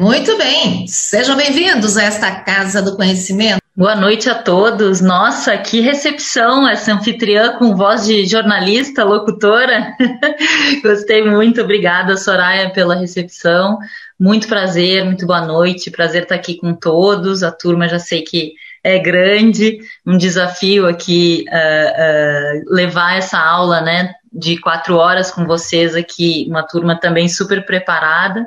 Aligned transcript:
Muito 0.00 0.38
bem, 0.38 0.86
sejam 0.86 1.36
bem-vindos 1.36 1.98
a 1.98 2.04
esta 2.04 2.34
Casa 2.40 2.80
do 2.80 2.96
Conhecimento. 2.96 3.60
Boa 3.76 3.94
noite 3.94 4.30
a 4.30 4.34
todos. 4.34 5.02
Nossa, 5.02 5.58
que 5.58 5.82
recepção 5.82 6.66
essa 6.66 6.94
anfitriã 6.94 7.58
com 7.58 7.76
voz 7.76 8.06
de 8.06 8.24
jornalista, 8.24 9.04
locutora. 9.04 9.94
Gostei 10.82 11.22
muito, 11.22 11.60
obrigada, 11.60 12.16
Soraya, 12.16 12.70
pela 12.70 12.94
recepção. 12.94 13.78
Muito 14.18 14.48
prazer, 14.48 15.04
muito 15.04 15.26
boa 15.26 15.42
noite. 15.42 15.90
Prazer 15.90 16.22
estar 16.22 16.36
aqui 16.36 16.54
com 16.56 16.72
todos. 16.72 17.42
A 17.42 17.52
turma 17.52 17.86
já 17.86 17.98
sei 17.98 18.22
que 18.22 18.54
é 18.82 18.98
grande, 18.98 19.80
um 20.06 20.16
desafio 20.16 20.86
aqui 20.86 21.44
uh, 21.50 21.52
uh, 21.52 22.74
levar 22.74 23.18
essa 23.18 23.38
aula, 23.38 23.82
né, 23.82 24.14
de 24.32 24.56
quatro 24.56 24.96
horas 24.96 25.30
com 25.30 25.44
vocês 25.44 25.94
aqui, 25.94 26.46
uma 26.48 26.62
turma 26.62 26.98
também 26.98 27.28
super 27.28 27.66
preparada 27.66 28.46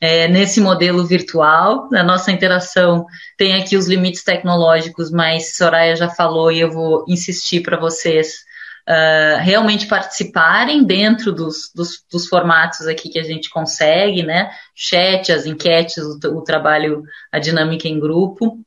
é, 0.00 0.28
nesse 0.28 0.60
modelo 0.60 1.04
virtual. 1.04 1.88
A 1.94 2.02
nossa 2.02 2.30
interação 2.30 3.06
tem 3.36 3.54
aqui 3.54 3.76
os 3.76 3.86
limites 3.86 4.22
tecnológicos, 4.22 5.10
mas 5.10 5.56
Soraya 5.56 5.96
já 5.96 6.08
falou 6.08 6.50
e 6.50 6.60
eu 6.60 6.70
vou 6.70 7.04
insistir 7.08 7.60
para 7.62 7.78
vocês 7.78 8.46
uh, 8.88 9.40
realmente 9.40 9.86
participarem 9.86 10.84
dentro 10.84 11.32
dos, 11.32 11.70
dos, 11.74 12.04
dos, 12.10 12.28
formatos 12.28 12.86
aqui 12.86 13.08
que 13.08 13.18
a 13.18 13.24
gente 13.24 13.50
consegue, 13.50 14.22
né? 14.22 14.50
Chat, 14.74 15.32
as 15.32 15.46
enquetes, 15.46 15.98
o, 15.98 16.18
o 16.36 16.42
trabalho, 16.42 17.02
a 17.32 17.38
dinâmica 17.38 17.88
em 17.88 17.98
grupo. 17.98 18.58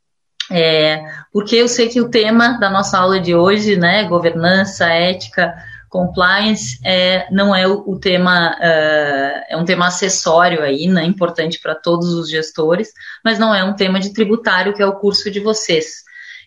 É, 0.51 1.05
porque 1.31 1.55
eu 1.55 1.67
sei 1.67 1.89
que 1.89 2.01
o 2.01 2.09
tema 2.09 2.57
da 2.59 2.71
nossa 2.71 2.97
aula 2.97 3.19
de 3.19 3.35
hoje, 3.35 3.75
né, 3.75 4.05
governança, 4.05 4.87
ética, 4.87 5.53
Compliance 5.89 6.79
é, 6.85 7.27
não 7.31 7.53
é 7.53 7.67
o, 7.67 7.83
o 7.87 7.99
tema, 7.99 8.51
uh, 8.51 9.45
é 9.49 9.57
um 9.57 9.65
tema 9.65 9.87
acessório 9.87 10.61
aí, 10.61 10.87
né, 10.87 11.03
importante 11.03 11.59
para 11.59 11.73
todos 11.73 12.13
os 12.13 12.29
gestores, 12.29 12.93
mas 13.25 13.39
não 13.39 13.53
é 13.53 13.63
um 13.63 13.75
tema 13.75 13.99
de 13.99 14.13
tributário, 14.13 14.73
que 14.73 14.81
é 14.81 14.85
o 14.85 14.99
curso 14.99 15.31
de 15.31 15.39
vocês. 15.39 16.03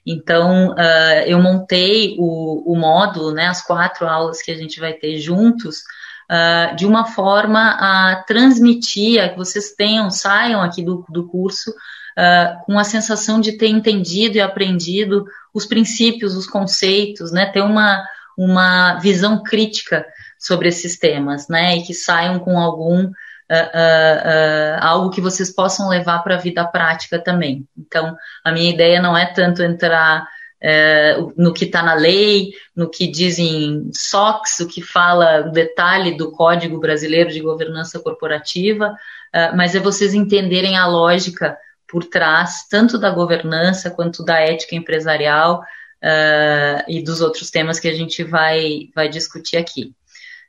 Então, 0.06 0.70
uh, 0.70 1.24
eu 1.26 1.40
montei 1.40 2.16
o, 2.18 2.72
o, 2.72 2.76
módulo, 2.76 3.32
né, 3.32 3.46
as 3.46 3.64
quatro 3.64 4.06
aulas 4.06 4.42
que 4.42 4.50
a 4.50 4.56
gente 4.56 4.78
vai 4.78 4.92
ter 4.92 5.18
juntos, 5.18 5.78
uh, 6.30 6.76
de 6.76 6.86
uma 6.86 7.04
forma 7.06 7.76
a 7.78 8.22
transmitir, 8.26 9.22
a 9.22 9.28
que 9.28 9.36
vocês 9.36 9.72
tenham, 9.72 10.10
saiam 10.10 10.60
aqui 10.60 10.82
do, 10.82 11.04
do 11.08 11.26
curso 11.28 11.70
uh, 11.70 12.64
com 12.64 12.78
a 12.78 12.84
sensação 12.84 13.40
de 13.40 13.52
ter 13.52 13.68
entendido 13.68 14.36
e 14.36 14.40
aprendido 14.40 15.24
os 15.54 15.66
princípios, 15.66 16.36
os 16.36 16.46
conceitos, 16.46 17.32
né, 17.32 17.46
ter 17.46 17.62
uma, 17.62 18.04
uma 18.36 18.98
visão 18.98 19.42
crítica 19.42 20.06
sobre 20.38 20.68
esses 20.68 20.98
temas, 20.98 21.48
né? 21.48 21.76
E 21.76 21.82
que 21.82 21.94
saiam 21.94 22.38
com 22.38 22.58
algum 22.58 23.04
uh, 23.04 23.08
uh, 23.08 23.10
uh, 23.54 24.78
algo 24.80 25.10
que 25.10 25.20
vocês 25.20 25.54
possam 25.54 25.88
levar 25.88 26.20
para 26.20 26.34
a 26.34 26.38
vida 26.38 26.64
prática 26.66 27.18
também. 27.18 27.66
Então, 27.78 28.16
a 28.44 28.50
minha 28.50 28.72
ideia 28.72 29.00
não 29.00 29.16
é 29.16 29.26
tanto 29.26 29.62
entrar 29.62 30.26
no 31.36 31.52
que 31.52 31.64
está 31.64 31.82
na 31.82 31.94
lei, 31.94 32.52
no 32.76 32.88
que 32.88 33.10
dizem 33.10 33.90
SOX, 33.92 34.60
o 34.60 34.68
que 34.68 34.80
fala 34.80 35.48
o 35.48 35.50
detalhe 35.50 36.16
do 36.16 36.30
Código 36.30 36.78
Brasileiro 36.78 37.30
de 37.30 37.40
Governança 37.40 37.98
Corporativa, 37.98 38.94
mas 39.56 39.74
é 39.74 39.80
vocês 39.80 40.14
entenderem 40.14 40.76
a 40.76 40.86
lógica 40.86 41.58
por 41.88 42.04
trás, 42.04 42.64
tanto 42.70 42.96
da 42.96 43.10
governança 43.10 43.90
quanto 43.90 44.24
da 44.24 44.38
ética 44.38 44.76
empresarial, 44.76 45.64
uh, 46.02 46.84
e 46.88 47.02
dos 47.02 47.20
outros 47.20 47.50
temas 47.50 47.78
que 47.78 47.88
a 47.88 47.94
gente 47.94 48.24
vai, 48.24 48.88
vai 48.94 49.08
discutir 49.08 49.56
aqui. 49.56 49.94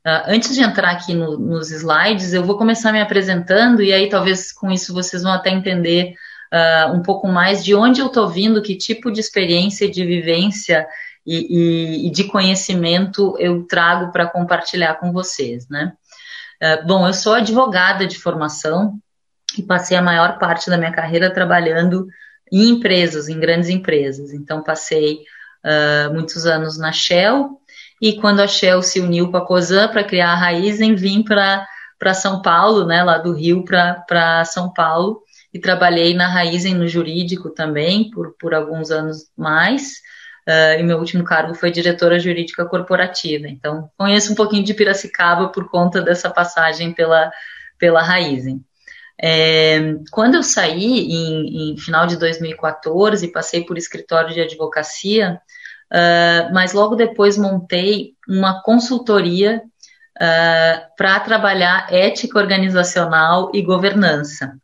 Uh, 0.06 0.28
antes 0.28 0.54
de 0.54 0.62
entrar 0.62 0.92
aqui 0.92 1.14
no, 1.14 1.38
nos 1.38 1.72
slides, 1.72 2.34
eu 2.34 2.44
vou 2.44 2.58
começar 2.58 2.92
me 2.92 3.00
apresentando 3.00 3.82
e 3.82 3.94
aí 3.94 4.10
talvez 4.10 4.52
com 4.52 4.70
isso 4.72 4.94
vocês 4.94 5.24
vão 5.24 5.32
até 5.32 5.50
entender 5.50 6.14
uh, 6.52 6.94
um 6.94 7.02
pouco 7.02 7.28
mais 7.28 7.64
de 7.64 7.74
onde 7.74 8.02
eu 8.02 8.08
estou 8.08 8.28
vindo, 8.28 8.62
que 8.62 8.76
tipo 8.76 9.12
de 9.12 9.22
experiência 9.22 9.90
de 9.90 10.06
vivência 10.06 10.86
e, 11.26 11.48
e, 11.50 12.08
e 12.08 12.12
de 12.12 12.26
conhecimento 12.26 13.38
eu 13.40 13.64
trago 13.64 14.12
para 14.12 14.28
compartilhar 14.28 14.96
com 14.96 15.14
vocês, 15.14 15.70
né? 15.70 15.94
Uh, 16.62 16.86
bom, 16.86 17.08
eu 17.08 17.14
sou 17.14 17.36
advogada 17.36 18.06
de 18.06 18.18
formação 18.18 18.98
e 19.58 19.64
passei 19.64 19.96
a 19.96 20.02
maior 20.02 20.38
parte 20.38 20.70
da 20.70 20.78
minha 20.78 20.92
carreira 20.92 21.34
trabalhando 21.34 22.08
em 22.52 22.70
empresas, 22.70 23.30
em 23.30 23.40
grandes 23.40 23.70
empresas. 23.70 24.34
Então, 24.34 24.62
passei 24.62 25.20
uh, 25.64 26.14
muitos 26.14 26.46
anos 26.46 26.78
na 26.78 26.92
Shell, 26.92 27.60
e 28.02 28.20
quando 28.20 28.42
a 28.42 28.48
Shell 28.48 28.82
se 28.82 29.00
uniu 29.00 29.32
com 29.32 29.38
a 29.38 29.46
COSAN 29.46 29.88
para 29.88 30.04
criar 30.04 30.34
a 30.34 30.36
Raizen, 30.36 30.96
vim 30.96 31.24
para 31.24 32.14
São 32.14 32.42
Paulo, 32.42 32.86
né, 32.86 33.04
lá 33.04 33.18
do 33.18 33.34
Rio 33.34 33.64
para 33.64 34.44
São 34.46 34.74
Paulo, 34.74 35.22
e 35.54 35.60
trabalhei 35.60 36.14
na 36.14 36.28
Raizen 36.28 36.74
no 36.74 36.88
jurídico 36.88 37.50
também, 37.50 38.10
por, 38.10 38.36
por 38.40 38.54
alguns 38.54 38.92
anos 38.92 39.30
mais, 39.38 40.02
uh, 40.50 40.80
e 40.80 40.84
meu 40.84 40.98
último 40.98 41.24
cargo 41.24 41.54
foi 41.54 41.72
diretora 41.72 42.20
jurídica 42.20 42.66
corporativa. 42.66 43.48
Então, 43.48 43.90
conheço 43.98 44.34
um 44.34 44.36
pouquinho 44.36 44.64
de 44.64 44.74
Piracicaba 44.74 45.50
por 45.50 45.70
conta 45.70 46.02
dessa 46.02 46.30
passagem 46.30 46.92
pela, 46.92 47.32
pela 47.78 48.02
Raizen. 48.02 48.64
É, 49.26 49.96
quando 50.12 50.36
eu 50.36 50.44
saí 50.44 51.00
em, 51.00 51.72
em, 51.72 51.78
final 51.78 52.06
de 52.06 52.18
2014, 52.18 53.32
passei 53.32 53.64
por 53.64 53.78
escritório 53.78 54.34
de 54.34 54.42
advocacia, 54.42 55.40
uh, 55.90 56.54
mas 56.54 56.74
logo 56.74 56.94
depois 56.98 57.38
montei 57.38 58.16
uma 58.28 58.62
consultoria 58.62 59.64
uh, 60.18 60.96
para 60.98 61.22
trabalhar 61.22 61.88
ética 61.90 62.38
organizacional 62.38 63.50
e 63.54 63.62
governança. 63.62 64.58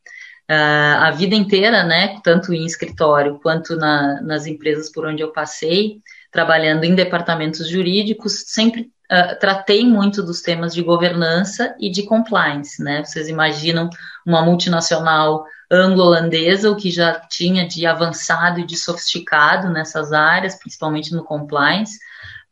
Uh, 0.52 0.98
a 1.04 1.12
vida 1.12 1.36
inteira, 1.36 1.86
né, 1.86 2.20
tanto 2.22 2.54
em 2.54 2.66
escritório 2.66 3.40
quanto 3.42 3.78
na, 3.78 4.22
nas 4.22 4.46
empresas 4.46 4.92
por 4.92 5.08
onde 5.08 5.24
eu 5.24 5.32
passei, 5.32 6.02
trabalhando 6.34 6.84
em 6.84 6.96
departamentos 6.96 7.70
jurídicos, 7.70 8.44
sempre 8.48 8.92
uh, 9.12 9.40
tratei 9.40 9.86
muito 9.86 10.24
dos 10.24 10.42
temas 10.42 10.74
de 10.74 10.82
governança 10.82 11.76
e 11.80 11.90
de 11.90 12.04
compliance, 12.04 12.84
né? 12.84 13.04
Vocês 13.04 13.28
imaginam 13.28 13.90
uma 14.26 14.42
multinacional 14.42 15.46
anglo-holandesa, 15.72 16.72
o 16.72 16.76
que 16.76 16.90
já 16.90 17.20
tinha 17.20 17.68
de 17.68 17.86
avançado 17.86 18.60
e 18.60 18.66
de 18.66 18.76
sofisticado 18.76 19.70
nessas 19.70 20.12
áreas, 20.12 20.56
principalmente 20.56 21.14
no 21.14 21.24
compliance. 21.24 21.98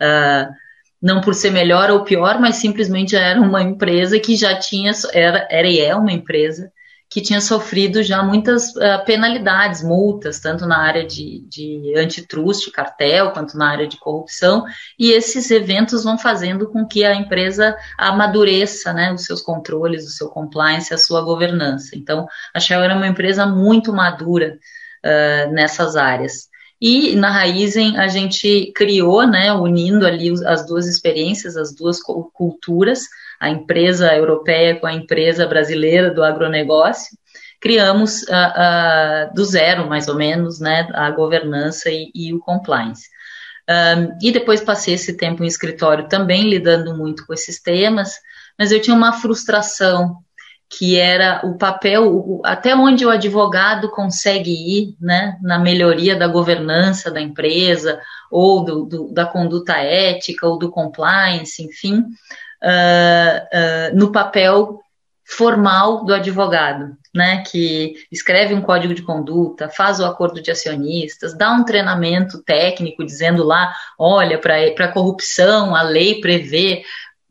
Uh, 0.01 0.51
não 1.01 1.21
por 1.21 1.35
ser 1.35 1.51
melhor 1.51 1.91
ou 1.91 2.03
pior, 2.03 2.39
mas 2.39 2.55
simplesmente 2.55 3.15
era 3.15 3.39
uma 3.39 3.61
empresa 3.61 4.19
que 4.19 4.35
já 4.35 4.57
tinha, 4.57 4.91
era, 5.13 5.47
era 5.49 5.67
e 5.67 5.79
é 5.79 5.95
uma 5.95 6.11
empresa 6.11 6.71
que 7.09 7.21
tinha 7.21 7.39
sofrido 7.39 8.03
já 8.03 8.21
muitas 8.21 8.75
uh, 8.75 9.03
penalidades, 9.05 9.81
multas, 9.81 10.39
tanto 10.39 10.65
na 10.65 10.77
área 10.77 11.05
de, 11.05 11.45
de 11.47 11.93
antitrust, 11.97 12.69
cartel, 12.71 13.31
quanto 13.31 13.57
na 13.57 13.69
área 13.69 13.87
de 13.87 13.97
corrupção, 13.97 14.65
e 14.99 15.11
esses 15.11 15.49
eventos 15.49 16.03
vão 16.03 16.17
fazendo 16.17 16.67
com 16.69 16.85
que 16.85 17.05
a 17.05 17.15
empresa 17.15 17.77
amadureça 17.97 18.91
né, 18.91 19.13
os 19.13 19.23
seus 19.23 19.41
controles, 19.41 20.05
o 20.05 20.11
seu 20.11 20.27
compliance, 20.27 20.93
a 20.93 20.97
sua 20.97 21.21
governança. 21.21 21.95
Então, 21.95 22.27
a 22.53 22.59
Shell 22.59 22.81
era 22.81 22.95
uma 22.95 23.07
empresa 23.07 23.45
muito 23.45 23.93
madura 23.93 24.57
uh, 25.05 25.51
nessas 25.51 25.95
áreas. 25.95 26.49
E 26.79 27.15
na 27.15 27.31
Raizen 27.31 27.97
a 27.97 28.07
gente 28.07 28.71
criou, 28.75 29.25
né, 29.25 29.51
unindo 29.51 30.05
ali 30.05 30.31
as 30.45 30.65
duas 30.65 30.85
experiências, 30.85 31.57
as 31.57 31.73
duas 31.73 31.99
culturas, 32.01 33.05
a 33.39 33.49
empresa 33.49 34.13
europeia 34.15 34.79
com 34.79 34.87
a 34.87 34.93
empresa 34.93 35.45
brasileira 35.47 36.11
do 36.11 36.23
agronegócio, 36.23 37.17
criamos 37.59 38.23
uh, 38.23 38.25
uh, 38.31 39.33
do 39.33 39.43
zero, 39.43 39.87
mais 39.87 40.07
ou 40.07 40.15
menos, 40.15 40.59
né, 40.59 40.87
a 40.93 41.09
governança 41.11 41.89
e, 41.89 42.11
e 42.13 42.33
o 42.33 42.39
compliance. 42.39 43.07
Um, 43.69 44.17
e 44.21 44.31
depois 44.31 44.61
passei 44.61 44.93
esse 44.93 45.17
tempo 45.17 45.43
em 45.43 45.47
escritório 45.47 46.07
também 46.07 46.49
lidando 46.49 46.95
muito 46.95 47.25
com 47.25 47.33
esses 47.33 47.61
temas, 47.61 48.15
mas 48.57 48.71
eu 48.71 48.81
tinha 48.81 48.95
uma 48.95 49.11
frustração 49.11 50.17
que 50.69 50.97
era 50.97 51.41
o 51.45 51.57
papel, 51.57 52.13
o, 52.13 52.41
até 52.45 52.75
onde 52.75 53.05
o 53.05 53.09
advogado 53.09 53.89
consegue 53.89 54.51
ir, 54.51 54.95
né, 54.99 55.37
na 55.41 55.57
melhoria 55.57 56.15
da 56.15 56.27
governança 56.27 57.09
da 57.09 57.21
empresa, 57.21 58.01
ou 58.29 58.63
do, 58.63 58.85
do, 58.85 59.13
da 59.13 59.25
conduta 59.25 59.77
ética, 59.77 60.45
ou 60.45 60.57
do 60.57 60.69
compliance, 60.69 61.63
enfim, 61.63 62.03
uh, 62.63 63.95
no 63.95 64.11
papel 64.11 64.79
formal 65.25 66.05
do 66.05 66.13
advogado, 66.13 66.95
né, 67.13 67.43
que 67.45 67.95
escreve 68.09 68.53
um 68.53 68.61
código 68.61 68.93
de 68.93 69.01
conduta, 69.01 69.67
faz 69.67 69.99
o 69.99 70.05
acordo 70.05 70.41
de 70.41 70.49
acionistas, 70.49 71.37
dá 71.37 71.51
um 71.51 71.65
treinamento 71.65 72.41
técnico 72.43 73.05
dizendo 73.05 73.43
lá, 73.43 73.73
olha, 73.99 74.39
para 74.39 74.91
corrupção 74.91 75.75
a 75.75 75.81
lei 75.81 76.21
prevê 76.21 76.83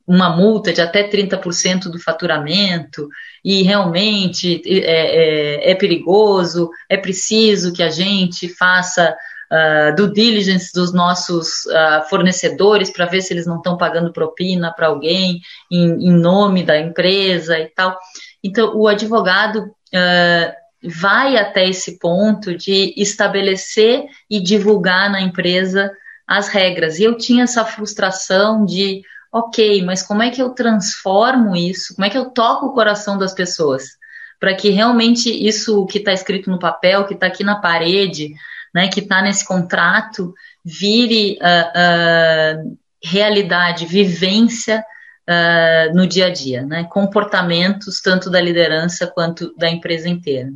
uma 0.06 0.28
multa 0.28 0.72
de 0.72 0.80
até 0.80 1.08
30% 1.08 1.84
do 1.90 1.98
faturamento, 1.98 3.08
e 3.44 3.62
realmente 3.62 4.62
é, 4.66 5.70
é, 5.70 5.70
é, 5.70 5.74
perigoso, 5.74 6.70
é 6.88 6.96
preciso 6.96 7.72
que 7.72 7.82
a 7.82 7.88
gente 7.88 8.48
faça 8.48 9.16
uh, 9.50 9.94
do 9.94 10.12
diligence 10.12 10.72
dos 10.72 10.92
nossos 10.92 11.64
uh, 11.66 12.08
fornecedores 12.08 12.90
para 12.90 13.06
ver 13.06 13.22
se 13.22 13.32
eles 13.32 13.46
não 13.46 13.56
estão 13.56 13.76
pagando 13.76 14.12
propina 14.12 14.72
para 14.72 14.88
alguém 14.88 15.40
em, 15.70 16.08
em, 16.08 16.12
nome 16.12 16.62
da 16.62 16.78
empresa 16.78 17.58
e 17.58 17.66
tal. 17.68 17.96
Então, 18.42 18.76
o 18.76 18.88
advogado 18.88 19.60
uh, 19.64 20.52
vai 20.82 21.36
até 21.36 21.68
esse 21.68 21.98
ponto 21.98 22.56
de 22.56 22.94
estabelecer 22.96 24.04
e 24.30 24.40
divulgar 24.40 25.10
na 25.10 25.20
empresa 25.20 25.90
as 26.26 26.48
regras. 26.48 26.98
E 26.98 27.04
eu 27.04 27.16
tinha 27.16 27.44
essa 27.44 27.64
frustração 27.64 28.64
de, 28.64 29.02
ok, 29.32 29.84
mas 29.84 30.02
como 30.02 30.22
é 30.22 30.30
que 30.30 30.42
eu 30.42 30.50
transformo 30.50 31.56
isso? 31.56 31.94
Como 31.94 32.04
é 32.04 32.10
que 32.10 32.18
eu 32.18 32.30
toco 32.30 32.66
o 32.66 32.72
coração 32.72 33.16
das 33.16 33.32
pessoas? 33.32 33.96
Para 34.38 34.54
que 34.54 34.70
realmente 34.70 35.30
isso 35.30 35.86
que 35.86 35.98
está 35.98 36.12
escrito 36.12 36.50
no 36.50 36.58
papel, 36.58 37.06
que 37.06 37.14
está 37.14 37.26
aqui 37.26 37.42
na 37.42 37.56
parede, 37.56 38.34
né, 38.76 38.88
que 38.88 39.00
está 39.00 39.22
nesse 39.22 39.42
contrato, 39.42 40.34
vire 40.62 41.38
uh, 41.40 42.62
uh, 42.62 42.78
realidade, 43.02 43.86
vivência 43.86 44.84
uh, 45.26 45.96
no 45.96 46.06
dia 46.06 46.26
a 46.26 46.30
dia, 46.30 46.62
né? 46.62 46.86
comportamentos 46.90 48.02
tanto 48.02 48.28
da 48.28 48.38
liderança 48.38 49.06
quanto 49.06 49.56
da 49.56 49.70
empresa 49.70 50.10
inteira. 50.10 50.52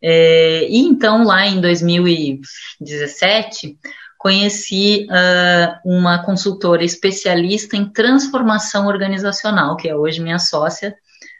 É, 0.00 0.68
e 0.70 0.78
então, 0.78 1.24
lá 1.24 1.48
em 1.48 1.60
2017, 1.60 3.76
conheci 4.16 5.08
uh, 5.10 5.80
uma 5.84 6.24
consultora 6.24 6.84
especialista 6.84 7.76
em 7.76 7.88
transformação 7.88 8.86
organizacional, 8.86 9.76
que 9.76 9.88
é 9.88 9.96
hoje 9.96 10.20
minha 10.20 10.38
sócia 10.38 10.94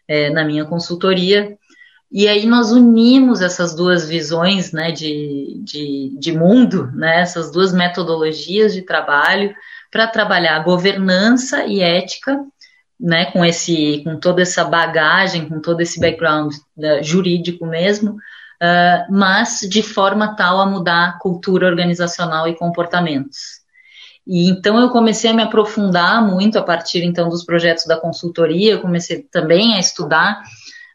é, 0.09 0.31
na 0.31 0.45
minha 0.45 0.65
consultoria. 0.65 1.57
E 2.11 2.27
aí 2.27 2.47
nós 2.47 2.73
unimos 2.73 3.43
essas 3.43 3.75
duas 3.75 4.09
visões 4.09 4.73
né, 4.73 4.91
de, 4.91 5.61
de, 5.63 6.17
de 6.19 6.33
mundo, 6.33 6.91
né, 6.93 7.21
essas 7.21 7.53
duas 7.53 7.73
metodologias 7.73 8.73
de 8.73 8.83
trabalho, 8.83 9.55
para 9.91 10.07
trabalhar 10.07 10.65
governança 10.65 11.65
e 11.65 11.81
ética, 11.81 12.39
né, 12.99 13.27
com 13.27 13.45
esse, 13.45 14.03
com 14.05 14.19
toda 14.19 14.43
essa 14.43 14.65
bagagem, 14.65 15.49
com 15.49 15.61
todo 15.61 15.81
esse 15.81 16.01
background 16.01 16.53
uh, 16.55 17.03
jurídico 17.03 17.67
mesmo, 17.67 18.13
uh, 18.13 19.11
mas 19.13 19.61
de 19.69 19.83
forma 19.83 20.35
tal 20.35 20.61
a 20.61 20.67
mudar 20.67 21.19
cultura 21.19 21.67
organizacional 21.67 22.49
e 22.49 22.57
comportamentos. 22.57 23.59
E 24.27 24.51
então 24.51 24.79
eu 24.79 24.91
comecei 24.91 25.31
a 25.31 25.35
me 25.35 25.43
aprofundar 25.43 26.23
muito 26.23 26.59
a 26.59 26.63
partir 26.63 27.03
então 27.03 27.29
dos 27.29 27.45
projetos 27.45 27.87
da 27.87 27.99
consultoria, 27.99 28.73
eu 28.73 28.81
comecei 28.81 29.23
também 29.31 29.75
a 29.75 29.79
estudar 29.79 30.43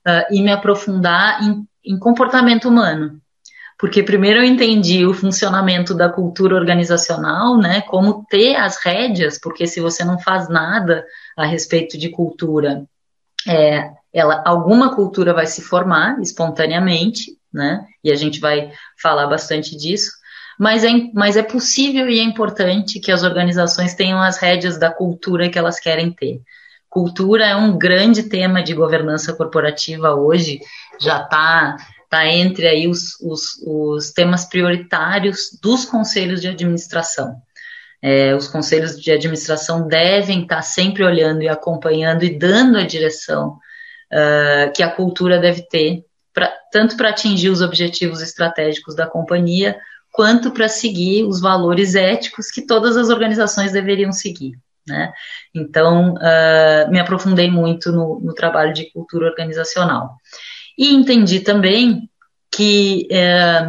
uh, 0.08 0.34
e 0.34 0.42
me 0.42 0.52
aprofundar 0.52 1.44
em, 1.44 1.68
em 1.86 1.98
comportamento 1.98 2.68
humano 2.68 3.22
porque 3.84 4.02
primeiro 4.02 4.40
eu 4.40 4.46
entendi 4.46 5.06
o 5.06 5.14
funcionamento 5.14 5.94
da 5.94 6.08
cultura 6.08 6.56
organizacional, 6.56 7.58
né, 7.58 7.82
como 7.82 8.26
ter 8.30 8.56
as 8.56 8.78
rédeas, 8.78 9.38
porque 9.38 9.68
se 9.68 9.82
você 9.82 10.06
não 10.06 10.18
faz 10.18 10.48
nada 10.48 11.04
a 11.36 11.46
respeito 11.46 11.98
de 11.98 12.08
cultura, 12.08 12.86
é, 13.46 13.92
ela, 14.14 14.42
alguma 14.46 14.96
cultura 14.96 15.34
vai 15.34 15.46
se 15.46 15.62
formar 15.62 16.18
espontaneamente, 16.22 17.38
né, 17.54 17.86
e 18.02 18.10
a 18.10 18.16
gente 18.16 18.40
vai 18.40 18.72
falar 19.02 19.28
bastante 19.28 19.76
disso, 19.76 20.12
mas 20.58 20.86
é, 20.86 20.90
mas 21.14 21.36
é 21.36 21.44
possível 21.44 22.08
e 22.08 22.20
é 22.20 22.24
importante 22.24 23.02
que 23.02 23.12
as 23.12 23.24
organizações 23.24 23.96
tenham 23.96 24.22
as 24.22 24.38
rédeas 24.38 24.78
da 24.78 24.92
cultura 24.92 25.50
que 25.50 25.60
elas 25.60 25.78
querem 25.78 26.10
ter. 26.10 26.42
Cultura 26.94 27.48
é 27.48 27.56
um 27.56 27.75
grande 27.75 28.30
tema 28.30 28.62
de 28.62 28.75
governança 28.75 29.34
corporativa 29.34 30.13
hoje, 30.13 30.60
já 31.01 31.24
está 31.24 31.75
está 32.04 32.28
entre 32.28 32.68
aí 32.68 32.88
os, 32.88 33.19
os, 33.19 33.60
os, 33.66 34.12
temas 34.12 34.45
prioritários 34.45 35.57
dos 35.60 35.84
conselhos 35.84 36.40
de 36.40 36.48
administração. 36.48 37.36
É, 38.00 38.36
os 38.36 38.48
conselhos 38.48 39.01
de 39.01 39.12
administração 39.12 39.88
devem 39.88 40.44
estar 40.44 40.57
tá 40.57 40.62
sempre 40.62 41.04
olhando 41.04 41.42
e 41.42 41.50
acompanhando 41.50 42.24
e 42.24 42.38
dando 42.38 42.78
a 42.78 42.86
direção 42.86 43.57
uh, 44.12 44.72
que 44.75 44.84
a 44.84 44.92
cultura 44.92 45.40
deve 45.40 45.63
ter, 45.63 46.06
pra, 46.31 46.54
tanto 46.72 46.95
para 46.95 47.10
atingir 47.10 47.50
os 47.50 47.63
objetivos 47.63 48.22
estratégicos 48.22 48.94
da 48.94 49.07
companhia, 49.07 49.75
quanto 50.12 50.51
para 50.51 50.68
seguir 50.68 51.24
os 51.24 51.42
valores 51.42 51.95
éticos 51.95 52.51
que 52.51 52.62
todas 52.62 52.95
as 52.95 53.10
organizações 53.10 53.72
deveriam 53.72 54.12
seguir. 54.12 54.54
Né? 54.88 55.13
Então, 55.53 56.15
uh, 56.15 56.91
me 56.91 57.00
aprofundei 57.00 57.50
muito 57.50 57.91
no, 57.91 58.19
no 58.19 58.33
trabalho 58.33 58.74
de 58.74 58.91
cultura 58.91 59.27
organizacional. 59.27 60.18
E 60.77 60.94
entendi 60.94 61.39
também 61.39 62.09
que 62.51 63.07
é, 63.12 63.62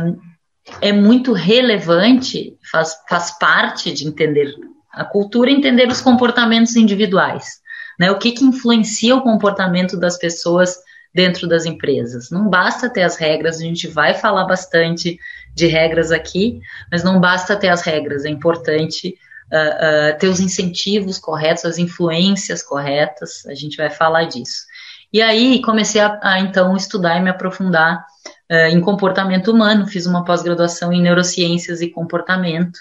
é 0.80 0.92
muito 0.92 1.32
relevante, 1.32 2.56
faz, 2.70 2.96
faz 3.08 3.38
parte 3.38 3.92
de 3.92 4.06
entender 4.06 4.52
a 4.92 5.04
cultura, 5.04 5.50
entender 5.50 5.88
os 5.88 6.00
comportamentos 6.00 6.76
individuais. 6.76 7.60
Né? 7.98 8.10
O 8.10 8.18
que, 8.18 8.32
que 8.32 8.44
influencia 8.44 9.14
o 9.14 9.22
comportamento 9.22 9.98
das 9.98 10.18
pessoas 10.18 10.76
dentro 11.14 11.46
das 11.46 11.64
empresas. 11.64 12.28
Não 12.30 12.48
basta 12.48 12.90
ter 12.90 13.02
as 13.02 13.16
regras, 13.16 13.58
a 13.58 13.62
gente 13.62 13.86
vai 13.86 14.14
falar 14.14 14.44
bastante 14.46 15.16
de 15.54 15.66
regras 15.68 16.10
aqui, 16.10 16.60
mas 16.90 17.04
não 17.04 17.20
basta 17.20 17.54
ter 17.54 17.68
as 17.68 17.82
regras, 17.82 18.24
é 18.24 18.28
importante 18.28 19.14
uh, 19.54 20.18
ter 20.18 20.28
os 20.28 20.40
incentivos 20.40 21.18
corretos, 21.18 21.64
as 21.64 21.78
influências 21.78 22.62
corretas, 22.62 23.46
a 23.46 23.54
gente 23.54 23.76
vai 23.76 23.90
falar 23.90 24.24
disso. 24.24 24.64
E 25.12 25.22
aí 25.22 25.62
comecei 25.62 26.00
a, 26.00 26.18
a 26.22 26.40
então 26.40 26.76
estudar 26.76 27.18
e 27.18 27.22
me 27.22 27.30
aprofundar 27.30 28.04
uh, 28.50 28.68
em 28.70 28.80
comportamento 28.80 29.50
humano, 29.50 29.86
fiz 29.86 30.06
uma 30.06 30.24
pós-graduação 30.24 30.92
em 30.92 31.02
neurociências 31.02 31.80
e 31.80 31.88
comportamento. 31.88 32.78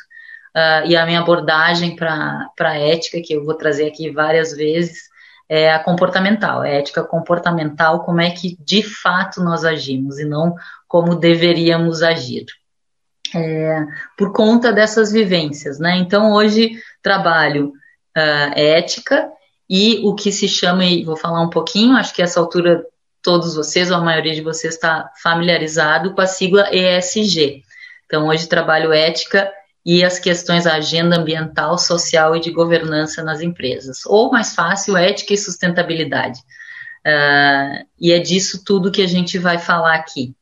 E 0.85 0.95
a 0.95 1.03
minha 1.03 1.19
abordagem 1.19 1.95
para 1.95 2.47
a 2.59 2.77
ética, 2.77 3.19
que 3.25 3.33
eu 3.33 3.43
vou 3.43 3.55
trazer 3.55 3.87
aqui 3.87 4.11
várias 4.11 4.55
vezes, 4.55 5.09
é 5.49 5.73
a 5.73 5.79
comportamental, 5.79 6.61
a 6.61 6.67
ética 6.67 7.03
comportamental, 7.03 8.03
como 8.03 8.21
é 8.21 8.29
que 8.29 8.55
de 8.59 8.83
fato 8.83 9.43
nós 9.43 9.65
agimos 9.65 10.19
e 10.19 10.25
não 10.25 10.55
como 10.87 11.15
deveríamos 11.15 12.03
agir. 12.03 12.45
É, 13.35 13.85
por 14.17 14.31
conta 14.31 14.71
dessas 14.71 15.11
vivências, 15.11 15.79
né? 15.79 15.97
Então 15.97 16.33
hoje 16.33 16.77
trabalho 17.01 17.73
uh, 18.15 18.53
ética 18.55 19.29
e 19.69 20.01
o 20.03 20.13
que 20.13 20.31
se 20.31 20.47
chama, 20.47 20.85
e 20.85 21.03
vou 21.03 21.15
falar 21.15 21.41
um 21.41 21.49
pouquinho, 21.49 21.95
acho 21.95 22.13
que 22.13 22.21
essa 22.21 22.39
altura 22.39 22.85
todos 23.23 23.55
vocês, 23.55 23.89
ou 23.89 23.97
a 23.97 24.01
maioria 24.01 24.35
de 24.35 24.41
vocês 24.41 24.75
está 24.75 25.09
familiarizado 25.23 26.13
com 26.13 26.21
a 26.21 26.27
sigla 26.27 26.69
ESG. 26.71 27.63
Então, 28.05 28.27
hoje 28.27 28.47
trabalho 28.47 28.91
ética 28.91 29.49
e 29.85 30.03
as 30.03 30.19
questões 30.19 30.65
da 30.65 30.75
agenda 30.75 31.17
ambiental, 31.17 31.77
social 31.77 32.35
e 32.35 32.41
de 32.41 32.51
governança 32.51 33.23
nas 33.23 33.41
empresas. 33.41 34.05
Ou, 34.05 34.29
mais 34.29 34.53
fácil, 34.53 34.97
ética 34.97 35.33
e 35.33 35.37
sustentabilidade. 35.37 36.39
Uh, 37.05 37.85
e 37.99 38.11
é 38.11 38.19
disso 38.19 38.63
tudo 38.63 38.91
que 38.91 39.01
a 39.01 39.07
gente 39.07 39.37
vai 39.37 39.57
falar 39.57 39.95
aqui, 39.95 40.35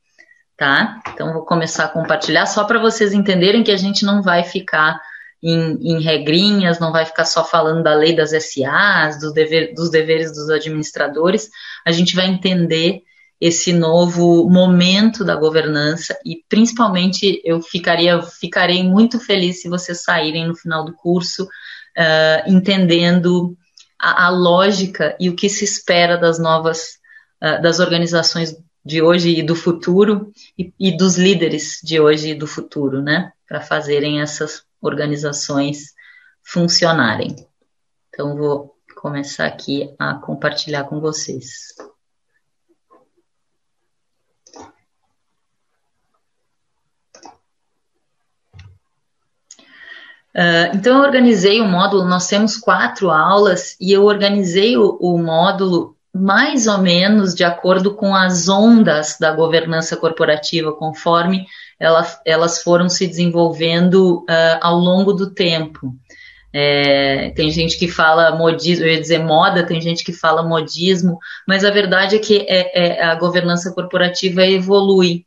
tá? 0.61 1.01
Então, 1.11 1.33
vou 1.33 1.43
começar 1.43 1.85
a 1.85 1.87
compartilhar 1.87 2.45
só 2.45 2.63
para 2.65 2.77
vocês 2.77 3.13
entenderem 3.13 3.63
que 3.63 3.71
a 3.71 3.77
gente 3.77 4.05
não 4.05 4.21
vai 4.21 4.43
ficar 4.43 5.01
em, 5.41 5.79
em, 5.81 5.99
regrinhas, 5.99 6.79
não 6.79 6.91
vai 6.91 7.03
ficar 7.03 7.25
só 7.25 7.43
falando 7.43 7.81
da 7.81 7.95
lei 7.95 8.15
das 8.15 8.29
SAs, 8.29 9.19
dos, 9.19 9.33
dever, 9.33 9.73
dos 9.73 9.89
deveres 9.89 10.31
dos 10.31 10.51
administradores, 10.51 11.49
a 11.83 11.91
gente 11.91 12.15
vai 12.15 12.27
entender 12.27 13.01
esse 13.41 13.73
novo 13.73 14.47
momento 14.51 15.25
da 15.25 15.35
governança 15.35 16.15
e 16.23 16.43
principalmente 16.47 17.41
eu 17.43 17.59
ficaria 17.59 18.21
ficarei 18.21 18.83
muito 18.83 19.19
feliz 19.19 19.63
se 19.63 19.67
vocês 19.67 20.03
saírem 20.03 20.47
no 20.47 20.55
final 20.55 20.85
do 20.85 20.93
curso 20.93 21.45
uh, 21.45 22.43
entendendo 22.45 23.57
a, 23.99 24.27
a, 24.27 24.29
lógica 24.29 25.17
e 25.19 25.27
o 25.27 25.35
que 25.35 25.49
se 25.49 25.65
espera 25.65 26.19
das 26.19 26.37
novas 26.37 26.99
uh, 27.43 27.59
das 27.63 27.79
organizações 27.79 28.55
de 28.83 29.01
hoje 29.01 29.29
e 29.39 29.43
do 29.43 29.55
futuro 29.55 30.31
e, 30.57 30.73
e 30.79 30.95
dos 30.95 31.17
líderes 31.17 31.79
de 31.83 31.99
hoje 31.99 32.29
e 32.29 32.35
do 32.35 32.47
futuro, 32.47 33.01
né, 33.01 33.31
para 33.47 33.61
fazerem 33.61 34.21
essas 34.21 34.63
organizações 34.81 35.93
funcionarem. 36.43 37.35
Então, 38.09 38.35
vou 38.35 38.75
começar 38.95 39.45
aqui 39.45 39.93
a 39.97 40.15
compartilhar 40.15 40.83
com 40.85 40.99
vocês. 40.99 41.73
Uh, 50.33 50.71
então, 50.73 50.97
eu 50.97 51.03
organizei 51.03 51.59
o 51.59 51.65
módulo, 51.65 52.05
nós 52.05 52.27
temos 52.27 52.55
quatro 52.55 53.11
aulas, 53.11 53.75
e 53.81 53.91
eu 53.91 54.05
organizei 54.05 54.77
o, 54.77 54.97
o, 55.01 55.17
módulo 55.17 55.97
mais 56.13 56.67
ou 56.67 56.77
menos 56.77 57.33
de 57.33 57.43
acordo 57.43 57.95
com 57.95 58.13
as 58.13 58.49
ondas 58.49 59.17
da 59.19 59.31
governança 59.31 59.95
corporativa, 59.95 60.73
conforme 60.73 61.45
ela, 61.79 62.05
elas 62.25 62.61
foram 62.61 62.89
se 62.89 63.07
desenvolvendo 63.07 64.25
uh, 64.29 64.59
ao 64.61 64.77
longo 64.77 65.13
do 65.13 65.33
tempo. 65.33 65.95
É, 66.53 67.29
tem 67.29 67.49
gente 67.49 67.77
que 67.77 67.87
fala 67.87 68.35
modismo, 68.35 68.85
eu 68.85 68.91
ia 68.91 68.99
dizer 68.99 69.19
moda, 69.19 69.65
tem 69.65 69.79
gente 69.79 70.03
que 70.03 70.11
fala 70.11 70.43
modismo, 70.43 71.17
mas 71.47 71.63
a 71.63 71.71
verdade 71.71 72.17
é 72.17 72.19
que 72.19 72.45
é, 72.47 72.99
é, 72.99 73.03
a 73.03 73.15
governança 73.15 73.71
corporativa 73.73 74.45
evolui. 74.45 75.25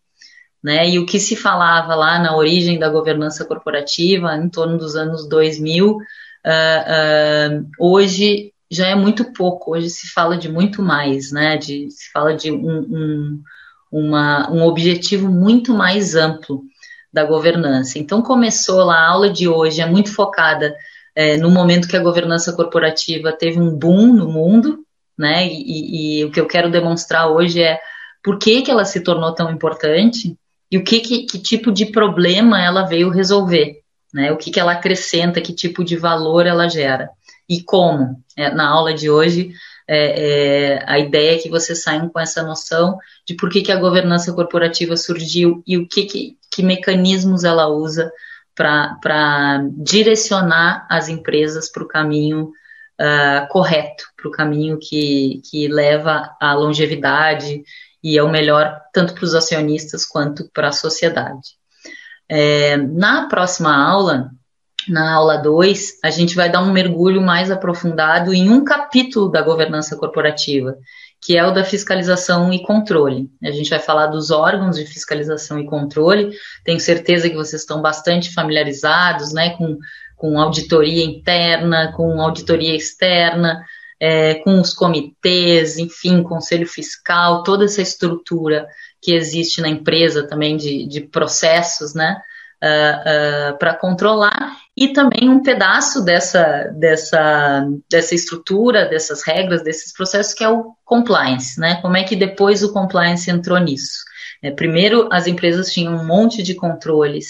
Né? 0.62 0.91
E 0.91 0.99
o 0.99 1.07
que 1.07 1.19
se 1.19 1.35
falava 1.35 1.95
lá 1.95 2.19
na 2.19 2.37
origem 2.37 2.79
da 2.79 2.91
governança 2.91 3.45
corporativa, 3.45 4.35
em 4.37 4.49
torno 4.49 4.76
dos 4.79 4.97
anos 4.97 5.29
2000, 5.29 5.93
uh, 5.93 5.97
uh, 5.97 7.67
hoje 7.79 8.53
já 8.75 8.88
é 8.88 8.95
muito 8.95 9.33
pouco, 9.33 9.73
hoje 9.73 9.88
se 9.88 10.09
fala 10.09 10.37
de 10.37 10.49
muito 10.49 10.83
mais, 10.83 11.33
né? 11.33 11.57
De, 11.57 11.90
se 11.90 12.11
fala 12.12 12.35
de 12.35 12.50
um, 12.50 12.78
um 12.81 13.43
uma, 13.95 14.50
um 14.50 14.64
objetivo 14.64 15.31
muito 15.31 15.73
mais 15.73 16.16
amplo 16.16 16.64
da 17.12 17.25
governança. 17.25 17.97
Então, 17.97 18.21
começou 18.21 18.83
lá, 18.83 18.97
a 18.97 19.11
aula 19.11 19.31
de 19.31 19.47
hoje 19.47 19.81
é 19.81 19.87
muito 19.87 20.12
focada 20.12 20.75
é, 21.14 21.37
no 21.37 21.49
momento 21.49 21.87
que 21.87 21.97
a 21.97 22.02
governança 22.02 22.52
corporativa 22.52 23.31
teve 23.31 23.61
um 23.61 23.71
boom 23.71 24.12
no 24.12 24.28
mundo, 24.28 24.85
né? 25.16 25.47
E, 25.47 25.62
e, 25.62 26.21
e, 26.21 26.25
o 26.25 26.31
que 26.33 26.40
eu 26.40 26.47
quero 26.47 26.73
demonstrar 26.73 27.31
hoje 27.31 27.62
é 27.62 27.78
por 28.21 28.37
que, 28.37 28.62
que 28.62 28.71
ela 28.71 28.85
se 28.85 29.00
tornou 29.00 29.33
tão 29.33 29.49
importante 29.49 30.37
e 30.69 30.76
o 30.76 30.83
que, 30.83 30.99
que, 30.99 31.25
que 31.25 31.38
tipo 31.38 31.71
de 31.71 31.87
problema 31.87 32.61
ela 32.61 32.83
veio 32.83 33.11
resolver, 33.11 33.78
né? 34.12 34.33
O 34.33 34.37
que, 34.37 34.50
que 34.50 34.59
ela 34.59 34.73
acrescenta, 34.73 35.40
que 35.40 35.52
tipo 35.52 35.85
de 35.85 35.97
valor 35.97 36.47
ela 36.47 36.69
gera 36.69 37.11
e 37.49 37.63
como. 37.63 38.23
É, 38.37 38.51
na 38.53 38.69
aula 38.69 38.95
de 38.95 39.11
hoje, 39.11 39.53
é, 39.87 40.77
é, 40.77 40.85
a 40.87 40.99
ideia 40.99 41.37
é 41.37 41.39
que 41.39 41.51
vocês 41.51 41.83
saiam 41.83 42.09
com 42.09 42.19
essa 42.19 42.43
noção 42.43 42.99
de 43.27 43.35
por 43.35 43.51
que, 43.51 43.63
que 43.63 43.73
a 43.73 43.79
governança 43.79 44.33
corporativa 44.33 44.97
surgiu 44.97 45.63
e 45.67 45.77
o 45.77 45.87
que, 45.87 46.05
que, 46.05 46.39
que 46.51 46.63
mecanismos 46.63 47.45
ela 47.45 47.69
usa 47.69 48.11
para 48.55 49.67
direcionar 49.77 50.87
as 50.89 51.09
empresas 51.09 51.71
para 51.71 51.83
o 51.83 51.89
caminho 51.89 52.53
uh, 53.01 53.49
correto, 53.49 54.05
para 54.17 54.29
o 54.29 54.33
caminho 54.33 54.79
que, 54.81 55.43
que 55.51 55.69
leva 55.69 56.35
à 56.41 56.55
longevidade 56.55 57.63
e 58.03 58.19
ao 58.19 58.31
melhor 58.31 58.81
tanto 58.93 59.15
para 59.15 59.25
os 59.25 59.35
acionistas 59.35 60.07
quanto 60.07 60.49
para 60.53 60.69
a 60.69 60.73
sociedade. 60.73 61.57
É, 62.29 62.77
na 62.77 63.29
próxima 63.29 63.75
aula, 63.75 64.31
na 64.88 65.14
aula 65.14 65.37
2, 65.37 66.00
a 66.03 66.11
gente 66.11 66.35
vai 66.35 66.50
dar 66.50 66.62
um 66.62 66.73
mergulho 66.73 67.21
mais 67.21 67.50
aprofundado 67.50 68.33
em 68.35 68.49
um 68.49 68.64
capítulo 68.64 69.31
da 69.31 69.43
governança 69.43 69.97
corporativa, 69.97 70.76
que 71.21 71.37
é 71.37 71.47
o 71.47 71.50
da 71.50 71.64
fiscalização 71.64 72.53
e 72.53 72.62
controle. 72.62 73.31
A 73.43 73.50
gente 73.50 73.71
vai 73.71 73.79
falar 73.79 74.09
dos 74.09 74.31
órgãos 74.31 74.76
de 74.76 74.85
fiscalização 74.85 75.59
e 75.59 75.67
controle. 75.67 76.33
Tenho 76.64 76.79
certeza 76.79 77.29
que 77.31 77.37
vocês 77.37 77.62
estão 77.62 77.81
bastante 77.81 78.33
familiarizados 78.33 79.33
né, 79.33 79.57
com, 79.57 79.79
com 80.17 80.38
auditoria 80.38 81.05
interna, 81.05 81.93
com 81.97 82.21
auditoria 82.21 82.76
externa, 82.76 83.64
é, 83.99 84.35
com 84.35 84.61
os 84.61 84.75
comitês, 84.75 85.79
enfim, 85.79 86.23
conselho 86.23 86.67
fiscal, 86.67 87.43
toda 87.43 87.64
essa 87.64 87.81
estrutura 87.81 88.67
que 89.00 89.12
existe 89.14 89.61
na 89.61 89.69
empresa 89.69 90.26
também 90.26 90.57
de, 90.57 90.87
de 90.87 91.00
processos, 91.00 91.95
né? 91.95 92.21
Uh, 92.64 92.66
ah, 92.66 93.50
uh, 93.52 93.59
para 93.59 93.75
controlar 93.75 94.56
e 94.76 94.88
também 94.88 95.28
um 95.28 95.42
pedaço 95.42 96.02
dessa, 96.04 96.73
dessa, 96.78 97.68
dessa 97.88 98.14
estrutura, 98.14 98.88
dessas 98.88 99.23
regras, 99.23 99.62
desses 99.62 99.92
processos, 99.92 100.35
que 100.35 100.42
é 100.42 100.49
o 100.49 100.75
compliance, 100.85 101.61
né? 101.61 101.80
Como 101.80 101.97
é 101.97 102.02
que 102.02 102.16
depois 102.16 102.62
o 102.62 102.73
compliance 102.73 103.30
entrou 103.30 103.59
nisso? 103.59 104.02
É, 104.42 104.50
primeiro, 104.50 105.09
as 105.12 105.26
empresas 105.26 105.73
tinham 105.73 105.94
um 105.94 106.04
monte 106.04 106.42
de 106.42 106.54
controles 106.54 107.26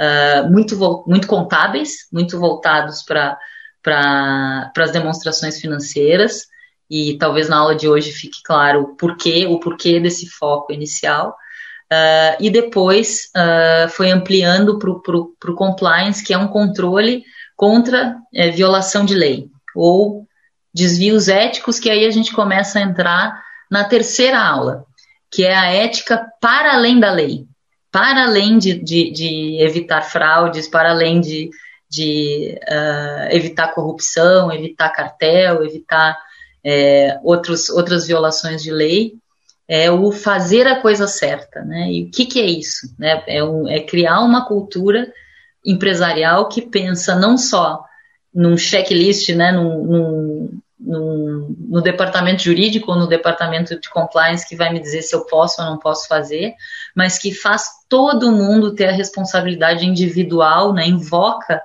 uh, 0.00 0.50
muito, 0.50 1.04
muito 1.06 1.26
contábeis, 1.26 2.08
muito 2.10 2.38
voltados 2.40 3.02
para 3.02 3.38
as 4.78 4.90
demonstrações 4.90 5.60
financeiras, 5.60 6.46
e 6.88 7.18
talvez 7.18 7.48
na 7.48 7.58
aula 7.58 7.74
de 7.74 7.88
hoje 7.88 8.12
fique 8.12 8.38
claro 8.44 8.82
o 8.82 8.96
porquê, 8.96 9.46
o 9.46 9.58
porquê 9.58 10.00
desse 10.00 10.28
foco 10.28 10.72
inicial. 10.72 11.36
Uh, 11.92 12.34
e 12.40 12.50
depois 12.50 13.30
uh, 13.36 13.88
foi 13.90 14.10
ampliando 14.10 14.78
para 14.78 14.90
o 14.90 15.54
compliance, 15.54 16.24
que 16.24 16.34
é 16.34 16.38
um 16.38 16.48
controle 16.48 17.24
contra 17.56 18.16
é, 18.34 18.50
violação 18.50 19.04
de 19.04 19.14
lei, 19.14 19.48
ou 19.74 20.26
desvios 20.74 21.28
éticos, 21.28 21.78
que 21.78 21.88
aí 21.88 22.04
a 22.04 22.10
gente 22.10 22.32
começa 22.32 22.78
a 22.78 22.82
entrar 22.82 23.40
na 23.70 23.84
terceira 23.84 24.38
aula, 24.38 24.84
que 25.30 25.44
é 25.44 25.54
a 25.54 25.72
ética 25.72 26.26
para 26.40 26.74
além 26.74 27.00
da 27.00 27.10
lei, 27.12 27.46
para 27.90 28.24
além 28.24 28.58
de, 28.58 28.74
de, 28.74 29.10
de 29.10 29.62
evitar 29.62 30.02
fraudes, 30.02 30.68
para 30.68 30.90
além 30.90 31.20
de, 31.20 31.50
de 31.88 32.58
uh, 32.68 33.34
evitar 33.34 33.72
corrupção, 33.72 34.52
evitar 34.52 34.90
cartel, 34.90 35.64
evitar 35.64 36.18
é, 36.64 37.18
outros, 37.22 37.70
outras 37.70 38.06
violações 38.06 38.62
de 38.62 38.72
lei, 38.72 39.14
é 39.68 39.90
o 39.90 40.12
fazer 40.12 40.66
a 40.66 40.80
coisa 40.80 41.06
certa, 41.06 41.62
né? 41.62 41.90
E 41.90 42.04
o 42.04 42.10
que, 42.10 42.26
que 42.26 42.40
é 42.40 42.46
isso? 42.46 42.94
Né? 42.98 43.22
É, 43.26 43.42
um, 43.42 43.68
é 43.68 43.80
criar 43.80 44.20
uma 44.20 44.46
cultura 44.46 45.12
empresarial 45.64 46.48
que 46.48 46.62
pensa 46.62 47.16
não 47.16 47.36
só 47.36 47.84
num 48.32 48.56
checklist, 48.56 49.30
né, 49.30 49.50
num, 49.50 49.84
num, 49.84 50.60
num, 50.78 51.56
no 51.58 51.80
departamento 51.80 52.42
jurídico 52.42 52.92
ou 52.92 52.98
no 52.98 53.08
departamento 53.08 53.80
de 53.80 53.88
compliance 53.88 54.46
que 54.46 54.54
vai 54.54 54.72
me 54.72 54.78
dizer 54.78 55.02
se 55.02 55.16
eu 55.16 55.24
posso 55.24 55.60
ou 55.60 55.68
não 55.68 55.78
posso 55.78 56.06
fazer, 56.06 56.54
mas 56.94 57.18
que 57.18 57.34
faz 57.34 57.70
todo 57.88 58.30
mundo 58.30 58.74
ter 58.74 58.88
a 58.88 58.92
responsabilidade 58.92 59.86
individual, 59.86 60.72
né, 60.72 60.86
invoca 60.86 61.60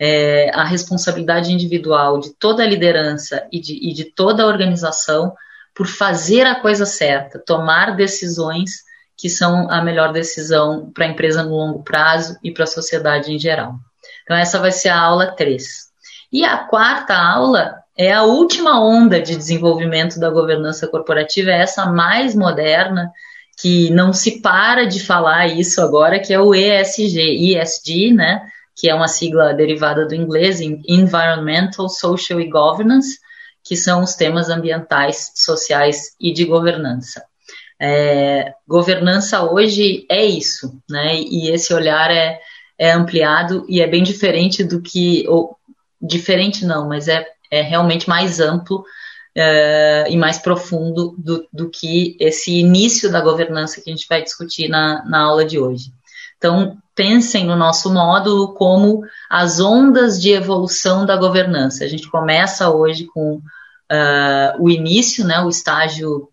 é, 0.00 0.50
a 0.52 0.64
responsabilidade 0.64 1.52
individual 1.52 2.18
de 2.18 2.34
toda 2.34 2.62
a 2.62 2.66
liderança 2.66 3.46
e 3.52 3.60
de, 3.60 3.74
e 3.74 3.92
de 3.92 4.04
toda 4.04 4.42
a 4.42 4.46
organização 4.46 5.32
por 5.74 5.86
fazer 5.86 6.46
a 6.46 6.60
coisa 6.60 6.86
certa, 6.86 7.42
tomar 7.44 7.96
decisões 7.96 8.84
que 9.16 9.28
são 9.28 9.70
a 9.70 9.82
melhor 9.82 10.12
decisão 10.12 10.90
para 10.92 11.06
a 11.06 11.08
empresa 11.08 11.42
no 11.42 11.54
longo 11.54 11.82
prazo 11.82 12.36
e 12.42 12.50
para 12.52 12.64
a 12.64 12.68
sociedade 12.68 13.32
em 13.32 13.38
geral. 13.38 13.74
Então, 14.22 14.36
essa 14.36 14.58
vai 14.58 14.72
ser 14.72 14.88
a 14.88 15.00
aula 15.00 15.32
3. 15.32 15.64
E 16.32 16.44
a 16.44 16.58
quarta 16.58 17.14
aula 17.14 17.76
é 17.96 18.12
a 18.12 18.24
última 18.24 18.84
onda 18.84 19.20
de 19.20 19.36
desenvolvimento 19.36 20.18
da 20.18 20.30
governança 20.30 20.86
corporativa, 20.88 21.50
é 21.50 21.60
essa 21.60 21.86
mais 21.86 22.34
moderna, 22.34 23.12
que 23.56 23.90
não 23.90 24.12
se 24.12 24.40
para 24.40 24.84
de 24.84 24.98
falar 24.98 25.46
isso 25.46 25.80
agora, 25.80 26.18
que 26.18 26.34
é 26.34 26.40
o 26.40 26.54
ESG, 26.54 27.56
ESG, 27.56 28.12
né? 28.12 28.42
Que 28.74 28.90
é 28.90 28.94
uma 28.94 29.06
sigla 29.06 29.54
derivada 29.54 30.06
do 30.06 30.14
inglês, 30.14 30.60
Environmental, 30.60 31.88
Social 31.88 32.40
e 32.40 32.50
Governance, 32.50 33.20
que 33.64 33.76
são 33.76 34.02
os 34.02 34.14
temas 34.14 34.50
ambientais, 34.50 35.32
sociais 35.34 36.14
e 36.20 36.32
de 36.32 36.44
governança. 36.44 37.24
É, 37.80 38.52
governança 38.68 39.42
hoje 39.42 40.06
é 40.08 40.24
isso, 40.24 40.78
né? 40.88 41.16
E 41.16 41.50
esse 41.50 41.72
olhar 41.72 42.10
é, 42.10 42.38
é 42.78 42.92
ampliado 42.92 43.64
e 43.68 43.80
é 43.80 43.86
bem 43.86 44.02
diferente 44.02 44.62
do 44.62 44.80
que, 44.80 45.24
ou 45.28 45.56
diferente 46.00 46.64
não, 46.64 46.88
mas 46.88 47.08
é, 47.08 47.26
é 47.50 47.62
realmente 47.62 48.08
mais 48.08 48.38
amplo 48.38 48.84
é, 49.34 50.06
e 50.08 50.16
mais 50.16 50.38
profundo 50.38 51.14
do, 51.18 51.48
do 51.52 51.70
que 51.70 52.16
esse 52.20 52.52
início 52.52 53.10
da 53.10 53.20
governança 53.20 53.80
que 53.80 53.90
a 53.90 53.94
gente 53.94 54.06
vai 54.08 54.22
discutir 54.22 54.68
na, 54.68 55.04
na 55.06 55.22
aula 55.22 55.44
de 55.44 55.58
hoje. 55.58 55.92
Então, 56.36 56.76
pensem 56.94 57.44
no 57.44 57.56
nosso 57.56 57.92
módulo 57.92 58.54
como 58.54 59.02
as 59.28 59.60
ondas 59.60 60.20
de 60.20 60.30
evolução 60.30 61.04
da 61.04 61.16
governança. 61.16 61.84
A 61.84 61.88
gente 61.88 62.08
começa 62.08 62.70
hoje 62.70 63.04
com 63.06 63.40
uh, 63.90 64.62
o 64.62 64.70
início, 64.70 65.26
né, 65.26 65.40
o 65.40 65.48
estágio 65.48 66.28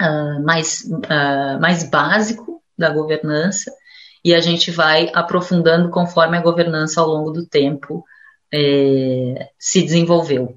uh, 0.00 0.44
mais, 0.44 0.82
uh, 0.84 1.60
mais 1.60 1.88
básico 1.88 2.62
da 2.76 2.90
governança, 2.90 3.72
e 4.24 4.34
a 4.34 4.40
gente 4.40 4.70
vai 4.70 5.10
aprofundando 5.14 5.90
conforme 5.90 6.36
a 6.36 6.42
governança 6.42 7.00
ao 7.00 7.08
longo 7.08 7.32
do 7.32 7.44
tempo 7.44 8.04
eh, 8.54 9.48
se 9.58 9.82
desenvolveu. 9.82 10.56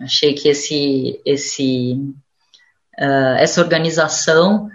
Achei 0.00 0.34
que 0.34 0.48
esse, 0.48 1.20
esse, 1.24 1.96
essa 3.38 3.60
organização 3.60 4.68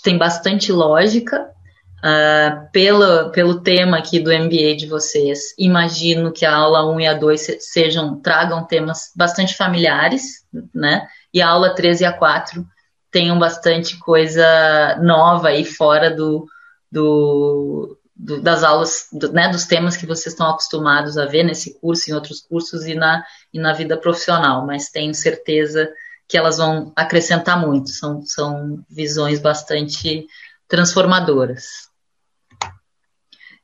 tem 0.00 0.16
bastante 0.16 0.70
lógica, 0.70 1.52
Uh, 1.98 2.70
pelo, 2.70 3.30
pelo 3.32 3.60
tema 3.60 3.98
aqui 3.98 4.20
do 4.20 4.32
MBA 4.32 4.76
de 4.76 4.86
vocês, 4.86 5.52
imagino 5.58 6.30
que 6.32 6.46
a 6.46 6.54
aula 6.54 6.88
1 6.88 7.00
e 7.00 7.06
a 7.08 7.14
2 7.14 7.56
sejam, 7.58 8.20
tragam 8.20 8.64
temas 8.64 9.10
bastante 9.16 9.56
familiares, 9.56 10.46
né? 10.72 11.08
E 11.34 11.42
a 11.42 11.48
aula 11.48 11.74
3 11.74 12.02
e 12.02 12.04
a 12.04 12.12
4 12.12 12.64
tenham 13.10 13.36
bastante 13.36 13.98
coisa 13.98 14.96
nova 15.02 15.48
aí 15.48 15.64
fora 15.64 16.08
do, 16.08 16.46
do, 16.90 17.98
do 18.14 18.40
das 18.40 18.62
aulas, 18.62 19.08
do, 19.12 19.32
né, 19.32 19.48
dos 19.48 19.64
temas 19.64 19.96
que 19.96 20.06
vocês 20.06 20.34
estão 20.34 20.48
acostumados 20.48 21.18
a 21.18 21.26
ver 21.26 21.42
nesse 21.42 21.80
curso, 21.80 22.10
em 22.10 22.14
outros 22.14 22.40
cursos 22.40 22.86
e 22.86 22.94
na, 22.94 23.24
e 23.52 23.58
na 23.58 23.72
vida 23.72 23.96
profissional, 23.96 24.64
mas 24.64 24.88
tenho 24.88 25.14
certeza 25.14 25.90
que 26.28 26.36
elas 26.36 26.58
vão 26.58 26.92
acrescentar 26.94 27.58
muito, 27.58 27.90
são, 27.90 28.22
são 28.22 28.84
visões 28.88 29.40
bastante 29.40 30.26
transformadoras. 30.68 31.87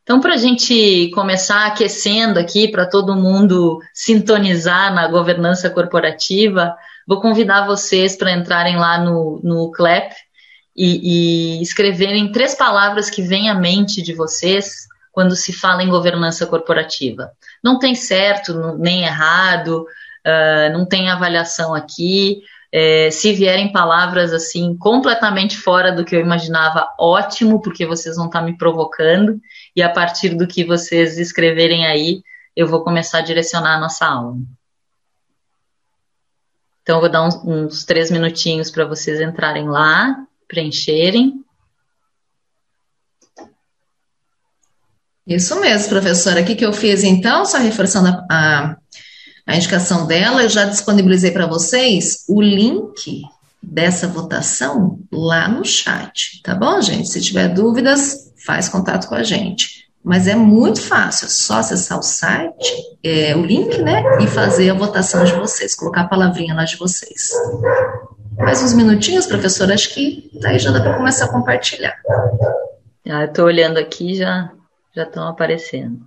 Então, 0.05 0.21
para 0.21 0.35
a 0.35 0.37
gente 0.37 1.11
começar 1.15 1.67
aquecendo 1.67 2.39
aqui, 2.39 2.69
para 2.69 2.87
todo 2.87 3.17
mundo 3.17 3.81
sintonizar 3.93 4.95
na 4.95 5.09
governança 5.09 5.71
corporativa, 5.71 6.77
vou 7.09 7.21
convidar 7.23 7.67
vocês 7.67 8.15
para 8.15 8.31
entrarem 8.31 8.77
lá 8.77 8.99
no, 8.99 9.41
no 9.43 9.73
CLEP 9.73 10.15
e, 10.77 11.59
e 11.59 11.63
escreverem 11.63 12.31
três 12.31 12.55
palavras 12.55 13.09
que 13.09 13.23
vêm 13.23 13.49
à 13.49 13.55
mente 13.55 14.03
de 14.03 14.13
vocês 14.13 14.87
quando 15.11 15.35
se 15.35 15.55
fala 15.55 15.83
em 15.83 15.89
governança 15.89 16.47
corporativa. 16.47 17.33
Não 17.63 17.79
tem 17.79 17.95
certo 17.95 18.77
nem 18.79 19.05
errado, 19.05 19.87
uh, 20.27 20.73
não 20.73 20.85
tem 20.87 21.09
avaliação 21.09 21.75
aqui, 21.75 22.43
É, 22.77 23.09
se 23.09 23.33
vierem 23.33 23.71
palavras 23.71 24.33
assim 24.33 24.77
completamente 24.77 25.57
fora 25.57 25.93
do 25.93 26.05
que 26.05 26.17
eu 26.17 26.21
imaginava, 26.21 26.89
ótimo, 26.99 27.63
porque 27.63 27.87
vocês 27.87 28.17
vão 28.17 28.27
estar 28.27 28.43
me 28.43 28.59
provocando 28.59 29.39
e 29.75 29.83
a 29.83 29.89
partir 29.89 30.31
do 30.31 30.47
que 30.47 30.65
vocês 30.65 31.19
escreverem 31.19 31.87
aí, 31.87 32.23
eu 32.55 32.67
vou 32.67 32.85
começar 32.85 33.19
a 33.19 33.23
direcionar 33.23 33.77
a 33.77 33.81
nossa 33.81 34.07
aula. 34.07 34.37
Então, 36.83 36.97
eu 36.97 37.01
vou 37.01 37.11
dar 37.11 37.27
uns, 37.27 37.35
uns 37.45 37.85
três 37.85 38.11
minutinhos 38.11 38.71
para 38.71 38.85
vocês 38.85 39.21
entrarem 39.21 39.69
lá, 39.69 40.27
preencherem. 40.47 41.43
Isso 45.27 45.59
mesmo, 45.61 45.89
professora. 45.89 46.43
O 46.43 46.45
que, 46.45 46.55
que 46.55 46.65
eu 46.65 46.73
fiz 46.73 47.03
então? 47.03 47.47
Só 47.47 47.57
reforçando 47.57 48.09
a, 48.09 48.27
a, 48.31 48.77
a 49.47 49.57
indicação 49.57 50.07
dela, 50.07 50.43
eu 50.43 50.49
já 50.49 50.67
disponibilizei 50.67 51.31
para 51.31 51.47
vocês 51.47 52.25
o 52.29 52.41
link 52.41 53.25
dessa 53.67 54.07
votação 54.07 54.99
lá 55.13 55.49
no 55.49 55.65
chat, 55.65 56.41
tá 56.43 56.55
bom, 56.55 56.81
gente? 56.81 57.09
Se 57.09 57.21
tiver 57.21 57.49
dúvidas, 57.49 58.33
faz 58.45 58.69
contato 58.69 59.09
com 59.09 59.15
a 59.15 59.23
gente. 59.23 59.85
Mas 60.03 60.29
é 60.29 60.35
muito 60.35 60.83
fácil, 60.83 61.27
é 61.27 61.29
só 61.31 61.59
acessar 61.59 61.99
o 61.99 62.03
site, 62.03 62.75
é, 63.03 63.35
o 63.35 63.45
link, 63.45 63.81
né? 63.81 64.03
E 64.21 64.27
fazer 64.27 64.69
a 64.71 64.75
votação 64.75 65.25
de 65.25 65.33
vocês, 65.33 65.75
colocar 65.75 66.03
a 66.03 66.09
palavrinha 66.09 66.55
lá 66.55 66.65
de 66.65 66.77
vocês. 66.77 67.31
Mais 68.37 68.63
uns 68.63 68.75
minutinhos, 68.75 69.27
professora, 69.27 69.73
acho 69.73 69.95
que 69.95 70.31
daí 70.41 70.59
já 70.59 70.71
dá 70.71 70.81
para 70.81 70.97
começar 70.97 71.25
a 71.25 71.33
compartilhar. 71.33 71.97
Ah, 73.07 73.23
eu 73.23 73.27
estou 73.27 73.47
olhando 73.47 73.79
aqui, 73.79 74.15
já 74.15 74.51
já 74.95 75.03
estão 75.03 75.27
aparecendo. 75.27 76.01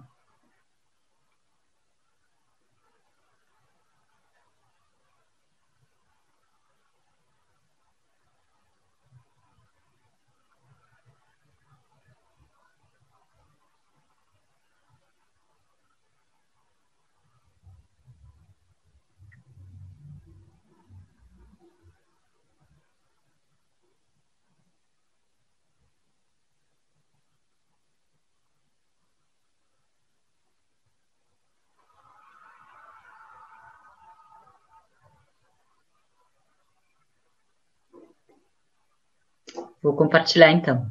Vou 39.88 39.96
compartilhar 39.96 40.51
então. 40.51 40.86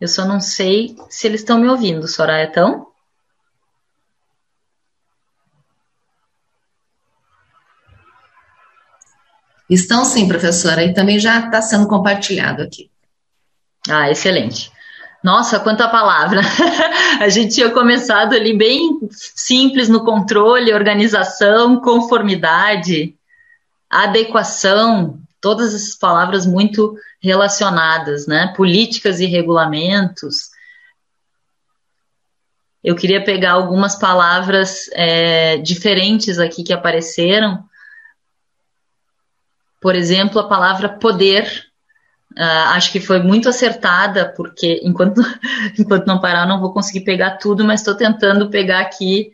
Eu 0.00 0.06
só 0.06 0.24
não 0.24 0.38
sei 0.38 0.94
se 1.10 1.26
eles 1.26 1.40
estão 1.40 1.58
me 1.58 1.66
ouvindo, 1.66 2.06
Soraya, 2.06 2.44
estão? 2.44 2.86
Estão 9.68 10.04
sim, 10.04 10.28
professora, 10.28 10.84
e 10.84 10.94
também 10.94 11.18
já 11.18 11.46
está 11.46 11.60
sendo 11.60 11.88
compartilhado 11.88 12.62
aqui. 12.62 12.88
Ah, 13.90 14.08
excelente. 14.08 14.70
Nossa, 15.24 15.58
quanta 15.58 15.88
palavra! 15.88 16.42
A 17.20 17.28
gente 17.28 17.56
tinha 17.56 17.70
começado 17.72 18.34
ali 18.34 18.56
bem 18.56 19.00
simples 19.10 19.88
no 19.88 20.04
controle, 20.04 20.72
organização, 20.72 21.80
conformidade 21.80 23.17
adequação, 23.90 25.20
todas 25.40 25.74
essas 25.74 25.96
palavras 25.96 26.46
muito 26.46 26.96
relacionadas, 27.20 28.26
né? 28.26 28.52
Políticas 28.56 29.20
e 29.20 29.26
regulamentos. 29.26 30.50
Eu 32.82 32.94
queria 32.94 33.22
pegar 33.22 33.52
algumas 33.52 33.96
palavras 33.96 34.88
é, 34.92 35.56
diferentes 35.58 36.38
aqui 36.38 36.62
que 36.62 36.72
apareceram. 36.72 37.64
Por 39.80 39.94
exemplo, 39.94 40.40
a 40.40 40.48
palavra 40.48 40.88
poder. 40.88 41.66
Uh, 42.36 42.68
acho 42.74 42.92
que 42.92 43.00
foi 43.00 43.20
muito 43.20 43.48
acertada, 43.48 44.32
porque 44.36 44.80
enquanto, 44.84 45.20
enquanto 45.76 46.06
não 46.06 46.20
parar, 46.20 46.42
eu 46.42 46.48
não 46.48 46.60
vou 46.60 46.72
conseguir 46.72 47.00
pegar 47.00 47.32
tudo, 47.32 47.64
mas 47.64 47.80
estou 47.80 47.96
tentando 47.96 48.48
pegar 48.48 48.80
aqui 48.80 49.32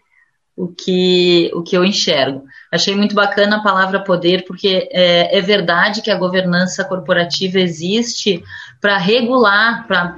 o 0.57 0.69
que, 0.69 1.51
o 1.53 1.63
que 1.63 1.77
eu 1.77 1.85
enxergo. 1.85 2.45
Achei 2.71 2.95
muito 2.95 3.15
bacana 3.15 3.57
a 3.57 3.63
palavra 3.63 4.03
poder, 4.03 4.45
porque 4.45 4.89
é, 4.93 5.37
é 5.37 5.41
verdade 5.41 6.01
que 6.01 6.11
a 6.11 6.19
governança 6.19 6.85
corporativa 6.85 7.59
existe 7.59 8.43
para 8.81 8.97
regular, 8.97 9.87
para 9.87 10.17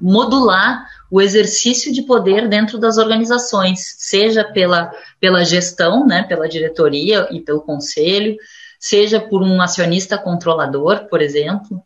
modular 0.00 0.86
o 1.10 1.20
exercício 1.20 1.92
de 1.92 2.02
poder 2.02 2.48
dentro 2.48 2.78
das 2.78 2.96
organizações, 2.96 3.96
seja 3.98 4.42
pela, 4.42 4.90
pela 5.20 5.44
gestão, 5.44 6.06
né, 6.06 6.22
pela 6.22 6.48
diretoria 6.48 7.28
e 7.30 7.40
pelo 7.40 7.60
conselho, 7.60 8.36
seja 8.80 9.20
por 9.20 9.42
um 9.42 9.60
acionista 9.60 10.16
controlador, 10.16 11.08
por 11.08 11.20
exemplo. 11.20 11.82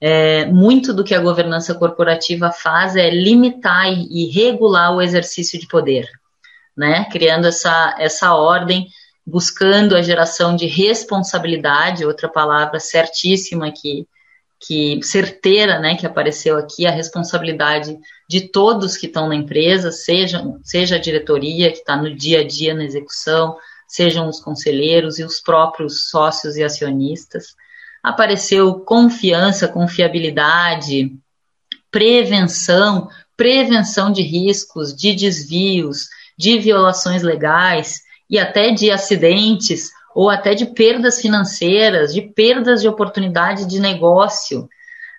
É, 0.00 0.46
muito 0.46 0.94
do 0.94 1.02
que 1.02 1.12
a 1.12 1.20
governança 1.20 1.74
corporativa 1.74 2.52
faz 2.52 2.94
é 2.94 3.10
limitar 3.10 3.92
e, 3.92 4.26
e 4.26 4.30
regular 4.30 4.94
o 4.94 5.02
exercício 5.02 5.58
de 5.58 5.66
poder 5.66 6.08
né? 6.78 7.04
Criando 7.10 7.48
essa, 7.48 7.96
essa 7.98 8.32
ordem, 8.34 8.86
buscando 9.26 9.96
a 9.96 10.00
geração 10.00 10.54
de 10.56 10.66
responsabilidade, 10.66 12.06
outra 12.06 12.28
palavra 12.28 12.78
certíssima 12.78 13.66
aqui, 13.66 14.06
que 14.60 15.00
certeira, 15.02 15.78
né, 15.78 15.96
que 15.96 16.06
apareceu 16.06 16.56
aqui, 16.56 16.86
a 16.86 16.90
responsabilidade 16.90 17.96
de 18.28 18.48
todos 18.48 18.96
que 18.96 19.06
estão 19.06 19.28
na 19.28 19.34
empresa, 19.34 19.92
seja, 19.92 20.42
seja 20.64 20.96
a 20.96 21.00
diretoria 21.00 21.70
que 21.70 21.78
está 21.78 21.96
no 21.96 22.14
dia 22.14 22.40
a 22.40 22.46
dia 22.46 22.74
na 22.74 22.84
execução, 22.84 23.56
sejam 23.86 24.28
os 24.28 24.40
conselheiros 24.40 25.18
e 25.18 25.24
os 25.24 25.40
próprios 25.40 26.08
sócios 26.08 26.56
e 26.56 26.62
acionistas. 26.62 27.54
Apareceu 28.02 28.74
confiança, 28.80 29.68
confiabilidade, 29.68 31.12
prevenção, 31.90 33.08
prevenção 33.36 34.10
de 34.10 34.22
riscos, 34.22 34.94
de 34.94 35.14
desvios, 35.14 36.08
de 36.38 36.58
violações 36.58 37.22
legais 37.22 38.02
e 38.30 38.38
até 38.38 38.70
de 38.70 38.90
acidentes 38.90 39.90
ou 40.14 40.30
até 40.30 40.54
de 40.54 40.66
perdas 40.66 41.20
financeiras, 41.20 42.14
de 42.14 42.22
perdas 42.22 42.80
de 42.80 42.88
oportunidade 42.88 43.66
de 43.66 43.80
negócio. 43.80 44.68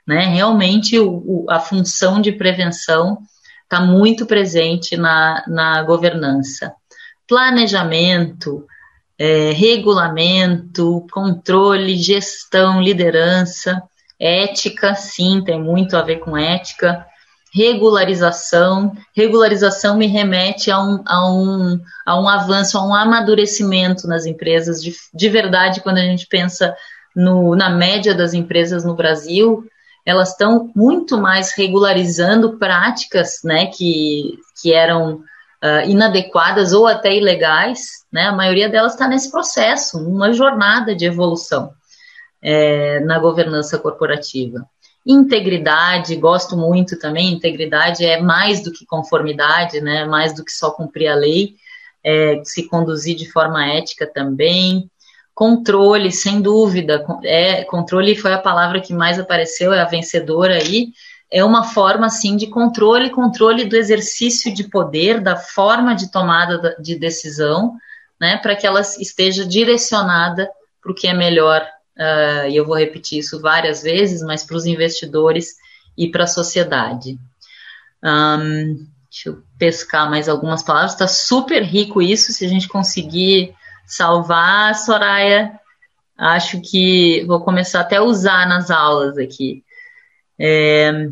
Né? 0.08 0.26
Realmente 0.26 0.98
o, 0.98 1.12
o, 1.26 1.46
a 1.50 1.60
função 1.60 2.22
de 2.22 2.32
prevenção 2.32 3.20
está 3.64 3.80
muito 3.80 4.26
presente 4.26 4.98
na, 4.98 5.44
na 5.48 5.84
governança. 5.84 6.74
Planejamento, 7.28 8.66
é, 9.18 9.52
regulamento, 9.52 11.06
controle, 11.12 11.96
gestão, 11.96 12.82
liderança, 12.82 13.84
ética, 14.20 14.96
sim, 14.96 15.44
tem 15.46 15.62
muito 15.62 15.96
a 15.96 16.02
ver 16.02 16.18
com 16.18 16.38
ética, 16.38 17.06
regularização. 17.54 18.94
Regularização 19.16 19.98
me 19.98 20.08
remete 20.08 20.72
a 20.72 20.82
um, 20.82 21.04
a 21.06 21.32
um, 21.32 21.80
a 22.06 22.20
um 22.20 22.28
avanço, 22.28 22.78
a 22.78 22.86
um 22.86 22.94
amadurecimento 22.94 24.08
nas 24.08 24.26
empresas. 24.26 24.82
De, 24.82 24.94
de 25.14 25.30
verdade, 25.30 25.82
quando 25.82 25.98
a 25.98 26.04
gente 26.04 26.28
pensa 26.28 26.76
no, 27.16 27.56
na 27.56 27.70
média 27.70 28.14
das 28.14 28.34
empresas 28.34 28.84
no 28.84 28.96
Brasil, 28.96 29.64
elas 30.06 30.30
estão 30.30 30.72
muito 30.76 31.18
mais 31.18 31.52
regularizando 31.54 32.58
práticas 32.58 33.42
né, 33.44 33.68
que, 33.68 34.38
que 34.62 34.74
eram 34.74 35.16
uh, 35.64 35.88
inadequadas 35.88 36.74
ou 36.74 36.88
até 36.88 37.16
ilegais. 37.16 38.06
Né? 38.12 38.24
A 38.24 38.36
maioria 38.36 38.70
delas 38.70 38.94
está 38.94 39.08
nesse 39.08 39.30
processo, 39.30 39.98
uma 39.98 40.32
jornada 40.34 40.96
de 40.96 41.06
evolução 41.06 41.72
é, 42.42 43.00
na 43.02 43.20
governança 43.20 43.78
corporativa. 43.78 44.66
Integridade, 45.06 46.16
gosto 46.16 46.58
muito 46.58 47.00
também. 47.00 47.34
Integridade 47.34 48.06
é 48.06 48.22
mais 48.22 48.62
do 48.62 48.72
que 48.72 48.86
conformidade, 48.86 49.82
né? 49.82 50.06
Mais 50.06 50.36
do 50.36 50.44
que 50.44 50.52
só 50.52 50.72
cumprir 50.72 51.08
a 51.08 51.16
lei, 51.16 51.56
é, 52.04 52.42
se 52.44 52.68
conduzir 52.68 53.16
de 53.16 53.32
forma 53.32 53.66
ética 53.66 54.06
também. 54.06 54.90
Controle, 55.34 56.12
sem 56.12 56.42
dúvida. 56.42 57.06
É, 57.24 57.64
controle 57.64 58.16
foi 58.16 58.34
a 58.34 58.38
palavra 58.38 58.82
que 58.82 58.94
mais 58.94 59.18
apareceu, 59.18 59.74
é 59.74 59.82
a 59.82 59.86
vencedora 59.86 60.56
aí. 60.56 60.90
É 61.32 61.44
uma 61.44 61.64
forma, 61.64 62.08
assim, 62.08 62.36
de 62.36 62.48
controle, 62.48 63.10
controle 63.10 63.66
do 63.66 63.76
exercício 63.76 64.54
de 64.54 64.66
poder, 64.66 65.22
da 65.22 65.38
forma 65.38 65.96
de 65.96 66.12
tomada 66.12 66.76
de 66.80 66.98
decisão, 66.98 67.76
né? 68.20 68.38
Para 68.38 68.56
que 68.56 68.68
ela 68.68 68.82
esteja 68.82 69.46
direcionada 69.46 70.50
para 70.82 70.92
o 70.92 70.96
que 70.96 71.08
é 71.08 71.14
melhor 71.14 71.66
uh, 72.00 72.48
e 72.50 72.56
eu 72.56 72.66
vou 72.66 72.78
repetir 72.78 73.20
isso 73.20 73.42
várias 73.42 73.84
vezes, 73.84 74.22
mas 74.22 74.44
para 74.44 74.56
os 74.56 74.66
investidores 74.66 75.56
e 75.98 76.10
para 76.10 76.24
a 76.24 76.28
sociedade. 76.28 77.20
Um, 78.04 78.88
deixa 79.12 79.30
eu 79.30 79.44
pescar 79.58 80.10
mais 80.10 80.30
algumas 80.30 80.64
palavras, 80.64 80.94
está 80.94 81.08
super 81.08 81.62
rico 81.62 82.02
isso, 82.02 82.32
se 82.32 82.46
a 82.46 82.50
gente 82.50 82.68
conseguir 82.68 83.54
salvar, 83.86 84.76
Soraya, 84.76 85.60
acho 86.18 86.62
que 86.62 87.26
vou 87.26 87.42
começar 87.42 87.82
até 87.82 87.98
a 87.98 88.04
usar 88.04 88.48
nas 88.48 88.72
aulas 88.72 89.18
aqui. 89.18 89.64
É, 90.40 91.10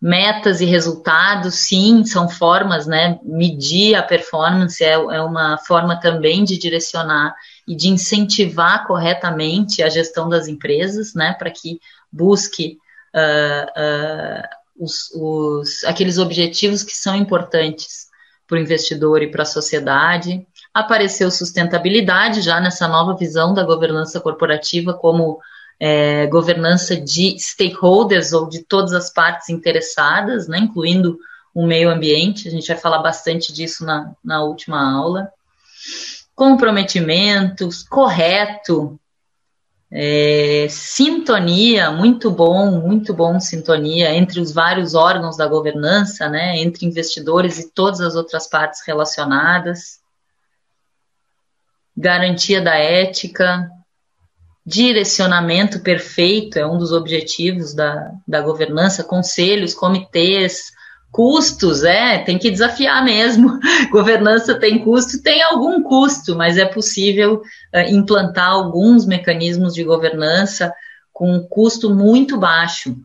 metas 0.00 0.60
e 0.60 0.64
resultados, 0.64 1.54
sim, 1.56 2.04
são 2.04 2.28
formas, 2.28 2.86
né? 2.86 3.18
Medir 3.22 3.94
a 3.96 4.02
performance 4.02 4.82
é, 4.82 4.92
é 4.92 5.22
uma 5.22 5.58
forma 5.58 5.98
também 6.00 6.42
de 6.42 6.58
direcionar 6.58 7.34
e 7.66 7.74
de 7.74 7.88
incentivar 7.88 8.86
corretamente 8.86 9.82
a 9.82 9.88
gestão 9.88 10.28
das 10.28 10.48
empresas, 10.48 11.14
né? 11.14 11.34
Para 11.34 11.50
que 11.50 11.80
busque 12.12 12.78
uh, 13.14 13.80
uh, 13.80 14.48
os, 14.78 15.10
os, 15.14 15.84
aqueles 15.84 16.18
objetivos 16.18 16.82
que 16.82 16.92
são 16.92 17.14
importantes 17.14 18.08
para 18.46 18.56
o 18.56 18.60
investidor 18.60 19.22
e 19.22 19.30
para 19.30 19.42
a 19.42 19.46
sociedade. 19.46 20.44
Apareceu 20.74 21.30
sustentabilidade 21.30 22.40
já 22.40 22.60
nessa 22.60 22.88
nova 22.88 23.16
visão 23.16 23.54
da 23.54 23.64
governança 23.64 24.20
corporativa 24.20 24.92
como 24.94 25.38
é, 25.78 26.26
governança 26.26 26.94
de 26.94 27.38
stakeholders 27.38 28.32
ou 28.32 28.48
de 28.48 28.62
todas 28.64 28.92
as 28.92 29.10
partes 29.10 29.48
interessadas, 29.48 30.46
né, 30.46 30.58
incluindo 30.58 31.18
o 31.54 31.66
meio 31.66 31.88
ambiente. 31.88 32.48
A 32.48 32.50
gente 32.50 32.68
vai 32.68 32.76
falar 32.76 32.98
bastante 32.98 33.52
disso 33.52 33.84
na, 33.84 34.12
na 34.22 34.42
última 34.42 34.80
aula. 34.80 35.30
Comprometimentos, 36.40 37.82
correto, 37.82 38.98
é, 39.92 40.68
sintonia, 40.70 41.90
muito 41.90 42.30
bom, 42.30 42.80
muito 42.80 43.12
bom 43.12 43.38
sintonia 43.38 44.14
entre 44.14 44.40
os 44.40 44.50
vários 44.50 44.94
órgãos 44.94 45.36
da 45.36 45.46
governança, 45.46 46.30
né, 46.30 46.56
entre 46.56 46.86
investidores 46.86 47.58
e 47.58 47.70
todas 47.70 48.00
as 48.00 48.14
outras 48.14 48.48
partes 48.48 48.80
relacionadas. 48.86 50.00
Garantia 51.94 52.62
da 52.62 52.74
ética, 52.74 53.70
direcionamento 54.64 55.80
perfeito 55.80 56.58
é 56.58 56.66
um 56.66 56.78
dos 56.78 56.90
objetivos 56.90 57.74
da, 57.74 58.12
da 58.26 58.40
governança, 58.40 59.04
conselhos, 59.04 59.74
comitês, 59.74 60.72
Custos, 61.10 61.82
é, 61.82 62.18
tem 62.18 62.38
que 62.38 62.50
desafiar 62.50 63.04
mesmo. 63.04 63.58
Governança 63.90 64.58
tem 64.58 64.78
custo, 64.78 65.22
tem 65.22 65.42
algum 65.42 65.82
custo, 65.82 66.36
mas 66.36 66.56
é 66.56 66.64
possível 66.64 67.42
uh, 67.74 67.80
implantar 67.88 68.50
alguns 68.50 69.04
mecanismos 69.04 69.74
de 69.74 69.82
governança 69.82 70.72
com 71.12 71.32
um 71.32 71.42
custo 71.42 71.92
muito 71.92 72.38
baixo. 72.38 72.96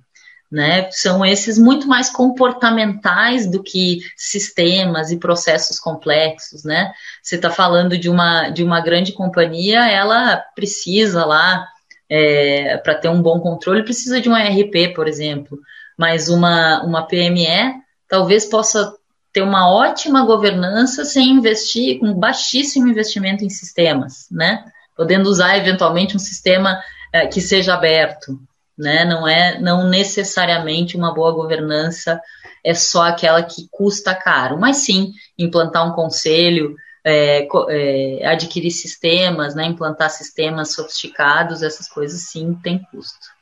Né? 0.51 0.89
São 0.91 1.25
esses 1.25 1.57
muito 1.57 1.87
mais 1.87 2.09
comportamentais 2.09 3.49
do 3.49 3.63
que 3.63 3.99
sistemas 4.15 5.11
e 5.11 5.17
processos 5.17 5.79
complexos, 5.79 6.63
né? 6.63 6.93
Você 7.21 7.35
está 7.35 7.49
falando 7.49 7.97
de 7.97 8.09
uma, 8.09 8.49
de 8.49 8.63
uma 8.63 8.79
grande 8.79 9.11
companhia, 9.11 9.89
ela 9.89 10.37
precisa 10.55 11.25
lá, 11.25 11.67
é, 12.07 12.77
para 12.77 12.93
ter 12.93 13.09
um 13.09 13.21
bom 13.21 13.39
controle, 13.39 13.83
precisa 13.83 14.21
de 14.21 14.29
um 14.29 14.37
ERP, 14.37 14.93
por 14.95 15.07
exemplo, 15.07 15.59
mas 15.97 16.29
uma, 16.29 16.83
uma 16.83 17.05
PME 17.05 17.83
talvez 18.07 18.45
possa 18.45 18.93
ter 19.33 19.41
uma 19.41 19.69
ótima 19.69 20.25
governança 20.25 21.03
sem 21.03 21.29
investir, 21.29 21.99
com 21.99 22.13
baixíssimo 22.13 22.87
investimento 22.87 23.43
em 23.43 23.49
sistemas, 23.49 24.27
né? 24.31 24.63
Podendo 24.95 25.29
usar 25.29 25.57
eventualmente 25.57 26.15
um 26.15 26.19
sistema 26.19 26.81
é, 27.11 27.27
que 27.27 27.41
seja 27.41 27.73
aberto, 27.73 28.39
né? 28.77 29.03
Não 29.03 29.27
é, 29.27 29.59
não 29.59 29.89
necessariamente 29.89 30.95
uma 30.95 31.13
boa 31.13 31.33
governança 31.33 32.21
é 32.63 32.73
só 32.73 33.03
aquela 33.03 33.43
que 33.43 33.67
custa 33.69 34.15
caro, 34.15 34.57
mas 34.57 34.77
sim 34.77 35.11
implantar 35.37 35.87
um 35.87 35.93
conselho, 35.93 36.75
é, 37.03 37.47
é, 37.69 38.25
adquirir 38.25 38.71
sistemas, 38.71 39.53
né? 39.53 39.65
Implantar 39.65 40.09
sistemas 40.09 40.73
sofisticados, 40.73 41.61
essas 41.61 41.87
coisas 41.87 42.21
sim 42.21 42.57
tem 42.63 42.79
custo. 42.91 43.35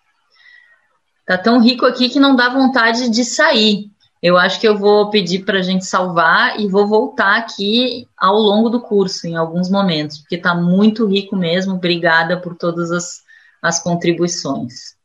Tá 1.25 1.37
tão 1.37 1.61
rico 1.61 1.85
aqui 1.85 2.09
que 2.09 2.19
não 2.19 2.35
dá 2.35 2.49
vontade 2.49 3.09
de 3.09 3.23
sair, 3.23 3.92
eu 4.23 4.37
acho 4.37 4.57
que 4.61 4.65
eu 4.65 4.77
vou 4.77 5.09
pedir 5.09 5.43
para 5.43 5.59
a 5.59 5.61
gente 5.61 5.83
salvar 5.85 6.57
e 6.57 6.69
vou 6.69 6.87
voltar 6.87 7.35
aqui 7.35 8.07
ao 8.15 8.35
longo 8.35 8.69
do 8.69 8.79
curso, 8.79 9.27
em 9.27 9.35
alguns 9.35 9.69
momentos, 9.69 10.19
porque 10.19 10.35
está 10.35 10.55
muito 10.55 11.05
rico 11.05 11.35
mesmo. 11.35 11.73
Obrigada 11.73 12.39
por 12.39 12.55
todas 12.55 12.89
as, 12.89 13.21
as 13.61 13.83
contribuições. 13.83 14.95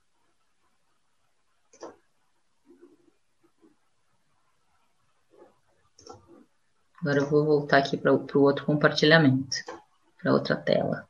Agora 7.00 7.18
eu 7.18 7.28
vou 7.28 7.44
voltar 7.44 7.78
aqui 7.78 7.96
para 7.96 8.12
o 8.12 8.40
outro 8.40 8.64
compartilhamento, 8.64 9.56
para 10.22 10.32
outra 10.32 10.54
tela. 10.54 11.08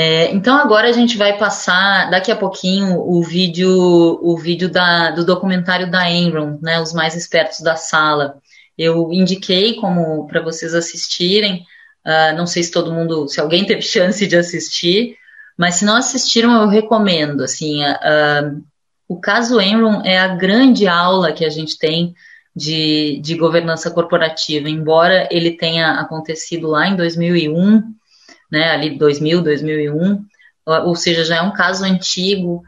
É, 0.00 0.30
então 0.30 0.56
agora 0.56 0.88
a 0.88 0.92
gente 0.92 1.18
vai 1.18 1.36
passar 1.36 2.08
daqui 2.08 2.30
a 2.30 2.36
pouquinho 2.36 3.00
o 3.00 3.20
vídeo, 3.20 3.68
o 4.22 4.36
vídeo 4.36 4.68
da, 4.68 5.10
do 5.10 5.26
documentário 5.26 5.90
da 5.90 6.08
Enron, 6.08 6.56
né, 6.62 6.80
os 6.80 6.92
mais 6.92 7.16
espertos 7.16 7.58
da 7.62 7.74
sala. 7.74 8.40
Eu 8.78 9.12
indiquei 9.12 9.74
como 9.74 10.24
para 10.28 10.40
vocês 10.40 10.72
assistirem. 10.72 11.64
Uh, 12.06 12.36
não 12.36 12.46
sei 12.46 12.62
se 12.62 12.70
todo 12.70 12.92
mundo, 12.92 13.26
se 13.26 13.40
alguém 13.40 13.66
teve 13.66 13.82
chance 13.82 14.24
de 14.24 14.36
assistir, 14.36 15.16
mas 15.56 15.74
se 15.74 15.84
não 15.84 15.96
assistiram, 15.96 16.62
eu 16.62 16.68
recomendo. 16.68 17.42
Assim, 17.42 17.84
uh, 17.84 18.62
o 19.08 19.18
caso 19.18 19.60
Enron 19.60 20.02
é 20.04 20.16
a 20.16 20.28
grande 20.28 20.86
aula 20.86 21.32
que 21.32 21.44
a 21.44 21.50
gente 21.50 21.76
tem 21.76 22.14
de, 22.54 23.18
de 23.20 23.34
governança 23.34 23.90
corporativa, 23.90 24.70
embora 24.70 25.28
ele 25.28 25.56
tenha 25.56 25.94
acontecido 25.94 26.68
lá 26.68 26.86
em 26.86 26.94
2001 26.94 27.97
né, 28.50 28.70
ali 28.70 28.98
2000, 28.98 29.42
2001, 29.42 30.24
ou 30.84 30.94
seja, 30.94 31.24
já 31.24 31.36
é 31.36 31.42
um 31.42 31.52
caso 31.52 31.84
antigo, 31.84 32.62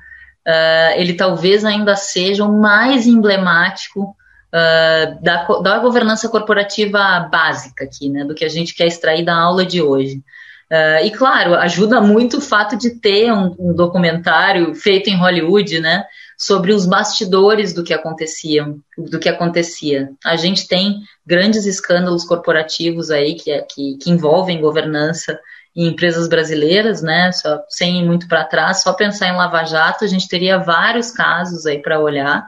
uh, 0.47 0.97
ele 0.97 1.15
talvez 1.15 1.65
ainda 1.65 1.95
seja 1.97 2.45
o 2.45 2.61
mais 2.61 3.07
emblemático 3.07 4.17
uh, 4.51 5.23
da, 5.23 5.47
da 5.63 5.79
governança 5.79 6.29
corporativa 6.29 7.29
básica 7.31 7.85
aqui, 7.85 8.09
né, 8.09 8.25
do 8.25 8.35
que 8.35 8.45
a 8.45 8.49
gente 8.49 8.75
quer 8.75 8.87
extrair 8.87 9.25
da 9.25 9.37
aula 9.37 9.65
de 9.65 9.83
hoje. 9.83 10.23
Uh, 10.71 11.05
e 11.05 11.11
claro, 11.11 11.55
ajuda 11.57 12.01
muito 12.01 12.39
o 12.39 12.41
fato 12.41 12.77
de 12.77 12.91
ter 12.91 13.33
um, 13.33 13.55
um, 13.59 13.75
documentário 13.75 14.73
feito 14.75 15.11
em 15.11 15.17
Hollywood, 15.17 15.81
né, 15.81 16.05
sobre 16.39 16.73
os 16.73 16.87
bastidores 16.87 17.75
do 17.75 17.83
que 17.83 17.93
acontecia, 17.93 18.73
do 18.97 19.19
que 19.19 19.29
acontecia. 19.29 20.11
A 20.25 20.37
gente 20.37 20.69
tem 20.69 21.01
grandes 21.27 21.67
escândalos 21.67 22.25
corporativos 22.25 23.11
aí 23.11 23.35
que, 23.35 23.51
é, 23.51 23.61
que, 23.63 23.99
que 23.99 24.11
envolvem 24.11 24.61
governança 24.61 25.39
em 25.75 25.89
empresas 25.89 26.29
brasileiras, 26.29 27.03
né? 27.03 27.31
Só, 27.33 27.61
sem 27.69 28.01
ir 28.01 28.05
muito 28.05 28.27
para 28.27 28.45
trás, 28.45 28.83
só 28.83 28.93
pensar 28.93 29.29
em 29.29 29.37
Lava 29.37 29.65
Jato, 29.65 30.05
a 30.05 30.09
gente 30.09 30.29
teria 30.29 30.59
vários 30.59 31.11
casos 31.11 31.67
aí 31.67 31.79
para 31.79 32.01
olhar, 32.01 32.47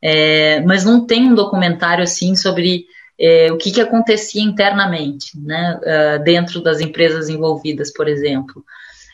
é, 0.00 0.60
mas 0.60 0.84
não 0.84 1.06
tem 1.06 1.28
um 1.28 1.34
documentário 1.34 2.04
assim 2.04 2.34
sobre 2.34 2.84
é, 3.18 3.52
o 3.52 3.56
que, 3.56 3.70
que 3.70 3.80
acontecia 3.80 4.42
internamente, 4.42 5.38
né? 5.38 5.78
Uh, 5.82 6.24
dentro 6.24 6.62
das 6.62 6.80
empresas 6.80 7.28
envolvidas, 7.28 7.92
por 7.92 8.08
exemplo. 8.08 8.64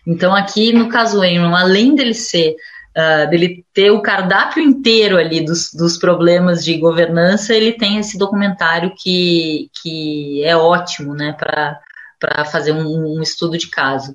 Então, 0.07 0.35
aqui 0.35 0.73
no 0.73 0.89
caso 0.89 1.23
Enron, 1.23 1.55
além 1.55 1.95
dele 1.95 2.15
ser 2.15 2.57
Uh, 2.97 3.31
dele 3.31 3.65
ter 3.73 3.93
o 3.93 4.03
cardápio 4.03 4.61
inteiro 4.61 5.19
ali 5.19 5.45
dos, 5.45 5.73
dos 5.73 5.97
problemas 5.97 6.65
de 6.65 6.77
governança, 6.79 7.55
ele 7.55 7.75
tem 7.75 7.99
esse 7.99 8.19
documentário 8.19 8.93
que, 8.99 9.71
que 9.81 10.43
é 10.43 10.57
ótimo, 10.57 11.15
né, 11.15 11.33
para 11.39 11.79
para 12.19 12.45
fazer 12.45 12.73
um, 12.73 13.19
um, 13.19 13.23
estudo 13.23 13.57
de 13.57 13.69
caso. 13.69 14.13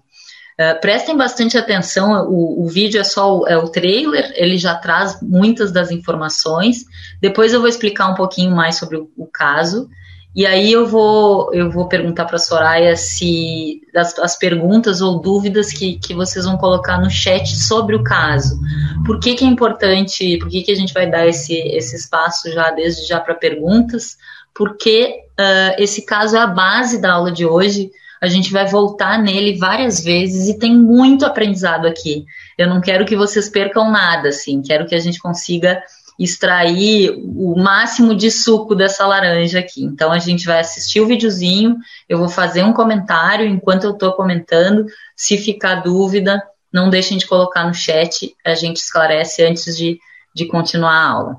Uh, 0.60 0.80
prestem 0.80 1.18
bastante 1.18 1.58
atenção, 1.58 2.28
o, 2.30 2.64
o 2.64 2.68
vídeo 2.68 3.02
é 3.02 3.04
só 3.04 3.40
o, 3.40 3.48
é 3.48 3.58
o 3.58 3.68
trailer, 3.68 4.32
ele 4.36 4.58
já 4.58 4.76
traz 4.76 5.20
muitas 5.22 5.72
das 5.72 5.92
informações. 5.92 6.86
Depois 7.20 7.54
eu 7.54 7.60
vou 7.60 7.68
explicar 7.68 8.08
um 8.10 8.16
pouquinho 8.16 8.56
mais 8.56 8.78
sobre 8.78 8.98
o, 8.98 9.10
o 9.18 9.26
caso. 9.26 9.90
E 10.36 10.48
aí 10.48 10.72
eu 10.72 10.88
vou, 10.88 11.54
eu 11.54 11.70
vou 11.70 11.88
perguntar 11.88 12.26
para 12.26 12.38
a 12.38 12.40
Soraya 12.40 12.96
se 12.98 13.82
as, 13.96 14.18
as, 14.18 14.36
perguntas 14.36 15.00
ou 15.00 15.22
dúvidas 15.22 15.72
que, 15.72 16.00
que 16.00 16.16
vocês 16.16 16.46
vão 16.46 16.58
colocar 16.58 17.00
no 17.00 17.10
chat 17.10 17.56
sobre 17.56 17.96
o 17.96 18.04
caso. 18.04 18.60
Por 19.06 19.20
que, 19.20 19.36
que 19.36 19.46
é 19.46 19.48
importante, 19.48 20.38
por 20.40 20.50
que, 20.50 20.64
que 20.64 20.72
a 20.72 20.76
gente 20.76 20.92
vai 20.92 21.10
dar 21.10 21.28
esse, 21.28 21.54
esse 21.54 21.96
espaço 21.96 22.52
já 22.52 22.72
desde 22.72 23.08
já 23.08 23.20
para 23.20 23.36
perguntas? 23.36 24.18
porque 24.54 25.23
uh, 25.40 25.76
esse 25.78 26.06
caso 26.06 26.36
é 26.36 26.40
a 26.40 26.48
base 26.48 27.02
da 27.02 27.14
aula 27.14 27.32
de 27.32 27.46
hoje. 27.46 27.92
A 28.22 28.28
gente 28.28 28.52
vai 28.52 28.66
voltar 28.66 29.22
nele 29.22 29.58
várias 29.58 30.02
vezes 30.02 30.48
e 30.48 30.58
tem 30.58 30.76
muito 30.76 31.26
aprendizado 31.26 31.86
aqui. 31.86 32.26
Eu 32.58 32.70
não 32.70 32.80
quero 32.80 33.06
que 33.06 33.16
vocês 33.16 33.50
percam 33.50 33.92
nada, 33.92 34.30
assim, 34.30 34.62
quero 34.62 34.86
que 34.86 34.96
a 34.96 35.00
gente 35.00 35.20
consiga 35.20 35.84
extrair 36.18 37.12
o 37.18 37.56
máximo 37.58 38.16
de 38.16 38.30
suco 38.30 38.76
dessa 38.76 39.06
laranja 39.06 39.60
aqui. 39.60 39.84
Então 39.84 40.12
a 40.12 40.20
gente 40.20 40.46
vai 40.46 40.60
assistir 40.60 41.02
o 41.02 41.08
videozinho, 41.08 41.76
eu 42.08 42.18
vou 42.18 42.30
fazer 42.30 42.64
um 42.64 42.72
comentário 42.72 43.46
enquanto 43.48 43.86
eu 43.86 43.92
estou 43.92 44.14
comentando. 44.14 44.86
Se 45.16 45.38
ficar 45.38 45.82
dúvida, 45.82 46.42
não 46.72 46.90
deixem 46.90 47.18
de 47.18 47.28
colocar 47.28 47.66
no 47.66 47.74
chat, 47.74 48.36
a 48.46 48.56
gente 48.56 48.78
esclarece 48.78 49.44
antes 49.44 49.76
de, 49.76 50.00
de 50.36 50.46
continuar 50.46 50.94
a 50.94 51.10
aula. 51.10 51.38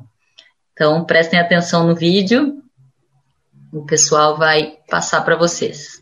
Então, 0.73 1.05
prestem 1.05 1.39
atenção 1.39 1.87
no 1.87 1.95
vídeo, 1.95 2.63
o 3.75 3.83
pessoal 3.85 4.39
vai 4.39 4.79
passar 4.89 5.23
para 5.23 5.37
vocês. 5.37 6.01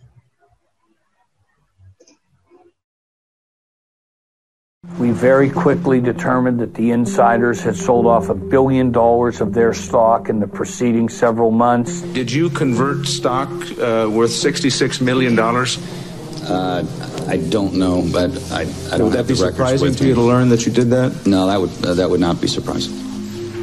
We 4.99 5.11
very 5.11 5.49
quickly 5.49 6.01
determined 6.01 6.59
that 6.61 6.75
the 6.75 6.91
insiders 6.91 7.63
had 7.63 7.77
sold 7.77 8.07
off 8.07 8.29
a 8.29 8.35
billion 8.35 8.91
dollars 8.93 9.41
of 9.41 9.55
their 9.55 9.73
stock 9.73 10.29
in 10.29 10.41
the 10.41 10.47
preceding 10.47 11.09
several 11.09 11.51
months. 11.51 12.03
Did 12.13 12.31
you 12.31 12.51
convert 12.51 13.07
stock 13.07 13.49
uh, 13.79 14.11
worth 14.11 14.33
$66 14.33 15.01
million? 15.01 15.39
Uh, 15.39 16.85
I 17.29 17.37
don't 17.37 17.75
know, 17.75 18.05
but 18.13 18.31
I, 18.51 18.63
I 18.93 18.99
don't 18.99 19.11
would 19.11 19.17
have 19.17 19.27
that 19.27 19.29
be 19.29 19.35
the 19.35 19.51
surprising 19.51 19.95
to 19.95 20.07
you 20.07 20.15
to 20.15 20.21
learn 20.21 20.49
that 20.51 20.67
you 20.67 20.73
did 20.73 20.91
that? 20.91 21.27
No, 21.27 21.47
that 21.47 21.61
would 21.61 21.87
uh, 21.87 21.95
that 21.95 22.11
would 22.11 22.21
not 22.21 22.41
be 22.41 22.49
surprising. 22.49 22.93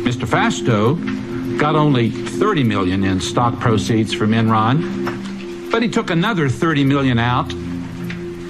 Mr. 0.04 0.26
Fasto 0.26 0.96
got 1.60 1.76
only 1.76 2.10
30 2.10 2.64
million 2.64 3.04
in 3.04 3.20
stock 3.20 3.60
proceeds 3.60 4.14
from 4.14 4.32
Enron, 4.32 5.70
but 5.70 5.84
he 5.84 5.90
took 5.90 6.10
another 6.10 6.48
30 6.48 6.86
million 6.86 7.20
out 7.20 7.52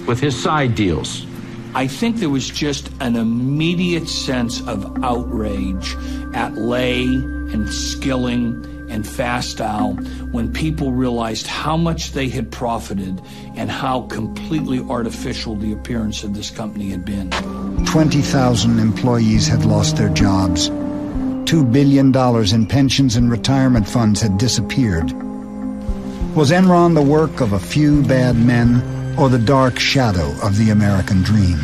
with 0.05 0.19
his 0.19 0.39
side 0.39 0.75
deals. 0.75 1.25
I 1.73 1.87
think 1.87 2.17
there 2.17 2.29
was 2.29 2.47
just 2.47 2.91
an 2.99 3.15
immediate 3.15 4.07
sense 4.07 4.61
of 4.67 5.03
outrage 5.03 5.95
at 6.35 6.53
Lay 6.55 7.03
and 7.03 7.67
Skilling 7.67 8.63
and 8.91 9.03
Fastow 9.03 10.31
when 10.31 10.53
people 10.53 10.91
realized 10.91 11.47
how 11.47 11.77
much 11.77 12.11
they 12.11 12.29
had 12.29 12.51
profited 12.51 13.19
and 13.55 13.71
how 13.71 14.01
completely 14.03 14.81
artificial 14.81 15.55
the 15.55 15.73
appearance 15.73 16.23
of 16.23 16.35
this 16.35 16.51
company 16.51 16.89
had 16.89 17.05
been. 17.05 17.31
20,000 17.87 18.77
employees 18.77 19.47
had 19.47 19.65
lost 19.65 19.97
their 19.97 20.09
jobs. 20.09 20.69
$2 21.49 21.73
billion 21.73 22.15
in 22.53 22.67
pensions 22.67 23.15
and 23.15 23.31
retirement 23.31 23.87
funds 23.87 24.21
had 24.21 24.37
disappeared. 24.37 25.11
Was 26.35 26.51
Enron 26.51 26.93
the 26.93 27.01
work 27.01 27.41
of 27.41 27.53
a 27.53 27.59
few 27.59 28.03
bad 28.03 28.35
men 28.35 28.83
or 29.17 29.29
the 29.29 29.39
dark 29.39 29.79
shadow 29.79 30.29
of 30.43 30.57
the 30.59 30.69
American 30.69 31.23
dream? 31.23 31.57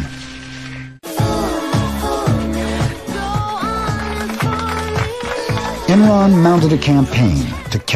Enron 5.85 6.41
mounted 6.41 6.73
a 6.73 6.79
campaign 6.79 7.45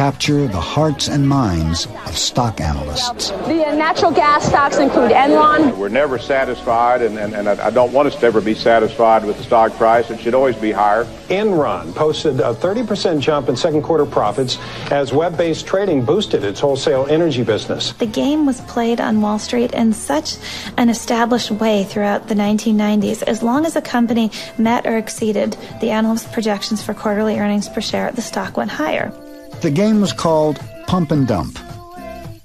capture 0.00 0.48
the 0.48 0.58
hearts 0.58 1.08
and 1.08 1.28
minds 1.28 1.86
of 2.06 2.16
stock 2.16 2.58
analysts. 2.58 3.28
The 3.28 3.66
uh, 3.66 3.74
natural 3.74 4.10
gas 4.10 4.48
stocks 4.48 4.78
include 4.78 5.10
Enron. 5.10 5.76
We're 5.76 5.90
never 5.90 6.18
satisfied, 6.18 7.02
and, 7.02 7.18
and, 7.18 7.34
and 7.34 7.46
I 7.46 7.66
I 7.66 7.68
don't 7.68 7.92
want 7.92 8.08
us 8.08 8.16
to 8.16 8.24
ever 8.24 8.40
be 8.40 8.54
satisfied 8.54 9.26
with 9.26 9.36
the 9.36 9.42
stock 9.42 9.74
price. 9.74 10.10
It 10.10 10.18
should 10.18 10.34
always 10.34 10.56
be 10.56 10.72
higher. 10.72 11.04
Enron 11.28 11.94
posted 11.94 12.40
a 12.40 12.54
30% 12.54 13.20
jump 13.20 13.50
in 13.50 13.56
second 13.56 13.82
quarter 13.82 14.06
profits 14.06 14.56
as 14.90 15.12
web 15.12 15.36
based 15.36 15.66
trading 15.66 16.02
boosted 16.02 16.44
its 16.44 16.60
wholesale 16.60 17.06
energy 17.10 17.42
business. 17.42 17.92
The 17.92 18.06
game 18.06 18.46
was 18.46 18.62
played 18.62 19.02
on 19.02 19.20
Wall 19.20 19.38
Street 19.38 19.74
in 19.74 19.92
such 19.92 20.38
an 20.78 20.88
established 20.88 21.50
way 21.50 21.84
throughout 21.84 22.26
the 22.26 22.34
1990s. 22.34 23.22
As 23.24 23.42
long 23.42 23.66
as 23.66 23.76
a 23.76 23.82
company 23.82 24.30
met 24.56 24.86
or 24.86 24.96
exceeded 24.96 25.58
the 25.82 25.90
analyst 25.90 26.32
projections 26.32 26.82
for 26.82 26.94
quarterly 26.94 27.38
earnings 27.38 27.68
per 27.68 27.82
share, 27.82 28.10
the 28.12 28.22
stock 28.22 28.56
went 28.56 28.70
higher. 28.70 29.12
The 29.60 29.70
game 29.70 30.00
was 30.00 30.14
called 30.14 30.58
pump 30.86 31.10
and 31.10 31.28
dump. 31.28 31.58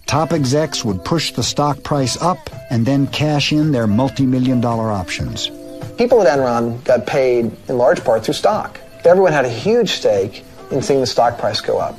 Top 0.06 0.34
execs 0.34 0.84
would 0.84 1.06
push 1.06 1.32
the 1.32 1.44
stock 1.44 1.82
price 1.82 2.22
up 2.22 2.38
and 2.70 2.86
then 2.86 3.08
cash 3.08 3.54
in 3.54 3.72
their 3.72 3.88
multi-million 3.88 4.60
dollar 4.60 4.92
options. 4.92 5.50
People 5.98 6.22
at 6.22 6.38
Enron 6.38 6.84
got 6.84 7.08
paid 7.08 7.56
in 7.70 7.78
large 7.78 8.04
part 8.04 8.26
through 8.26 8.34
stock. 8.34 8.82
Everyone 9.06 9.32
had 9.32 9.46
a 9.46 9.50
huge 9.50 9.92
stake 9.92 10.44
in 10.72 10.82
seeing 10.82 11.00
the 11.00 11.08
stock 11.08 11.38
price 11.40 11.62
go 11.62 11.78
up. 11.80 11.98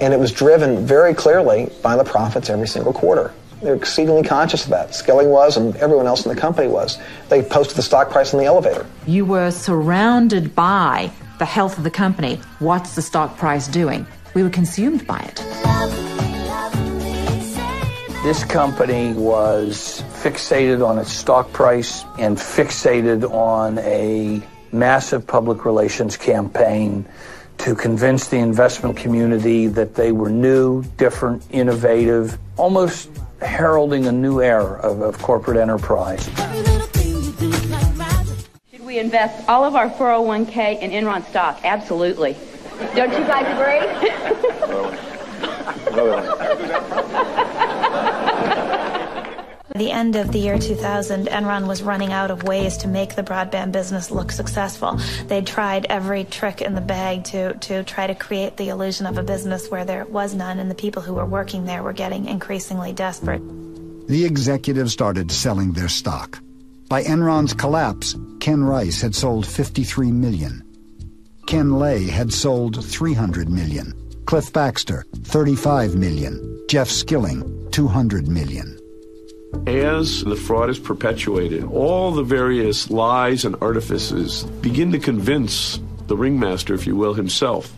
And 0.00 0.14
it 0.14 0.20
was 0.20 0.30
driven 0.30 0.86
very 0.86 1.12
clearly 1.12 1.68
by 1.82 1.96
the 1.96 2.04
profits 2.04 2.48
every 2.48 2.68
single 2.68 2.92
quarter. 2.92 3.32
They're 3.62 3.74
exceedingly 3.74 4.22
conscious 4.22 4.62
of 4.62 4.70
that. 4.70 4.94
Skilling 4.94 5.30
was, 5.30 5.56
and 5.56 5.74
everyone 5.76 6.06
else 6.06 6.24
in 6.24 6.32
the 6.32 6.40
company 6.40 6.68
was. 6.68 6.98
They 7.30 7.42
posted 7.42 7.76
the 7.76 7.82
stock 7.82 8.10
price 8.10 8.32
in 8.32 8.38
the 8.38 8.44
elevator. 8.44 8.86
You 9.08 9.24
were 9.24 9.50
surrounded 9.50 10.54
by 10.54 11.10
the 11.38 11.46
health 11.46 11.78
of 11.78 11.84
the 11.84 11.90
company. 11.90 12.36
What's 12.60 12.94
the 12.94 13.02
stock 13.02 13.36
price 13.38 13.66
doing? 13.66 14.06
We 14.36 14.42
were 14.42 14.50
consumed 14.50 15.06
by 15.06 15.20
it. 15.20 15.36
This 18.22 18.44
company 18.44 19.14
was 19.14 20.02
fixated 20.22 20.86
on 20.86 20.98
its 20.98 21.10
stock 21.10 21.50
price 21.54 22.04
and 22.18 22.36
fixated 22.36 23.24
on 23.32 23.78
a 23.78 24.42
massive 24.72 25.26
public 25.26 25.64
relations 25.64 26.18
campaign 26.18 27.06
to 27.56 27.74
convince 27.74 28.28
the 28.28 28.36
investment 28.36 28.98
community 28.98 29.68
that 29.68 29.94
they 29.94 30.12
were 30.12 30.28
new, 30.28 30.82
different, 30.98 31.42
innovative, 31.50 32.38
almost 32.58 33.08
heralding 33.40 34.04
a 34.04 34.12
new 34.12 34.42
era 34.42 34.78
of, 34.82 35.00
of 35.00 35.16
corporate 35.22 35.56
enterprise. 35.56 36.26
Should 38.70 38.84
we 38.84 38.98
invest 38.98 39.48
all 39.48 39.64
of 39.64 39.74
our 39.74 39.88
401k 39.88 40.82
in 40.82 40.90
Enron 40.90 41.24
stock? 41.24 41.60
Absolutely. 41.64 42.36
Don't 42.94 43.12
you 43.12 43.24
guys 43.24 43.46
agree? 43.56 43.80
By 49.76 49.80
the 49.80 49.90
end 49.90 50.16
of 50.16 50.32
the 50.32 50.38
year 50.38 50.58
2000, 50.58 51.26
Enron 51.26 51.66
was 51.66 51.82
running 51.82 52.12
out 52.12 52.30
of 52.30 52.44
ways 52.44 52.78
to 52.78 52.88
make 52.88 53.14
the 53.14 53.22
broadband 53.22 53.72
business 53.72 54.10
look 54.10 54.32
successful. 54.32 54.98
They'd 55.26 55.46
tried 55.46 55.86
every 55.90 56.24
trick 56.24 56.62
in 56.62 56.74
the 56.74 56.80
bag 56.80 57.24
to, 57.24 57.52
to 57.54 57.82
try 57.84 58.06
to 58.06 58.14
create 58.14 58.56
the 58.56 58.70
illusion 58.70 59.06
of 59.06 59.18
a 59.18 59.22
business 59.22 59.70
where 59.70 59.84
there 59.84 60.06
was 60.06 60.34
none, 60.34 60.58
and 60.58 60.70
the 60.70 60.74
people 60.74 61.02
who 61.02 61.14
were 61.14 61.26
working 61.26 61.66
there 61.66 61.82
were 61.82 61.92
getting 61.92 62.26
increasingly 62.26 62.94
desperate. 62.94 63.42
The 64.08 64.24
executives 64.24 64.92
started 64.92 65.30
selling 65.30 65.72
their 65.72 65.88
stock. 65.88 66.40
By 66.88 67.02
Enron's 67.02 67.52
collapse, 67.52 68.16
Ken 68.40 68.62
Rice 68.62 69.02
had 69.02 69.14
sold 69.14 69.46
53 69.46 70.12
million. 70.12 70.65
Ken 71.46 71.78
Lay 71.78 72.02
had 72.02 72.32
sold 72.32 72.84
300 72.84 73.48
million. 73.48 73.94
Cliff 74.26 74.52
Baxter, 74.52 75.04
35 75.26 75.94
million. 75.94 76.64
Jeff 76.68 76.88
Skilling, 76.88 77.68
200 77.70 78.26
million. 78.26 78.76
As 79.68 80.24
the 80.24 80.34
fraud 80.34 80.70
is 80.70 80.80
perpetuated, 80.80 81.62
all 81.62 82.10
the 82.10 82.24
various 82.24 82.90
lies 82.90 83.44
and 83.44 83.54
artifices 83.60 84.42
begin 84.60 84.90
to 84.90 84.98
convince 84.98 85.78
the 86.08 86.16
ringmaster, 86.16 86.74
if 86.74 86.84
you 86.84 86.96
will, 86.96 87.14
himself, 87.14 87.72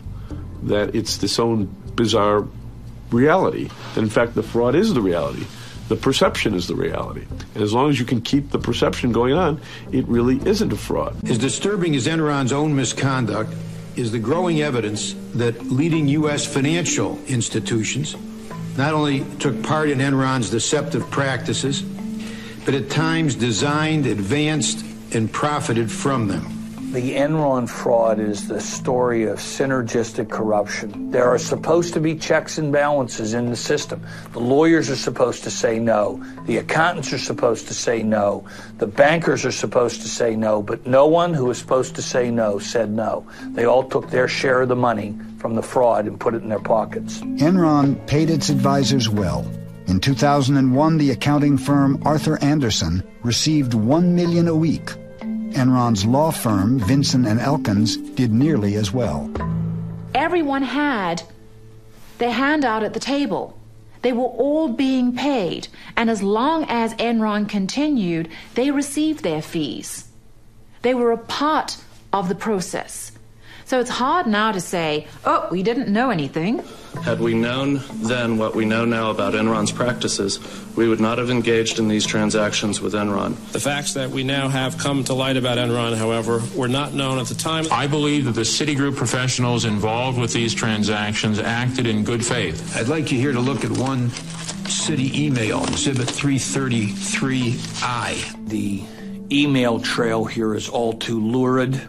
that 0.63 0.95
it's 0.95 1.17
this 1.17 1.37
own 1.37 1.65
bizarre 1.93 2.47
reality. 3.11 3.69
That 3.93 4.01
in 4.01 4.09
fact 4.09 4.33
the 4.33 4.43
fraud 4.43 4.73
is 4.73 4.95
the 4.95 5.01
reality. 5.01 5.45
The 5.89 5.95
perception 5.95 6.53
is 6.53 6.67
the 6.67 6.75
reality. 6.75 7.25
And 7.55 7.63
as 7.63 7.73
long 7.73 7.89
as 7.89 7.99
you 7.99 8.05
can 8.05 8.21
keep 8.21 8.51
the 8.51 8.59
perception 8.59 9.11
going 9.11 9.33
on, 9.33 9.59
it 9.91 10.07
really 10.07 10.39
isn't 10.47 10.71
a 10.71 10.77
fraud. 10.77 11.27
As 11.27 11.39
disturbing 11.39 11.95
as 11.95 12.05
Enron's 12.05 12.53
own 12.53 12.75
misconduct 12.75 13.51
is 13.95 14.11
the 14.11 14.19
growing 14.19 14.61
evidence 14.61 15.15
that 15.33 15.63
leading 15.65 16.07
U.S. 16.09 16.45
financial 16.45 17.19
institutions 17.25 18.15
not 18.77 18.93
only 18.93 19.25
took 19.39 19.61
part 19.63 19.89
in 19.89 19.97
Enron's 19.97 20.51
deceptive 20.51 21.09
practices, 21.09 21.81
but 22.65 22.75
at 22.75 22.91
times 22.91 23.33
designed, 23.33 24.05
advanced, 24.05 24.85
and 25.13 25.31
profited 25.33 25.91
from 25.91 26.27
them. 26.27 26.58
The 26.91 27.13
Enron 27.13 27.69
fraud 27.69 28.19
is 28.19 28.47
the 28.47 28.59
story 28.59 29.25
of 29.25 29.37
synergistic 29.37 30.31
corruption. 30.31 31.11
There 31.11 31.29
are 31.29 31.37
supposed 31.37 31.93
to 31.93 31.99
be 31.99 32.15
checks 32.15 32.57
and 32.57 32.71
balances 32.71 33.35
in 33.35 33.51
the 33.51 33.55
system. 33.55 34.01
The 34.31 34.39
lawyers 34.39 34.89
are 34.89 34.95
supposed 34.95 35.43
to 35.43 35.51
say 35.51 35.77
no. 35.77 36.19
The 36.47 36.57
accountants 36.57 37.13
are 37.13 37.19
supposed 37.19 37.67
to 37.67 37.75
say 37.75 38.01
no. 38.01 38.43
The 38.79 38.87
bankers 38.87 39.45
are 39.45 39.51
supposed 39.51 40.01
to 40.01 40.07
say 40.07 40.35
no. 40.35 40.63
But 40.63 40.87
no 40.87 41.05
one 41.05 41.31
who 41.31 41.45
was 41.45 41.59
supposed 41.59 41.93
to 41.93 42.01
say 42.01 42.31
no 42.31 42.57
said 42.57 42.89
no. 42.89 43.23
They 43.49 43.65
all 43.65 43.87
took 43.87 44.09
their 44.09 44.27
share 44.27 44.61
of 44.61 44.69
the 44.69 44.75
money 44.75 45.15
from 45.37 45.53
the 45.53 45.61
fraud 45.61 46.07
and 46.07 46.19
put 46.19 46.33
it 46.33 46.41
in 46.41 46.49
their 46.49 46.57
pockets. 46.57 47.19
Enron 47.37 48.03
paid 48.07 48.31
its 48.31 48.49
advisors 48.49 49.07
well. 49.07 49.45
In 49.85 49.99
2001, 49.99 50.97
the 50.97 51.11
accounting 51.11 51.55
firm 51.55 52.01
Arthur 52.03 52.43
Anderson 52.43 53.03
received 53.21 53.75
1 53.75 54.15
million 54.15 54.47
a 54.47 54.55
week. 54.55 54.89
Enron's 55.53 56.05
law 56.05 56.31
firm, 56.31 56.79
Vinson 56.79 57.25
and 57.25 57.39
Elkins, 57.39 57.97
did 57.97 58.31
nearly 58.31 58.75
as 58.75 58.91
well. 58.91 59.31
Everyone 60.13 60.63
had 60.63 61.23
their 62.17 62.31
hand 62.31 62.65
out 62.65 62.83
at 62.83 62.93
the 62.93 62.99
table. 62.99 63.57
They 64.01 64.13
were 64.13 64.23
all 64.23 64.69
being 64.69 65.15
paid, 65.15 65.67
and 65.97 66.09
as 66.09 66.23
long 66.23 66.65
as 66.69 66.93
Enron 66.95 67.49
continued, 67.49 68.29
they 68.55 68.71
received 68.71 69.23
their 69.23 69.41
fees. 69.41 70.07
They 70.81 70.93
were 70.93 71.11
a 71.11 71.17
part 71.17 71.77
of 72.13 72.29
the 72.29 72.35
process. 72.35 73.11
So 73.65 73.79
it's 73.79 73.89
hard 73.89 74.25
now 74.25 74.51
to 74.51 74.61
say, 74.61 75.07
oh, 75.25 75.47
we 75.51 75.63
didn't 75.63 75.91
know 75.93 76.09
anything. 76.09 76.63
Had 77.03 77.19
we 77.19 77.33
known 77.33 77.81
then 78.03 78.37
what 78.37 78.55
we 78.55 78.65
know 78.65 78.85
now 78.85 79.09
about 79.09 79.33
Enron's 79.33 79.71
practices, 79.71 80.39
we 80.75 80.87
would 80.87 80.99
not 80.99 81.17
have 81.17 81.29
engaged 81.29 81.79
in 81.79 81.87
these 81.87 82.05
transactions 82.05 82.81
with 82.81 82.93
Enron. 82.93 83.35
The 83.51 83.59
facts 83.59 83.93
that 83.93 84.09
we 84.09 84.23
now 84.23 84.49
have 84.49 84.77
come 84.77 85.03
to 85.05 85.13
light 85.13 85.37
about 85.37 85.57
Enron, 85.57 85.97
however, 85.97 86.41
were 86.55 86.67
not 86.67 86.93
known 86.93 87.19
at 87.19 87.27
the 87.27 87.35
time. 87.35 87.65
I 87.71 87.87
believe 87.87 88.25
that 88.25 88.33
the 88.33 88.41
Citigroup 88.41 88.95
professionals 88.95 89.65
involved 89.65 90.19
with 90.19 90.33
these 90.33 90.53
transactions 90.53 91.39
acted 91.39 91.87
in 91.87 92.03
good 92.03 92.25
faith. 92.25 92.75
I'd 92.75 92.89
like 92.89 93.11
you 93.11 93.19
here 93.19 93.31
to 93.31 93.39
look 93.39 93.63
at 93.63 93.71
one 93.71 94.09
city 94.69 95.25
email, 95.25 95.63
Exhibit 95.63 96.07
333I. 96.07 98.49
The 98.49 98.83
email 99.31 99.79
trail 99.79 100.25
here 100.25 100.53
is 100.53 100.69
all 100.69 100.93
too 100.93 101.19
lurid. 101.19 101.81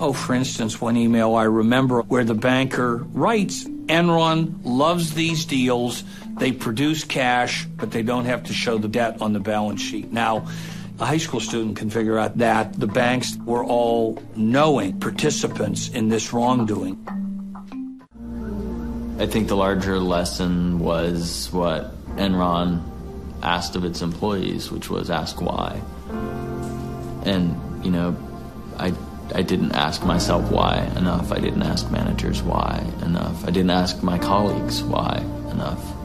Oh, 0.00 0.12
for 0.12 0.34
instance, 0.34 0.80
one 0.80 0.96
email 0.96 1.34
I 1.34 1.44
remember 1.44 2.02
where 2.02 2.24
the 2.24 2.34
banker 2.34 2.96
writes 3.12 3.66
Enron 3.86 4.60
loves 4.64 5.14
these 5.14 5.44
deals. 5.44 6.04
They 6.38 6.52
produce 6.52 7.04
cash, 7.04 7.64
but 7.64 7.90
they 7.90 8.02
don't 8.02 8.24
have 8.24 8.44
to 8.44 8.52
show 8.52 8.78
the 8.78 8.88
debt 8.88 9.20
on 9.20 9.32
the 9.32 9.40
balance 9.40 9.80
sheet. 9.80 10.12
Now, 10.12 10.48
a 10.98 11.06
high 11.06 11.18
school 11.18 11.40
student 11.40 11.76
can 11.76 11.90
figure 11.90 12.18
out 12.18 12.38
that 12.38 12.78
the 12.78 12.86
banks 12.86 13.36
were 13.44 13.64
all 13.64 14.22
knowing 14.36 15.00
participants 15.00 15.88
in 15.88 16.08
this 16.08 16.32
wrongdoing. 16.32 16.98
I 19.18 19.26
think 19.26 19.48
the 19.48 19.56
larger 19.56 19.98
lesson 19.98 20.78
was 20.80 21.48
what 21.52 21.94
Enron 22.16 22.82
asked 23.42 23.76
of 23.76 23.84
its 23.84 24.02
employees, 24.02 24.70
which 24.70 24.90
was 24.90 25.10
ask 25.10 25.40
why. 25.40 25.80
And, 27.24 27.84
you 27.84 27.90
know, 27.90 28.16
I 28.78 28.92
I 29.32 29.42
didn't 29.42 29.72
ask 29.72 30.04
myself 30.04 30.50
why 30.50 30.90
enough. 30.96 31.32
I 31.32 31.38
didn't 31.38 31.62
ask 31.62 31.90
managers 31.90 32.42
why 32.42 32.84
enough. 33.02 33.44
I 33.44 33.50
didn't 33.50 33.70
ask 33.70 34.02
my 34.02 34.18
colleagues 34.18 34.82
why 34.82 35.24
enough. 35.50 36.03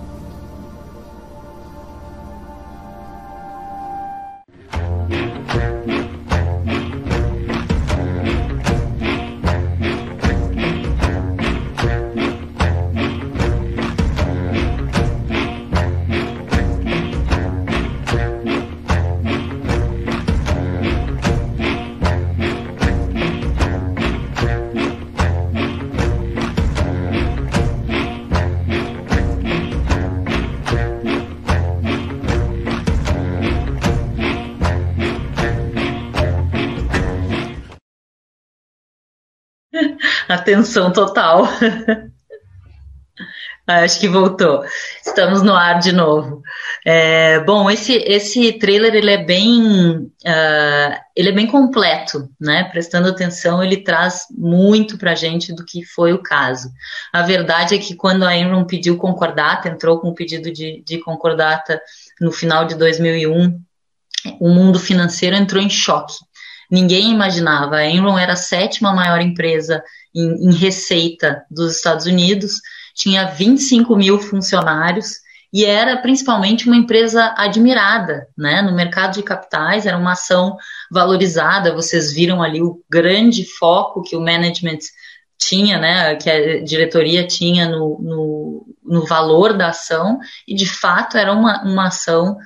Atenção 40.50 40.92
total. 40.92 41.48
Acho 43.68 44.00
que 44.00 44.08
voltou. 44.08 44.64
Estamos 45.06 45.44
no 45.44 45.54
ar 45.54 45.78
de 45.78 45.92
novo. 45.92 46.42
É, 46.84 47.40
bom, 47.42 47.70
esse, 47.70 47.94
esse 47.98 48.54
trailer 48.54 48.96
ele 48.96 49.12
é 49.12 49.24
bem 49.24 50.12
uh, 50.26 51.00
ele 51.16 51.30
é 51.30 51.32
bem 51.32 51.46
completo, 51.46 52.28
né? 52.42 52.64
Prestando 52.64 53.10
atenção, 53.10 53.64
ele 53.64 53.84
traz 53.84 54.26
muito 54.36 54.98
para 54.98 55.14
gente 55.14 55.54
do 55.54 55.64
que 55.64 55.86
foi 55.86 56.14
o 56.14 56.24
caso. 56.24 56.72
A 57.14 57.22
verdade 57.22 57.76
é 57.76 57.78
que 57.78 57.94
quando 57.94 58.26
a 58.26 58.36
Enron 58.36 58.66
pediu 58.66 58.98
concordata, 58.98 59.70
entrou 59.70 60.00
com 60.00 60.10
o 60.10 60.16
pedido 60.16 60.52
de, 60.52 60.82
de 60.84 60.98
concordata 61.02 61.80
no 62.20 62.32
final 62.32 62.66
de 62.66 62.74
2001, 62.74 63.62
o 64.40 64.50
mundo 64.50 64.80
financeiro 64.80 65.36
entrou 65.36 65.62
em 65.62 65.70
choque. 65.70 66.16
Ninguém 66.70 67.12
imaginava. 67.12 67.78
A 67.78 67.86
Enron 67.86 68.18
era 68.18 68.34
a 68.34 68.38
sétima 68.38 68.94
maior 68.94 69.22
empresa 69.22 69.84
em, 70.14 70.50
em 70.50 70.54
receita 70.54 71.44
dos 71.50 71.76
Estados 71.76 72.06
Unidos, 72.06 72.62
tinha 72.94 73.26
25 73.26 73.96
mil 73.96 74.20
funcionários 74.20 75.16
e 75.52 75.66
era 75.66 75.98
principalmente 75.98 76.68
uma 76.68 76.76
empresa 76.76 77.34
admirada, 77.36 78.28
né? 78.38 78.62
No 78.62 78.76
mercado 78.76 79.16
de 79.16 79.24
capitais 79.24 79.86
era 79.86 79.98
uma 79.98 80.12
ação 80.12 80.58
valorizada. 80.92 81.74
Vocês 81.74 82.14
viram 82.14 82.42
ali 82.42 82.62
o 82.62 82.84
grande 82.90 83.46
foco 83.58 84.04
que 84.04 84.16
o 84.16 84.22
management 84.22 84.80
tinha, 85.40 85.80
né? 85.80 86.16
Que 86.16 86.30
a 86.30 86.64
diretoria 86.64 87.26
tinha 87.26 87.68
no, 87.68 88.00
no, 88.00 88.68
no 88.84 89.06
valor 89.08 89.54
da 89.54 89.70
ação 89.70 90.20
e 90.48 90.54
de 90.54 90.68
fato 90.68 91.18
era 91.18 91.34
uma, 91.34 91.64
uma 91.64 91.88
ação 91.88 92.38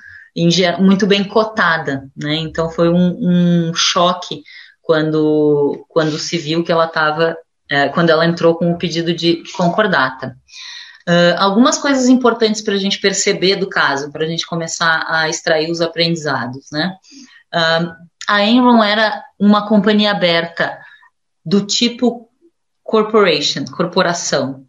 muito 0.80 1.06
bem 1.06 1.24
cotada, 1.24 2.08
né? 2.16 2.36
Então 2.36 2.70
foi 2.70 2.88
um, 2.88 3.68
um 3.68 3.74
choque 3.74 4.42
quando 4.82 5.84
quando 5.88 6.18
se 6.18 6.36
viu 6.36 6.64
que 6.64 6.72
ela 6.72 6.86
estava 6.86 7.36
é, 7.70 7.88
quando 7.88 8.10
ela 8.10 8.26
entrou 8.26 8.54
com 8.56 8.72
o 8.72 8.78
pedido 8.78 9.14
de 9.14 9.42
concordata. 9.56 10.36
Uh, 11.06 11.36
algumas 11.36 11.76
coisas 11.76 12.08
importantes 12.08 12.62
para 12.62 12.74
a 12.74 12.78
gente 12.78 12.98
perceber 12.98 13.56
do 13.56 13.68
caso, 13.68 14.10
para 14.10 14.24
a 14.24 14.26
gente 14.26 14.46
começar 14.46 15.04
a 15.06 15.28
extrair 15.28 15.70
os 15.70 15.82
aprendizados, 15.82 16.66
né? 16.72 16.96
Uh, 17.54 17.92
a 18.26 18.42
Enron 18.42 18.82
era 18.82 19.22
uma 19.38 19.68
companhia 19.68 20.12
aberta 20.12 20.78
do 21.44 21.66
tipo 21.66 22.30
corporation, 22.82 23.66
corporação, 23.66 24.64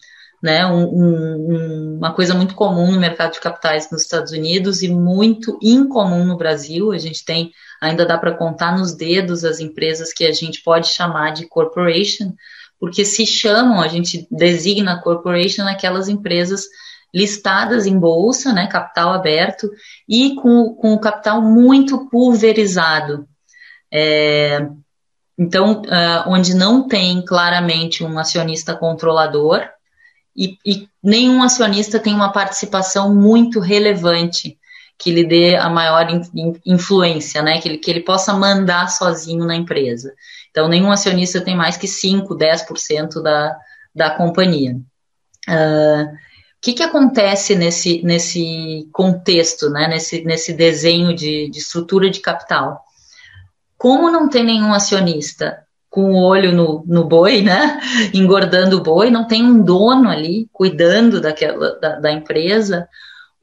né? 0.45 0.63
Um, 0.67 0.83
um, 0.83 1.97
uma 1.97 2.13
coisa 2.13 2.35
muito 2.35 2.53
comum 2.53 2.91
no 2.91 2.99
mercado 2.99 3.33
de 3.33 3.39
capitais 3.39 3.89
nos 3.89 4.03
Estados 4.03 4.31
Unidos 4.31 4.83
e 4.83 4.87
muito 4.87 5.57
incomum 5.59 6.23
no 6.23 6.37
Brasil. 6.37 6.91
A 6.91 6.99
gente 6.99 7.25
tem, 7.25 7.51
ainda 7.81 8.05
dá 8.05 8.15
para 8.15 8.37
contar 8.37 8.77
nos 8.77 8.93
dedos 8.93 9.43
as 9.43 9.59
empresas 9.59 10.13
que 10.13 10.23
a 10.23 10.31
gente 10.31 10.61
pode 10.61 10.89
chamar 10.89 11.31
de 11.31 11.47
corporation, 11.47 12.31
porque 12.79 13.03
se 13.03 13.25
chamam, 13.25 13.81
a 13.81 13.87
gente 13.87 14.27
designa 14.29 15.01
corporation 15.01 15.63
aquelas 15.63 16.07
empresas 16.07 16.65
listadas 17.11 17.87
em 17.87 17.97
bolsa, 17.97 18.53
né, 18.53 18.67
capital 18.67 19.13
aberto, 19.13 19.71
e 20.07 20.35
com, 20.35 20.75
com 20.75 20.93
o 20.93 20.99
capital 20.99 21.41
muito 21.41 22.07
pulverizado. 22.07 23.27
É, 23.91 24.67
então, 25.39 25.81
uh, 25.81 26.29
onde 26.29 26.53
não 26.53 26.87
tem 26.87 27.25
claramente 27.25 28.03
um 28.03 28.19
acionista 28.19 28.75
controlador 28.75 29.67
e, 30.35 30.57
e, 30.65 30.89
nenhum 31.01 31.41
acionista 31.41 31.99
tem 31.99 32.13
uma 32.13 32.31
participação 32.31 33.15
muito 33.15 33.59
relevante 33.59 34.57
que 34.97 35.11
lhe 35.11 35.25
dê 35.25 35.55
a 35.55 35.69
maior 35.69 36.09
in, 36.09 36.59
influência, 36.65 37.41
né, 37.41 37.59
que 37.59 37.67
ele, 37.67 37.77
que 37.77 37.89
ele 37.89 38.01
possa 38.01 38.33
mandar 38.33 38.87
sozinho 38.89 39.45
na 39.45 39.55
empresa. 39.55 40.13
Então, 40.51 40.67
nenhum 40.67 40.91
acionista 40.91 41.41
tem 41.41 41.55
mais 41.55 41.77
que 41.77 41.87
5, 41.87 42.35
10% 42.35 43.21
da, 43.21 43.57
da 43.93 44.09
companhia. 44.11 44.75
Uh, 45.47 46.05
o 46.05 46.61
que, 46.61 46.73
que 46.73 46.83
acontece 46.83 47.55
nesse, 47.55 48.01
nesse 48.03 48.89
contexto, 48.91 49.69
né, 49.69 49.87
nesse, 49.87 50.23
nesse 50.23 50.53
desenho 50.53 51.15
de, 51.15 51.49
de 51.49 51.59
estrutura 51.59 52.09
de 52.09 52.19
capital? 52.19 52.81
Como 53.77 54.09
não 54.09 54.29
tem 54.29 54.43
nenhum 54.43 54.73
acionista 54.73 55.64
com 55.95 56.11
o 56.11 56.21
olho 56.21 56.51
no, 56.51 56.83
no 56.85 57.05
boi, 57.05 57.41
né, 57.41 57.79
engordando 58.13 58.77
o 58.77 58.83
boi, 58.83 59.09
não 59.09 59.25
tem 59.25 59.41
um 59.41 59.63
dono 59.63 60.09
ali 60.09 60.49
cuidando 60.51 61.21
daquela, 61.21 61.79
da, 61.79 61.99
da 62.01 62.11
empresa, 62.11 62.85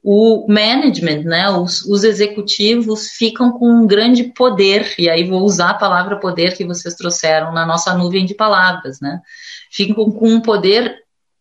o 0.03 0.45
management, 0.47 1.23
né, 1.23 1.49
os, 1.49 1.81
os, 1.85 2.03
executivos 2.03 3.07
ficam 3.07 3.53
com 3.53 3.67
um 3.67 3.87
grande 3.87 4.25
poder, 4.25 4.93
e 4.99 5.09
aí 5.09 5.27
vou 5.27 5.41
usar 5.41 5.71
a 5.71 5.77
palavra 5.77 6.19
poder 6.19 6.55
que 6.55 6.63
vocês 6.63 6.93
trouxeram 6.93 7.51
na 7.51 7.65
nossa 7.65 7.95
nuvem 7.95 8.23
de 8.23 8.35
palavras, 8.35 9.01
né, 9.01 9.19
ficam 9.71 10.11
com 10.11 10.29
um 10.29 10.39
poder 10.39 10.95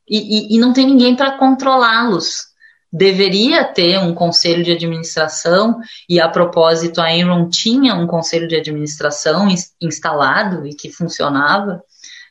e, 0.08 0.54
e, 0.54 0.56
e 0.56 0.58
não 0.58 0.72
tem 0.72 0.86
ninguém 0.86 1.14
para 1.14 1.36
controlá-los. 1.36 2.51
Deveria 2.92 3.64
ter 3.64 3.98
um 3.98 4.14
conselho 4.14 4.62
de 4.62 4.70
administração, 4.70 5.80
e 6.06 6.20
a 6.20 6.28
propósito, 6.28 7.00
a 7.00 7.10
Enron 7.10 7.48
tinha 7.48 7.94
um 7.94 8.06
conselho 8.06 8.46
de 8.46 8.54
administração 8.54 9.48
instalado 9.80 10.66
e 10.66 10.74
que 10.74 10.92
funcionava, 10.92 11.82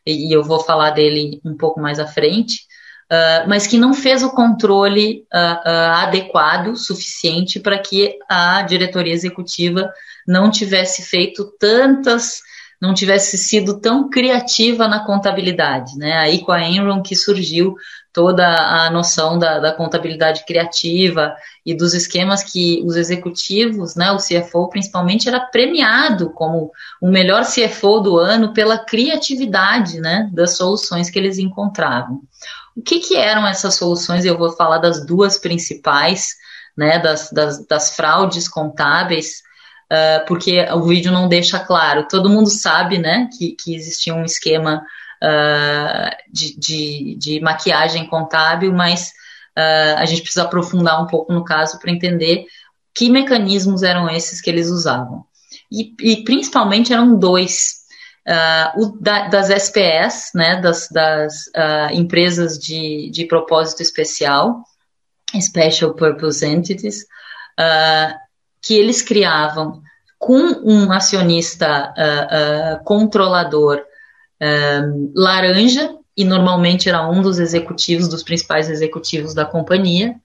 e 0.05 0.36
eu 0.36 0.43
vou 0.43 0.59
falar 0.59 0.91
dele 0.91 1.41
um 1.43 1.57
pouco 1.57 1.80
mais 1.80 1.99
à 1.99 2.05
frente, 2.05 2.62
uh, 3.12 3.49
mas 3.49 3.66
que 3.66 3.78
não 3.78 3.93
fez 3.93 4.22
o 4.22 4.30
controle 4.30 5.26
uh, 5.34 5.68
uh, 5.68 5.93
adequado, 6.03 6.76
suficiente 6.76 7.59
para 7.59 7.80
que 7.80 8.20
a 8.30 8.62
diretoria 8.62 9.14
executiva 9.14 9.91
não 10.28 10.51
tivesse 10.51 11.01
feito 11.01 11.51
tantas 11.59 12.41
não 12.82 12.95
tivesse 12.95 13.38
sido 13.38 13.80
tão 13.80 14.09
criativa 14.09 14.88
na 14.88 15.05
contabilidade, 15.05 15.95
né? 15.97 16.14
Aí 16.18 16.39
com 16.39 16.51
a 16.51 16.64
Enron 16.68 17.03
que 17.03 17.16
surgiu 17.16 17.76
toda 18.14 18.45
a 18.45 18.89
noção 18.89 19.39
da, 19.39 19.59
da, 19.59 19.72
contabilidade 19.72 20.45
criativa 20.45 21.34
e 21.66 21.74
dos 21.74 21.93
esquemas 21.93 22.43
que 22.43 22.82
os 22.86 22.95
executivos, 22.95 23.95
né, 23.95 24.12
o 24.12 24.18
CFO 24.18 24.70
principalmente, 24.70 25.30
era 25.30 25.39
premiado 25.39 26.30
como 26.32 26.72
o 27.01 27.07
melhor 27.07 27.45
CFO 27.45 27.99
do 28.01 28.18
ano 28.18 28.53
pela 28.53 28.78
criatividade 28.78 29.99
né, 29.99 30.30
das 30.34 30.57
soluções 30.57 31.09
que 31.09 31.18
eles 31.18 31.38
encontravam. 31.38 32.22
O 32.76 32.82
que, 32.82 32.99
que 32.99 33.16
eram 33.16 33.47
essas 33.47 33.76
soluções? 33.76 34.26
Eu 34.26 34.38
vou 34.38 34.51
falar 34.51 34.78
das 34.78 35.05
duas 35.05 35.38
principais, 35.38 36.36
né, 36.76 36.99
das, 36.99 37.32
das, 37.32 37.66
das 37.66 37.95
fraudes 37.95 38.47
contábeis, 38.47 39.41
uh, 39.91 40.26
porque 40.26 40.66
o 40.74 40.84
vídeo 40.84 41.12
não 41.12 41.28
deixa 41.28 41.59
claro. 41.59 42.07
Todo 42.09 42.30
mundo 42.30 42.49
sabe 42.49 42.97
né, 42.97 43.30
que, 43.38 43.51
que 43.51 43.76
existia 43.76 44.14
um 44.14 44.26
esquema 44.26 44.82
uh, 45.24 46.09
de, 46.32 46.57
de, 46.57 47.15
de, 47.17 47.39
maquiagem 47.41 48.07
contábil, 48.07 48.74
mas 48.74 49.11
uh, 49.57 49.97
a 49.97 50.05
gente 50.05 50.22
precisa 50.22 50.43
aprofundar 50.43 51.01
um 51.01 51.07
pouco 51.07 51.34
no 51.34 51.43
caso 51.43 51.80
para 51.80 51.91
entender 51.91 52.45
que 52.93 53.09
mecanismos 53.09 53.84
eram 53.84 54.09
esses 54.09 54.41
que 54.41 54.49
eles 54.49 54.69
usavam. 54.69 55.24
E, 55.72 55.93
e 56.01 56.24
principalmente 56.24 56.93
eram 56.93 57.17
dois. 57.17 57.82
Uh, 58.28 58.84
o 58.84 58.99
da, 59.01 59.28
das 59.30 59.49
SPS, 59.49 60.32
né, 60.36 60.61
das, 60.61 60.88
das 60.89 61.45
empresas 61.91 62.59
de, 62.59 63.09
de 63.09 63.26
propósito 63.26 63.82
especial, 63.82 64.63
Special 65.39 65.95
Purpose 65.95 66.45
Entities, 66.45 67.05
que 68.61 68.76
eles 68.76 69.01
criavam 69.01 69.82
com 70.22 70.38
um 70.63 70.91
acionista 70.91 71.91
uh, 71.97 72.76
uh, 72.78 72.84
controlador 72.84 73.82
laranja, 75.16 75.96
e 76.16 76.26
normalmente 76.26 76.89
era 76.89 77.08
um 77.08 77.22
dos 77.22 77.39
executivos, 77.39 78.08
dos 78.08 78.24
principais 78.24 78.70
executivos 78.70 79.34
da 79.34 79.46
companhia. 79.46 80.16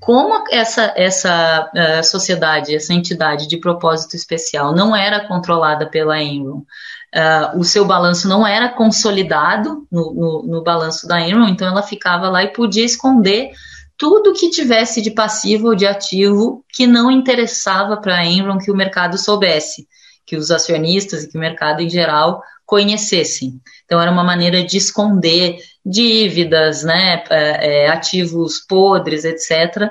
Como 0.00 0.44
essa, 0.50 0.92
essa 0.96 1.70
uh, 1.74 2.04
sociedade, 2.04 2.74
essa 2.74 2.92
entidade 2.92 3.46
de 3.46 3.56
propósito 3.56 4.16
especial 4.16 4.74
não 4.74 4.96
era 4.96 5.26
controlada 5.28 5.86
pela 5.86 6.20
Enron, 6.20 6.58
uh, 6.58 7.58
o 7.58 7.62
seu 7.62 7.84
balanço 7.84 8.28
não 8.28 8.46
era 8.46 8.68
consolidado 8.68 9.86
no, 9.90 10.12
no, 10.12 10.42
no 10.44 10.62
balanço 10.62 11.06
da 11.06 11.20
Enron, 11.20 11.48
então 11.48 11.68
ela 11.68 11.82
ficava 11.82 12.28
lá 12.28 12.42
e 12.42 12.52
podia 12.52 12.84
esconder 12.84 13.52
tudo 13.96 14.32
que 14.32 14.50
tivesse 14.50 15.00
de 15.00 15.12
passivo 15.12 15.68
ou 15.68 15.74
de 15.76 15.86
ativo 15.86 16.64
que 16.72 16.86
não 16.86 17.10
interessava 17.10 17.96
para 17.96 18.16
a 18.16 18.26
Enron 18.26 18.58
que 18.58 18.72
o 18.72 18.76
mercado 18.76 19.16
soubesse, 19.16 19.86
que 20.26 20.36
os 20.36 20.50
acionistas 20.50 21.22
e 21.22 21.28
que 21.28 21.36
o 21.36 21.40
mercado 21.40 21.80
em 21.80 21.88
geral 21.88 22.42
conhecessem. 22.72 23.60
Então, 23.84 24.00
era 24.00 24.10
uma 24.10 24.24
maneira 24.24 24.64
de 24.64 24.78
esconder 24.78 25.58
dívidas, 25.84 26.82
né, 26.82 27.22
é, 27.28 27.82
é 27.82 27.88
ativos 27.90 28.64
podres, 28.66 29.26
etc., 29.26 29.90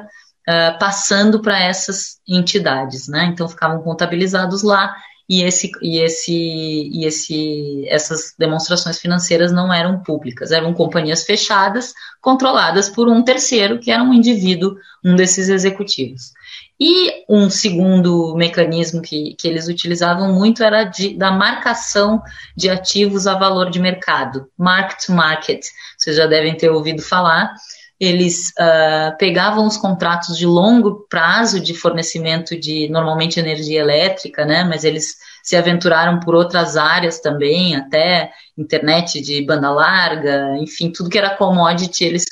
uh, 0.49 0.79
passando 0.79 1.39
para 1.43 1.59
essas 1.59 2.19
entidades. 2.27 3.07
Né? 3.07 3.25
Então, 3.25 3.47
ficavam 3.47 3.83
contabilizados 3.83 4.63
lá 4.63 4.95
e, 5.29 5.43
esse, 5.43 5.69
e, 5.79 5.99
esse, 5.99 6.33
e 6.33 7.05
esse, 7.05 7.85
essas 7.87 8.33
demonstrações 8.35 8.97
financeiras 8.97 9.51
não 9.51 9.71
eram 9.71 10.01
públicas, 10.01 10.51
eram 10.51 10.73
companhias 10.73 11.23
fechadas, 11.23 11.93
controladas 12.19 12.89
por 12.89 13.07
um 13.07 13.21
terceiro, 13.21 13.77
que 13.77 13.91
era 13.91 14.01
um 14.01 14.11
indivíduo, 14.11 14.75
um 15.05 15.15
desses 15.15 15.49
executivos. 15.49 16.31
E 16.83 17.25
um 17.29 17.47
segundo 17.47 18.33
mecanismo 18.35 19.03
que, 19.03 19.35
que 19.37 19.47
eles 19.47 19.67
utilizavam 19.67 20.33
muito 20.33 20.63
era 20.63 20.83
de, 20.83 21.15
da 21.15 21.29
marcação 21.29 22.23
de 22.57 22.71
ativos 22.71 23.27
a 23.27 23.37
valor 23.37 23.69
de 23.69 23.79
mercado, 23.79 24.47
mark 24.57 24.97
to 25.05 25.11
market. 25.11 25.63
Vocês 25.95 26.15
já 26.15 26.25
devem 26.25 26.57
ter 26.57 26.71
ouvido 26.71 27.03
falar. 27.03 27.53
Eles 27.99 28.49
uh, 28.59 29.15
pegavam 29.19 29.67
os 29.67 29.77
contratos 29.77 30.35
de 30.35 30.47
longo 30.47 31.05
prazo 31.07 31.59
de 31.59 31.75
fornecimento 31.75 32.59
de 32.59 32.89
normalmente 32.89 33.39
energia 33.39 33.79
elétrica, 33.79 34.43
né? 34.43 34.63
Mas 34.63 34.83
eles 34.83 35.17
se 35.43 35.55
aventuraram 35.55 36.19
por 36.19 36.33
outras 36.33 36.77
áreas 36.77 37.19
também, 37.19 37.75
até 37.75 38.31
internet 38.57 39.21
de 39.21 39.45
banda 39.45 39.69
larga, 39.69 40.57
enfim, 40.57 40.91
tudo 40.91 41.11
que 41.11 41.17
era 41.19 41.37
commodity, 41.37 42.05
eles 42.05 42.23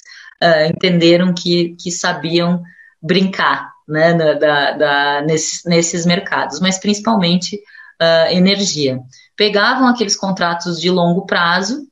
uh, 0.44 0.72
entenderam 0.72 1.36
que, 1.36 1.76
que 1.80 1.92
sabiam 1.92 2.64
brincar 3.00 3.70
né, 3.90 4.14
da, 4.14 4.72
da, 4.72 5.22
nesses, 5.24 5.64
nesses 5.66 6.06
mercados, 6.06 6.60
mas 6.60 6.78
principalmente 6.78 7.56
uh, 7.56 8.32
energia. 8.32 9.00
Pegavam 9.36 9.88
aqueles 9.88 10.16
contratos 10.16 10.80
de 10.80 10.90
longo 10.90 11.26
prazo 11.26 11.88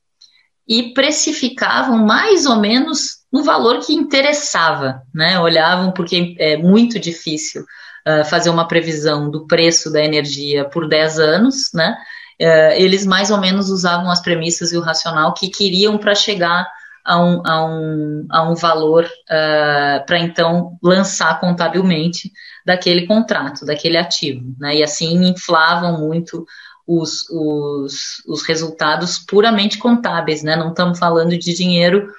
e 0.68 0.94
precificavam 0.94 1.98
mais 1.98 2.46
ou 2.46 2.58
menos 2.58 3.18
no 3.32 3.44
valor 3.44 3.80
que 3.80 3.94
interessava, 3.94 5.02
né? 5.14 5.40
Olhavam 5.40 5.92
porque 5.92 6.36
é 6.40 6.58
muito 6.58 7.00
difícil 7.00 7.64
uh, 8.08 8.24
fazer 8.26 8.50
uma 8.50 8.68
previsão 8.68 9.30
do 9.30 9.48
preço 9.48 9.92
da 9.92 10.04
energia 10.04 10.66
por 10.66 10.88
10 10.88 11.20
anos, 11.20 11.56
né? 11.74 11.98
Uh, 12.40 12.74
eles 12.76 13.06
mais 13.06 13.32
ou 13.32 13.40
menos 13.40 13.70
usavam 13.70 14.12
as 14.12 14.22
premissas 14.22 14.72
e 14.72 14.78
o 14.78 14.82
racional 14.82 15.34
que 15.34 15.50
queriam 15.50 15.98
para 15.98 16.14
chegar 16.14 16.68
a 17.08 17.24
um, 17.24 17.42
a 17.46 17.66
um, 17.66 18.28
a 18.30 18.52
um 18.52 18.54
valor 18.54 19.06
uh, 19.06 20.06
para 20.06 20.20
então 20.20 20.78
lançar 20.84 21.40
contabilmente 21.40 22.30
daquele 22.66 23.08
contrato, 23.08 23.66
daquele 23.66 23.98
ativo. 23.98 24.54
Né? 24.60 24.76
E 24.76 24.84
assim 24.84 25.24
inflavam 25.24 25.98
muito 26.00 26.46
os, 26.86 27.30
os, 27.30 28.22
os 28.28 28.44
resultados 28.44 29.20
puramente 29.20 29.78
contábeis, 29.78 30.44
né? 30.44 30.58
não 30.58 30.70
estamos 30.70 31.00
falando 31.00 31.38
de 31.38 31.54
dinheiro. 31.54 32.10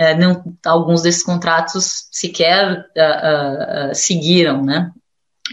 Uh, 0.00 0.18
não, 0.18 0.54
alguns 0.64 1.02
desses 1.02 1.22
contratos 1.22 2.08
sequer 2.10 2.86
uh, 2.96 3.94
seguiram, 3.94 4.64
né? 4.64 4.90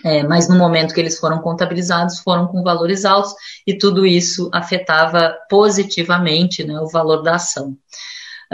É, 0.04 0.24
mas 0.24 0.50
no 0.50 0.58
momento 0.58 0.93
que 0.93 1.00
eles 1.00 1.18
foram 1.18 1.39
contabilizados, 1.39 2.20
foram 2.20 2.48
com 2.48 2.62
valores 2.62 3.06
altos 3.06 3.34
e 3.66 3.78
tudo 3.78 4.06
isso 4.06 4.50
afetava 4.54 5.34
positivamente 5.50 6.66
né, 6.66 6.78
o 6.82 6.89
valor 6.89 7.24
da 7.24 7.36
ação. 7.36 7.78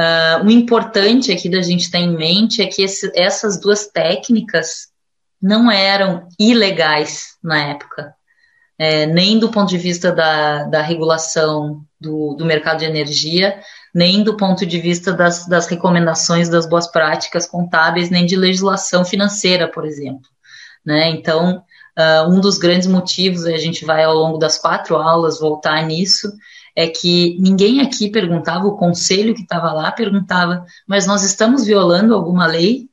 Uh, 0.02 0.46
o 0.48 0.50
importante 0.50 1.32
aqui 1.32 1.48
da 1.48 1.62
gente 1.62 1.92
ter 1.92 2.00
em 2.00 2.16
mente 2.16 2.60
é 2.60 2.66
que 2.66 2.82
esse, 2.82 3.12
essas 3.14 3.60
duas 3.60 3.86
técnicas 3.86 4.88
não 5.40 5.70
eram 5.70 6.28
ilegais 6.40 7.38
na 7.44 7.70
época, 7.70 8.16
é, 8.80 9.06
nem 9.06 9.38
do 9.38 9.52
ponto 9.52 9.70
de 9.70 9.78
vista 9.78 10.12
da, 10.12 10.64
da 10.64 10.82
regulação 10.82 11.86
do, 12.00 12.34
do, 12.34 12.44
mercado 12.44 12.80
de 12.80 12.86
energia, 12.86 13.60
nem 13.94 14.24
do 14.24 14.36
ponto 14.36 14.66
de 14.66 14.80
vista 14.80 15.14
das, 15.14 15.46
das 15.46 15.68
recomendações 15.68 16.50
das 16.50 16.68
boas 16.68 16.88
práticas 16.88 17.46
contábeis, 17.46 18.10
nem 18.10 18.26
de 18.26 18.36
legislação 18.36 19.06
financeira, 19.06 19.68
por 19.68 19.86
exemplo. 19.86 20.28
Né? 20.84 21.12
Então, 21.12 21.64
uh, 21.96 22.28
um 22.28 22.40
dos 22.40 22.58
grandes 22.58 22.88
motivos, 22.88 23.46
a 23.46 23.58
gente 23.58 23.86
vai 23.86 24.04
ao 24.04 24.16
longo 24.16 24.40
das 24.40 24.58
quatro 24.58 24.96
aulas 24.96 25.40
voltar 25.40 25.86
nisso, 25.86 26.32
é 26.76 26.88
que 26.88 27.38
ninguém 27.40 27.82
aqui 27.82 28.10
perguntava, 28.10 28.66
o 28.66 28.78
conselho 28.78 29.36
que 29.36 29.42
estava 29.42 29.72
lá 29.74 29.92
perguntava, 29.92 30.66
mas 30.88 31.06
nós 31.06 31.24
estamos 31.24 31.66
violando 31.66 32.14
alguma 32.14 32.46
lei? 32.46 32.90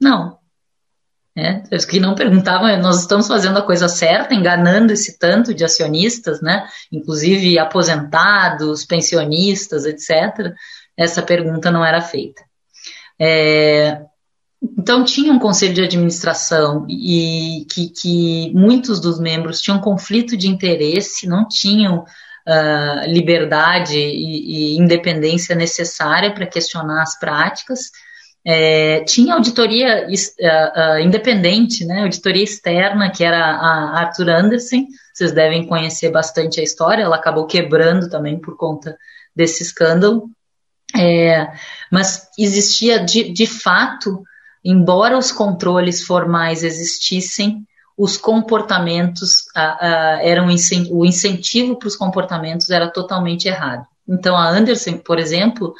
Não. 0.00 0.38
É, 1.38 1.62
os 1.70 1.84
que 1.84 2.00
não 2.00 2.14
perguntavam, 2.14 2.74
nós 2.80 3.00
estamos 3.00 3.28
fazendo 3.28 3.58
a 3.58 3.62
coisa 3.62 3.88
certa, 3.88 4.34
enganando 4.34 4.92
esse 4.92 5.18
tanto 5.18 5.52
de 5.52 5.64
acionistas, 5.64 6.40
né? 6.40 6.66
Inclusive 6.90 7.58
aposentados, 7.58 8.86
pensionistas, 8.86 9.84
etc. 9.84 10.54
Essa 10.96 11.20
pergunta 11.20 11.70
não 11.70 11.84
era 11.84 12.00
feita. 12.00 12.42
É, 13.20 14.00
então 14.78 15.04
tinha 15.04 15.32
um 15.32 15.38
conselho 15.38 15.74
de 15.74 15.82
administração 15.82 16.86
e 16.88 17.66
que, 17.70 17.90
que 17.90 18.52
muitos 18.54 18.98
dos 18.98 19.20
membros 19.20 19.60
tinham 19.60 19.78
conflito 19.78 20.36
de 20.38 20.48
interesse, 20.48 21.28
não 21.28 21.46
tinham 21.46 22.04
uh, 22.46 23.10
liberdade 23.10 23.98
e, 23.98 24.74
e, 24.74 24.78
independência 24.78 25.54
necessária 25.54 26.32
para 26.32 26.46
questionar 26.46 27.02
as 27.02 27.18
práticas. 27.18 27.90
É, 28.44 29.02
tinha 29.04 29.34
auditoria 29.34 30.06
uh, 30.06 30.10
uh, 30.10 31.00
independente, 31.00 31.84
né, 31.84 32.02
auditoria 32.02 32.44
externa, 32.44 33.10
que 33.10 33.24
era 33.24 33.38
a 33.38 33.98
Arthur 33.98 34.30
Anderson, 34.30 34.86
vocês 35.12 35.32
devem 35.32 35.66
conhecer 35.66 36.10
bastante 36.10 36.60
a 36.60 36.62
história, 36.62 37.02
ela 37.02 37.16
acabou 37.16 37.46
quebrando 37.46 38.08
também 38.08 38.38
por 38.38 38.56
conta 38.56 38.96
desse 39.34 39.62
escândalo. 39.62 40.30
É, 40.96 41.48
mas 41.90 42.28
existia 42.38 43.00
de, 43.00 43.32
de 43.32 43.46
fato, 43.46 44.22
embora 44.64 45.18
os 45.18 45.32
controles 45.32 46.04
formais 46.04 46.62
existissem, 46.62 47.66
os 47.96 48.16
comportamentos 48.16 49.44
eram 50.20 50.48
o 50.90 51.04
incentivo 51.04 51.78
para 51.78 51.88
os 51.88 51.96
comportamentos 51.96 52.70
era 52.70 52.88
totalmente 52.90 53.48
errado. 53.48 53.86
Então 54.08 54.36
a 54.36 54.48
Anderson, 54.48 54.98
por 54.98 55.18
exemplo, 55.18 55.74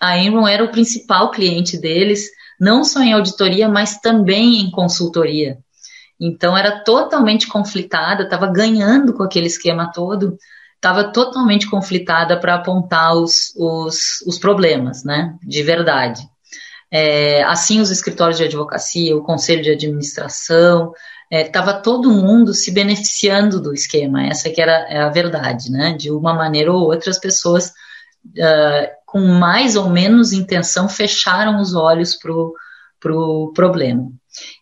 a 0.00 0.18
Enron 0.18 0.48
era 0.48 0.64
o 0.64 0.70
principal 0.70 1.30
cliente 1.30 1.78
deles, 1.78 2.24
não 2.58 2.84
só 2.84 3.00
em 3.00 3.12
auditoria, 3.12 3.68
mas 3.68 3.98
também 3.98 4.60
em 4.60 4.70
consultoria. 4.70 5.58
Então 6.18 6.56
era 6.56 6.82
totalmente 6.82 7.46
conflitada, 7.46 8.24
estava 8.24 8.46
ganhando 8.46 9.12
com 9.12 9.22
aquele 9.22 9.46
esquema 9.46 9.92
todo, 9.92 10.38
estava 10.74 11.04
totalmente 11.12 11.68
conflitada 11.68 12.38
para 12.38 12.54
apontar 12.54 13.14
os, 13.14 13.54
os, 13.56 14.22
os, 14.26 14.38
problemas, 14.38 15.04
né, 15.04 15.34
de 15.42 15.62
verdade. 15.62 16.22
É, 16.90 17.42
assim, 17.44 17.80
os 17.80 17.90
escritórios 17.90 18.38
de 18.38 18.44
advocacia, 18.44 19.16
o 19.16 19.22
conselho 19.22 19.62
de 19.62 19.70
administração, 19.70 20.92
estava 21.30 21.72
é, 21.72 21.80
todo 21.80 22.12
mundo 22.12 22.54
se 22.54 22.70
beneficiando 22.70 23.60
do 23.60 23.74
esquema, 23.74 24.26
essa 24.26 24.48
que 24.50 24.60
era 24.60 24.86
é 24.88 25.00
a 25.00 25.08
verdade, 25.08 25.70
né, 25.70 25.92
de 25.92 26.10
uma 26.10 26.32
maneira 26.32 26.72
ou 26.72 26.82
outra 26.82 27.10
as 27.10 27.18
pessoas 27.18 27.72
uh, 28.26 28.88
com 29.04 29.20
mais 29.20 29.74
ou 29.76 29.90
menos 29.90 30.32
intenção 30.32 30.88
fecharam 30.88 31.60
os 31.60 31.74
olhos 31.74 32.16
para 32.16 32.32
o 32.32 32.54
pro 32.98 33.52
problema. 33.54 34.10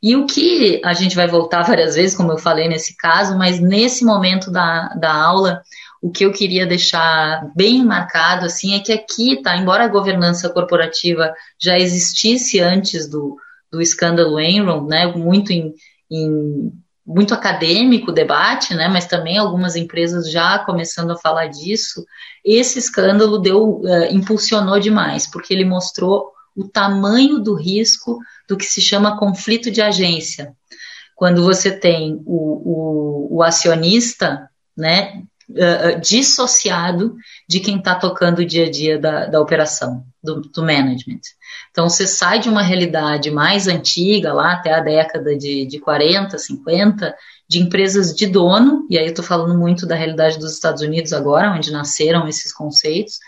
E 0.03 0.17
o 0.17 0.27
que 0.27 0.81
a 0.85 0.93
gente 0.93 1.17
vai 1.17 1.27
voltar 1.27 1.63
várias 1.63 1.95
vezes, 1.95 2.17
como 2.17 2.33
eu 2.33 2.39
falei 2.39 2.69
nesse 2.69 2.97
caso, 2.97 3.37
mas 3.37 3.61
nesse 3.61 4.05
momento 4.05 4.51
da, 4.51 4.89
da 4.95 5.13
aula, 5.13 5.63
o 6.05 6.11
que 6.11 6.27
eu 6.27 6.31
queria 6.31 6.67
deixar 6.67 7.51
bem 7.57 7.83
marcado 7.83 8.45
assim 8.45 8.75
é 8.75 8.79
que 8.79 8.93
aqui, 8.93 9.41
tá, 9.41 9.57
embora 9.57 9.85
a 9.85 9.89
governança 9.89 10.51
corporativa 10.51 11.33
já 11.59 11.79
existisse 11.79 12.61
antes 12.61 13.09
do, 13.09 13.39
do 13.73 13.81
escândalo 13.81 14.39
Enron, 14.39 14.87
né, 14.87 15.07
muito 15.07 15.51
em, 15.51 15.73
em 16.11 16.71
muito 17.07 17.33
acadêmico 17.33 18.11
o 18.11 18.15
debate, 18.15 18.75
né, 18.75 18.87
mas 18.87 19.07
também 19.07 19.39
algumas 19.39 19.77
empresas 19.77 20.31
já 20.31 20.59
começando 20.59 21.13
a 21.13 21.17
falar 21.17 21.47
disso, 21.47 22.05
esse 22.45 22.79
escândalo 22.79 23.39
deu, 23.39 23.81
uh, 23.81 24.05
impulsionou 24.11 24.79
demais, 24.79 25.27
porque 25.27 25.55
ele 25.55 25.65
mostrou 25.65 26.33
o 26.55 26.69
tamanho 26.69 27.39
do 27.39 27.55
risco 27.55 28.19
do 28.47 28.59
que 28.59 28.67
se 28.67 28.83
chama 28.83 29.19
conflito 29.19 29.71
de 29.71 29.81
agência. 29.81 30.55
Quando 31.17 31.43
você 31.43 31.71
tem 31.73 32.21
o, 32.27 33.31
o, 33.33 33.37
o 33.37 33.43
acionista, 33.43 34.51
né, 34.77 35.23
uh, 35.51 36.01
dissociado 36.01 37.17
de 37.49 37.61
quem 37.61 37.79
está 37.79 37.95
tocando 37.95 38.41
o 38.41 38.45
dia 38.45 38.67
a 38.67 38.71
dia 38.71 38.99
da, 38.99 39.27
da 39.27 39.41
operação, 39.41 40.05
do, 40.23 40.41
do, 40.41 40.63
management. 40.63 41.21
Então, 41.71 41.89
você 41.89 42.07
sai 42.07 42.39
de 42.39 42.49
uma 42.49 42.63
realidade 42.63 43.31
mais 43.31 43.69
antiga, 43.69 44.33
lá 44.33 44.53
até 44.53 44.73
a 44.73 44.81
década 44.81 45.37
de, 45.37 45.67
de 45.67 45.79
40, 45.79 46.39
50, 46.39 47.15
de 47.49 47.59
empresas 47.61 48.15
de 48.15 48.27
dono, 48.27 48.87
e 48.89 48.99
aí 48.99 49.05
eu 49.05 49.11
estou 49.11 49.25
falando 49.25 49.59
muito 49.59 49.87
da 49.87 49.95
realidade 49.95 50.39
dos 50.39 50.53
Estados 50.53 50.83
Unidos 50.83 51.13
agora, 51.13 51.53
onde 51.53 51.73
nasceram 51.73 52.27
esses 52.27 52.53
conceitos, 52.53 53.19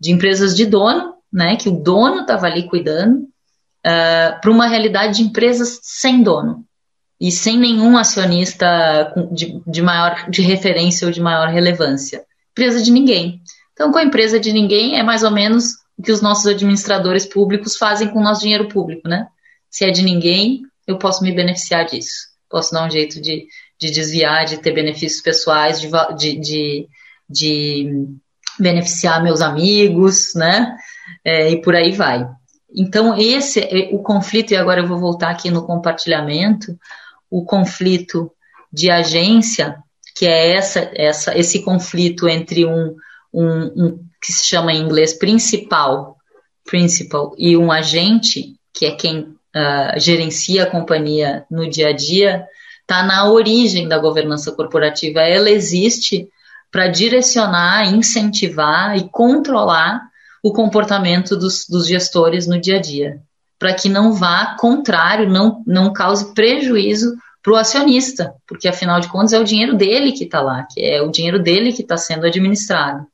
de 0.00 0.10
empresas 0.10 0.56
de 0.56 0.66
dono, 0.66 1.14
né, 1.32 1.56
que 1.56 1.68
o 1.68 1.82
dono 1.82 2.22
estava 2.22 2.46
ali 2.46 2.68
cuidando, 2.68 3.18
uh, 3.18 4.40
para 4.40 4.50
uma 4.50 4.66
realidade 4.66 5.18
de 5.18 5.22
empresas 5.22 5.78
sem 5.82 6.22
dono 6.22 6.64
e 7.20 7.30
sem 7.30 7.58
nenhum 7.58 7.98
acionista 7.98 9.12
de, 9.30 9.60
de 9.66 9.82
maior 9.82 10.30
de 10.30 10.40
referência 10.40 11.06
ou 11.06 11.12
de 11.12 11.20
maior 11.20 11.48
relevância. 11.48 12.24
Empresa 12.52 12.82
de 12.82 12.90
ninguém. 12.90 13.42
Então, 13.74 13.92
com 13.92 13.98
a 13.98 14.04
empresa 14.04 14.40
de 14.40 14.52
ninguém, 14.52 14.98
é 14.98 15.02
mais 15.02 15.22
ou 15.22 15.30
menos 15.30 15.74
o 15.98 16.02
que 16.02 16.12
os 16.12 16.22
nossos 16.22 16.46
administradores 16.46 17.26
públicos 17.26 17.76
fazem 17.76 18.08
com 18.08 18.20
o 18.20 18.22
nosso 18.22 18.40
dinheiro 18.40 18.68
público, 18.68 19.06
né? 19.06 19.26
Se 19.70 19.84
é 19.84 19.90
de 19.90 20.02
ninguém, 20.02 20.62
eu 20.86 20.98
posso 20.98 21.22
me 21.22 21.32
beneficiar 21.32 21.84
disso. 21.84 22.30
Posso 22.48 22.72
dar 22.72 22.86
um 22.86 22.90
jeito 22.90 23.20
de, 23.20 23.46
de 23.78 23.90
desviar, 23.90 24.46
de 24.46 24.58
ter 24.58 24.72
benefícios 24.72 25.22
pessoais, 25.22 25.80
de, 25.80 25.88
de, 26.16 26.40
de, 26.40 26.88
de 27.28 28.08
beneficiar 28.58 29.22
meus 29.22 29.40
amigos, 29.40 30.34
né? 30.34 30.74
É, 31.24 31.50
e 31.50 31.60
por 31.60 31.74
aí 31.74 31.92
vai. 31.92 32.26
Então, 32.74 33.16
esse 33.16 33.60
é 33.60 33.90
o 33.92 33.98
conflito, 33.98 34.52
e 34.52 34.56
agora 34.56 34.80
eu 34.80 34.86
vou 34.86 34.98
voltar 34.98 35.30
aqui 35.30 35.50
no 35.50 35.66
compartilhamento, 35.66 36.76
o 37.30 37.44
conflito 37.44 38.30
de 38.72 38.90
agência, 38.90 39.76
que 40.16 40.26
é 40.26 40.52
essa, 40.52 40.90
essa, 40.94 41.38
esse 41.38 41.62
conflito 41.62 42.28
entre 42.28 42.66
um, 42.66 42.96
um, 43.32 43.64
um 43.76 44.04
que 44.22 44.32
se 44.32 44.46
chama 44.46 44.72
em 44.72 44.82
inglês 44.82 45.14
principal, 45.14 46.16
principal, 46.64 47.34
e 47.38 47.56
um 47.56 47.72
agente, 47.72 48.56
que 48.72 48.84
é 48.84 48.90
quem 48.90 49.20
uh, 49.20 49.98
gerencia 49.98 50.64
a 50.64 50.70
companhia 50.70 51.46
no 51.50 51.68
dia 51.68 51.88
a 51.88 51.92
dia, 51.92 52.44
está 52.82 53.02
na 53.02 53.30
origem 53.30 53.88
da 53.88 53.98
governança 53.98 54.52
corporativa. 54.52 55.20
Ela 55.20 55.50
existe 55.50 56.28
para 56.70 56.88
direcionar, 56.88 57.92
incentivar 57.92 58.96
e 58.96 59.08
controlar 59.08 60.02
o 60.42 60.52
comportamento 60.52 61.36
dos, 61.36 61.66
dos 61.68 61.86
gestores 61.86 62.46
no 62.46 62.60
dia 62.60 62.76
a 62.76 62.80
dia 62.80 63.22
para 63.60 63.74
que 63.74 63.90
não 63.90 64.14
vá 64.14 64.56
contrário, 64.58 65.28
não, 65.28 65.62
não 65.66 65.92
cause 65.92 66.32
prejuízo 66.32 67.14
para 67.42 67.52
o 67.52 67.56
acionista, 67.56 68.34
porque 68.48 68.66
afinal 68.66 68.98
de 69.00 69.08
contas 69.08 69.34
é 69.34 69.38
o 69.38 69.44
dinheiro 69.44 69.76
dele 69.76 70.12
que 70.12 70.24
está 70.24 70.40
lá, 70.40 70.66
que 70.68 70.80
é 70.80 71.02
o 71.02 71.10
dinheiro 71.10 71.38
dele 71.38 71.72
que 71.72 71.82
está 71.82 71.98
sendo 71.98 72.26
administrado. 72.26 73.06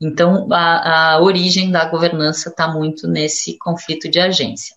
Então, 0.00 0.48
a, 0.52 1.14
a 1.14 1.22
origem 1.22 1.70
da 1.70 1.84
governança 1.84 2.48
está 2.48 2.66
muito 2.68 3.06
nesse 3.06 3.56
conflito 3.58 4.08
de 4.08 4.18
agência. 4.18 4.74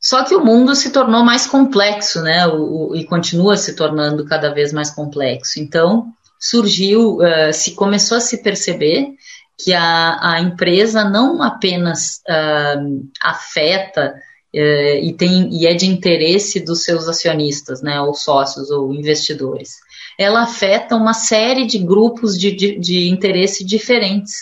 Só 0.00 0.24
que 0.24 0.34
o 0.34 0.44
mundo 0.44 0.74
se 0.74 0.90
tornou 0.90 1.22
mais 1.22 1.46
complexo, 1.46 2.22
né? 2.22 2.46
O, 2.46 2.90
o, 2.90 2.96
e 2.96 3.04
continua 3.04 3.56
se 3.56 3.76
tornando 3.76 4.24
cada 4.24 4.52
vez 4.52 4.72
mais 4.72 4.90
complexo. 4.90 5.60
Então, 5.60 6.06
surgiu, 6.38 7.18
uh, 7.18 7.52
se 7.52 7.74
começou 7.74 8.16
a 8.18 8.20
se 8.20 8.42
perceber 8.42 9.14
que 9.62 9.72
a, 9.72 10.18
a 10.20 10.40
empresa 10.40 11.04
não 11.04 11.42
apenas 11.42 12.20
uh, 12.28 13.08
afeta 13.22 14.14
uh, 14.54 14.98
e, 15.02 15.14
tem, 15.16 15.48
e 15.52 15.66
é 15.66 15.74
de 15.74 15.86
interesse 15.86 16.60
dos 16.60 16.84
seus 16.84 17.08
acionistas, 17.08 17.82
né, 17.82 18.00
ou 18.00 18.14
sócios 18.14 18.70
ou 18.70 18.92
investidores, 18.92 19.74
ela 20.18 20.42
afeta 20.42 20.96
uma 20.96 21.14
série 21.14 21.66
de 21.66 21.78
grupos 21.78 22.38
de, 22.38 22.52
de, 22.52 22.78
de 22.78 23.08
interesse 23.08 23.64
diferentes. 23.64 24.34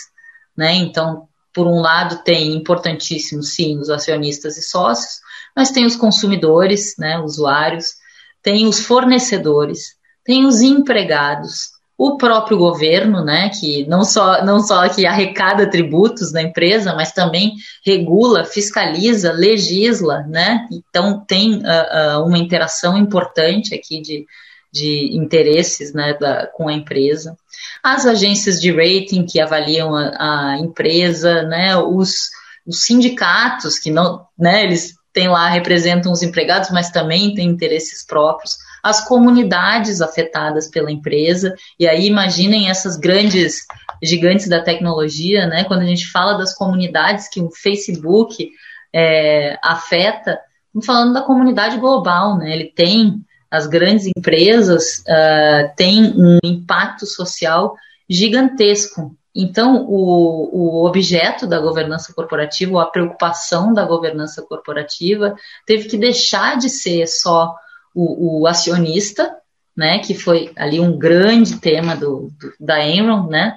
Né? 0.56 0.74
Então, 0.74 1.28
por 1.52 1.66
um 1.66 1.80
lado, 1.80 2.22
tem 2.24 2.54
importantíssimos, 2.54 3.54
sim, 3.54 3.78
os 3.78 3.90
acionistas 3.90 4.56
e 4.56 4.62
sócios, 4.62 5.20
mas 5.54 5.70
tem 5.70 5.84
os 5.84 5.96
consumidores, 5.96 6.94
né, 6.98 7.18
usuários, 7.18 7.94
tem 8.42 8.66
os 8.66 8.80
fornecedores, 8.80 9.94
tem 10.24 10.46
os 10.46 10.60
empregados, 10.60 11.72
o 12.05 12.16
próprio 12.16 12.59
governo, 12.59 13.24
né, 13.24 13.48
que 13.48 13.86
não 13.86 14.03
só, 14.03 14.44
não 14.44 14.59
só 14.59 14.88
que 14.88 15.07
arrecada 15.07 15.70
tributos 15.70 16.32
na 16.32 16.42
empresa, 16.42 16.92
mas 16.96 17.12
também 17.12 17.53
regula, 17.86 18.44
fiscaliza, 18.44 19.30
legisla, 19.30 20.24
né, 20.26 20.66
então 20.72 21.24
tem 21.24 21.59
uh, 21.59 22.18
uh, 22.18 22.26
uma 22.26 22.38
interação 22.38 22.98
importante 22.98 23.72
aqui 23.72 24.00
de, 24.00 24.26
de 24.72 25.16
interesses 25.16 25.94
né, 25.94 26.16
da, 26.18 26.48
com 26.48 26.66
a 26.66 26.72
empresa. 26.72 27.36
As 27.84 28.05
agências 28.05 28.61
de 28.61 28.72
rating 28.72 29.24
que 29.24 29.40
avaliam 29.40 29.94
a, 29.94 30.55
a 30.55 30.59
empresa, 30.59 31.42
né, 31.42 31.76
os, 31.76 32.30
os 32.66 32.82
sindicatos 32.82 33.78
que 33.78 33.92
não, 33.92 34.26
né, 34.36 34.64
eles 34.64 34.94
têm 35.12 35.28
lá, 35.28 35.48
representam 35.48 36.11
os 36.11 36.20
empregados, 36.20 36.70
mas 36.70 36.90
também 36.90 37.32
têm 37.32 37.46
interesses 37.46 38.05
próprios 38.05 38.57
as 38.83 39.07
comunidades 39.07 40.01
afetadas 40.01 40.68
pela 40.68 40.91
empresa. 40.91 41.55
E 41.78 41.87
aí 41.87 42.07
imaginem 42.07 42.68
essas 42.68 42.97
grandes 42.97 43.59
gigantes 44.03 44.49
da 44.49 44.61
tecnologia, 44.61 45.47
né? 45.47 45.64
Quando 45.64 45.83
a 45.83 45.87
gente 45.87 46.11
fala 46.11 46.37
das 46.37 46.55
comunidades 46.55 47.28
que 47.28 47.41
o 47.41 47.51
Facebook 47.51 48.51
é, 48.93 49.57
afeta, 49.62 50.41
estamos 50.66 50.85
falando 50.85 51.12
da 51.12 51.22
comunidade 51.22 51.78
global, 51.78 52.37
né? 52.37 52.53
Ele 52.53 52.72
tem 52.74 53.22
as 53.51 53.66
grandes 53.66 54.07
empresas 54.07 55.01
uh, 55.01 55.76
têm 55.76 56.14
um 56.16 56.39
impacto 56.43 57.05
social 57.05 57.74
gigantesco. 58.09 59.14
Então, 59.35 59.85
o, 59.87 60.80
o 60.80 60.87
objeto 60.87 61.47
da 61.47 61.59
governança 61.59 62.14
corporativa, 62.14 62.72
ou 62.72 62.80
a 62.80 62.87
preocupação 62.87 63.74
da 63.74 63.85
governança 63.85 64.41
corporativa, 64.43 65.35
teve 65.66 65.87
que 65.87 65.99
deixar 65.99 66.57
de 66.57 66.70
ser 66.70 67.07
só 67.07 67.55
o, 67.95 68.40
o 68.40 68.47
acionista, 68.47 69.34
né, 69.76 69.99
que 69.99 70.14
foi 70.14 70.53
ali 70.57 70.80
um 70.80 70.99
grande 70.99 71.59
tema 71.59 71.97
do, 71.97 72.30
do 72.38 72.53
da 72.61 72.86
Enron, 72.86 73.28
né, 73.28 73.57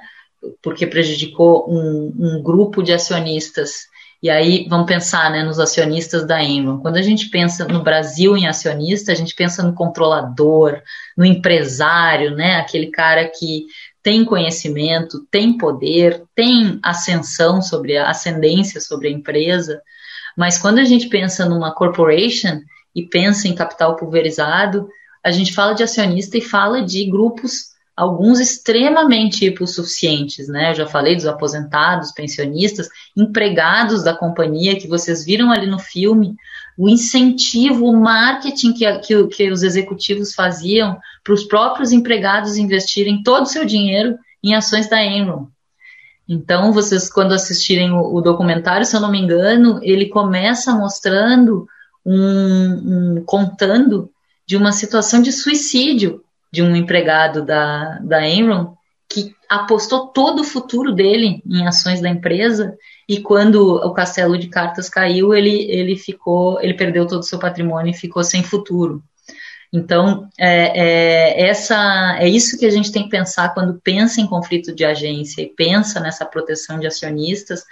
porque 0.61 0.87
prejudicou 0.87 1.65
um, 1.69 2.13
um, 2.17 2.43
grupo 2.43 2.81
de 2.81 2.93
acionistas. 2.93 3.87
E 4.21 4.29
aí 4.29 4.65
vamos 4.69 4.87
pensar 4.87 5.29
né, 5.29 5.43
nos 5.43 5.59
acionistas 5.59 6.25
da 6.25 6.41
Enron. 6.41 6.79
Quando 6.79 6.97
a 6.97 7.01
gente 7.01 7.29
pensa 7.29 7.65
no 7.65 7.83
Brasil 7.83 8.35
em 8.37 8.47
acionista, 8.47 9.11
a 9.11 9.15
gente 9.15 9.35
pensa 9.35 9.61
no 9.61 9.73
controlador, 9.73 10.81
no 11.17 11.25
empresário, 11.25 12.35
né, 12.35 12.55
aquele 12.55 12.87
cara 12.87 13.27
que 13.27 13.65
tem 14.01 14.23
conhecimento, 14.23 15.25
tem 15.31 15.57
poder, 15.57 16.23
tem 16.35 16.79
ascensão 16.83 17.61
sobre 17.61 17.97
a 17.97 18.09
ascendência 18.09 18.79
sobre 18.79 19.07
a 19.07 19.11
empresa. 19.11 19.81
Mas 20.37 20.57
quando 20.57 20.77
a 20.77 20.83
gente 20.83 21.07
pensa 21.07 21.45
numa 21.45 21.73
corporation, 21.73 22.61
e 22.95 23.03
pensa 23.03 23.47
em 23.47 23.55
capital 23.55 23.95
pulverizado, 23.95 24.87
a 25.23 25.31
gente 25.31 25.53
fala 25.53 25.73
de 25.73 25.83
acionista 25.83 26.37
e 26.37 26.41
fala 26.41 26.81
de 26.81 27.03
grupos, 27.09 27.75
alguns 27.95 28.39
extremamente 28.39 29.45
hipossuficientes, 29.45 30.47
né? 30.47 30.71
Eu 30.71 30.75
já 30.75 30.87
falei 30.87 31.15
dos 31.15 31.25
aposentados, 31.25 32.11
pensionistas, 32.11 32.87
empregados 33.17 34.03
da 34.03 34.13
companhia, 34.13 34.77
que 34.77 34.87
vocês 34.87 35.25
viram 35.25 35.51
ali 35.51 35.65
no 35.65 35.79
filme, 35.79 36.35
o 36.77 36.87
incentivo, 36.87 37.85
o 37.85 37.99
marketing 37.99 38.73
que, 38.73 38.99
que, 38.99 39.27
que 39.27 39.51
os 39.51 39.63
executivos 39.63 40.33
faziam 40.33 40.99
para 41.23 41.33
os 41.33 41.43
próprios 41.45 41.91
empregados 41.91 42.57
investirem 42.57 43.23
todo 43.23 43.43
o 43.43 43.49
seu 43.49 43.65
dinheiro 43.65 44.17
em 44.43 44.53
ações 44.53 44.89
da 44.89 45.03
Enron. 45.03 45.47
Então, 46.27 46.73
vocês, 46.73 47.09
quando 47.09 47.33
assistirem 47.33 47.91
o, 47.91 48.15
o 48.15 48.21
documentário, 48.21 48.85
se 48.85 48.95
eu 48.95 48.99
não 48.99 49.11
me 49.11 49.19
engano, 49.19 49.79
ele 49.83 50.07
começa 50.07 50.73
mostrando 50.73 51.67
um, 52.05 53.15
um, 53.17 53.23
contando 53.25 54.11
de 54.47 54.55
uma 54.55 54.71
situação 54.71 55.21
de 55.21 55.31
suicídio 55.31 56.23
de 56.51 56.61
um 56.61 56.75
empregado 56.75 57.43
da, 57.43 57.99
da 57.99 58.27
Enron 58.27 58.75
que 59.09 59.35
apostou 59.49 60.07
todo 60.07 60.41
o 60.41 60.45
futuro 60.45 60.93
dele 60.93 61.41
em 61.45 61.67
ações 61.67 62.01
da 62.01 62.09
empresa 62.09 62.77
e 63.07 63.21
quando 63.21 63.75
o 63.75 63.93
castelo 63.93 64.37
de 64.37 64.47
cartas 64.47 64.89
caiu, 64.89 65.33
ele, 65.33 65.69
ele 65.69 65.95
ficou, 65.95 66.59
ele 66.61 66.73
perdeu 66.73 67.05
todo 67.05 67.21
o 67.21 67.25
seu 67.25 67.39
patrimônio 67.39 67.91
e 67.91 67.97
ficou 67.97 68.23
sem 68.23 68.43
futuro. 68.43 69.03
Então, 69.71 70.29
é, 70.39 70.79
é, 70.79 71.49
essa, 71.49 72.17
é 72.19 72.29
isso 72.29 72.57
que 72.57 72.65
a 72.65 72.69
gente 72.69 72.91
tem 72.91 73.03
que 73.03 73.09
pensar 73.09 73.53
quando 73.53 73.79
pensa 73.83 74.21
em 74.21 74.27
conflito 74.27 74.73
de 74.73 74.85
agência 74.85 75.41
e 75.41 75.53
pensa 75.53 75.99
nessa 75.99 76.25
proteção 76.25 76.79
de 76.79 76.87
acionistas, 76.87 77.63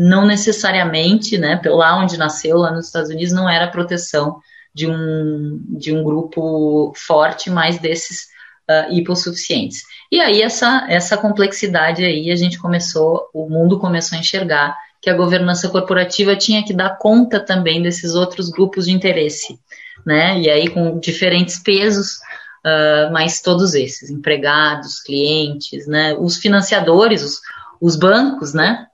não 0.00 0.24
necessariamente, 0.24 1.36
né, 1.36 1.60
lá 1.66 1.98
onde 1.98 2.16
nasceu, 2.16 2.58
lá 2.58 2.70
nos 2.70 2.86
Estados 2.86 3.10
Unidos, 3.10 3.32
não 3.32 3.50
era 3.50 3.66
proteção 3.66 4.38
de 4.72 4.86
um, 4.86 5.60
de 5.70 5.92
um 5.92 6.04
grupo 6.04 6.92
forte, 6.94 7.50
mas 7.50 7.80
desses 7.80 8.28
uh, 8.70 8.92
hipossuficientes. 8.92 9.82
E 10.12 10.20
aí 10.20 10.40
essa, 10.40 10.86
essa 10.88 11.16
complexidade 11.16 12.04
aí 12.04 12.30
a 12.30 12.36
gente 12.36 12.60
começou, 12.60 13.28
o 13.34 13.50
mundo 13.50 13.80
começou 13.80 14.16
a 14.16 14.20
enxergar 14.20 14.76
que 15.02 15.10
a 15.10 15.16
governança 15.16 15.68
corporativa 15.68 16.36
tinha 16.36 16.64
que 16.64 16.72
dar 16.72 16.96
conta 16.98 17.40
também 17.40 17.82
desses 17.82 18.14
outros 18.14 18.50
grupos 18.50 18.84
de 18.84 18.92
interesse, 18.92 19.58
né? 20.06 20.38
E 20.38 20.48
aí 20.48 20.68
com 20.68 21.00
diferentes 21.00 21.58
pesos, 21.58 22.18
uh, 22.64 23.12
mas 23.12 23.40
todos 23.40 23.74
esses, 23.74 24.10
empregados, 24.10 25.00
clientes, 25.00 25.88
né? 25.88 26.14
Os 26.16 26.36
financiadores, 26.36 27.24
os, 27.24 27.40
os 27.80 27.96
bancos, 27.96 28.54
né? 28.54 28.86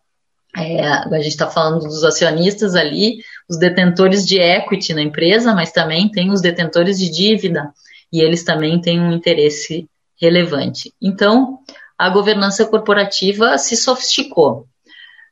É, 0.57 0.87
a 0.87 1.19
gente 1.19 1.29
está 1.29 1.49
falando 1.49 1.81
dos 1.81 2.05
acionistas 2.05 2.75
ali, 2.75 3.19
os 3.49 3.59
detentores 3.59 4.25
de 4.25 4.39
equity 4.39 4.95
na 4.95 5.03
empresa, 5.03 5.55
mas 5.55 5.73
também 5.73 6.09
tem 6.09 6.31
os 6.31 6.41
detentores 6.41 6.99
de 6.99 7.11
dívida, 7.11 7.73
e 8.13 8.21
eles 8.21 8.45
também 8.45 8.81
têm 8.81 9.01
um 9.01 9.13
interesse 9.13 9.89
relevante. 10.21 10.93
Então, 11.03 11.59
a 11.99 12.09
governança 12.09 12.65
corporativa 12.65 13.59
se 13.59 13.77
sofisticou. 13.77 14.67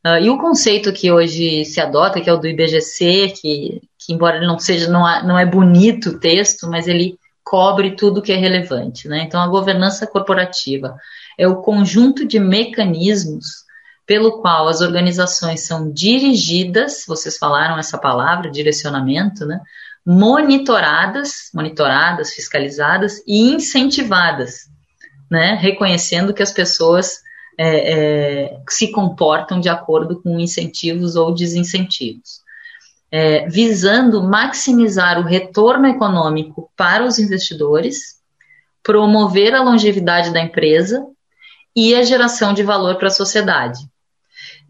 Uh, 0.05 0.18
e 0.20 0.31
o 0.31 0.39
conceito 0.39 0.93
que 0.93 1.12
hoje 1.12 1.64
se 1.64 1.81
adota, 1.81 2.20
que 2.20 2.29
é 2.29 2.33
o 2.33 2.39
do 2.39 2.49
IBGC, 2.49 3.35
que, 3.41 3.81
que 3.97 4.12
embora 4.12 4.37
ele 4.37 4.47
não 4.47 4.59
seja, 4.59 4.91
não, 4.91 5.03
não 5.25 5.39
é 5.39 5.47
bonito 5.47 6.11
o 6.11 6.18
texto, 6.18 6.68
mas 6.68 6.89
ele 6.89 7.16
cobre 7.45 7.93
tudo 7.93 8.23
que 8.23 8.33
é 8.33 8.37
relevante. 8.37 9.07
Né? 9.07 9.23
Então, 9.23 9.41
a 9.41 9.47
governança 9.47 10.05
corporativa 10.05 10.97
é 11.39 11.47
o 11.47 11.62
conjunto 11.62 12.27
de 12.27 12.41
mecanismos 12.41 13.62
pelo 14.07 14.40
qual 14.40 14.68
as 14.68 14.80
organizações 14.80 15.66
são 15.66 15.92
dirigidas, 15.92 17.05
vocês 17.07 17.38
falaram 17.38 17.78
essa 17.78 17.96
palavra, 17.98 18.50
direcionamento, 18.50 19.46
né? 19.46 19.61
monitoradas, 20.05 21.50
monitoradas, 21.55 22.32
fiscalizadas 22.32 23.22
e 23.26 23.55
incentivadas, 23.55 24.68
né? 25.30 25.55
reconhecendo 25.55 26.34
que 26.34 26.42
as 26.42 26.53
pessoas 26.53 27.20
é, 27.57 27.92
é, 27.92 28.61
se 28.68 28.90
comportam 28.90 29.61
de 29.61 29.68
acordo 29.68 30.20
com 30.20 30.40
incentivos 30.40 31.16
ou 31.16 31.32
desincentivos. 31.32 32.42
É, 33.14 33.46
visando 33.46 34.22
maximizar 34.22 35.18
o 35.18 35.22
retorno 35.22 35.86
econômico 35.86 36.70
para 36.74 37.05
os 37.05 37.18
investidores, 37.18 38.16
promover 38.82 39.55
a 39.55 39.62
longevidade 39.62 40.32
da 40.32 40.40
empresa 40.40 41.07
e 41.76 41.94
a 41.94 42.03
geração 42.03 42.55
de 42.55 42.62
valor 42.62 42.96
para 42.96 43.09
a 43.09 43.11
sociedade. 43.11 43.78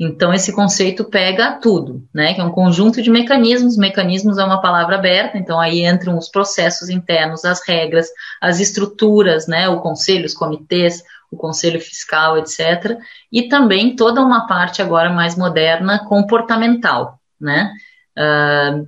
Então, 0.05 0.35
esse 0.35 0.53
conceito 0.53 1.05
pega 1.05 1.61
tudo, 1.63 2.05
né? 2.13 2.35
Que 2.35 2.41
é 2.41 2.45
um 2.45 2.51
conjunto 2.51 3.01
de 3.01 3.09
mecanismos. 3.09 3.77
Mecanismos 3.77 4.37
é 4.37 4.45
uma 4.45 4.61
palavra 4.61 4.97
aberta, 4.97 5.39
então 5.39 5.61
aí 5.61 5.87
entram 5.87 6.19
os 6.19 6.29
processos 6.29 6.89
internos, 6.89 7.45
as 7.45 7.65
regras, 7.65 8.09
as 8.41 8.59
estruturas, 8.59 9.47
né? 9.47 9.69
O 9.69 9.79
conselho, 9.81 10.27
os 10.27 10.35
comitês, 10.35 11.05
o 11.31 11.37
conselho 11.37 11.81
fiscal, 11.81 12.37
etc. 12.37 12.99
E 13.31 13.43
também 13.45 13.95
toda 13.95 14.21
uma 14.21 14.49
parte 14.49 14.83
agora 14.83 15.09
mais 15.09 15.37
moderna, 15.37 16.05
comportamental, 16.09 17.21
né? 17.41 17.73
Uh, 18.19 18.83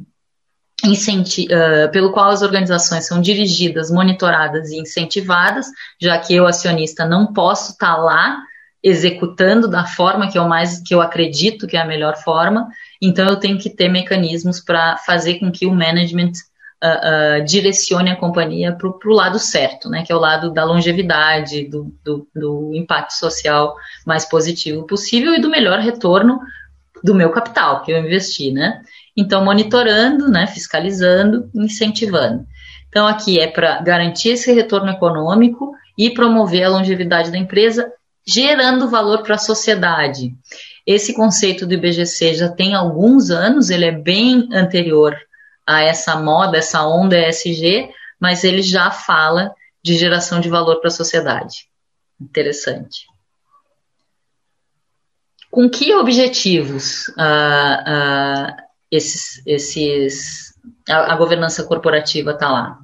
uh, 0.85 1.93
pelo 1.93 2.11
qual 2.11 2.31
as 2.31 2.43
organizações 2.43 3.07
são 3.07 3.21
dirigidas, 3.21 3.89
monitoradas 3.89 4.71
e 4.71 4.81
incentivadas, 4.81 5.67
já 6.03 6.19
que 6.19 6.35
eu, 6.35 6.45
acionista, 6.45 7.07
não 7.07 7.33
posso 7.33 7.71
estar 7.71 7.95
tá 7.95 8.03
lá 8.03 8.43
executando 8.85 9.67
da 9.67 9.87
forma 9.87 10.31
que 10.31 10.39
eu 10.39 10.47
mais 10.47 10.79
que 10.83 10.95
eu 10.95 11.01
acredito 11.01 11.67
que 11.67 11.75
é 11.75 11.81
a 11.81 11.87
melhor 11.87 12.17
forma, 12.17 12.69
então 13.01 13.27
eu 13.27 13.37
tenho 13.37 13.59
que 13.59 13.71
ter 13.71 13.89
mecanismos 13.89 14.61
para 14.61 14.99
fazer 14.99 15.39
com 15.39 15.51
que 15.51 15.65
o 15.67 15.75
management 15.75 16.33
uh, 16.83 17.41
uh, 17.41 17.45
direcione 17.47 18.11
a 18.11 18.17
companhia 18.17 18.77
para 18.77 18.87
o 18.87 19.15
lado 19.15 19.39
certo, 19.39 19.89
né, 19.89 20.05
que 20.05 20.13
é 20.13 20.15
o 20.15 20.21
lado 20.21 20.53
da 20.53 20.65
longevidade, 20.65 21.67
do, 21.67 21.95
do, 22.05 22.29
do, 22.37 22.73
impacto 22.75 23.13
social 23.13 23.75
mais 24.07 24.27
positivo 24.27 24.87
possível 24.87 25.35
e 25.35 25.41
do 25.41 25.49
melhor 25.49 25.79
retorno 25.79 26.39
do 27.03 27.15
meu 27.15 27.31
capital 27.31 27.83
que 27.83 27.91
eu 27.91 27.99
investi, 27.99 28.53
né? 28.53 28.83
Então, 29.17 29.45
monitorando, 29.45 30.29
né, 30.29 30.47
fiscalizando, 30.47 31.51
incentivando. 31.55 32.47
Então, 32.89 33.07
aqui 33.07 33.39
é 33.39 33.47
para 33.47 33.81
garantir 33.83 34.31
esse 34.31 34.53
retorno 34.53 34.91
econômico 34.91 35.73
e 35.99 36.11
promover 36.11 36.65
a 36.65 36.71
longevidade 36.71 37.31
da 37.31 37.39
empresa 37.39 37.93
gerando 38.27 38.89
valor 38.89 39.23
para 39.23 39.35
a 39.35 39.39
sociedade. 39.39 40.35
Esse 40.87 41.15
conceito 41.15 41.67
do 41.67 41.75
IBGC 41.75 42.35
já 42.35 42.49
tem 42.49 42.75
alguns 42.75 43.31
anos, 43.31 43.71
ele 43.71 43.85
é 43.85 43.93
bem 43.93 44.49
anterior 44.53 45.17
a 45.67 45.83
essa 45.83 46.17
moda, 46.17 46.59
essa 46.59 46.87
onda 46.87 47.19
ESG, 47.19 47.91
mas 48.21 48.45
ele 48.45 48.63
já 48.63 48.91
fala 48.91 49.55
de 49.83 49.97
geração 49.97 50.41
de 50.41 50.49
valor 50.49 50.81
para 50.81 50.89
a 50.89 50.93
sociedade. 50.93 51.69
Interessante. 52.21 53.07
Com 55.51 55.69
que 55.69 55.95
objetivos 55.95 57.09
uh, 57.09 57.13
uh, 57.13 58.57
esses, 58.91 59.43
esses, 59.47 60.55
a, 60.89 61.13
a 61.13 61.17
governança 61.17 61.65
corporativa 61.65 62.33
está 62.33 62.51
lá? 62.51 62.84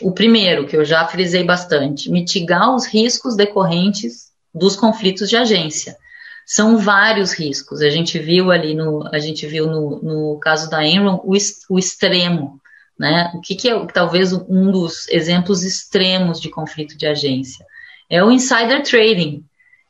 O 0.00 0.12
primeiro, 0.12 0.66
que 0.66 0.76
eu 0.76 0.84
já 0.84 1.06
frisei 1.06 1.44
bastante, 1.44 2.10
mitigar 2.10 2.74
os 2.74 2.86
riscos 2.86 3.36
decorrentes 3.36 4.30
dos 4.54 4.76
conflitos 4.76 5.28
de 5.28 5.36
agência. 5.36 5.96
São 6.46 6.78
vários 6.78 7.32
riscos. 7.32 7.80
A 7.80 7.90
gente 7.90 8.18
viu 8.18 8.50
ali 8.50 8.74
no, 8.74 9.08
a 9.12 9.18
gente 9.18 9.46
viu 9.46 9.66
no, 9.66 10.00
no 10.02 10.38
caso 10.40 10.68
da 10.68 10.84
Enron 10.84 11.20
o, 11.24 11.34
o 11.70 11.78
extremo, 11.78 12.60
né? 12.98 13.30
O 13.34 13.40
que, 13.40 13.54
que 13.54 13.68
é 13.68 13.86
talvez 13.86 14.32
um 14.32 14.70
dos 14.70 15.08
exemplos 15.08 15.62
extremos 15.62 16.40
de 16.40 16.50
conflito 16.50 16.96
de 16.96 17.06
agência? 17.06 17.64
É 18.10 18.22
o 18.22 18.30
insider 18.30 18.82
trading, 18.82 19.44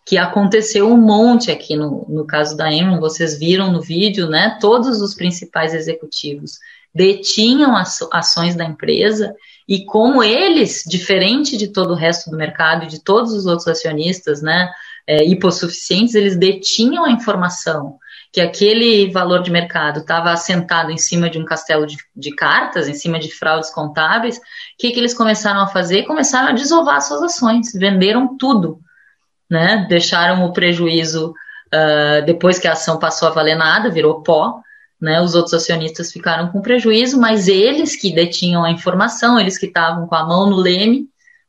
que 0.05 0.19
aconteceu 0.19 0.89
um 0.89 0.97
monte 0.97 1.51
aqui 1.51 1.77
no, 1.77 2.05
no 2.09 2.27
caso 2.27 2.57
da 2.57 2.73
Enron, 2.73 3.01
vocês 3.01 3.39
viram 3.39 3.73
no 3.73 3.81
vídeo, 3.81 4.29
né? 4.29 4.59
Todos 4.61 5.01
os 5.01 5.15
principais 5.15 5.75
executivos 5.75 6.59
detinham 6.95 7.75
ações 7.77 8.55
da 8.55 8.65
empresa 8.65 9.35
e 9.69 9.85
como 9.85 10.23
eles, 10.23 10.83
diferente 10.87 11.57
de 11.57 11.69
todo 11.69 11.93
o 11.93 11.97
resto 11.97 12.31
do 12.31 12.37
mercado 12.37 12.85
e 12.85 12.89
de 12.89 13.03
todos 13.03 13.33
os 13.33 13.47
outros 13.47 13.69
acionistas, 13.69 14.43
né, 14.43 14.71
é, 15.07 15.25
hipossuficientes, 15.25 16.15
eles 16.15 16.37
detinham 16.37 17.05
a 17.05 17.11
informação 17.11 17.99
que 18.33 18.41
aquele 18.41 19.11
valor 19.11 19.43
de 19.43 19.51
mercado 19.51 20.01
estava 20.01 20.31
assentado 20.31 20.91
em 20.91 20.97
cima 20.97 21.29
de 21.29 21.39
um 21.39 21.45
castelo 21.45 21.87
de, 21.87 21.99
de, 22.17 22.35
cartas, 22.35 22.89
em 22.89 22.95
cima 22.95 23.19
de 23.19 23.31
fraudes 23.31 23.71
contábeis, 23.71 24.39
o 24.39 24.41
que, 24.79 24.91
que 24.91 24.99
eles 24.99 25.13
começaram 25.13 25.61
a 25.61 25.67
fazer? 25.67 26.05
Começaram 26.05 26.49
a 26.49 26.53
desovar 26.53 27.03
suas 27.03 27.23
ações, 27.23 27.73
venderam 27.75 28.39
tudo, 28.39 28.81
né? 29.51 29.87
Deixaram 29.87 30.47
o 30.47 30.53
prejuízo 30.53 31.35
uh, 31.75 32.25
depois 32.25 32.59
que 32.59 32.67
a 32.67 32.73
ação 32.73 32.99
passou 32.99 33.29
a 33.29 33.33
valer 33.33 33.55
nada, 33.55 33.91
virou 33.91 34.23
pó, 34.23 34.63
né, 35.03 35.21
os 35.21 35.35
outros 35.35 35.53
acionistas 35.53 36.13
ficaram 36.13 36.53
com 36.53 36.63
prejuízo, 36.63 37.19
mas 37.19 37.49
eles 37.49 38.01
que 38.01 38.15
detinham 38.15 38.63
a 38.63 38.71
informação, 38.71 39.39
eles 39.39 39.59
que 39.59 39.67
estavam 39.67 40.07
com 40.07 40.15
a 40.15 40.25
mão 40.25 40.49
no 40.49 40.55
leme, 40.55 41.09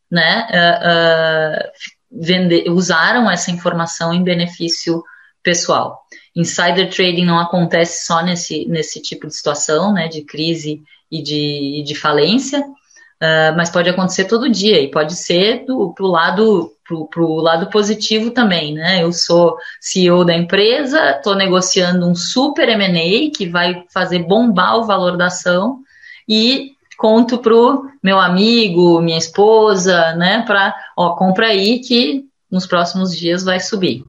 né, 0.09 0.47
uh, 0.49 1.59
uh, 1.59 1.71
vende, 2.11 2.67
usaram 2.67 3.29
essa 3.29 3.51
informação 3.51 4.11
em 4.11 4.23
benefício 4.23 5.03
pessoal. 5.43 6.01
Insider 6.35 6.89
trading 6.89 7.25
não 7.25 7.37
acontece 7.37 8.07
só 8.07 8.23
nesse, 8.23 8.65
nesse 8.65 8.99
tipo 8.99 9.27
de 9.27 9.35
situação, 9.35 9.93
né, 9.93 10.07
de 10.07 10.23
crise 10.23 10.81
e 11.11 11.21
de, 11.21 11.83
de 11.85 11.93
falência, 11.93 12.59
uh, 12.59 13.55
mas 13.55 13.69
pode 13.69 13.87
acontecer 13.87 14.25
todo 14.25 14.49
dia 14.49 14.81
e 14.81 14.89
pode 14.89 15.15
ser 15.15 15.63
do 15.63 15.93
pro 15.93 16.07
lado 16.07 16.72
para 17.09 17.21
o 17.21 17.35
lado 17.37 17.69
positivo 17.69 18.31
também, 18.31 18.73
né? 18.73 19.03
Eu 19.03 19.11
sou 19.11 19.57
CEO 19.79 20.23
da 20.23 20.35
empresa, 20.35 21.11
estou 21.11 21.35
negociando 21.35 22.07
um 22.07 22.15
super 22.15 22.69
M&A 22.69 23.31
que 23.35 23.47
vai 23.47 23.83
fazer 23.93 24.19
bombar 24.19 24.77
o 24.77 24.85
valor 24.85 25.17
da 25.17 25.27
ação 25.27 25.79
e 26.27 26.71
conto 26.97 27.39
pro 27.39 27.89
meu 28.01 28.19
amigo, 28.19 29.01
minha 29.01 29.17
esposa, 29.17 30.15
né? 30.15 30.43
Para, 30.45 30.73
ó, 30.95 31.15
compra 31.15 31.47
aí 31.47 31.79
que 31.79 32.25
nos 32.49 32.65
próximos 32.65 33.15
dias 33.17 33.43
vai 33.43 33.59
subir. 33.59 34.03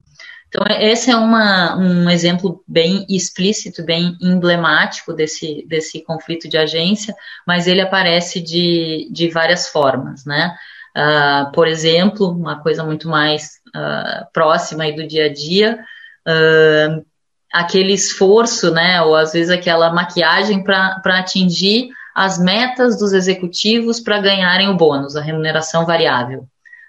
Então, 0.55 0.65
esse 0.79 1.11
é 1.11 1.17
uma, 1.17 1.77
um 1.77 2.09
exemplo 2.09 2.63
bem 2.69 3.05
explícito, 3.09 3.85
bem 3.85 4.17
emblemático 4.23 5.13
desse, 5.13 5.67
desse 5.67 6.05
conflito 6.05 6.49
de 6.49 6.57
agência, 6.57 7.13
mas 7.45 7.67
ele 7.67 7.81
aparece 7.81 8.41
de, 8.41 9.09
de 9.11 9.29
várias 9.31 9.67
formas, 9.67 10.25
né? 10.25 10.55
Uh, 10.97 11.51
por 11.53 11.67
exemplo, 11.67 12.31
uma 12.31 12.61
coisa 12.61 12.85
muito 12.85 13.09
mais 13.09 13.59
uh, 13.75 14.27
próxima 14.33 14.91
do 14.93 15.07
dia 15.07 15.27
a 15.27 15.33
dia, 15.33 15.85
uh, 16.29 17.05
aquele 17.53 17.93
esforço, 17.93 18.71
né, 18.71 19.03
ou 19.03 19.17
às 19.17 19.33
vezes 19.33 19.51
aquela 19.51 19.93
maquiagem 19.93 20.63
para 20.63 21.01
atingir 21.05 21.89
as 22.15 22.39
metas 22.39 22.97
dos 22.97 23.13
executivos 23.13 23.99
para 23.99 24.21
ganharem 24.21 24.69
o 24.69 24.77
bônus, 24.77 25.17
a 25.17 25.21
remuneração 25.21 25.85
variável, 25.85 26.47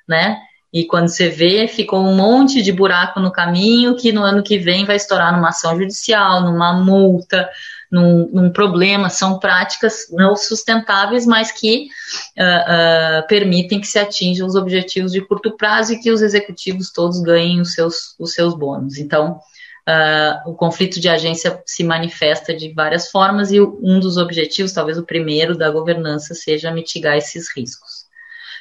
né? 0.07 0.37
E 0.71 0.83
quando 0.85 1.07
você 1.07 1.29
vê, 1.29 1.67
ficou 1.67 1.99
um 1.99 2.15
monte 2.15 2.61
de 2.61 2.71
buraco 2.71 3.19
no 3.19 3.31
caminho 3.31 3.95
que 3.95 4.11
no 4.11 4.21
ano 4.21 4.43
que 4.43 4.57
vem 4.57 4.85
vai 4.85 4.97
estourar 4.97 5.33
numa 5.33 5.49
ação 5.49 5.77
judicial, 5.77 6.41
numa 6.41 6.73
multa, 6.73 7.49
num, 7.95 8.29
num 8.31 8.49
problema. 8.51 9.09
São 9.09 9.39
práticas 9.39 10.07
não 10.11 10.35
sustentáveis, 10.35 11.25
mas 11.25 11.51
que 11.51 11.87
uh, 12.37 13.23
uh, 13.23 13.27
permitem 13.27 13.79
que 13.79 13.87
se 13.87 13.97
atinjam 13.97 14.45
os 14.45 14.55
objetivos 14.55 15.13
de 15.13 15.21
curto 15.21 15.55
prazo 15.55 15.93
e 15.93 15.99
que 15.99 16.11
os 16.11 16.21
executivos 16.21 16.91
todos 16.91 17.21
ganhem 17.21 17.61
os 17.61 17.73
seus, 17.73 18.15
os 18.19 18.33
seus 18.33 18.53
bônus. 18.53 18.97
Então, 18.97 19.39
Uh, 19.87 20.49
o 20.49 20.55
conflito 20.55 20.99
de 20.99 21.07
agência 21.07 21.61
se 21.63 21.83
manifesta 21.83 22.55
de 22.55 22.73
várias 22.73 23.11
formas 23.11 23.51
e 23.51 23.61
um 23.61 23.99
dos 23.99 24.17
objetivos, 24.17 24.71
talvez 24.73 24.97
o 24.97 25.05
primeiro 25.05 25.55
da 25.55 25.69
governança, 25.69 26.33
seja 26.33 26.71
mitigar 26.71 27.15
esses 27.15 27.55
riscos. 27.55 28.05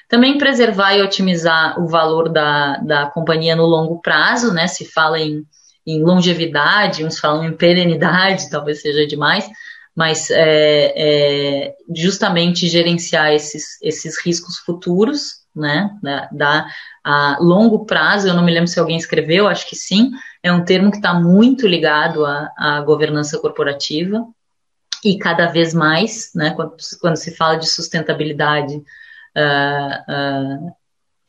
Também 0.07 0.37
preservar 0.37 0.95
e 0.95 1.03
otimizar 1.03 1.81
o 1.81 1.89
valor 1.89 2.29
da, 2.29 2.77
da 2.77 3.07
companhia 3.07 3.57
no 3.57 3.65
longo 3.65 4.03
prazo, 4.03 4.53
né? 4.53 4.67
Se 4.67 4.85
fala 4.85 5.19
em, 5.19 5.47
em 5.87 6.03
longevidade, 6.03 7.05
uns 7.05 7.19
falam 7.19 7.45
em 7.45 7.57
perenidade, 7.57 8.49
talvez 8.51 8.81
seja 8.81 9.07
demais, 9.07 9.49
mas 9.95 10.31
é, 10.31 10.93
é, 10.97 11.75
justamente 11.95 12.67
gerenciar 12.67 13.33
esses, 13.33 13.81
esses 13.81 14.19
riscos 14.25 14.59
futuros, 14.59 15.45
né? 15.55 15.91
Da, 16.03 16.29
da, 16.33 16.67
a 17.05 17.37
longo 17.41 17.85
prazo, 17.85 18.27
eu 18.27 18.35
não 18.35 18.45
me 18.45 18.53
lembro 18.53 18.67
se 18.67 18.81
alguém 18.81 18.97
escreveu, 18.97 19.47
acho 19.47 19.69
que 19.69 19.77
sim, 19.77 20.11
é 20.43 20.53
um 20.53 20.65
termo 20.65 20.91
que 20.91 20.97
está 20.97 21.15
muito 21.15 21.69
ligado 21.69 22.27
à, 22.27 22.51
à 22.57 22.81
governança 22.81 23.39
corporativa 23.39 24.25
e 25.05 25.17
cada 25.17 25.47
vez 25.47 25.73
mais, 25.73 26.31
né? 26.35 26.51
Quando, 26.57 26.75
quando 27.01 27.17
se 27.17 27.37
fala 27.37 27.57
de 27.57 27.69
sustentabilidade 27.69 28.83
Uh, 29.37 30.69
uh, 30.69 30.77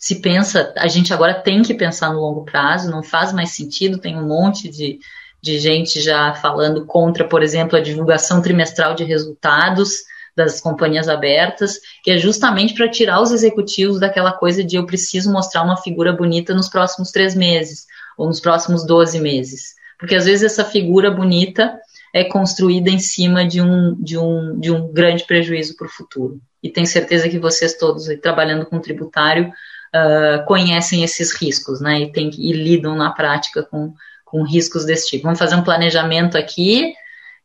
se 0.06 0.22
pensa, 0.22 0.72
a 0.78 0.88
gente 0.88 1.12
agora 1.12 1.34
tem 1.34 1.64
que 1.64 1.74
pensar 1.74 2.14
no 2.14 2.20
longo 2.20 2.46
prazo, 2.46 2.92
não 2.92 3.02
faz 3.02 3.34
mais 3.34 3.56
sentido, 3.56 3.98
tem 3.98 4.16
um 4.16 4.28
monte 4.28 4.70
de, 4.70 5.00
de 5.42 5.58
gente 5.58 6.00
já 6.00 6.32
falando 6.36 6.86
contra, 6.86 7.28
por 7.28 7.42
exemplo, 7.42 7.76
a 7.76 7.82
divulgação 7.82 8.40
trimestral 8.40 8.94
de 8.94 9.04
resultados 9.04 10.04
das 10.36 10.62
companhias 10.62 11.10
abertas, 11.10 11.80
que 12.04 12.12
é 12.12 12.20
justamente 12.20 12.76
para 12.76 12.88
tirar 12.88 13.20
os 13.20 13.32
executivos 13.32 14.00
daquela 14.00 14.32
coisa 14.32 14.64
de 14.64 14.76
eu 14.76 14.86
preciso 14.86 15.32
mostrar 15.32 15.64
uma 15.64 15.78
figura 15.78 16.14
bonita 16.14 16.54
nos 16.54 16.70
próximos 16.70 17.10
três 17.10 17.34
meses, 17.34 17.88
ou 18.16 18.28
nos 18.28 18.40
próximos 18.40 18.86
12 18.86 19.20
meses. 19.20 19.74
Porque 19.98 20.14
às 20.14 20.26
vezes 20.26 20.44
essa 20.44 20.64
figura 20.64 21.10
bonita 21.10 21.80
é 22.14 22.24
construída 22.24 22.92
em 22.92 23.00
cima 23.00 23.44
de 23.44 23.60
um, 23.60 23.96
de 24.00 24.20
um, 24.20 24.60
de 24.60 24.70
um 24.70 24.88
grande 24.94 25.24
prejuízo 25.26 25.76
para 25.76 25.88
o 25.88 25.90
futuro 25.90 26.40
e 26.66 26.70
tenho 26.72 26.88
certeza 26.88 27.30
que 27.30 27.38
vocês 27.38 27.78
todos, 27.78 28.08
trabalhando 28.24 28.66
com 28.66 28.80
tributário, 28.80 29.52
uh, 29.96 30.46
conhecem 30.46 31.04
esses 31.04 31.34
riscos, 31.34 31.80
né? 31.80 32.02
E, 32.02 32.12
tem, 32.12 32.30
e 32.38 32.52
lidam 32.52 32.96
na 32.96 33.12
prática 33.12 33.64
com, 33.64 33.94
com 34.26 34.44
riscos 34.44 34.84
desse 34.86 35.10
tipo. 35.10 35.24
Vamos 35.24 35.40
fazer 35.40 35.56
um 35.56 35.64
planejamento 35.64 36.38
aqui 36.38 36.94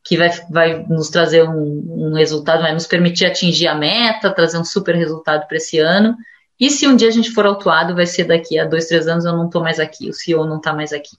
que 0.03 0.17
vai, 0.17 0.31
vai 0.51 0.83
nos 0.89 1.11
trazer 1.11 1.47
um, 1.49 2.11
um 2.11 2.15
resultado, 2.15 2.63
vai 2.63 2.73
nos 2.73 2.87
permitir 2.87 3.27
atingir 3.27 3.69
a 3.69 3.75
meta, 3.75 4.35
trazer 4.35 4.59
um 4.59 4.65
super 4.65 4.95
resultado 4.95 5.47
para 5.47 5.57
esse 5.57 5.79
ano. 5.79 6.17
E 6.59 6.71
se 6.71 6.87
um 6.87 6.97
dia 6.97 7.09
a 7.09 7.13
gente 7.13 7.31
for 7.31 7.47
autuado, 7.47 7.95
vai 7.95 8.07
ser 8.07 8.25
daqui 8.25 8.59
a 8.59 8.65
dois, 8.65 8.87
três 8.87 9.07
anos 9.07 9.25
eu 9.25 9.33
não 9.33 9.47
estou 9.47 9.63
mais 9.63 9.79
aqui, 9.79 10.09
o 10.09 10.13
CEO 10.13 10.47
não 10.47 10.57
está 10.57 10.73
mais 10.73 10.93
aqui. 10.93 11.17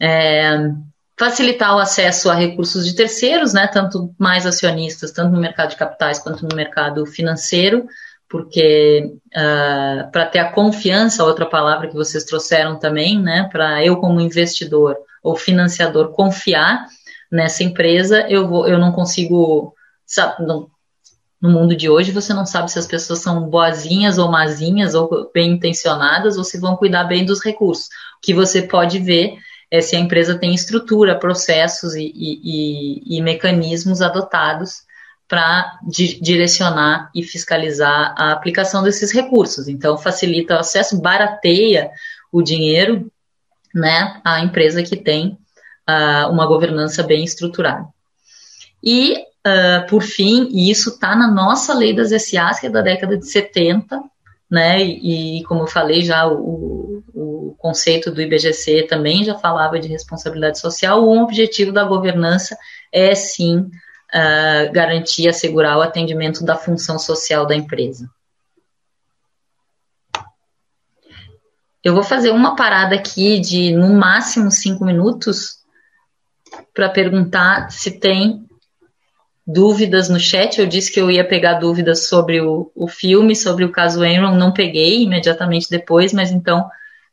É, 0.00 0.70
facilitar 1.18 1.76
o 1.76 1.78
acesso 1.78 2.30
a 2.30 2.34
recursos 2.34 2.86
de 2.86 2.94
terceiros, 2.94 3.52
né, 3.52 3.66
tanto 3.66 4.14
mais 4.18 4.46
acionistas, 4.46 5.12
tanto 5.12 5.32
no 5.32 5.40
mercado 5.40 5.70
de 5.70 5.76
capitais 5.76 6.18
quanto 6.18 6.48
no 6.48 6.56
mercado 6.56 7.04
financeiro, 7.06 7.86
porque 8.30 9.12
uh, 9.36 9.40
ah, 9.40 10.08
para 10.12 10.24
ter 10.24 10.38
a 10.38 10.52
confiança, 10.52 11.24
outra 11.24 11.44
palavra 11.44 11.88
que 11.88 11.96
vocês 11.96 12.24
trouxeram 12.24 12.78
também, 12.78 13.20
né, 13.20 13.48
para 13.50 13.84
eu 13.84 13.96
como 13.96 14.20
investidor 14.20 14.96
ou 15.20 15.34
financiador 15.34 16.12
confiar 16.12 16.86
nessa 17.30 17.64
empresa, 17.64 18.24
eu 18.28 18.46
vou, 18.46 18.68
eu 18.68 18.78
não 18.78 18.92
consigo, 18.92 19.74
sabe, 20.06 20.46
não, 20.46 20.68
no 21.42 21.50
mundo 21.50 21.74
de 21.74 21.90
hoje 21.90 22.12
você 22.12 22.32
não 22.32 22.46
sabe 22.46 22.70
se 22.70 22.78
as 22.78 22.86
pessoas 22.86 23.18
são 23.18 23.48
boazinhas 23.48 24.16
ou 24.16 24.30
mazinhas 24.30 24.94
ou 24.94 25.28
bem 25.34 25.52
intencionadas 25.52 26.38
ou 26.38 26.44
se 26.44 26.58
vão 26.58 26.76
cuidar 26.76 27.04
bem 27.04 27.24
dos 27.24 27.42
recursos. 27.42 27.86
O 27.86 28.20
que 28.22 28.32
você 28.32 28.62
pode 28.62 29.00
ver 29.00 29.34
é 29.72 29.80
se 29.80 29.96
a 29.96 30.00
empresa 30.00 30.38
tem 30.38 30.54
estrutura, 30.54 31.18
processos 31.18 31.94
e, 31.94 32.12
e, 32.14 33.16
e 33.16 33.22
mecanismos 33.22 34.00
adotados 34.00 34.82
para 35.30 35.78
di 35.86 36.20
direcionar 36.20 37.08
e 37.14 37.22
fiscalizar 37.22 38.12
a 38.18 38.32
aplicação 38.32 38.82
desses 38.82 39.12
recursos. 39.12 39.68
Então, 39.68 39.96
facilita 39.96 40.56
o 40.56 40.58
acesso, 40.58 41.00
barateia 41.00 41.88
o 42.32 42.42
dinheiro 42.42 43.08
né, 43.72 44.20
à 44.24 44.40
empresa 44.40 44.82
que 44.82 44.96
tem 44.96 45.38
uh, 45.88 46.28
uma 46.32 46.46
governança 46.46 47.04
bem 47.04 47.22
estruturada. 47.22 47.86
E, 48.82 49.18
uh, 49.46 49.86
por 49.88 50.02
fim, 50.02 50.48
isso 50.68 50.90
está 50.90 51.14
na 51.14 51.30
nossa 51.30 51.72
lei 51.74 51.94
das 51.94 52.08
SAs, 52.08 52.58
que 52.58 52.66
é 52.66 52.70
da 52.70 52.82
década 52.82 53.16
de 53.16 53.30
70, 53.30 54.02
né? 54.50 54.82
E, 54.82 55.38
e, 55.38 55.44
como 55.44 55.62
eu 55.62 55.68
falei 55.68 56.00
já, 56.00 56.26
o, 56.26 57.04
o 57.14 57.54
conceito 57.56 58.10
do 58.10 58.20
IBGC 58.20 58.88
também 58.88 59.22
já 59.22 59.38
falava 59.38 59.78
de 59.78 59.86
responsabilidade 59.86 60.58
social. 60.58 61.08
Um 61.08 61.22
objetivo 61.22 61.70
da 61.70 61.84
governança 61.84 62.58
é 62.92 63.14
sim 63.14 63.70
uh, 64.14 64.72
garantir, 64.72 65.28
assegurar 65.28 65.78
o 65.78 65.82
atendimento 65.82 66.44
da 66.44 66.56
função 66.56 66.98
social 66.98 67.46
da 67.46 67.54
empresa. 67.54 68.08
Eu 71.82 71.94
vou 71.94 72.02
fazer 72.02 72.30
uma 72.30 72.54
parada 72.54 72.94
aqui 72.94 73.40
de 73.40 73.72
no 73.72 73.94
máximo 73.94 74.50
cinco 74.50 74.84
minutos 74.84 75.60
para 76.74 76.90
perguntar 76.90 77.70
se 77.70 77.98
tem 77.98 78.46
dúvidas 79.46 80.08
no 80.08 80.20
chat. 80.20 80.60
Eu 80.60 80.66
disse 80.66 80.92
que 80.92 81.00
eu 81.00 81.10
ia 81.10 81.26
pegar 81.26 81.54
dúvidas 81.54 82.06
sobre 82.06 82.40
o, 82.40 82.70
o 82.74 82.86
filme, 82.86 83.34
sobre 83.34 83.64
o 83.64 83.72
caso 83.72 84.04
Enron. 84.04 84.34
Não 84.34 84.52
peguei 84.52 85.02
imediatamente 85.02 85.70
depois, 85.70 86.12
mas 86.12 86.30
então, 86.30 86.68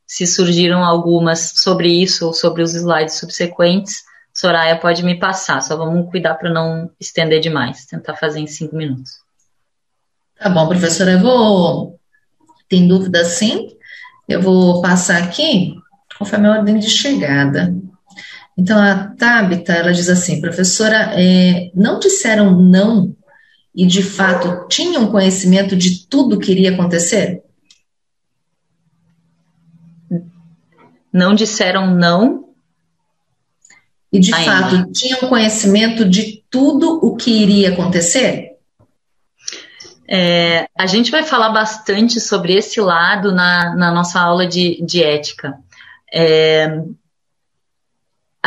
se 0.05 0.27
surgiram 0.27 0.83
algumas 0.83 1.53
sobre 1.55 1.89
isso 1.89 2.27
ou 2.27 2.33
sobre 2.33 2.61
os 2.61 2.73
slides 2.73 3.15
subsequentes, 3.15 4.03
Soraya 4.37 4.77
pode 4.79 5.03
me 5.03 5.17
passar. 5.19 5.61
Só 5.61 5.75
vamos 5.75 6.11
cuidar 6.11 6.35
para 6.35 6.53
não 6.53 6.91
estender 6.99 7.39
demais. 7.39 7.87
Tentar 7.87 8.15
fazer 8.15 8.39
em 8.39 8.45
cinco 8.45 8.75
minutos. 8.75 9.13
Tá 10.39 10.47
bom, 10.47 10.67
professora. 10.67 11.13
Eu 11.13 11.19
vou. 11.19 11.99
Tem 12.69 12.87
dúvida 12.87 13.25
sim? 13.25 13.75
Eu 14.29 14.39
vou 14.39 14.79
passar 14.79 15.23
aqui 15.23 15.73
conforme 16.19 16.47
a 16.47 16.51
ordem 16.51 16.77
de 16.77 16.87
chegada. 16.87 17.75
Então, 18.55 18.77
a 18.77 19.07
Tabita, 19.15 19.73
ela 19.73 19.91
diz 19.91 20.07
assim, 20.07 20.39
professora, 20.39 21.13
é, 21.13 21.71
não 21.73 21.99
disseram 21.99 22.59
não 22.59 23.15
e, 23.73 23.87
de 23.87 24.03
fato, 24.03 24.67
tinham 24.67 25.11
conhecimento 25.11 25.75
de 25.75 26.07
tudo 26.07 26.39
que 26.39 26.51
iria 26.51 26.71
acontecer? 26.71 27.41
Não 31.11 31.33
disseram 31.33 31.87
não. 31.95 32.46
E, 34.17 34.19
de 34.19 34.33
fato, 34.33 34.91
tinham 34.91 35.19
conhecimento 35.19 36.03
de 36.03 36.43
tudo 36.49 36.99
o 37.03 37.15
que 37.15 37.31
iria 37.31 37.69
acontecer? 37.69 38.53
É, 40.09 40.67
a 40.77 40.87
gente 40.87 41.11
vai 41.11 41.21
falar 41.21 41.49
bastante 41.49 42.19
sobre 42.19 42.55
esse 42.55 42.79
lado 42.79 43.31
na, 43.31 43.75
na 43.75 43.91
nossa 43.91 44.19
aula 44.19 44.47
de, 44.47 44.83
de 44.83 45.03
ética. 45.03 45.53
É, 46.11 46.81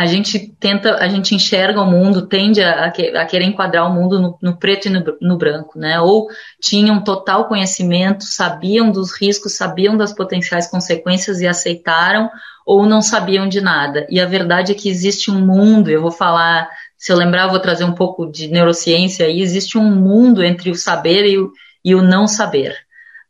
a 0.01 0.07
gente 0.07 0.39
tenta, 0.59 0.95
a 0.95 1.09
gente 1.09 1.35
enxerga 1.35 1.83
o 1.83 1.87
mundo, 1.87 2.27
tende 2.27 2.63
a, 2.63 2.87
a 2.87 3.27
querer 3.27 3.45
enquadrar 3.45 3.87
o 3.87 3.93
mundo 3.93 4.19
no, 4.19 4.39
no 4.41 4.57
preto 4.57 4.87
e 4.87 4.91
no, 4.91 5.05
no, 5.21 5.37
branco, 5.37 5.79
né? 5.79 6.01
Ou 6.01 6.27
tinham 6.59 7.05
total 7.05 7.47
conhecimento, 7.49 8.25
sabiam 8.25 8.91
dos 8.91 9.13
riscos, 9.13 9.59
sabiam 9.59 9.99
das 9.99 10.15
potenciais 10.15 10.67
consequências 10.71 11.43
e 11.43 11.47
aceitaram, 11.47 12.31
ou 12.65 12.87
não 12.87 13.03
sabiam 13.03 13.47
de 13.47 13.61
nada. 13.61 14.07
E 14.09 14.19
a 14.19 14.25
verdade 14.25 14.73
é 14.73 14.75
que 14.75 14.89
existe 14.89 15.31
um 15.31 15.45
mundo, 15.45 15.91
eu 15.91 16.01
vou 16.01 16.11
falar, 16.11 16.67
se 16.97 17.13
eu 17.13 17.17
lembrar, 17.19 17.43
eu 17.43 17.51
vou 17.51 17.61
trazer 17.61 17.85
um 17.85 17.95
pouco 17.95 18.27
de 18.27 18.49
neurociência 18.49 19.27
aí, 19.27 19.43
existe 19.43 19.77
um 19.77 19.95
mundo 19.95 20.43
entre 20.43 20.71
o 20.71 20.75
saber 20.75 21.27
e 21.27 21.37
o, 21.37 21.53
e 21.85 21.95
o 21.95 22.01
não 22.01 22.27
saber, 22.27 22.75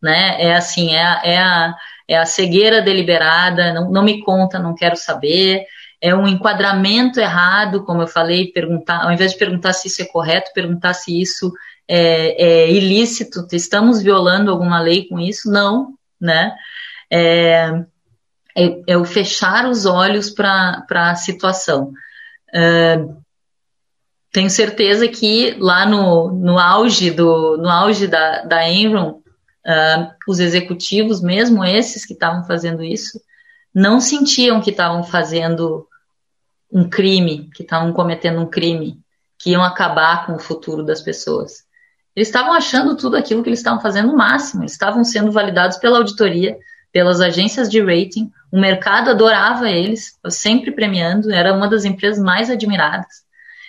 né? 0.00 0.36
É 0.40 0.54
assim, 0.54 0.94
é, 0.94 1.20
é 1.24 1.38
a 1.38 1.74
é 2.10 2.16
a 2.16 2.26
cegueira 2.26 2.82
deliberada, 2.82 3.72
não, 3.72 3.88
não 3.88 4.02
me 4.02 4.20
conta, 4.20 4.58
não 4.58 4.74
quero 4.74 4.96
saber, 4.96 5.64
é 6.00 6.14
um 6.14 6.26
enquadramento 6.26 7.20
errado, 7.20 7.84
como 7.84 8.02
eu 8.02 8.06
falei, 8.06 8.50
perguntar, 8.52 9.04
ao 9.04 9.12
invés 9.12 9.32
de 9.32 9.38
perguntar 9.38 9.72
se 9.74 9.88
isso 9.88 10.00
é 10.00 10.06
correto, 10.06 10.50
perguntar 10.54 10.94
se 10.94 11.20
isso 11.20 11.52
é, 11.86 12.42
é 12.42 12.72
ilícito, 12.72 13.46
estamos 13.52 14.00
violando 14.00 14.50
alguma 14.50 14.80
lei 14.80 15.06
com 15.06 15.18
isso? 15.20 15.50
Não, 15.50 15.94
né? 16.20 16.54
É, 17.10 17.84
é, 18.56 18.82
é 18.86 18.96
o 18.96 19.04
fechar 19.04 19.68
os 19.68 19.84
olhos 19.84 20.30
para 20.30 20.86
a 20.90 21.14
situação. 21.14 21.92
Uh, 22.54 23.20
tenho 24.32 24.50
certeza 24.50 25.06
que 25.08 25.56
lá 25.58 25.86
no, 25.86 26.32
no 26.32 26.58
auge 26.58 27.10
do 27.10 27.56
no 27.56 27.68
auge 27.68 28.06
da, 28.06 28.42
da 28.42 28.68
Enron, 28.68 29.20
uh, 29.66 30.10
os 30.26 30.38
executivos, 30.38 31.20
mesmo 31.20 31.64
esses 31.64 32.04
que 32.04 32.12
estavam 32.12 32.44
fazendo 32.44 32.82
isso, 32.82 33.20
não 33.74 34.00
sentiam 34.00 34.60
que 34.60 34.70
estavam 34.70 35.02
fazendo 35.02 35.86
um 36.72 36.88
crime, 36.88 37.50
que 37.54 37.62
estavam 37.62 37.92
cometendo 37.92 38.40
um 38.40 38.46
crime, 38.46 38.98
que 39.38 39.50
iam 39.50 39.62
acabar 39.62 40.26
com 40.26 40.34
o 40.34 40.38
futuro 40.38 40.84
das 40.84 41.00
pessoas. 41.00 41.64
Eles 42.14 42.28
estavam 42.28 42.52
achando 42.52 42.96
tudo 42.96 43.16
aquilo 43.16 43.42
que 43.42 43.48
eles 43.48 43.60
estavam 43.60 43.80
fazendo 43.80 44.12
o 44.12 44.16
máximo, 44.16 44.62
eles 44.62 44.72
estavam 44.72 45.04
sendo 45.04 45.32
validados 45.32 45.78
pela 45.78 45.98
auditoria, 45.98 46.56
pelas 46.92 47.20
agências 47.20 47.68
de 47.70 47.80
rating, 47.80 48.30
o 48.50 48.58
mercado 48.58 49.10
adorava 49.10 49.70
eles, 49.70 50.18
sempre 50.28 50.72
premiando, 50.72 51.32
era 51.32 51.54
uma 51.54 51.68
das 51.68 51.84
empresas 51.84 52.22
mais 52.22 52.50
admiradas. 52.50 53.22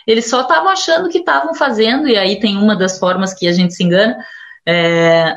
Eles 0.08 0.28
só 0.28 0.42
estavam 0.42 0.70
achando 0.70 1.10
que 1.10 1.20
estavam 1.20 1.54
fazendo, 1.54 2.08
e 2.08 2.18
aí 2.18 2.40
tem 2.40 2.58
uma 2.58 2.76
das 2.76 2.98
formas 2.98 3.34
que 3.34 3.48
a 3.48 3.52
gente 3.52 3.76
se 3.76 3.84
engana, 3.84 4.18
é, 4.66 5.36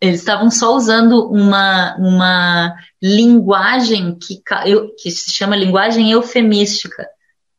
eles 0.00 0.20
estavam 0.20 0.50
só 0.50 0.74
usando 0.74 1.30
uma, 1.30 1.96
uma 1.96 2.74
linguagem 3.06 4.18
que, 4.18 4.42
que 4.96 5.10
se 5.10 5.30
chama 5.30 5.54
linguagem 5.54 6.10
eufemística. 6.10 7.06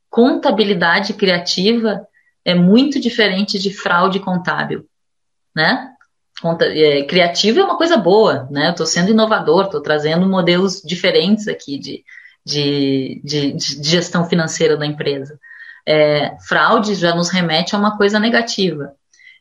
Contabilidade 0.09 1.13
criativa 1.13 2.07
é 2.43 2.55
muito 2.55 2.99
diferente 2.99 3.59
de 3.59 3.71
fraude 3.71 4.19
contábil, 4.19 4.87
né? 5.55 5.91
Conta, 6.41 6.65
é, 6.65 7.03
criativo 7.03 7.59
é 7.59 7.63
uma 7.63 7.77
coisa 7.77 7.95
boa, 7.95 8.47
né? 8.49 8.67
Eu 8.67 8.71
estou 8.71 8.87
sendo 8.87 9.11
inovador, 9.11 9.65
estou 9.65 9.81
trazendo 9.81 10.27
modelos 10.27 10.81
diferentes 10.81 11.47
aqui 11.47 11.77
de, 11.77 12.03
de, 12.43 13.21
de, 13.23 13.51
de 13.51 13.87
gestão 13.87 14.25
financeira 14.25 14.75
da 14.75 14.85
empresa. 14.85 15.39
É, 15.85 16.35
fraude 16.47 16.95
já 16.95 17.13
nos 17.13 17.29
remete 17.29 17.75
a 17.75 17.77
uma 17.77 17.95
coisa 17.97 18.19
negativa. 18.19 18.95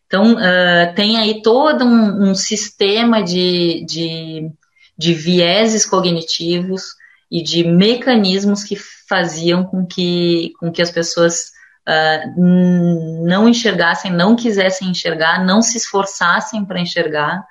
Então, 0.07 0.35
uh, 0.35 0.95
tem 0.95 1.17
aí 1.17 1.41
todo 1.41 1.83
um, 1.83 2.31
um 2.31 2.35
sistema 2.35 3.23
de, 3.23 3.87
de, 3.87 4.51
de 4.97 5.13
vieses 5.13 5.85
cognitivos 5.85 6.95
e 7.31 7.43
de 7.43 7.65
mecanismos 7.65 8.63
que 8.63 8.77
faziam 8.77 9.65
com 9.65 9.85
que, 9.87 10.53
com 10.59 10.71
que 10.71 10.81
as 10.81 10.91
pessoas 10.91 11.51
uh, 11.89 13.25
não 13.27 13.49
enxergassem, 13.49 14.13
não 14.13 14.37
quisessem 14.37 14.89
enxergar, 14.89 15.45
não 15.45 15.61
se 15.61 15.77
esforçassem 15.77 16.65
para 16.65 16.81
enxergar 16.81 17.45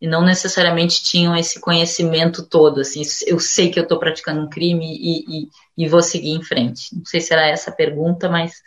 e 0.00 0.06
não 0.06 0.22
necessariamente 0.22 1.02
tinham 1.02 1.34
esse 1.34 1.58
conhecimento 1.60 2.46
todo, 2.46 2.80
assim, 2.80 3.00
eu 3.26 3.38
sei 3.38 3.70
que 3.70 3.78
eu 3.78 3.84
estou 3.84 3.98
praticando 3.98 4.42
um 4.42 4.50
crime 4.50 4.84
e, 4.84 5.24
e, 5.26 5.48
e, 5.78 5.88
vou 5.88 6.02
seguir 6.02 6.32
em 6.32 6.42
frente. 6.42 6.94
Não 6.94 7.06
sei 7.06 7.20
se 7.20 7.32
era 7.32 7.46
essa 7.46 7.70
a 7.70 7.74
pergunta, 7.74 8.28
mas 8.28 8.62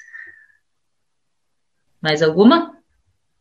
mais 2.01 2.23
alguma? 2.23 2.75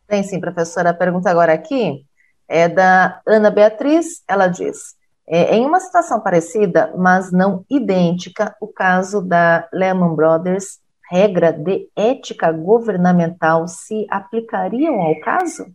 Tem 0.07 0.23
sim, 0.23 0.39
professora. 0.41 0.91
A 0.91 0.95
pergunta 0.95 1.31
agora 1.31 1.55
aqui 1.55 2.05
é 2.49 2.69
da 2.69 3.21
Ana 3.27 3.51
Beatriz. 3.51 4.23
Ela 4.29 4.49
diz: 4.49 4.95
é, 5.29 5.57
em 5.57 5.67
uma 5.67 5.81
situação 5.81 6.21
parecida, 6.21 6.93
mas 6.97 7.33
não 7.33 7.65
idêntica, 7.69 8.55
o 8.61 8.69
caso 8.69 9.21
da 9.21 9.69
Lehman 9.73 10.15
Brothers 10.15 10.79
regra 11.11 11.53
de 11.53 11.89
ética 11.95 12.51
governamental 12.53 13.67
se 13.69 14.07
aplicariam 14.11 15.01
ao 15.01 15.19
caso? 15.21 15.67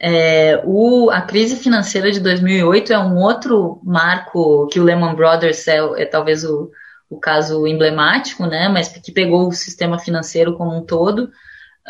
É, 0.00 0.62
o, 0.64 1.10
a 1.10 1.22
crise 1.22 1.56
financeira 1.56 2.10
de 2.12 2.20
2008 2.20 2.92
é 2.92 2.98
um 2.98 3.16
outro 3.16 3.80
marco 3.82 4.68
que 4.68 4.78
o 4.78 4.84
Lehman 4.84 5.16
Brothers 5.16 5.66
é, 5.66 5.78
é 6.02 6.06
talvez 6.06 6.44
o, 6.44 6.70
o, 7.10 7.18
caso 7.18 7.66
emblemático, 7.66 8.46
né, 8.46 8.68
mas 8.68 8.88
que 8.88 9.10
pegou 9.10 9.48
o 9.48 9.52
sistema 9.52 9.98
financeiro 9.98 10.56
como 10.56 10.76
um 10.76 10.84
todo. 10.84 11.30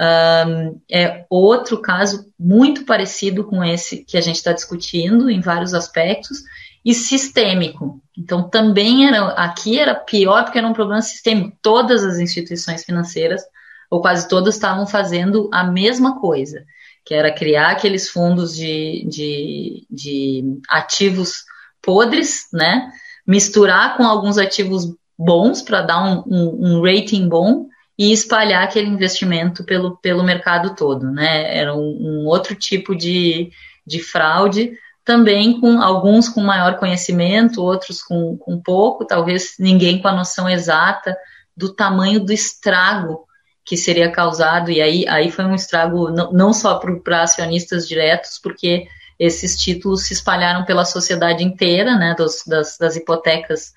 Um, 0.01 0.81
é 0.89 1.27
outro 1.29 1.83
caso 1.83 2.31
muito 2.39 2.85
parecido 2.85 3.43
com 3.43 3.65
esse 3.65 4.05
que 4.05 4.17
a 4.17 4.21
gente 4.21 4.37
está 4.37 4.53
discutindo 4.53 5.29
em 5.29 5.41
vários 5.41 5.75
aspectos, 5.75 6.43
e 6.85 6.95
sistêmico. 6.95 8.01
Então, 8.17 8.49
também 8.49 9.07
era, 9.07 9.29
aqui 9.33 9.79
era 9.79 9.95
pior 9.95 10.45
porque 10.45 10.59
era 10.59 10.67
um 10.67 10.73
problema 10.73 11.03
sistêmico. 11.03 11.57
Todas 11.61 12.05
as 12.05 12.19
instituições 12.19 12.85
financeiras, 12.85 13.43
ou 13.91 14.01
quase 14.01 14.27
todas, 14.27 14.55
estavam 14.55 14.87
fazendo 14.87 15.51
a 15.53 15.65
mesma 15.65 16.19
coisa, 16.19 16.65
que 17.05 17.13
era 17.13 17.31
criar 17.31 17.73
aqueles 17.73 18.09
fundos 18.09 18.57
de, 18.57 19.07
de, 19.07 19.87
de 19.91 20.61
ativos 20.69 21.45
podres, 21.83 22.47
né? 22.53 22.91
Misturar 23.27 23.97
com 23.97 24.05
alguns 24.05 24.39
ativos 24.39 24.95
bons 25.19 25.61
para 25.61 25.83
dar 25.83 26.03
um, 26.03 26.23
um, 26.27 26.67
um, 26.67 26.83
rating 26.83 27.29
bom 27.29 27.67
e 27.99 28.13
espalhar 28.13 28.63
aquele 28.63 28.89
investimento 28.89 29.65
pelo, 29.65 29.97
pelo 29.97 30.23
mercado 30.23 30.77
todo, 30.77 31.11
né? 31.11 31.57
Era 31.57 31.75
um, 31.75 31.97
um 32.01 32.27
outro 32.27 32.55
tipo 32.55 32.95
de, 32.95 33.51
de 33.85 34.01
fraude 34.01 34.73
também 35.05 35.59
com 35.59 35.81
alguns 35.81 36.29
com 36.29 36.43
maior 36.43 36.77
conhecimento, 36.79 37.63
outros 37.63 38.03
com, 38.03 38.37
com 38.37 38.61
pouco, 38.61 39.07
talvez 39.07 39.55
ninguém 39.59 40.03
com 40.03 40.07
a 40.07 40.13
noção 40.13 40.47
exata 40.47 41.17
do 41.57 41.75
tamanho 41.75 42.21
do 42.21 42.31
estrago 42.31 43.27
que 43.65 43.75
seria 43.77 44.13
causado, 44.13 44.71
e 44.71 44.81
aí, 44.81 45.07
aí 45.09 45.31
foi 45.31 45.45
um 45.45 45.55
estrago 45.55 46.11
não, 46.11 46.33
não 46.33 46.53
só 46.53 46.79
para 46.79 47.23
acionistas 47.23 47.89
diretos, 47.89 48.39
porque 48.43 48.87
esses 49.19 49.57
títulos 49.57 50.07
se 50.07 50.13
espalharam 50.13 50.65
pela 50.65 50.85
sociedade 50.85 51.43
inteira, 51.43 51.97
né, 51.97 52.15
dos, 52.17 52.45
das, 52.47 52.79
das 52.79 52.95
hipotecas, 52.97 53.73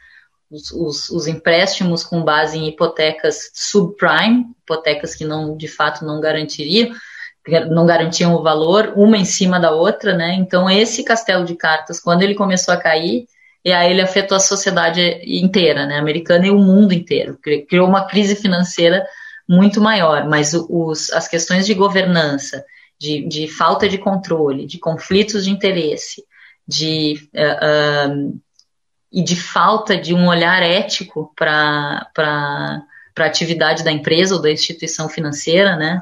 os, 0.51 0.71
os, 0.71 1.09
os, 1.09 1.27
empréstimos 1.27 2.03
com 2.03 2.23
base 2.23 2.57
em 2.57 2.67
hipotecas 2.67 3.49
subprime, 3.53 4.47
hipotecas 4.61 5.15
que 5.15 5.23
não, 5.23 5.55
de 5.55 5.67
fato 5.67 6.03
não 6.03 6.19
garantiriam, 6.19 6.91
não 7.69 7.85
garantiam 7.85 8.35
o 8.35 8.43
valor, 8.43 8.93
uma 8.95 9.17
em 9.17 9.25
cima 9.25 9.59
da 9.59 9.71
outra, 9.71 10.15
né? 10.15 10.35
Então, 10.35 10.69
esse 10.69 11.03
castelo 11.03 11.45
de 11.45 11.55
cartas, 11.55 11.99
quando 11.99 12.21
ele 12.21 12.35
começou 12.35 12.73
a 12.73 12.77
cair, 12.77 13.25
e 13.63 13.71
aí 13.71 13.91
ele 13.91 14.01
afetou 14.01 14.35
a 14.35 14.39
sociedade 14.39 15.21
inteira, 15.25 15.85
né? 15.85 15.97
Americana 15.97 16.47
e 16.47 16.51
o 16.51 16.59
mundo 16.59 16.93
inteiro. 16.93 17.39
Criou 17.67 17.87
uma 17.87 18.05
crise 18.05 18.35
financeira 18.35 19.05
muito 19.47 19.81
maior, 19.81 20.27
mas 20.27 20.53
os, 20.53 21.11
as 21.13 21.27
questões 21.27 21.65
de 21.65 21.73
governança, 21.73 22.63
de, 22.99 23.27
de, 23.27 23.47
falta 23.47 23.87
de 23.89 23.97
controle, 23.97 24.67
de 24.67 24.77
conflitos 24.77 25.45
de 25.45 25.51
interesse, 25.51 26.23
de, 26.67 27.15
uh, 27.33 28.19
uh, 28.19 28.41
e 29.11 29.23
de 29.23 29.35
falta 29.35 29.97
de 29.97 30.13
um 30.13 30.27
olhar 30.27 30.63
ético 30.63 31.33
para 31.35 32.07
a 32.15 33.23
atividade 33.25 33.83
da 33.83 33.91
empresa 33.91 34.35
ou 34.35 34.41
da 34.41 34.51
instituição 34.51 35.09
financeira, 35.09 35.75
né? 35.75 36.01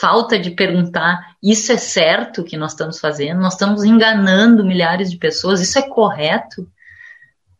falta 0.00 0.38
de 0.38 0.50
perguntar: 0.50 1.36
isso 1.42 1.70
é 1.70 1.76
certo 1.76 2.42
que 2.42 2.56
nós 2.56 2.72
estamos 2.72 2.98
fazendo? 2.98 3.40
Nós 3.40 3.52
estamos 3.52 3.84
enganando 3.84 4.64
milhares 4.64 5.10
de 5.10 5.18
pessoas? 5.18 5.60
Isso 5.60 5.78
é 5.78 5.82
correto? 5.82 6.66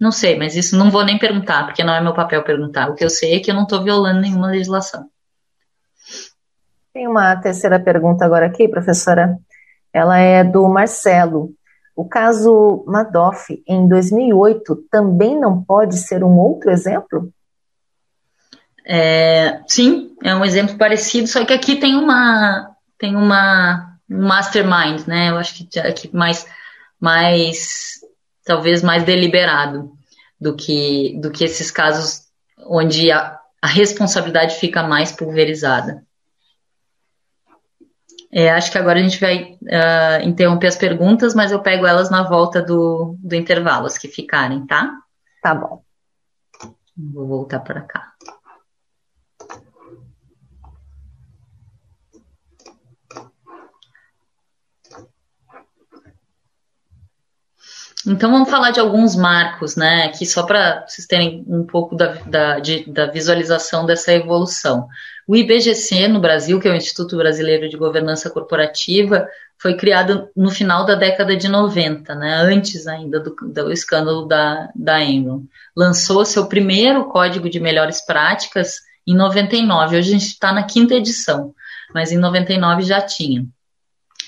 Não 0.00 0.10
sei, 0.10 0.38
mas 0.38 0.56
isso 0.56 0.76
não 0.78 0.90
vou 0.90 1.04
nem 1.04 1.18
perguntar, 1.18 1.66
porque 1.66 1.84
não 1.84 1.94
é 1.94 2.00
meu 2.00 2.14
papel 2.14 2.42
perguntar. 2.42 2.88
O 2.88 2.94
que 2.94 3.04
eu 3.04 3.10
sei 3.10 3.36
é 3.36 3.40
que 3.40 3.50
eu 3.50 3.54
não 3.54 3.64
estou 3.64 3.82
violando 3.84 4.22
nenhuma 4.22 4.46
legislação. 4.46 5.06
Tem 6.94 7.06
uma 7.06 7.36
terceira 7.36 7.78
pergunta 7.78 8.24
agora 8.24 8.46
aqui, 8.46 8.66
professora. 8.66 9.38
Ela 9.92 10.18
é 10.18 10.42
do 10.42 10.66
Marcelo. 10.68 11.52
O 12.00 12.08
caso 12.08 12.82
Madoff, 12.86 13.62
em 13.68 13.86
2008, 13.86 14.74
também 14.90 15.38
não 15.38 15.62
pode 15.62 15.98
ser 15.98 16.24
um 16.24 16.38
outro 16.38 16.70
exemplo? 16.70 17.30
É, 18.86 19.60
sim, 19.68 20.16
é 20.24 20.34
um 20.34 20.42
exemplo 20.42 20.78
parecido, 20.78 21.28
só 21.28 21.44
que 21.44 21.52
aqui 21.52 21.76
tem 21.76 21.94
uma 21.94 22.74
tem 22.98 23.14
uma 23.14 23.98
um 24.10 24.26
mastermind, 24.26 25.06
né? 25.06 25.28
Eu 25.28 25.36
acho 25.36 25.52
que 25.68 25.78
aqui 25.78 26.08
mais 26.16 26.46
mais 26.98 28.00
talvez 28.46 28.82
mais 28.82 29.04
deliberado 29.04 29.92
do 30.40 30.56
que 30.56 31.20
do 31.20 31.30
que 31.30 31.44
esses 31.44 31.70
casos 31.70 32.22
onde 32.66 33.12
a, 33.12 33.38
a 33.60 33.66
responsabilidade 33.66 34.54
fica 34.54 34.82
mais 34.82 35.12
pulverizada. 35.12 36.02
É, 38.32 38.50
acho 38.50 38.70
que 38.70 38.78
agora 38.78 39.00
a 39.00 39.02
gente 39.02 39.20
vai 39.20 39.58
uh, 39.62 40.28
interromper 40.28 40.68
as 40.68 40.76
perguntas, 40.76 41.34
mas 41.34 41.50
eu 41.50 41.60
pego 41.60 41.84
elas 41.84 42.10
na 42.10 42.22
volta 42.22 42.62
do, 42.62 43.16
do 43.18 43.34
intervalo, 43.34 43.86
as 43.86 43.98
que 43.98 44.06
ficarem, 44.06 44.64
tá? 44.66 44.92
Tá 45.42 45.54
bom. 45.54 45.82
Vou 46.96 47.26
voltar 47.26 47.60
para 47.60 47.80
cá. 47.80 48.12
Então 58.06 58.30
vamos 58.30 58.48
falar 58.48 58.70
de 58.70 58.80
alguns 58.80 59.14
marcos, 59.14 59.76
né? 59.76 60.04
Aqui 60.04 60.24
só 60.24 60.44
para 60.44 60.86
vocês 60.86 61.06
terem 61.06 61.44
um 61.46 61.66
pouco 61.66 61.94
da, 61.94 62.14
da, 62.14 62.58
de, 62.58 62.90
da, 62.90 63.06
visualização 63.06 63.84
dessa 63.84 64.12
evolução. 64.12 64.88
O 65.30 65.36
IBGC 65.36 66.08
no 66.08 66.18
Brasil, 66.18 66.58
que 66.58 66.66
é 66.66 66.72
o 66.72 66.74
Instituto 66.74 67.16
Brasileiro 67.16 67.68
de 67.68 67.76
Governança 67.76 68.28
Corporativa, 68.28 69.28
foi 69.56 69.76
criado 69.76 70.28
no 70.36 70.50
final 70.50 70.84
da 70.84 70.96
década 70.96 71.36
de 71.36 71.46
90, 71.46 72.16
né? 72.16 72.34
Antes 72.34 72.88
ainda 72.88 73.20
do, 73.20 73.36
do 73.40 73.70
escândalo 73.70 74.26
da, 74.26 74.68
da 74.74 75.00
Enron. 75.00 75.44
Lançou 75.76 76.24
seu 76.24 76.46
primeiro 76.46 77.04
código 77.04 77.48
de 77.48 77.60
melhores 77.60 78.04
práticas 78.04 78.80
em 79.06 79.14
99. 79.14 79.98
Hoje 79.98 80.08
a 80.08 80.12
gente 80.18 80.26
está 80.26 80.52
na 80.52 80.64
quinta 80.64 80.96
edição, 80.96 81.54
mas 81.94 82.10
em 82.10 82.18
99 82.18 82.82
já 82.82 83.00
tinha. 83.00 83.46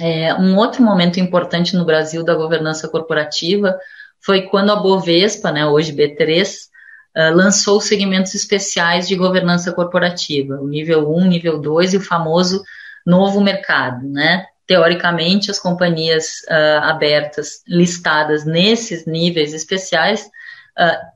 É, 0.00 0.32
um 0.34 0.56
outro 0.56 0.84
momento 0.84 1.18
importante 1.18 1.74
no 1.74 1.84
Brasil 1.84 2.22
da 2.22 2.36
governança 2.36 2.86
corporativa 2.86 3.76
foi 4.24 4.42
quando 4.42 4.70
a 4.70 4.76
Bovespa, 4.76 5.50
né, 5.50 5.66
hoje 5.66 5.92
B3, 5.92 6.70
ah, 7.14 7.30
lançou 7.30 7.80
segmentos 7.80 8.34
especiais 8.34 9.06
de 9.06 9.14
governança 9.14 9.72
corporativa, 9.72 10.60
o 10.60 10.66
nível 10.66 11.14
1, 11.14 11.26
nível 11.26 11.60
2 11.60 11.94
e 11.94 11.96
o 11.98 12.00
famoso 12.00 12.62
novo 13.06 13.40
mercado. 13.40 14.08
Né? 14.08 14.46
Teoricamente, 14.66 15.50
as 15.50 15.58
companhias 15.58 16.40
uh, 16.48 16.84
abertas 16.84 17.62
listadas 17.66 18.44
nesses 18.44 19.04
níveis 19.04 19.52
especiais 19.52 20.30
uh, 20.78 21.12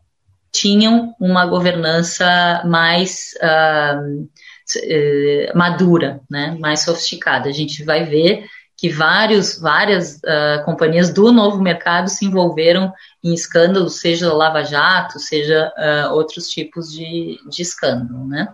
tinham 0.52 1.14
uma 1.20 1.46
governança 1.46 2.62
mais 2.64 3.34
eh, 3.42 5.52
madura, 5.54 6.20
né, 6.30 6.56
mais 6.58 6.80
sofisticada. 6.80 7.48
A 7.48 7.52
gente 7.52 7.84
vai 7.84 8.04
ver 8.04 8.46
que 8.76 8.90
vários, 8.90 9.58
várias 9.58 10.16
uh, 10.16 10.62
companhias 10.64 11.10
do 11.10 11.32
novo 11.32 11.62
mercado 11.62 12.10
se 12.10 12.26
envolveram 12.26 12.92
em 13.24 13.32
escândalos, 13.32 14.00
seja 14.00 14.32
Lava 14.32 14.62
Jato, 14.62 15.18
seja 15.18 15.72
uh, 15.78 16.14
outros 16.14 16.48
tipos 16.48 16.92
de, 16.92 17.38
de 17.48 17.62
escândalo, 17.62 18.26
né? 18.26 18.48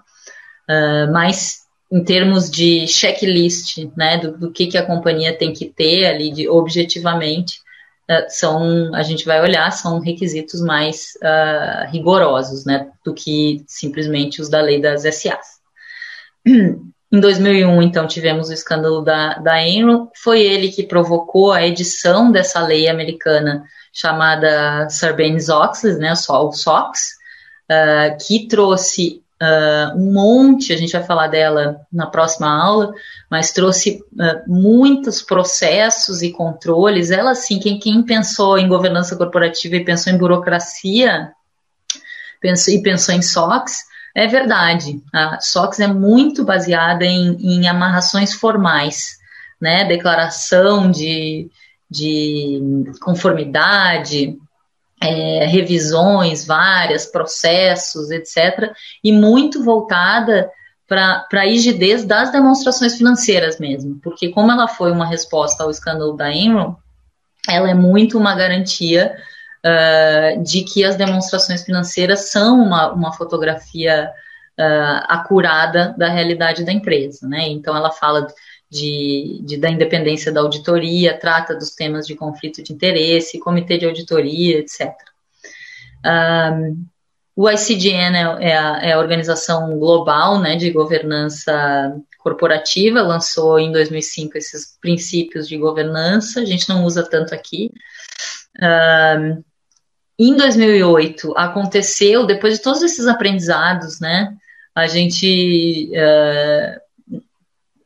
Uh, 0.71 1.13
mas 1.13 1.63
em 1.91 2.05
termos 2.05 2.49
de 2.49 2.87
checklist, 2.87 3.79
né, 3.97 4.17
do, 4.17 4.39
do, 4.39 4.53
que, 4.53 4.69
que 4.69 4.79
a 4.79 4.87
companhia 4.87 5.37
tem 5.37 5.53
que 5.53 5.67
ter 5.67 6.07
ali 6.07 6.33
de 6.33 6.49
objetivamente, 6.49 7.61
são, 8.29 8.95
a 8.95 9.03
gente 9.03 9.25
vai 9.25 9.41
olhar, 9.41 9.71
são 9.71 9.99
requisitos 9.99 10.61
mais 10.61 11.13
rigorosos, 11.91 12.65
né, 12.65 12.91
do 13.05 13.15
que 13.15 13.63
simplesmente 13.67 14.41
os 14.41 14.49
da 14.49 14.61
lei 14.61 14.81
das 14.81 15.03
SAs. 15.03 15.61
Em 17.13 17.21
2001, 17.21 17.83
então, 17.83 18.07
tivemos 18.07 18.49
o 18.49 18.55
escândalo 18.55 19.03
da, 19.03 19.35
da 19.35 19.63
Enron. 19.63 20.09
Foi 20.17 20.41
ele 20.41 20.71
que 20.71 20.83
provocou 20.83 21.53
a 21.53 21.67
edição 21.67 22.33
dessa 22.33 22.61
lei 22.61 22.89
americana 22.89 23.65
chamada 23.93 24.89
Sarbanes-Oxley, 24.89 25.97
né, 25.97 26.15
o 26.15 26.53
SOX, 26.53 27.11
uh, 27.71 28.17
que 28.27 28.49
trouxe 28.49 29.23
uh, 29.43 29.95
um 29.95 30.11
monte, 30.11 30.73
a 30.73 30.77
gente 30.77 30.93
vai 30.93 31.03
falar 31.03 31.27
dela 31.27 31.81
na 31.93 32.07
próxima 32.07 32.49
aula, 32.49 32.95
mas 33.31 33.53
trouxe 33.53 34.03
uh, 34.15 34.51
muitos 34.51 35.21
processos 35.21 36.23
e 36.23 36.33
controles. 36.33 37.11
Ela, 37.11 37.33
assim, 37.33 37.59
quem, 37.59 37.79
quem 37.79 38.03
pensou 38.03 38.57
em 38.57 38.69
governança 38.69 39.17
corporativa 39.17 39.77
e 39.77 39.85
pensou 39.85 40.11
em 40.11 40.17
burocracia 40.17 41.31
pensou, 42.41 42.73
e 42.73 42.83
pensou 42.83 43.15
em 43.15 43.21
SOX, 43.21 43.85
é 44.15 44.27
verdade. 44.27 45.03
A 45.13 45.41
SOX 45.41 45.81
é 45.81 45.87
muito 45.87 46.45
baseada 46.45 47.05
em, 47.05 47.37
em 47.41 47.69
amarrações 47.69 48.35
formais, 48.35 49.19
né? 49.61 49.85
Declaração 49.85 50.91
de, 50.91 51.51
de 51.91 52.85
conformidade, 53.01 54.37
é, 55.03 55.47
revisões 55.47 56.47
várias, 56.47 57.07
processos, 57.07 58.11
etc. 58.11 58.73
E 59.03 59.13
muito 59.13 59.65
voltada 59.65 60.51
para 60.87 61.27
a 61.33 61.45
rigidez 61.45 62.05
das 62.05 62.31
demonstrações 62.31 62.97
financeiras 62.97 63.59
mesmo, 63.59 63.99
porque 64.03 64.29
como 64.29 64.53
ela 64.53 64.69
foi 64.69 64.93
uma 64.93 65.07
resposta 65.07 65.65
ao 65.65 65.71
escândalo 65.71 66.13
da 66.13 66.31
Enron, 66.31 66.77
ela 67.49 67.71
é 67.71 67.75
muito 67.75 68.19
uma 68.19 68.35
garantia 68.35 69.17
uh, 69.65 70.43
de 70.43 70.65
que 70.65 70.85
as 70.85 70.97
demonstrações 70.97 71.63
financeiras 71.63 72.31
são 72.31 72.61
uma, 72.61 72.93
uma 72.93 73.13
fotografia 73.13 74.11
uh, 74.59 75.05
acurada 75.09 75.95
da 75.97 76.09
realidade 76.09 76.65
da 76.65 76.73
empresa, 76.73 77.27
né? 77.29 77.49
Então 77.49 77.77
ela 77.77 77.91
fala 77.91 78.27
de, 78.71 79.43
de, 79.45 79.59
da 79.59 79.71
independência 79.71 80.33
da 80.33 80.41
auditoria, 80.41 81.19
trata 81.19 81.55
dos 81.55 81.71
temas 81.71 82.07
de 82.07 82.15
conflito 82.15 82.63
de 82.63 82.73
interesse, 82.73 83.39
comitê 83.39 83.77
de 83.77 83.85
auditoria, 83.85 84.59
etc. 84.59 84.93
Um, 86.05 86.87
o 87.37 87.51
ICDN 87.51 88.17
é, 88.17 88.21
é, 88.21 88.57
a, 88.57 88.79
é, 88.83 88.93
a, 88.93 88.99
organização 88.99 89.79
global 89.79 90.41
né, 90.41 90.57
de 90.57 90.71
governança 90.71 91.95
corporativa, 92.19 93.03
lançou 93.03 93.59
em 93.59 93.73
2005 93.73 94.37
esses 94.39 94.79
princípios 94.81 95.49
de 95.49 95.57
governança, 95.57 96.41
a 96.41 96.45
gente 96.45 96.69
não 96.69 96.85
usa 96.85 97.03
tanto 97.03 97.35
aqui. 97.35 97.71
Um, 98.61 99.43
em 100.19 100.37
2008 100.37 101.37
aconteceu, 101.37 102.27
depois 102.27 102.55
de 102.55 102.63
todos 102.63 102.83
esses 102.83 103.07
aprendizados, 103.07 104.01
né, 104.01 104.37
a 104.75 104.87
gente 104.87 105.91
uh, 105.91 107.19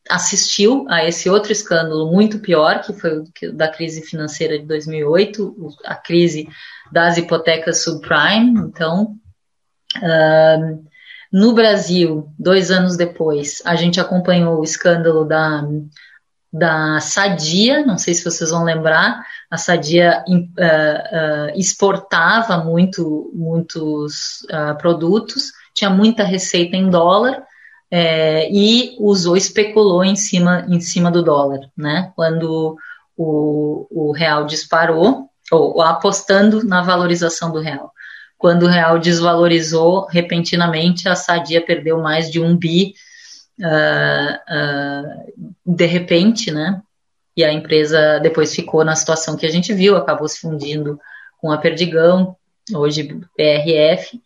assistiu 0.09 0.87
a 0.89 1.05
esse 1.05 1.29
outro 1.29 1.53
escândalo 1.53 2.11
muito 2.13 2.39
pior, 2.39 2.83
que 2.83 2.93
foi 2.93 3.19
o 3.19 3.25
da 3.53 3.69
crise 3.69 4.03
financeira 4.03 4.59
de 4.59 4.65
2008, 4.65 5.75
a 5.85 5.95
crise 5.95 6.49
das 6.93 7.17
hipotecas 7.17 7.83
subprime. 7.83 8.61
Então, 8.61 9.17
uh, 9.97 10.85
no 11.33 11.53
Brasil, 11.53 12.33
dois 12.39 12.71
anos 12.71 12.97
depois, 12.97 13.61
a 13.65 13.75
gente 13.75 14.01
acompanhou 14.01 14.61
o 14.61 14.65
escândalo 14.65 15.25
da 15.25 15.65
da 16.53 17.01
Sadia, 17.01 17.85
não 17.85 17.99
sei 17.99 18.15
se 18.15 18.25
vocês 18.25 18.51
vão 18.51 18.65
lembrar, 18.65 19.23
a 19.51 19.57
Sadia 19.57 20.25
uh, 20.29 20.35
uh, 20.35 21.59
exportava 21.59 22.59
muito, 22.59 23.31
muitos 23.35 24.43
uh, 24.51 24.77
produtos, 24.79 25.53
tinha 25.75 25.91
muita 25.91 26.25
receita 26.25 26.77
em 26.77 26.91
dólar 26.91 27.45
é, 27.91 28.51
e 28.51 28.97
usou, 28.99 29.37
especulou 29.37 30.03
em 30.03 30.17
cima, 30.17 30.67
em 30.69 30.81
cima 30.81 31.11
do 31.11 31.23
dólar, 31.23 31.61
né? 31.77 32.11
Quando 32.17 32.77
o, 33.17 33.87
o 33.91 34.13
real 34.13 34.45
disparou, 34.45 35.29
ou, 35.53 35.81
apostando 35.81 36.65
na 36.65 36.83
valorização 36.83 37.53
do 37.53 37.61
real. 37.61 37.93
Quando 38.37 38.65
o 38.65 38.69
real 38.69 38.99
desvalorizou 38.99 40.07
repentinamente, 40.07 41.09
a 41.09 41.15
Sadia 41.15 41.65
perdeu 41.65 42.01
mais 42.01 42.31
de 42.31 42.41
um 42.41 42.57
bi 42.57 42.95
de 45.65 45.87
repente, 45.87 46.51
né? 46.51 46.83
E 47.37 47.45
a 47.45 47.53
empresa 47.53 48.19
depois 48.21 48.55
ficou 48.55 48.85
na 48.85 48.97
situação 48.97 49.37
que 49.37 49.45
a 49.45 49.51
gente 49.51 49.73
viu, 49.75 49.97
acabou 49.97 50.27
se 50.29 50.41
fundindo 50.41 50.99
com 51.39 51.53
a 51.53 51.59
Perdigão, 51.59 52.37
hoje 52.75 53.21
PRF, 53.37 54.21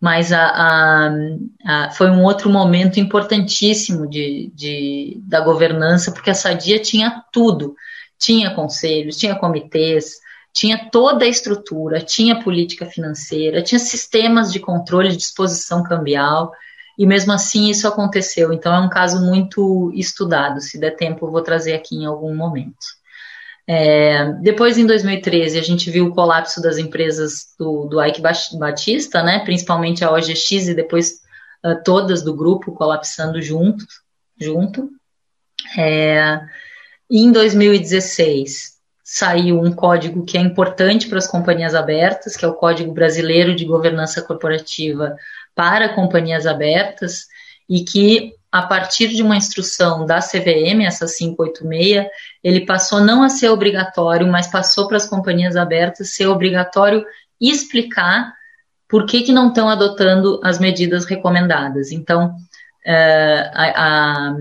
mas 0.00 0.32
a, 0.32 0.46
a, 0.46 1.10
a, 1.66 1.90
foi 1.90 2.10
um 2.10 2.22
outro 2.22 2.50
momento 2.50 2.98
importantíssimo 2.98 4.08
de, 4.08 4.50
de, 4.54 5.20
da 5.22 5.40
governança, 5.40 6.12
porque 6.12 6.30
a 6.30 6.34
Sadia 6.34 6.78
tinha 6.78 7.22
tudo, 7.32 7.74
tinha 8.18 8.54
conselhos, 8.54 9.16
tinha 9.16 9.34
comitês, 9.34 10.16
tinha 10.52 10.88
toda 10.90 11.24
a 11.24 11.28
estrutura, 11.28 12.00
tinha 12.00 12.42
política 12.42 12.86
financeira, 12.86 13.62
tinha 13.62 13.78
sistemas 13.78 14.52
de 14.52 14.60
controle 14.60 15.10
de 15.10 15.16
disposição 15.16 15.82
cambial, 15.82 16.52
e 16.98 17.06
mesmo 17.06 17.32
assim 17.32 17.70
isso 17.70 17.88
aconteceu. 17.88 18.52
Então 18.52 18.74
é 18.74 18.80
um 18.80 18.88
caso 18.88 19.20
muito 19.24 19.90
estudado. 19.94 20.60
Se 20.60 20.78
der 20.78 20.96
tempo, 20.96 21.26
eu 21.26 21.30
vou 21.30 21.42
trazer 21.42 21.74
aqui 21.74 21.96
em 21.96 22.06
algum 22.06 22.34
momento. 22.34 22.86
É, 23.66 24.32
depois, 24.42 24.76
em 24.76 24.86
2013, 24.86 25.58
a 25.58 25.62
gente 25.62 25.90
viu 25.90 26.06
o 26.06 26.14
colapso 26.14 26.60
das 26.60 26.76
empresas 26.76 27.54
do, 27.58 27.86
do 27.86 28.02
Ike 28.04 28.20
Batista, 28.58 29.22
né, 29.22 29.38
principalmente 29.40 30.04
a 30.04 30.12
OGX 30.12 30.68
e 30.68 30.74
depois 30.74 31.20
uh, 31.64 31.82
todas 31.82 32.22
do 32.22 32.34
grupo 32.34 32.72
colapsando 32.72 33.40
junto. 33.40 33.86
junto. 34.38 34.90
É, 35.78 36.40
em 37.10 37.32
2016, 37.32 38.74
saiu 39.02 39.60
um 39.60 39.72
código 39.72 40.24
que 40.24 40.36
é 40.36 40.40
importante 40.40 41.08
para 41.08 41.18
as 41.18 41.26
companhias 41.26 41.74
abertas, 41.74 42.36
que 42.36 42.44
é 42.44 42.48
o 42.48 42.54
Código 42.54 42.92
Brasileiro 42.92 43.54
de 43.54 43.64
Governança 43.64 44.22
Corporativa 44.22 45.16
para 45.54 45.94
companhias 45.94 46.46
abertas 46.46 47.26
e 47.68 47.84
que 47.84 48.34
a 48.50 48.62
partir 48.62 49.08
de 49.08 49.20
uma 49.22 49.36
instrução 49.36 50.06
da 50.06 50.20
CVM, 50.20 50.84
essa 50.86 51.06
586, 51.06 52.06
ele 52.42 52.64
passou 52.64 53.00
não 53.00 53.22
a 53.22 53.28
ser 53.28 53.48
obrigatório, 53.48 54.28
mas 54.28 54.46
passou 54.46 54.86
para 54.86 54.96
as 54.96 55.06
companhias 55.06 55.56
abertas 55.56 56.14
ser 56.14 56.28
obrigatório 56.28 57.04
explicar 57.40 58.32
por 58.88 59.06
que, 59.06 59.22
que 59.22 59.32
não 59.32 59.48
estão 59.48 59.68
adotando 59.68 60.40
as 60.44 60.60
medidas 60.60 61.04
recomendadas. 61.04 61.90
Então, 61.90 62.26
uh, 62.86 63.50
a, 63.52 63.72
a, 63.74 64.36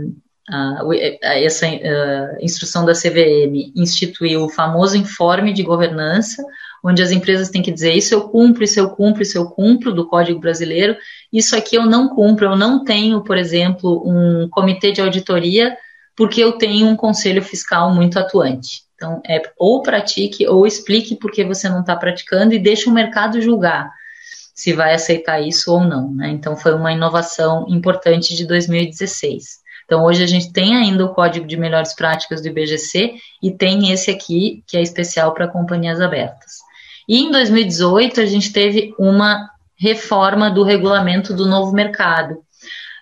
a, 0.47 1.39
essa 1.39 1.65
uh, 1.67 2.37
instrução 2.39 2.85
da 2.85 2.93
CVM 2.93 3.71
instituiu 3.75 4.43
o 4.43 4.49
famoso 4.49 4.95
informe 4.95 5.53
de 5.53 5.63
governança, 5.63 6.43
onde 6.83 7.01
as 7.01 7.11
empresas 7.11 7.49
têm 7.49 7.61
que 7.61 7.71
dizer 7.71 7.93
isso 7.93 8.13
eu 8.13 8.27
cumpro, 8.27 8.63
isso 8.63 8.79
eu 8.79 8.89
cumpro, 8.89 9.21
isso 9.21 9.37
eu 9.37 9.45
cumpro 9.45 9.93
do 9.93 10.07
Código 10.07 10.39
Brasileiro, 10.39 10.97
isso 11.31 11.55
aqui 11.55 11.75
eu 11.75 11.85
não 11.85 12.09
cumpro, 12.09 12.47
eu 12.47 12.55
não 12.55 12.83
tenho, 12.83 13.23
por 13.23 13.37
exemplo, 13.37 14.03
um 14.05 14.49
comitê 14.49 14.91
de 14.91 15.01
auditoria 15.01 15.77
porque 16.15 16.43
eu 16.43 16.53
tenho 16.53 16.87
um 16.87 16.95
conselho 16.95 17.41
fiscal 17.41 17.93
muito 17.93 18.19
atuante. 18.19 18.83
Então, 18.95 19.21
é 19.27 19.41
ou 19.57 19.81
pratique 19.81 20.47
ou 20.47 20.67
explique 20.67 21.15
por 21.15 21.31
que 21.31 21.43
você 21.43 21.67
não 21.67 21.81
está 21.81 21.95
praticando 21.95 22.53
e 22.53 22.59
deixe 22.59 22.87
o 22.87 22.93
mercado 22.93 23.41
julgar 23.41 23.91
se 24.53 24.71
vai 24.71 24.93
aceitar 24.93 25.41
isso 25.41 25.73
ou 25.73 25.83
não. 25.83 26.11
Né? 26.13 26.29
Então, 26.29 26.55
foi 26.55 26.73
uma 26.73 26.93
inovação 26.93 27.65
importante 27.67 28.35
de 28.35 28.45
2016. 28.45 29.63
Então, 29.85 30.05
hoje 30.05 30.23
a 30.23 30.27
gente 30.27 30.53
tem 30.53 30.75
ainda 30.75 31.03
o 31.03 31.13
Código 31.13 31.45
de 31.45 31.57
Melhores 31.57 31.93
Práticas 31.93 32.41
do 32.41 32.47
IBGC 32.47 33.15
e 33.41 33.51
tem 33.51 33.91
esse 33.91 34.09
aqui, 34.09 34.63
que 34.67 34.77
é 34.77 34.81
especial 34.81 35.33
para 35.33 35.47
companhias 35.47 35.99
abertas. 35.99 36.59
E 37.07 37.17
em 37.17 37.31
2018, 37.31 38.21
a 38.21 38.25
gente 38.25 38.51
teve 38.53 38.93
uma 38.97 39.49
reforma 39.75 40.49
do 40.49 40.63
regulamento 40.63 41.33
do 41.33 41.45
novo 41.45 41.73
mercado. 41.73 42.37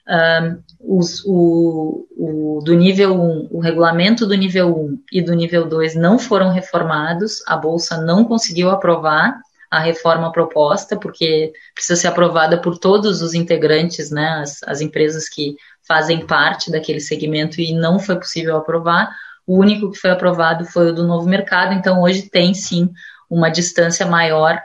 Um, 0.07 0.61
os, 0.79 1.23
o, 1.25 2.07
o, 2.17 2.61
do 2.63 2.73
nível 2.73 3.13
1, 3.13 3.49
o 3.51 3.59
regulamento 3.59 4.25
do 4.25 4.35
nível 4.35 4.75
1 4.75 4.97
e 5.11 5.21
do 5.21 5.33
nível 5.33 5.67
2 5.67 5.95
não 5.95 6.17
foram 6.17 6.51
reformados, 6.51 7.43
a 7.47 7.55
Bolsa 7.55 8.01
não 8.01 8.25
conseguiu 8.25 8.71
aprovar, 8.71 9.39
a 9.71 9.79
reforma 9.79 10.33
proposta, 10.33 10.97
porque 10.97 11.53
precisa 11.73 11.95
ser 11.95 12.07
aprovada 12.09 12.59
por 12.59 12.77
todos 12.77 13.21
os 13.21 13.33
integrantes, 13.33 14.11
né, 14.11 14.41
as, 14.41 14.61
as 14.63 14.81
empresas 14.81 15.29
que 15.29 15.55
fazem 15.87 16.25
parte 16.25 16.69
daquele 16.69 16.99
segmento 16.99 17.61
e 17.61 17.73
não 17.73 17.97
foi 17.97 18.17
possível 18.17 18.57
aprovar. 18.57 19.09
O 19.47 19.57
único 19.57 19.89
que 19.89 19.97
foi 19.97 20.11
aprovado 20.11 20.65
foi 20.65 20.89
o 20.89 20.93
do 20.93 21.07
novo 21.07 21.27
mercado, 21.27 21.73
então 21.73 22.01
hoje 22.01 22.23
tem 22.23 22.53
sim 22.53 22.89
uma 23.31 23.49
distância 23.49 24.05
maior 24.05 24.61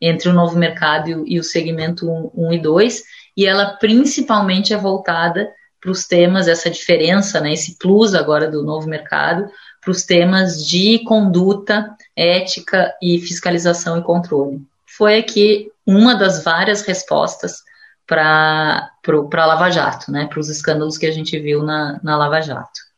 entre 0.00 0.28
o 0.28 0.32
novo 0.32 0.56
mercado 0.56 1.24
e 1.26 1.38
o, 1.38 1.42
segmento 1.42 2.08
1, 2.08 2.30
1 2.34 2.52
e 2.52 2.58
2, 2.58 3.02
e 3.36 3.46
ela 3.46 3.76
principalmente 3.78 4.74
é 4.74 4.76
voltada 4.76 5.50
para 5.80 5.90
os 5.90 6.06
temas, 6.06 6.46
essa 6.46 6.70
diferença, 6.70 7.40
né, 7.40 7.54
esse 7.54 7.78
plus 7.78 8.14
agora 8.14 8.46
do 8.46 8.62
novo 8.62 8.86
mercado, 8.86 9.48
para 9.80 9.90
os 9.90 10.04
temas 10.04 10.66
de 10.66 10.98
conduta, 11.04 11.96
ética 12.14 12.94
e 13.02 13.18
fiscalização 13.18 13.98
e 13.98 14.02
controle. 14.02 14.60
Foi 14.86 15.18
aqui 15.18 15.70
uma 15.86 16.14
das 16.14 16.44
várias 16.44 16.82
respostas 16.82 17.62
para 18.06 18.90
a 19.02 19.46
Lava 19.46 19.70
Jato, 19.70 20.12
né, 20.12 20.26
para 20.26 20.38
os 20.38 20.50
escândalos 20.50 20.98
que 20.98 21.06
a 21.06 21.12
gente 21.12 21.38
viu 21.38 21.62
na, 21.62 21.98
na 22.02 22.16
Lava 22.16 22.42
Jato. 22.42 22.89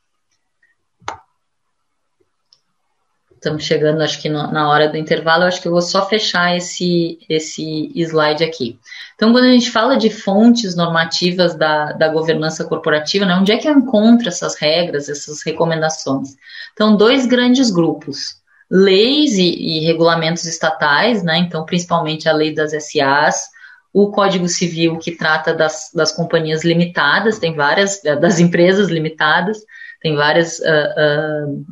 Estamos 3.42 3.64
chegando, 3.64 4.02
acho 4.02 4.22
que 4.22 4.28
na 4.28 4.70
hora 4.70 4.88
do 4.88 4.96
intervalo, 4.96 5.42
acho 5.42 5.60
que 5.60 5.66
eu 5.66 5.72
vou 5.72 5.82
só 5.82 6.08
fechar 6.08 6.56
esse, 6.56 7.18
esse 7.28 7.90
slide 7.96 8.44
aqui. 8.44 8.78
Então, 9.16 9.32
quando 9.32 9.46
a 9.46 9.52
gente 9.52 9.68
fala 9.68 9.96
de 9.96 10.10
fontes 10.10 10.76
normativas 10.76 11.56
da, 11.56 11.90
da 11.90 12.06
governança 12.06 12.64
corporativa, 12.64 13.26
né, 13.26 13.34
onde 13.34 13.50
é 13.50 13.58
que 13.58 13.66
eu 13.66 13.72
encontro 13.72 14.28
essas 14.28 14.54
regras, 14.54 15.08
essas 15.08 15.42
recomendações? 15.44 16.36
Então, 16.72 16.96
dois 16.96 17.26
grandes 17.26 17.68
grupos, 17.72 18.36
leis 18.70 19.32
e, 19.32 19.48
e 19.48 19.80
regulamentos 19.80 20.44
estatais, 20.44 21.24
né, 21.24 21.38
então, 21.38 21.64
principalmente 21.64 22.28
a 22.28 22.32
lei 22.32 22.54
das 22.54 22.70
SAs, 22.70 23.48
o 23.92 24.12
Código 24.12 24.46
Civil, 24.46 24.98
que 24.98 25.16
trata 25.16 25.52
das, 25.52 25.90
das 25.92 26.12
companhias 26.12 26.62
limitadas, 26.62 27.40
tem 27.40 27.56
várias, 27.56 28.00
das 28.02 28.38
empresas 28.38 28.88
limitadas, 28.88 29.58
tem 30.00 30.14
várias 30.14 30.60
uh, 30.60 31.50
uh, 31.50 31.66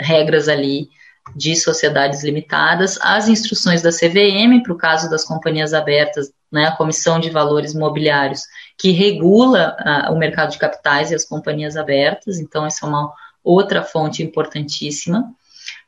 regras 0.00 0.48
ali 0.48 0.88
de 1.34 1.56
sociedades 1.56 2.22
limitadas, 2.22 2.98
as 3.02 3.28
instruções 3.28 3.82
da 3.82 3.90
CVM, 3.90 4.62
para 4.62 4.72
o 4.72 4.76
caso 4.76 5.08
das 5.08 5.24
companhias 5.24 5.72
abertas, 5.72 6.30
né, 6.50 6.66
a 6.66 6.76
Comissão 6.76 7.18
de 7.18 7.30
Valores 7.30 7.74
Mobiliários, 7.74 8.42
que 8.78 8.90
regula 8.90 9.76
uh, 9.80 10.12
o 10.12 10.18
mercado 10.18 10.50
de 10.50 10.58
capitais 10.58 11.10
e 11.10 11.14
as 11.14 11.24
companhias 11.24 11.76
abertas, 11.76 12.38
então 12.38 12.66
essa 12.66 12.84
é 12.84 12.88
uma 12.88 13.12
outra 13.42 13.82
fonte 13.82 14.22
importantíssima. 14.22 15.20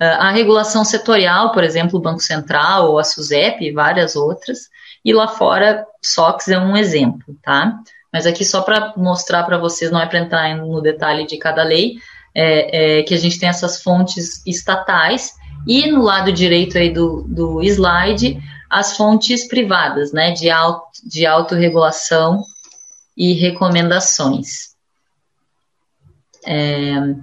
Uh, 0.00 0.18
a 0.18 0.30
regulação 0.30 0.84
setorial, 0.84 1.52
por 1.52 1.62
exemplo, 1.62 1.98
o 1.98 2.02
Banco 2.02 2.20
Central 2.20 2.90
ou 2.90 2.98
a 2.98 3.04
SUSEP 3.04 3.64
e 3.64 3.72
várias 3.72 4.16
outras, 4.16 4.70
e 5.04 5.12
lá 5.12 5.28
fora, 5.28 5.86
SOX 6.02 6.48
é 6.48 6.58
um 6.58 6.76
exemplo, 6.76 7.36
tá? 7.42 7.78
Mas 8.10 8.26
aqui 8.26 8.44
só 8.44 8.62
para 8.62 8.94
mostrar 8.96 9.42
para 9.42 9.58
vocês, 9.58 9.90
não 9.90 10.00
é 10.00 10.06
para 10.06 10.20
entrar 10.20 10.56
no 10.56 10.80
detalhe 10.80 11.26
de 11.26 11.36
cada 11.36 11.62
lei, 11.62 11.96
é, 12.34 12.98
é, 12.98 13.02
que 13.02 13.14
a 13.14 13.18
gente 13.18 13.38
tem 13.38 13.48
essas 13.48 13.82
fontes 13.82 14.44
estatais 14.46 15.32
e 15.66 15.90
no 15.90 16.02
lado 16.02 16.32
direito 16.32 16.76
aí 16.76 16.92
do, 16.92 17.22
do 17.22 17.62
slide 17.62 18.40
as 18.68 18.96
fontes 18.96 19.46
privadas, 19.46 20.12
né, 20.12 20.32
de, 20.32 20.50
auto, 20.50 20.88
de 21.04 21.24
autorregulação 21.24 22.42
e 23.16 23.32
recomendações. 23.32 24.74
É, 26.44 27.14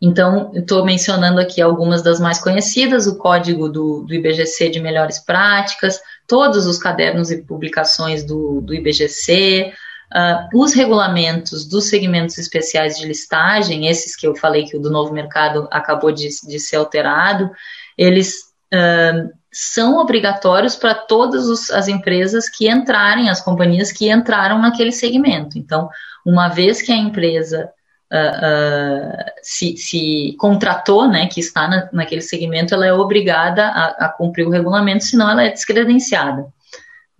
então, 0.00 0.52
estou 0.54 0.84
mencionando 0.84 1.40
aqui 1.40 1.60
algumas 1.60 2.02
das 2.02 2.20
mais 2.20 2.38
conhecidas, 2.38 3.08
o 3.08 3.18
código 3.18 3.68
do, 3.68 4.04
do, 4.04 4.14
IBGC 4.14 4.70
de 4.70 4.80
melhores 4.80 5.18
práticas, 5.18 6.00
todos 6.26 6.66
os 6.66 6.78
cadernos 6.78 7.32
e 7.32 7.42
publicações 7.42 8.24
do, 8.24 8.60
do 8.60 8.72
IBGC, 8.72 9.72
Uh, 10.14 10.58
os 10.58 10.72
regulamentos 10.72 11.66
dos 11.66 11.88
segmentos 11.90 12.38
especiais 12.38 12.96
de 12.96 13.06
listagem, 13.06 13.88
esses 13.88 14.16
que 14.16 14.26
eu 14.26 14.34
falei 14.34 14.64
que 14.64 14.76
o 14.76 14.80
do 14.80 14.90
novo 14.90 15.12
mercado 15.12 15.68
acabou 15.70 16.10
de, 16.10 16.28
de 16.46 16.58
ser 16.58 16.76
alterado, 16.76 17.50
eles 17.96 18.36
uh, 18.72 19.30
são 19.52 19.98
obrigatórios 19.98 20.76
para 20.76 20.94
todas 20.94 21.70
as 21.70 21.88
empresas 21.88 22.48
que 22.48 22.70
entrarem, 22.70 23.28
as 23.28 23.40
companhias 23.40 23.92
que 23.92 24.10
entraram 24.10 24.58
naquele 24.58 24.92
segmento. 24.92 25.58
Então, 25.58 25.90
uma 26.24 26.48
vez 26.48 26.80
que 26.80 26.92
a 26.92 26.96
empresa 26.96 27.70
uh, 28.12 29.30
se, 29.42 29.76
se, 29.76 30.36
contratou, 30.38 31.06
né, 31.06 31.26
que 31.26 31.40
está 31.40 31.68
na, 31.68 31.88
naquele 31.92 32.22
segmento, 32.22 32.74
ela 32.74 32.86
é 32.86 32.92
obrigada 32.92 33.66
a, 33.66 34.06
a 34.06 34.08
cumprir 34.08 34.46
o 34.46 34.50
regulamento, 34.50 35.04
senão 35.04 35.30
ela 35.30 35.44
é 35.44 35.50
descredenciada. 35.50 36.46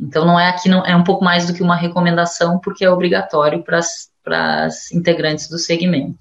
Então 0.01 0.25
não 0.25 0.39
é 0.39 0.49
aqui 0.49 0.69
não 0.69 0.85
é 0.85 0.95
um 0.95 1.05
pouco 1.05 1.25
mais 1.25 1.47
do 1.47 1.55
que 1.55 1.63
uma 1.63 1.77
recomendação 1.77 2.59
porque 2.59 2.85
é 2.85 2.91
obrigatório 2.91 3.63
para 3.63 3.79
as 4.65 4.93
integrantes 4.93 5.49
do 5.49 5.59
segmento. 5.59 6.19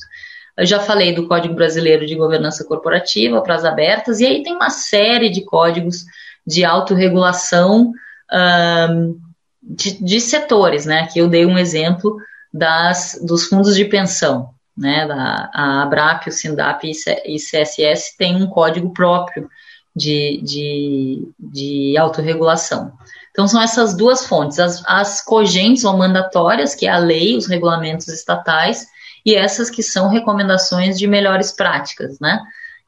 Eu 0.58 0.66
já 0.66 0.80
falei 0.80 1.14
do 1.14 1.28
Código 1.28 1.54
Brasileiro 1.54 2.06
de 2.06 2.16
Governança 2.16 2.66
Corporativa 2.66 3.42
para 3.42 3.54
as 3.54 3.64
abertas 3.64 4.20
e 4.20 4.26
aí 4.26 4.42
tem 4.42 4.56
uma 4.56 4.72
série 4.72 5.30
de 5.30 5.46
códigos 5.46 6.04
de 6.46 6.66
autorregulação 6.66 7.94
um, 8.34 9.20
de, 9.62 10.04
de, 10.04 10.20
setores, 10.20 10.86
né? 10.86 11.02
Aqui 11.02 11.20
eu 11.20 11.28
dei 11.28 11.46
um 11.46 11.58
exemplo 11.58 12.18
das, 12.52 13.20
dos 13.24 13.46
fundos 13.46 13.76
de 13.76 13.86
pensão, 13.86 14.50
né? 14.76 15.06
Da, 15.06 15.52
a 15.54 15.84
ABRAP, 15.84 16.28
o 16.28 16.32
SINDAP 16.32 16.92
e 17.26 17.36
CSS 17.36 18.18
tem 18.18 18.36
um 18.36 18.48
código 18.48 18.92
próprio 18.94 19.48
de, 19.96 20.42
de, 20.44 21.28
de 21.38 21.98
autorregulação. 21.98 22.94
Então, 23.38 23.48
são 23.48 23.62
essas 23.62 23.96
duas 23.96 24.26
fontes, 24.26 24.58
as, 24.58 24.84
as 24.88 25.24
cogentes 25.24 25.84
ou 25.84 25.96
mandatórias, 25.96 26.74
que 26.74 26.88
é 26.88 26.90
a 26.90 26.98
lei, 26.98 27.38
os 27.38 27.46
regulamentos 27.46 28.08
estatais, 28.08 28.88
e 29.24 29.36
essas 29.36 29.70
que 29.70 29.84
são 29.84 30.10
recomendações 30.10 30.98
de 30.98 31.06
melhores 31.06 31.52
práticas, 31.52 32.20
né? 32.20 32.42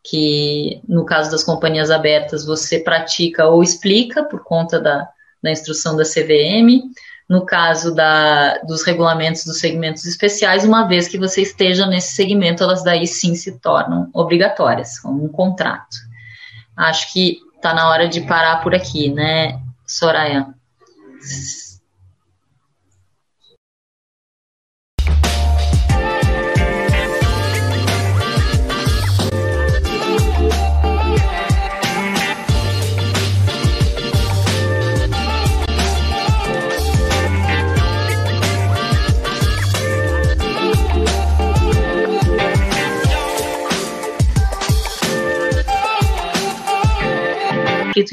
Que 0.03 0.81
no 0.89 1.05
caso 1.05 1.29
das 1.29 1.43
companhias 1.43 1.91
abertas 1.91 2.43
você 2.43 2.79
pratica 2.79 3.45
ou 3.45 3.61
explica 3.61 4.23
por 4.23 4.43
conta 4.43 4.79
da, 4.79 5.07
da 5.43 5.51
instrução 5.51 5.95
da 5.95 6.03
CVM. 6.03 6.81
No 7.29 7.45
caso 7.45 7.93
da, 7.93 8.57
dos 8.63 8.81
regulamentos 8.81 9.45
dos 9.45 9.59
segmentos 9.59 10.03
especiais, 10.07 10.65
uma 10.65 10.87
vez 10.87 11.07
que 11.07 11.19
você 11.19 11.43
esteja 11.43 11.85
nesse 11.85 12.15
segmento, 12.15 12.63
elas 12.63 12.83
daí 12.83 13.05
sim 13.05 13.35
se 13.35 13.59
tornam 13.59 14.09
obrigatórias, 14.15 14.97
como 14.97 15.23
um 15.23 15.29
contrato. 15.29 15.95
Acho 16.75 17.13
que 17.13 17.37
está 17.55 17.71
na 17.71 17.87
hora 17.87 18.07
de 18.09 18.21
parar 18.21 18.63
por 18.63 18.73
aqui, 18.73 19.11
né? 19.13 19.59
Soraya. 19.89 20.53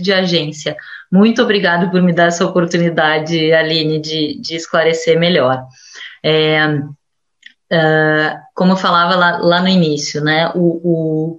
de 0.06 0.12
agência. 0.12 0.76
Muito 1.10 1.42
obrigado 1.42 1.90
por 1.90 2.02
me 2.02 2.12
dar 2.12 2.26
essa 2.26 2.44
oportunidade, 2.44 3.52
Aline, 3.52 4.00
de, 4.00 4.40
de 4.40 4.56
esclarecer 4.56 5.18
melhor. 5.18 5.64
É, 6.22 6.66
uh, 7.72 8.38
como 8.54 8.72
eu 8.72 8.76
falava 8.76 9.14
lá, 9.14 9.38
lá, 9.38 9.60
no 9.60 9.68
início, 9.68 10.22
né, 10.22 10.50
o, 10.54 10.80
o 10.82 11.38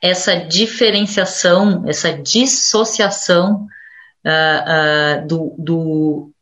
essa 0.00 0.36
diferenciação, 0.36 1.84
essa 1.86 2.12
dissociação 2.12 3.66
uh, 4.24 5.24
uh, 5.24 5.26
do, 5.26 5.54
do 5.58 6.32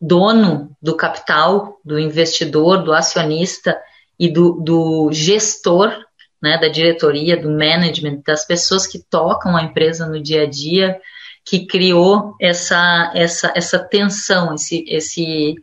dono 0.00 0.76
do 0.82 0.96
capital, 0.96 1.78
do 1.84 1.98
investidor, 1.98 2.82
do 2.82 2.92
acionista 2.92 3.78
e 4.18 4.28
do, 4.28 4.52
do 4.60 5.10
gestor, 5.12 5.92
né, 6.42 6.58
da 6.58 6.68
diretoria, 6.68 7.36
do 7.36 7.50
management, 7.50 8.22
das 8.26 8.46
pessoas 8.46 8.86
que 8.86 8.98
tocam 8.98 9.56
a 9.56 9.62
empresa 9.62 10.06
no 10.06 10.22
dia 10.22 10.42
a 10.42 10.46
dia, 10.46 10.98
que 11.44 11.66
criou 11.66 12.34
essa, 12.40 13.12
essa, 13.14 13.52
essa 13.54 13.78
tensão, 13.78 14.54
esse, 14.54 14.84
esse 14.88 15.56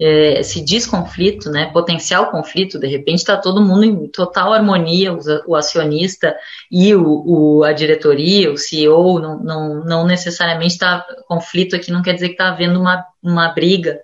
é, 0.00 0.40
esse 0.40 0.60
desconflito, 0.60 1.50
né, 1.50 1.66
potencial 1.66 2.30
conflito, 2.30 2.80
de 2.80 2.86
repente 2.88 3.18
está 3.18 3.36
todo 3.36 3.64
mundo 3.64 3.84
em 3.84 4.08
total 4.08 4.52
harmonia, 4.52 5.16
o, 5.46 5.54
acionista 5.54 6.36
e 6.70 6.92
o, 6.94 7.22
o, 7.24 7.64
a 7.64 7.72
diretoria, 7.72 8.52
o 8.52 8.56
CEO, 8.56 9.20
não, 9.20 9.38
não, 9.38 9.84
não 9.84 10.06
necessariamente 10.06 10.72
está 10.72 11.06
conflito 11.28 11.76
aqui, 11.76 11.92
não 11.92 12.02
quer 12.02 12.14
dizer 12.14 12.28
que 12.28 12.34
está 12.34 12.48
havendo 12.48 12.80
uma, 12.80 13.04
uma 13.22 13.48
briga, 13.50 14.00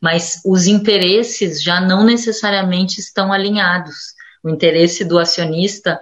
mas 0.00 0.40
os 0.46 0.66
interesses 0.66 1.62
já 1.62 1.78
não 1.78 2.04
necessariamente 2.04 2.98
estão 2.98 3.30
alinhados. 3.30 4.13
O 4.44 4.50
interesse 4.50 5.04
do 5.04 5.18
acionista, 5.18 6.00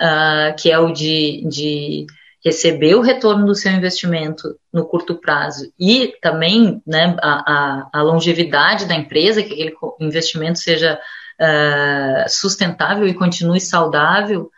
uh, 0.00 0.54
que 0.60 0.70
é 0.70 0.78
o 0.78 0.92
de, 0.92 1.46
de 1.48 2.06
receber 2.44 2.94
o 2.94 3.00
retorno 3.00 3.46
do 3.46 3.54
seu 3.54 3.72
investimento 3.72 4.56
no 4.70 4.84
curto 4.84 5.14
prazo 5.14 5.72
e 5.80 6.12
também 6.20 6.82
né, 6.86 7.16
a, 7.22 7.52
a, 7.52 7.90
a 7.92 8.02
longevidade 8.02 8.84
da 8.84 8.94
empresa, 8.94 9.42
que 9.42 9.54
aquele 9.54 9.74
investimento 9.98 10.58
seja 10.58 11.00
uh, 11.40 12.28
sustentável 12.28 13.08
e 13.08 13.14
continue 13.14 13.60
saudável, 13.60 14.50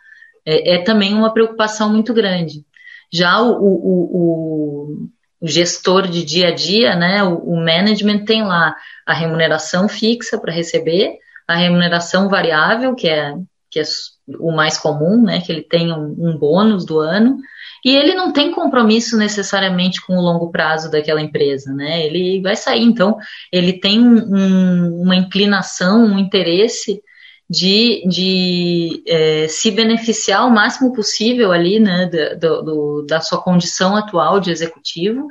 é, 0.45 0.75
é, 0.75 0.83
também 0.83 1.13
uma 1.13 1.33
preocupação 1.33 1.89
muito 1.89 2.13
grande. 2.13 2.65
Já 3.11 3.41
o, 3.41 3.53
o, 3.53 5.07
o, 5.41 5.47
gestor 5.47 6.07
de 6.07 6.25
dia 6.25 6.47
a 6.47 6.51
dia, 6.51 6.95
né, 6.95 7.21
o 7.23 7.55
management 7.55 8.25
tem 8.25 8.43
lá 8.43 8.75
a 9.05 9.13
remuneração 9.13 9.87
fixa 9.87 10.37
para 10.37 10.51
receber, 10.51 11.19
a 11.47 11.55
remuneração 11.55 12.27
variável, 12.27 12.93
que 12.93 13.07
é, 13.07 13.33
que 13.69 13.79
é 13.79 13.83
o 14.39 14.51
mais 14.51 14.77
comum, 14.77 15.21
né, 15.23 15.41
que 15.41 15.51
ele 15.51 15.61
tem 15.61 15.91
um, 15.93 16.15
um 16.17 16.37
bônus 16.37 16.85
do 16.85 16.99
ano, 16.99 17.37
e 17.85 17.95
ele 17.95 18.13
não 18.13 18.33
tem 18.33 18.51
compromisso 18.51 19.17
necessariamente 19.17 20.05
com 20.05 20.17
o 20.17 20.21
longo 20.21 20.51
prazo 20.51 20.91
daquela 20.91 21.21
empresa, 21.21 21.73
né? 21.73 22.05
Ele 22.05 22.41
vai 22.41 22.55
sair, 22.55 22.83
então 22.83 23.17
ele 23.51 23.73
tem 23.79 23.99
um, 23.99 25.01
uma 25.01 25.15
inclinação, 25.15 26.03
um 26.03 26.19
interesse 26.19 27.01
de, 27.49 28.03
de 28.07 29.03
é, 29.07 29.47
se 29.47 29.71
beneficiar 29.71 30.45
o 30.45 30.51
máximo 30.51 30.91
possível 30.91 31.51
ali, 31.51 31.79
né, 31.79 32.09
do, 32.37 32.61
do, 32.61 33.05
da 33.07 33.21
sua 33.21 33.41
condição 33.41 33.95
atual 33.95 34.39
de 34.39 34.51
executivo, 34.51 35.27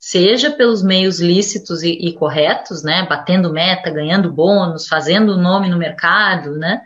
seja 0.00 0.50
pelos 0.50 0.82
meios 0.82 1.20
lícitos 1.20 1.82
e, 1.82 1.90
e, 1.90 2.14
corretos, 2.14 2.82
né, 2.82 3.06
batendo 3.06 3.52
meta, 3.52 3.90
ganhando 3.90 4.32
bônus, 4.32 4.88
fazendo 4.88 5.36
nome 5.36 5.68
no 5.68 5.76
mercado, 5.76 6.56
né, 6.56 6.80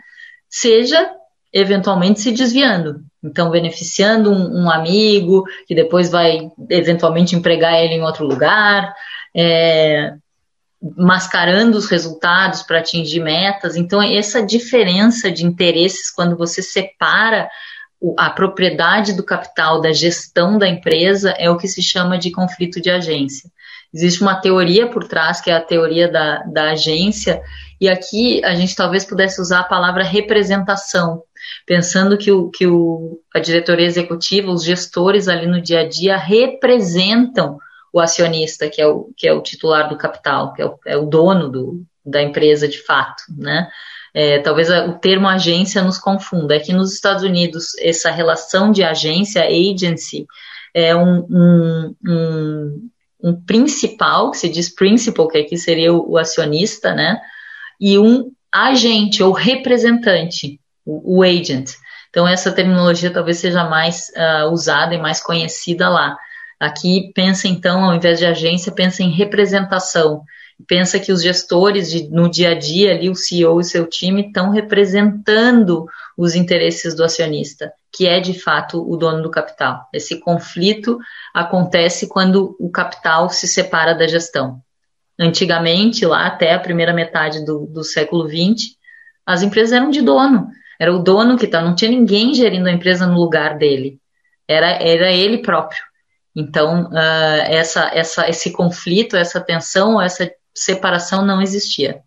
seja 0.51 1.09
eventualmente 1.53 2.21
se 2.21 2.33
desviando. 2.33 3.01
Então, 3.23 3.51
beneficiando 3.51 4.33
um, 4.33 4.65
um 4.65 4.71
amigo 4.71 5.45
que 5.69 5.75
depois 5.75 6.11
vai 6.11 6.51
eventualmente 6.69 7.37
empregar 7.37 7.81
ele 7.81 7.95
em 7.95 8.03
outro 8.03 8.27
lugar, 8.27 8.93
é, 9.35 10.15
mascarando 10.97 11.79
os 11.79 11.89
resultados 11.89 12.63
para 12.63 12.81
atingir 12.81 13.21
metas. 13.21 13.77
Então, 13.77 14.03
essa 14.03 14.45
diferença 14.45 15.31
de 15.31 15.47
interesses, 15.47 16.11
quando 16.11 16.37
você 16.37 16.61
separa 16.61 17.49
a 18.19 18.29
propriedade 18.31 19.15
do 19.15 19.23
capital 19.23 19.81
da 19.81 19.93
gestão 19.93 20.59
da 20.59 20.69
empresa, 20.69 21.31
é 21.39 21.49
o 21.49 21.57
que 21.57 21.69
se 21.69 21.81
chama 21.81 22.19
de 22.19 22.31
conflito 22.31 22.81
de 22.81 22.91
agência. 22.91 23.51
Existe 23.93 24.21
uma 24.21 24.35
teoria 24.35 24.89
por 24.89 25.05
trás, 25.07 25.41
que 25.41 25.51
é 25.51 25.55
a 25.55 25.61
teoria 25.61 26.11
da, 26.11 26.43
da 26.43 26.73
agência, 26.73 27.41
e 27.81 27.89
aqui 27.89 28.45
a 28.45 28.55
gente 28.55 28.75
talvez 28.75 29.05
pudesse 29.05 29.41
usar 29.41 29.61
a 29.61 29.65
palavra 29.65 30.03
representação, 30.03 31.23
pensando 31.67 32.19
que, 32.19 32.33
o, 32.33 32.51
que 32.51 32.67
o, 32.67 33.21
a 33.35 33.39
diretoria 33.39 33.87
executiva, 33.87 34.51
os 34.51 34.65
gestores 34.65 35.29
ali 35.29 35.47
no 35.47 35.61
dia 35.61 35.81
a 35.81 35.89
dia 35.89 36.17
representam 36.17 37.59
o 37.93 38.01
acionista, 38.01 38.69
que 38.69 38.81
é 38.81 38.87
o, 38.87 39.11
que 39.17 39.29
é 39.29 39.33
o 39.33 39.43
titular 39.43 39.89
do 39.89 39.97
capital, 39.97 40.53
que 40.53 40.61
é 40.61 40.67
o, 40.67 40.79
é 40.85 40.97
o 40.97 41.07
dono 41.07 41.49
do, 41.49 41.85
da 42.05 42.21
empresa 42.21 42.67
de 42.67 42.83
fato, 42.83 43.23
né? 43.37 43.69
É, 44.15 44.39
talvez 44.39 44.71
o 44.71 44.93
termo 44.93 45.27
agência 45.27 45.83
nos 45.83 45.99
confunda. 45.99 46.55
É 46.55 46.61
que 46.61 46.73
nos 46.73 46.95
Estados 46.95 47.25
Unidos, 47.25 47.77
essa 47.81 48.11
relação 48.11 48.71
de 48.71 48.85
agência, 48.85 49.45
agency, 49.45 50.25
é 50.73 50.95
um, 50.95 51.27
um, 51.29 51.95
um, 52.07 52.91
um 53.23 53.45
principal, 53.45 54.31
que 54.31 54.39
se 54.39 54.49
diz 54.49 54.73
principal, 54.73 55.27
que 55.29 55.39
aqui 55.39 55.57
seria 55.57 55.93
o, 55.93 56.13
o 56.13 56.19
acionista, 56.19 56.95
né? 56.95 57.21
E 57.81 57.99
um 57.99 58.31
agente 58.53 59.23
ou 59.23 59.33
representante, 59.33 60.61
o, 60.87 61.19
o 61.19 61.23
agent. 61.23 61.73
Então, 62.09 62.29
essa 62.29 62.53
terminologia 62.53 63.13
talvez 63.13 63.39
seja 63.39 63.65
mais 63.65 64.13
uh, 64.17 64.49
usada 64.53 64.95
e 64.95 64.99
mais 64.99 65.21
conhecida 65.21 65.89
lá. 65.89 66.17
Aqui, 66.61 67.11
pensa 67.13 67.49
então, 67.49 67.85
ao 67.85 67.95
invés 67.95 68.21
de 68.21 68.27
agência, 68.27 68.71
pensa 68.71 69.03
em 69.03 69.11
representação. 69.11 70.23
Pensa 70.67 70.99
que 70.99 71.13
os 71.13 71.23
gestores 71.23 71.91
de, 71.91 72.09
no 72.09 72.31
dia 72.31 72.51
a 72.51 72.55
dia, 72.55 72.93
ali, 72.93 73.11
o 73.11 73.15
CEO 73.15 73.61
e 73.61 73.65
seu 73.65 73.87
time, 73.87 74.27
estão 74.27 74.51
representando 74.51 75.87
os 76.17 76.35
interesses 76.35 76.95
do 76.95 77.03
acionista, 77.03 77.73
que 77.93 78.07
é 78.07 78.21
de 78.21 78.39
fato 78.39 78.81
o 78.89 78.97
dono 78.97 79.23
do 79.23 79.31
capital. 79.31 79.89
Esse 79.93 80.21
conflito 80.21 80.99
acontece 81.35 82.09
quando 82.09 82.57
o 82.59 82.71
capital 82.71 83.29
se 83.29 83.49
separa 83.49 83.95
da 83.95 84.07
gestão. 84.07 84.61
Antigamente, 85.19 86.07
lá 86.07 86.27
até 86.27 86.55
a 86.55 86.61
primeira 86.61 86.93
metade 86.93 87.45
do, 87.45 87.67
do 87.67 87.83
século 87.85 88.29
XX, 88.29 88.77
as 89.27 89.43
empresas 89.43 89.73
eram 89.73 89.91
de 89.91 90.03
dono. 90.03 90.49
Era 90.79 90.95
o 90.95 91.03
dono 91.03 91.37
que 91.37 91.47
tá, 91.47 91.63
não 91.63 91.75
tinha 91.75 91.91
ninguém 91.91 92.35
gerindo 92.35 92.69
a 92.69 92.73
empresa 92.73 93.07
no 93.07 93.19
lugar 93.19 93.59
dele. 93.59 93.99
Era, 94.47 94.71
era 94.71 95.13
ele 95.13 95.39
próprio. 95.39 95.83
Então, 96.35 96.87
uh, 96.87 97.45
essa, 97.47 97.91
essa, 97.95 98.29
esse 98.29 98.53
conflito, 98.53 99.17
essa 99.17 99.41
tensão, 99.41 100.03
essa 100.03 100.29
separação 100.55 101.25
não 101.25 101.43
existia. 101.43 102.01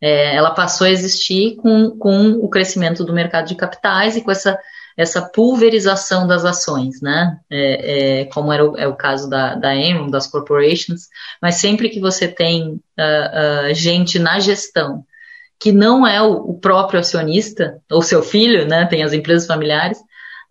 É, 0.00 0.36
ela 0.36 0.50
passou 0.50 0.86
a 0.86 0.90
existir 0.90 1.56
com, 1.56 1.90
com 1.98 2.32
o 2.32 2.48
crescimento 2.48 3.04
do 3.04 3.12
mercado 3.12 3.46
de 3.46 3.54
capitais 3.54 4.16
e 4.16 4.20
com 4.22 4.30
essa, 4.30 4.58
essa 4.96 5.22
pulverização 5.22 6.26
das 6.26 6.44
ações, 6.44 7.00
né? 7.00 7.38
É, 7.50 8.20
é, 8.20 8.24
como 8.26 8.52
era 8.52 8.64
o, 8.64 8.76
é 8.76 8.86
o 8.86 8.96
caso 8.96 9.28
da, 9.28 9.54
da 9.54 9.74
Enron, 9.74 10.10
das 10.10 10.26
corporations, 10.26 11.08
mas 11.40 11.56
sempre 11.56 11.88
que 11.88 12.00
você 12.00 12.28
tem 12.28 12.72
uh, 12.72 13.70
uh, 13.70 13.74
gente 13.74 14.18
na 14.18 14.38
gestão 14.38 15.04
que 15.58 15.72
não 15.72 16.06
é 16.06 16.20
o, 16.20 16.50
o, 16.50 16.58
próprio 16.58 17.00
acionista, 17.00 17.80
ou 17.90 18.02
seu 18.02 18.22
filho, 18.22 18.66
né? 18.66 18.84
Tem 18.86 19.02
as 19.02 19.12
empresas 19.14 19.46
familiares. 19.46 19.98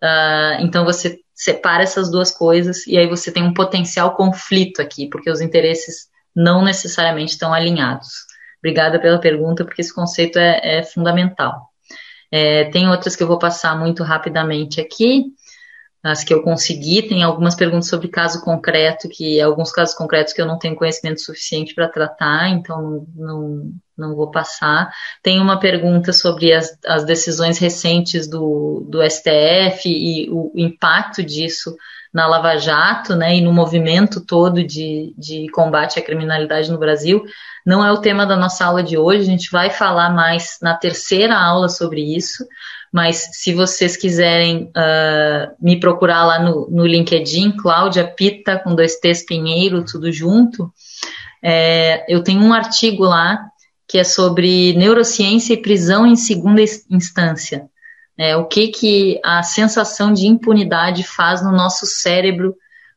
Uh, 0.02 0.60
então 0.60 0.84
você 0.84 1.20
separa 1.32 1.82
essas 1.82 2.10
duas 2.10 2.30
coisas 2.30 2.86
e 2.86 2.98
aí 2.98 3.08
você 3.08 3.30
tem 3.30 3.44
um 3.44 3.54
potencial 3.54 4.16
conflito 4.16 4.80
aqui, 4.80 5.08
porque 5.08 5.30
os 5.30 5.40
interesses 5.40 6.08
não 6.34 6.62
necessariamente 6.62 7.32
estão 7.32 7.52
alinhados. 7.52 8.24
Obrigada 8.58 8.98
pela 8.98 9.20
pergunta, 9.20 9.64
porque 9.64 9.82
esse 9.82 9.94
conceito 9.94 10.38
é, 10.38 10.78
é 10.78 10.82
fundamental. 10.82 11.68
É, 12.30 12.64
tem 12.64 12.88
outras 12.88 13.14
que 13.14 13.22
eu 13.22 13.26
vou 13.26 13.38
passar 13.38 13.78
muito 13.78 14.02
rapidamente 14.02 14.80
aqui 14.80 15.26
as 16.04 16.22
que 16.22 16.34
eu 16.34 16.42
consegui. 16.42 17.00
Tem 17.02 17.22
algumas 17.22 17.54
perguntas 17.54 17.88
sobre 17.88 18.08
caso 18.08 18.42
concreto, 18.42 19.08
que 19.08 19.40
alguns 19.40 19.72
casos 19.72 19.94
concretos 19.94 20.34
que 20.34 20.42
eu 20.42 20.46
não 20.46 20.58
tenho 20.58 20.76
conhecimento 20.76 21.22
suficiente 21.22 21.74
para 21.74 21.88
tratar, 21.88 22.50
então 22.50 23.06
não, 23.16 23.72
não 23.96 24.14
vou 24.14 24.30
passar. 24.30 24.92
Tem 25.22 25.40
uma 25.40 25.58
pergunta 25.58 26.12
sobre 26.12 26.52
as, 26.52 26.78
as 26.86 27.04
decisões 27.04 27.56
recentes 27.56 28.28
do, 28.28 28.86
do 28.86 29.02
STF 29.02 29.88
e 29.88 30.28
o 30.30 30.52
impacto 30.54 31.22
disso 31.22 31.74
na 32.12 32.28
Lava 32.28 32.56
Jato, 32.58 33.16
né, 33.16 33.34
e 33.36 33.40
no 33.40 33.52
movimento 33.52 34.24
todo 34.24 34.62
de, 34.62 35.12
de 35.18 35.48
combate 35.50 35.98
à 35.98 36.02
criminalidade 36.02 36.70
no 36.70 36.78
Brasil. 36.78 37.24
Não 37.66 37.84
é 37.84 37.90
o 37.90 38.00
tema 38.00 38.24
da 38.24 38.36
nossa 38.36 38.64
aula 38.66 38.84
de 38.84 38.96
hoje, 38.96 39.22
a 39.22 39.24
gente 39.24 39.50
vai 39.50 39.70
falar 39.70 40.10
mais 40.10 40.58
na 40.62 40.76
terceira 40.76 41.34
aula 41.34 41.68
sobre 41.68 42.14
isso, 42.14 42.46
mas 42.94 43.30
se 43.32 43.52
vocês 43.52 43.96
quiserem 43.96 44.70
uh, 44.70 45.52
me 45.60 45.80
procurar 45.80 46.24
lá 46.24 46.38
no, 46.38 46.70
no 46.70 46.86
LinkedIn, 46.86 47.56
Cláudia 47.56 48.06
Pita, 48.06 48.56
com 48.56 48.72
dois 48.72 49.00
T's 49.00 49.26
Pinheiro, 49.26 49.84
tudo 49.84 50.12
junto, 50.12 50.72
é, 51.42 52.04
eu 52.08 52.22
tenho 52.22 52.40
um 52.40 52.52
artigo 52.52 53.02
lá 53.02 53.44
que 53.88 53.98
é 53.98 54.04
sobre 54.04 54.74
neurociência 54.74 55.54
e 55.54 55.60
prisão 55.60 56.06
em 56.06 56.14
segunda 56.14 56.62
instância. 56.88 57.68
É, 58.16 58.36
o 58.36 58.46
que, 58.46 58.68
que 58.68 59.20
a 59.24 59.42
sensação 59.42 60.12
de 60.12 60.28
impunidade 60.28 61.02
faz 61.02 61.42
no 61.42 61.50
nosso 61.50 61.86
cérebro, 61.86 62.50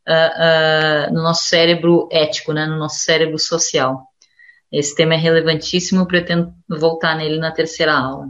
uh, 0.08 1.10
uh, 1.10 1.12
no 1.12 1.24
nosso 1.24 1.46
cérebro 1.46 2.08
ético, 2.12 2.54
né, 2.54 2.68
no 2.68 2.78
nosso 2.78 3.00
cérebro 3.00 3.40
social. 3.40 4.04
Esse 4.72 4.96
tema 4.96 5.16
é 5.16 5.18
relevantíssimo, 5.18 6.06
pretendo 6.06 6.54
voltar 6.70 7.16
nele 7.16 7.40
na 7.40 7.50
terceira 7.50 7.96
aula. 7.96 8.28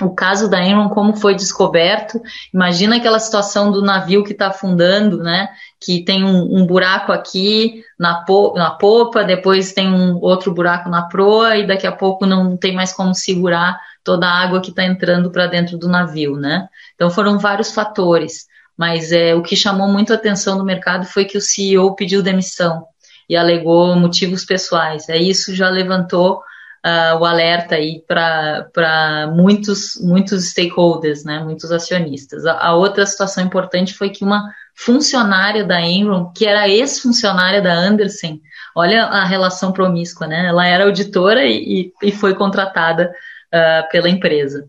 O 0.00 0.10
caso 0.10 0.48
da 0.48 0.62
Enron, 0.62 0.88
como 0.88 1.16
foi 1.16 1.34
descoberto. 1.34 2.20
Imagina 2.52 2.96
aquela 2.96 3.18
situação 3.18 3.70
do 3.70 3.82
navio 3.82 4.24
que 4.24 4.32
está 4.32 4.48
afundando, 4.48 5.18
né? 5.18 5.48
Que 5.80 6.04
tem 6.04 6.24
um, 6.24 6.58
um 6.58 6.66
buraco 6.66 7.12
aqui 7.12 7.82
na, 7.98 8.22
po 8.24 8.54
na 8.54 8.70
popa, 8.70 9.24
depois 9.24 9.72
tem 9.72 9.88
um 9.88 10.16
outro 10.20 10.52
buraco 10.52 10.88
na 10.88 11.02
proa 11.02 11.56
e 11.56 11.66
daqui 11.66 11.86
a 11.86 11.92
pouco 11.92 12.26
não 12.26 12.56
tem 12.56 12.74
mais 12.74 12.92
como 12.92 13.14
segurar 13.14 13.78
toda 14.04 14.26
a 14.26 14.42
água 14.42 14.60
que 14.60 14.70
está 14.70 14.84
entrando 14.84 15.30
para 15.30 15.46
dentro 15.46 15.78
do 15.78 15.88
navio, 15.88 16.36
né? 16.36 16.68
Então 16.94 17.10
foram 17.10 17.38
vários 17.38 17.72
fatores, 17.72 18.46
mas 18.76 19.12
é, 19.12 19.34
o 19.34 19.42
que 19.42 19.56
chamou 19.56 19.88
muito 19.88 20.12
a 20.12 20.16
atenção 20.16 20.58
do 20.58 20.64
mercado 20.64 21.06
foi 21.06 21.24
que 21.24 21.38
o 21.38 21.40
CEO 21.40 21.94
pediu 21.96 22.22
demissão 22.22 22.86
e 23.28 23.36
alegou 23.36 23.96
motivos 23.96 24.44
pessoais. 24.44 25.08
É 25.08 25.16
isso 25.16 25.54
já 25.54 25.68
levantou 25.68 26.40
uh, 26.86 27.18
o 27.18 27.24
alerta 27.24 27.74
aí 27.74 28.02
para 28.06 29.28
muitos 29.34 30.00
muitos 30.00 30.50
stakeholders, 30.50 31.24
né? 31.24 31.40
Muitos 31.40 31.72
acionistas. 31.72 32.46
A, 32.46 32.68
a 32.68 32.74
outra 32.74 33.04
situação 33.04 33.44
importante 33.44 33.92
foi 33.92 34.10
que 34.10 34.24
uma 34.24 34.48
funcionária 34.74 35.64
da 35.64 35.80
Enron, 35.80 36.30
que 36.32 36.46
era 36.46 36.68
ex-funcionária 36.68 37.60
da 37.60 37.72
Anderson, 37.72 38.38
olha 38.74 39.04
a 39.04 39.24
relação 39.24 39.72
promíscua, 39.72 40.26
né? 40.26 40.46
Ela 40.46 40.66
era 40.66 40.84
auditora 40.84 41.44
e, 41.44 41.92
e 42.02 42.12
foi 42.12 42.34
contratada 42.34 43.10
uh, 43.52 43.90
pela 43.90 44.08
empresa. 44.08 44.68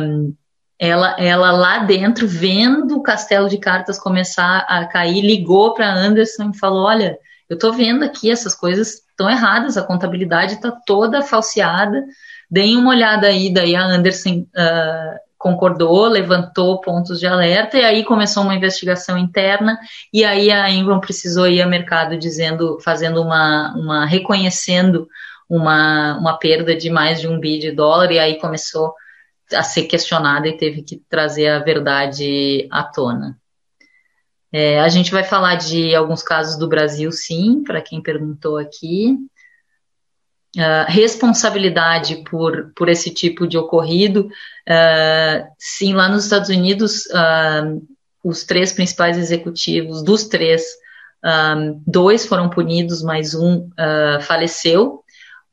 Um, 0.00 0.34
ela, 0.78 1.16
ela 1.18 1.50
lá 1.50 1.78
dentro, 1.78 2.28
vendo 2.28 2.96
o 2.96 3.02
castelo 3.02 3.48
de 3.48 3.58
cartas 3.58 3.98
começar 3.98 4.58
a 4.68 4.86
cair, 4.86 5.22
ligou 5.22 5.74
para 5.74 5.92
Anderson 5.92 6.50
e 6.54 6.58
falou: 6.58 6.84
Olha, 6.84 7.18
eu 7.48 7.54
estou 7.54 7.72
vendo 7.72 8.04
aqui 8.04 8.30
essas 8.30 8.54
coisas 8.54 9.02
estão 9.10 9.28
erradas, 9.28 9.76
a 9.76 9.82
contabilidade 9.82 10.54
está 10.54 10.70
toda 10.70 11.22
falseada. 11.22 12.04
Deem 12.50 12.76
uma 12.76 12.90
olhada 12.90 13.26
aí, 13.26 13.52
daí 13.52 13.74
a 13.74 13.84
Anderson 13.84 14.46
uh, 14.54 15.18
concordou, 15.36 16.06
levantou 16.06 16.80
pontos 16.80 17.18
de 17.20 17.26
alerta 17.26 17.78
e 17.78 17.84
aí 17.84 18.04
começou 18.04 18.42
uma 18.42 18.54
investigação 18.54 19.16
interna 19.16 19.78
e 20.12 20.24
aí 20.24 20.50
a 20.50 20.68
Ingram 20.70 21.00
precisou 21.00 21.46
ir 21.46 21.62
ao 21.62 21.68
mercado 21.68 22.18
dizendo, 22.18 22.78
fazendo 22.80 23.22
uma, 23.22 23.74
uma 23.76 24.06
reconhecendo 24.06 25.08
uma, 25.48 26.18
uma 26.18 26.38
perda 26.38 26.76
de 26.76 26.90
mais 26.90 27.20
de 27.20 27.26
um 27.26 27.40
bi 27.40 27.58
de 27.58 27.72
dólar, 27.72 28.12
e 28.12 28.18
aí 28.18 28.38
começou 28.38 28.92
a 29.54 29.62
ser 29.62 29.84
questionada 29.84 30.46
e 30.46 30.56
teve 30.56 30.82
que 30.82 31.02
trazer 31.08 31.48
a 31.48 31.58
verdade 31.60 32.68
à 32.70 32.82
tona. 32.82 33.38
É, 34.52 34.80
a 34.80 34.88
gente 34.88 35.10
vai 35.10 35.22
falar 35.22 35.56
de 35.56 35.94
alguns 35.94 36.22
casos 36.22 36.56
do 36.56 36.68
Brasil, 36.68 37.12
sim, 37.12 37.62
para 37.62 37.82
quem 37.82 38.02
perguntou 38.02 38.56
aqui. 38.56 39.16
Uh, 40.56 40.88
responsabilidade 40.88 42.24
por, 42.28 42.72
por 42.74 42.88
esse 42.88 43.10
tipo 43.10 43.46
de 43.46 43.58
ocorrido. 43.58 44.30
Uh, 44.66 45.46
sim, 45.58 45.92
lá 45.92 46.08
nos 46.08 46.24
Estados 46.24 46.48
Unidos, 46.48 47.04
uh, 47.06 47.86
os 48.24 48.44
três 48.44 48.72
principais 48.72 49.18
executivos, 49.18 50.02
dos 50.02 50.24
três, 50.24 50.64
dois 51.86 52.26
foram 52.26 52.48
punidos, 52.48 53.02
mas 53.02 53.34
um 53.34 53.68
faleceu 54.22 55.02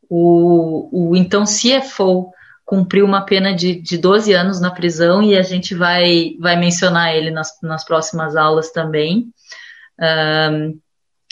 o, 0.09 1.09
o 1.09 1.15
então 1.15 1.43
CFO 1.43 2.31
cumpriu 2.65 3.05
uma 3.05 3.21
pena 3.21 3.53
de, 3.53 3.79
de 3.79 3.97
12 3.97 4.33
anos 4.33 4.59
na 4.59 4.71
prisão 4.71 5.21
e 5.21 5.37
a 5.37 5.43
gente 5.43 5.75
vai, 5.75 6.35
vai 6.39 6.55
mencionar 6.55 7.15
ele 7.15 7.29
nas, 7.29 7.49
nas 7.61 7.85
próximas 7.85 8.35
aulas 8.35 8.71
também. 8.71 9.27
Um, 9.99 10.79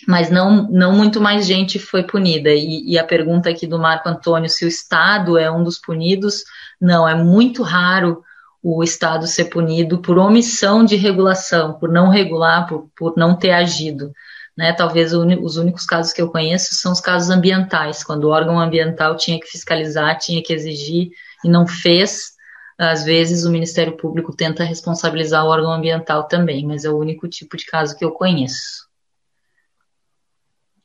mas 0.07 0.29
não, 0.29 0.69
não 0.69 0.93
muito 0.93 1.19
mais 1.19 1.45
gente 1.45 1.79
foi 1.79 2.03
punida. 2.03 2.49
E, 2.51 2.91
e, 2.91 2.99
a 2.99 3.03
pergunta 3.03 3.49
aqui 3.49 3.65
do 3.65 3.79
Marco 3.79 4.07
Antônio, 4.07 4.49
se 4.49 4.65
o 4.65 4.67
Estado 4.67 5.37
é 5.37 5.49
um 5.49 5.63
dos 5.63 5.79
punidos, 5.79 6.43
não, 6.79 7.07
é 7.07 7.15
muito 7.15 7.63
raro 7.63 8.21
o 8.61 8.83
Estado 8.83 9.25
ser 9.27 9.45
punido 9.45 9.99
por 9.99 10.17
omissão 10.17 10.85
de 10.85 10.95
regulação, 10.95 11.73
por 11.73 11.89
não 11.89 12.09
regular, 12.09 12.67
por, 12.67 12.89
por 12.95 13.13
não 13.17 13.35
ter 13.35 13.51
agido. 13.51 14.11
Né? 14.55 14.71
Talvez 14.73 15.13
os 15.13 15.57
únicos 15.57 15.85
casos 15.85 16.13
que 16.13 16.21
eu 16.21 16.29
conheço 16.29 16.75
são 16.75 16.91
os 16.91 17.01
casos 17.01 17.29
ambientais, 17.29 18.03
quando 18.03 18.25
o 18.25 18.29
órgão 18.29 18.59
ambiental 18.59 19.15
tinha 19.15 19.39
que 19.39 19.47
fiscalizar, 19.47 20.17
tinha 20.17 20.43
que 20.43 20.53
exigir 20.53 21.09
e 21.43 21.49
não 21.49 21.65
fez. 21.65 22.33
Às 22.77 23.03
vezes 23.03 23.45
o 23.45 23.51
Ministério 23.51 23.97
Público 23.97 24.35
tenta 24.35 24.63
responsabilizar 24.63 25.45
o 25.45 25.49
órgão 25.49 25.71
ambiental 25.71 26.27
também, 26.27 26.65
mas 26.65 26.85
é 26.85 26.89
o 26.89 26.97
único 26.97 27.27
tipo 27.27 27.57
de 27.57 27.65
caso 27.65 27.95
que 27.95 28.05
eu 28.05 28.11
conheço. 28.11 28.87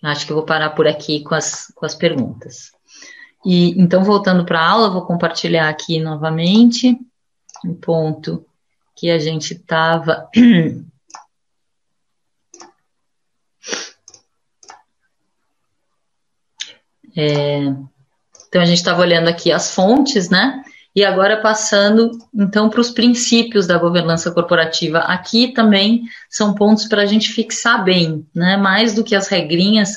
Acho 0.03 0.27
que 0.27 0.33
eu 0.33 0.37
vou 0.37 0.45
parar 0.45 0.71
por 0.71 0.87
aqui 0.87 1.23
com 1.23 1.35
as, 1.35 1.73
com 1.75 1.85
as 1.85 1.95
perguntas. 1.95 2.71
E 3.45 3.71
então, 3.81 4.05
voltando 4.05 4.45
para 4.45 4.61
a 4.61 4.69
aula, 4.71 4.91
vou 4.91 5.07
compartilhar 5.07 5.69
aqui 5.69 6.01
novamente 6.01 6.97
um 7.65 7.75
ponto 7.75 8.45
que 8.97 9.11
a 9.11 9.19
gente 9.19 9.55
estava 9.55 10.29
É, 17.17 17.73
então 18.49 18.63
a 18.63 18.65
gente 18.65 18.79
estava 18.79 19.01
olhando 19.01 19.29
aqui 19.29 19.53
as 19.53 19.75
fontes, 19.75 20.29
né? 20.29 20.63
E 20.95 21.05
agora 21.05 21.41
passando 21.41 22.11
então 22.35 22.69
para 22.69 22.81
os 22.81 22.91
princípios 22.91 23.67
da 23.67 23.79
governança 23.79 24.31
corporativa. 24.31 24.99
Aqui 25.01 25.53
também 25.53 26.03
são 26.29 26.55
pontos 26.55 26.87
para 26.87 27.03
a 27.03 27.07
gente 27.07 27.29
fixar 27.29 27.85
bem, 27.85 28.27
né? 28.35 28.57
Mais 28.57 28.95
do 28.95 29.05
que 29.05 29.15
as 29.15 29.29
regrinhas, 29.29 29.91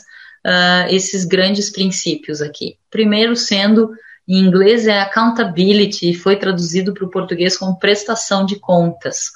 uh, 0.45 0.87
esses 0.89 1.25
grandes 1.25 1.71
princípios 1.71 2.41
aqui. 2.41 2.77
Primeiro 2.89 3.35
sendo 3.35 3.91
em 4.27 4.37
inglês 4.37 4.87
é 4.87 4.99
accountability 4.99 6.11
e 6.11 6.13
foi 6.13 6.35
traduzido 6.35 6.93
para 6.93 7.05
o 7.05 7.09
português 7.09 7.57
como 7.57 7.79
prestação 7.79 8.45
de 8.45 8.59
contas. 8.59 9.31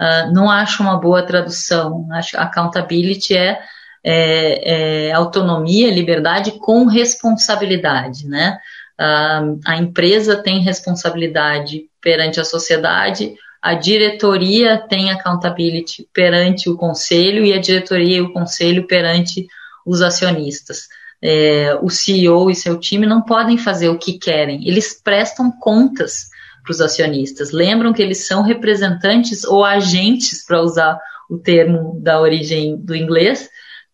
Uh, 0.00 0.32
não 0.32 0.48
acho 0.48 0.82
uma 0.82 0.96
boa 0.96 1.22
tradução. 1.22 2.06
Acho 2.12 2.38
accountability 2.38 3.36
é 3.36 3.60
é, 4.04 5.08
é, 5.08 5.12
autonomia, 5.12 5.90
liberdade 5.90 6.52
com 6.52 6.86
responsabilidade, 6.86 8.26
né? 8.26 8.58
A, 8.98 9.42
a 9.66 9.76
empresa 9.76 10.36
tem 10.36 10.60
responsabilidade 10.60 11.86
perante 12.00 12.40
a 12.40 12.44
sociedade, 12.44 13.34
a 13.60 13.74
diretoria 13.74 14.78
tem 14.78 15.10
accountability 15.10 16.08
perante 16.12 16.70
o 16.70 16.76
conselho 16.76 17.44
e 17.44 17.52
a 17.52 17.60
diretoria 17.60 18.18
e 18.18 18.20
o 18.20 18.32
conselho 18.32 18.86
perante 18.86 19.46
os 19.84 20.00
acionistas. 20.00 20.88
É, 21.20 21.76
o 21.82 21.90
CEO 21.90 22.50
e 22.50 22.54
seu 22.54 22.78
time 22.78 23.04
não 23.04 23.22
podem 23.22 23.58
fazer 23.58 23.88
o 23.88 23.98
que 23.98 24.18
querem, 24.18 24.66
eles 24.68 25.00
prestam 25.02 25.50
contas 25.50 26.28
para 26.62 26.72
os 26.72 26.80
acionistas. 26.80 27.50
Lembram 27.50 27.92
que 27.92 28.02
eles 28.02 28.26
são 28.26 28.42
representantes 28.42 29.42
ou 29.44 29.64
agentes, 29.64 30.44
para 30.44 30.62
usar 30.62 30.98
o 31.28 31.38
termo 31.38 31.98
da 32.00 32.20
origem 32.20 32.76
do 32.76 32.94
inglês, 32.94 33.48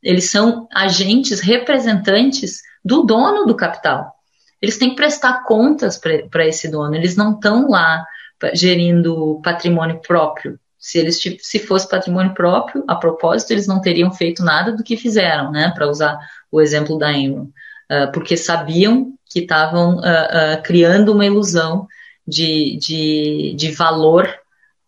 eles 0.05 0.31
são 0.31 0.69
agentes 0.73 1.41
representantes 1.41 2.63
do 2.85 3.03
dono 3.03 3.47
do 3.47 3.57
capital. 3.57 4.13
Eles 4.61 4.79
têm 4.79 4.91
que 4.91 4.97
prestar 4.97 5.45
contas 5.45 5.99
para 6.31 6.47
esse 6.47 6.71
dono, 6.71 6.95
eles 6.95 7.17
não 7.17 7.33
estão 7.33 7.69
lá 7.69 8.05
gerindo 8.53 9.41
patrimônio 9.43 10.01
próprio. 10.01 10.61
Se 10.79 10.99
eles 10.99 11.19
se 11.19 11.59
fosse 11.59 11.89
patrimônio 11.89 12.35
próprio, 12.35 12.85
a 12.87 12.95
propósito, 12.95 13.53
eles 13.53 13.67
não 13.67 13.81
teriam 13.81 14.13
feito 14.13 14.45
nada 14.45 14.73
do 14.73 14.85
que 14.85 14.99
fizeram, 14.99 15.51
né? 15.51 15.73
Para 15.75 15.89
usar 15.89 16.19
o 16.53 16.61
exemplo 16.61 16.99
da 16.99 17.11
Enron, 17.11 17.45
uh, 17.91 18.13
porque 18.13 18.37
sabiam 18.37 19.15
que 19.25 19.41
estavam 19.41 19.97
uh, 19.97 20.01
uh, 20.01 20.63
criando 20.63 21.13
uma 21.13 21.25
ilusão 21.25 21.87
de, 22.29 22.77
de, 22.77 23.55
de 23.57 23.71
valor 23.73 24.29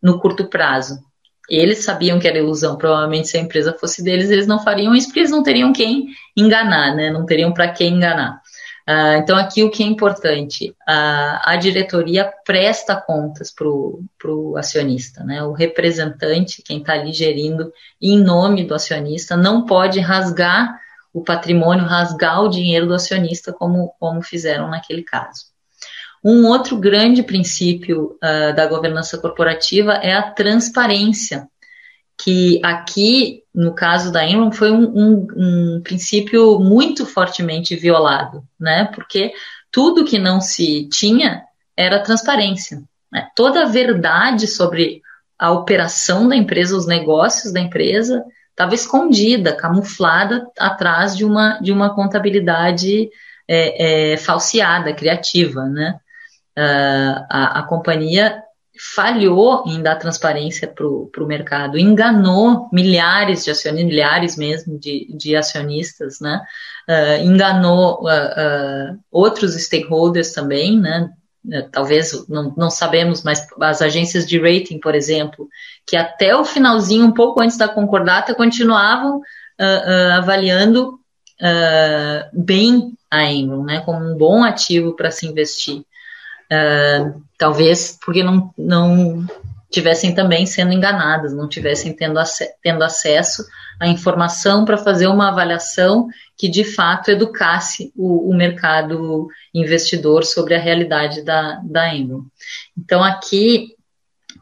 no 0.03 0.21
curto 0.21 0.49
prazo. 0.49 1.01
Eles 1.49 1.85
sabiam 1.85 2.19
que 2.19 2.27
era 2.27 2.39
ilusão, 2.39 2.77
provavelmente 2.77 3.29
se 3.29 3.37
a 3.37 3.41
empresa 3.41 3.77
fosse 3.79 4.03
deles, 4.03 4.31
eles 4.31 4.47
não 4.47 4.59
fariam 4.59 4.95
isso 4.95 5.09
porque 5.09 5.21
eles 5.21 5.31
não 5.31 5.43
teriam 5.43 5.73
quem 5.73 6.07
enganar, 6.37 6.95
né? 6.95 7.11
Não 7.11 7.25
teriam 7.25 7.53
para 7.53 7.69
quem 7.69 7.95
enganar. 7.95 8.41
Uh, 8.89 9.19
então, 9.19 9.37
aqui 9.37 9.65
o 9.65 9.71
que 9.71 9.83
é 9.83 9.87
importante, 9.87 10.71
uh, 10.71 11.41
a 11.43 11.57
diretoria 11.57 12.33
presta 12.45 12.95
contas 12.95 13.53
para 13.53 13.67
o 13.69 14.57
acionista, 14.57 15.25
né? 15.25 15.43
O 15.43 15.53
representante, 15.53 16.63
quem 16.63 16.79
está 16.79 16.93
ali 16.93 17.13
gerindo 17.13 17.73
em 18.01 18.23
nome 18.23 18.65
do 18.65 18.75
acionista, 18.75 19.37
não 19.37 19.65
pode 19.65 19.99
rasgar 19.99 20.81
o 21.13 21.21
patrimônio, 21.23 21.85
rasgar 21.85 22.43
o 22.43 22.49
dinheiro 22.49 22.87
do 22.87 22.95
acionista, 22.95 23.53
como, 23.53 23.93
como 23.99 24.23
fizeram 24.23 24.69
naquele 24.69 25.03
caso. 25.03 25.56
Um 26.29 26.45
outro 26.45 26.77
grande 26.77 27.23
princípio 27.23 28.17
uh, 28.17 28.53
da 28.57 28.67
governança 28.67 29.17
corporativa 29.17 29.93
é 29.93 30.13
a 30.13 30.29
transparência, 30.29 31.47
que 32.21 32.61
aqui, 32.65 33.45
no 33.55 33.73
caso 33.73 34.11
da 34.11 34.27
Enron, 34.27 34.51
foi 34.51 34.73
um, 34.73 34.91
um, 34.93 35.27
um 35.37 35.81
princípio 35.85 36.59
muito 36.59 37.07
fortemente 37.07 37.77
violado, 37.77 38.43
né? 38.59 38.91
Porque 38.93 39.33
tudo 39.71 40.05
que 40.05 40.19
não 40.19 40.41
se 40.41 40.89
tinha 40.89 41.45
era 41.77 42.03
transparência. 42.03 42.83
Né? 43.13 43.29
Toda 43.37 43.63
a 43.63 43.69
verdade 43.69 44.49
sobre 44.49 45.03
a 45.39 45.53
operação 45.53 46.27
da 46.27 46.35
empresa, 46.35 46.77
os 46.77 46.89
negócios 46.89 47.53
da 47.53 47.61
empresa, 47.61 48.25
estava 48.51 48.75
escondida, 48.75 49.55
camuflada 49.55 50.45
atrás 50.59 51.17
de 51.17 51.25
uma, 51.25 51.61
de 51.61 51.71
uma 51.71 51.95
contabilidade 51.95 53.11
é, 53.47 54.15
é, 54.15 54.17
falseada, 54.17 54.93
criativa, 54.93 55.67
né? 55.67 56.01
Uh, 56.59 57.27
a, 57.29 57.61
a 57.61 57.63
companhia 57.65 58.43
falhou 58.79 59.65
em 59.67 59.83
dar 59.83 59.97
transparência 59.97 60.69
para 60.69 60.87
o 60.87 61.27
mercado, 61.27 61.79
enganou 61.79 62.69
milhares 62.73 63.45
de 63.45 63.51
acionistas, 63.51 63.87
milhares 63.87 64.37
mesmo 64.37 64.79
de, 64.79 65.07
de 65.17 65.35
acionistas, 65.35 66.21
né? 66.21 66.43
Uh, 66.89 67.25
enganou 67.25 68.03
uh, 68.03 68.07
uh, 68.07 68.99
outros 69.11 69.55
stakeholders 69.55 70.33
também, 70.33 70.79
né? 70.79 71.11
Talvez 71.71 72.27
não, 72.29 72.53
não 72.57 72.71
sabemos, 72.71 73.23
mas 73.23 73.47
as 73.61 73.81
agências 73.81 74.27
de 74.27 74.39
rating, 74.39 74.81
por 74.81 74.97
exemplo, 74.97 75.49
que 75.87 75.97
até 75.97 76.35
o 76.35 76.45
finalzinho, 76.45 77.07
um 77.07 77.13
pouco 77.13 77.41
antes 77.41 77.57
da 77.57 77.69
concordata, 77.69 78.35
continuavam 78.35 79.23
avaliando 80.19 80.99
bem 82.33 82.93
a 83.09 83.31
Enron, 83.31 83.63
né? 83.63 83.81
Como 83.83 84.05
um 84.05 84.19
bom 84.19 84.43
ativo 84.43 84.97
para 84.97 85.13
se 85.13 85.25
investir. 85.25 85.85
Uh, 86.53 87.23
talvez 87.37 87.99
porque 88.05 88.23
não, 88.23 88.53
não 88.57 89.27
tivessem 89.71 90.15
também 90.15 90.47
sendo 90.47 90.73
enganadas, 90.73 91.35
não 91.35 91.49
tivessem 91.49 91.93
tendo, 91.93 92.19
ac 92.19 92.45
tendo 92.63 92.83
acesso 92.83 93.45
à 93.81 93.89
informação 93.89 94.65
para 94.65 94.79
fazer 94.79 95.07
uma 95.07 95.29
avaliação 95.29 96.09
que 96.37 96.49
de 96.49 96.65
fato 96.65 97.11
educasse 97.11 97.93
o, 97.97 98.31
o 98.31 98.35
mercado 98.35 99.29
investidor 99.53 100.25
sobre 100.25 100.55
a 100.55 100.61
realidade 100.61 101.23
da, 101.23 101.61
da 101.65 101.95
Enron. 101.95 102.23
Então 102.79 103.03
aqui 103.03 103.75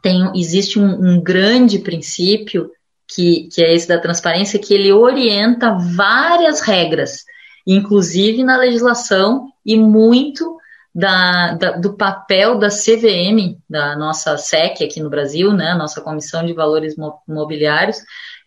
tem, 0.01 0.31
existe 0.35 0.79
um, 0.79 1.15
um 1.15 1.21
grande 1.21 1.79
princípio 1.79 2.69
que, 3.07 3.47
que 3.51 3.63
é 3.63 3.73
esse 3.73 3.87
da 3.87 3.99
transparência, 3.99 4.59
que 4.59 4.73
ele 4.73 4.91
orienta 4.91 5.77
várias 5.77 6.61
regras, 6.61 7.23
inclusive 7.65 8.43
na 8.43 8.57
legislação 8.57 9.49
e 9.65 9.77
muito 9.77 10.57
da, 10.95 11.53
da, 11.55 11.71
do 11.71 11.97
papel 11.97 12.57
da 12.57 12.69
CVM, 12.69 13.59
da 13.69 13.97
nossa 13.97 14.37
SEC 14.37 14.81
aqui 14.81 15.01
no 15.01 15.09
Brasil, 15.09 15.51
né, 15.51 15.73
nossa 15.73 15.99
Comissão 15.99 16.45
de 16.45 16.53
Valores 16.53 16.95
Mobiliários, 17.27 17.97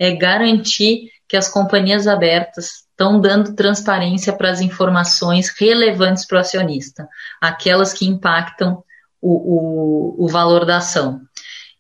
é 0.01 0.13
garantir 0.13 1.11
que 1.29 1.37
as 1.37 1.47
companhias 1.47 2.07
abertas 2.07 2.87
estão 2.91 3.21
dando 3.21 3.55
transparência 3.55 4.33
para 4.33 4.49
as 4.51 4.63
informações 4.63 5.55
relevantes 5.61 6.27
para 6.27 6.39
o 6.39 6.41
acionista, 6.41 7.07
aquelas 7.39 7.93
que 7.93 8.07
impactam 8.07 8.83
o, 9.21 10.23
o, 10.23 10.25
o 10.25 10.29
valor 10.29 10.65
da 10.65 10.79
ação. 10.79 11.21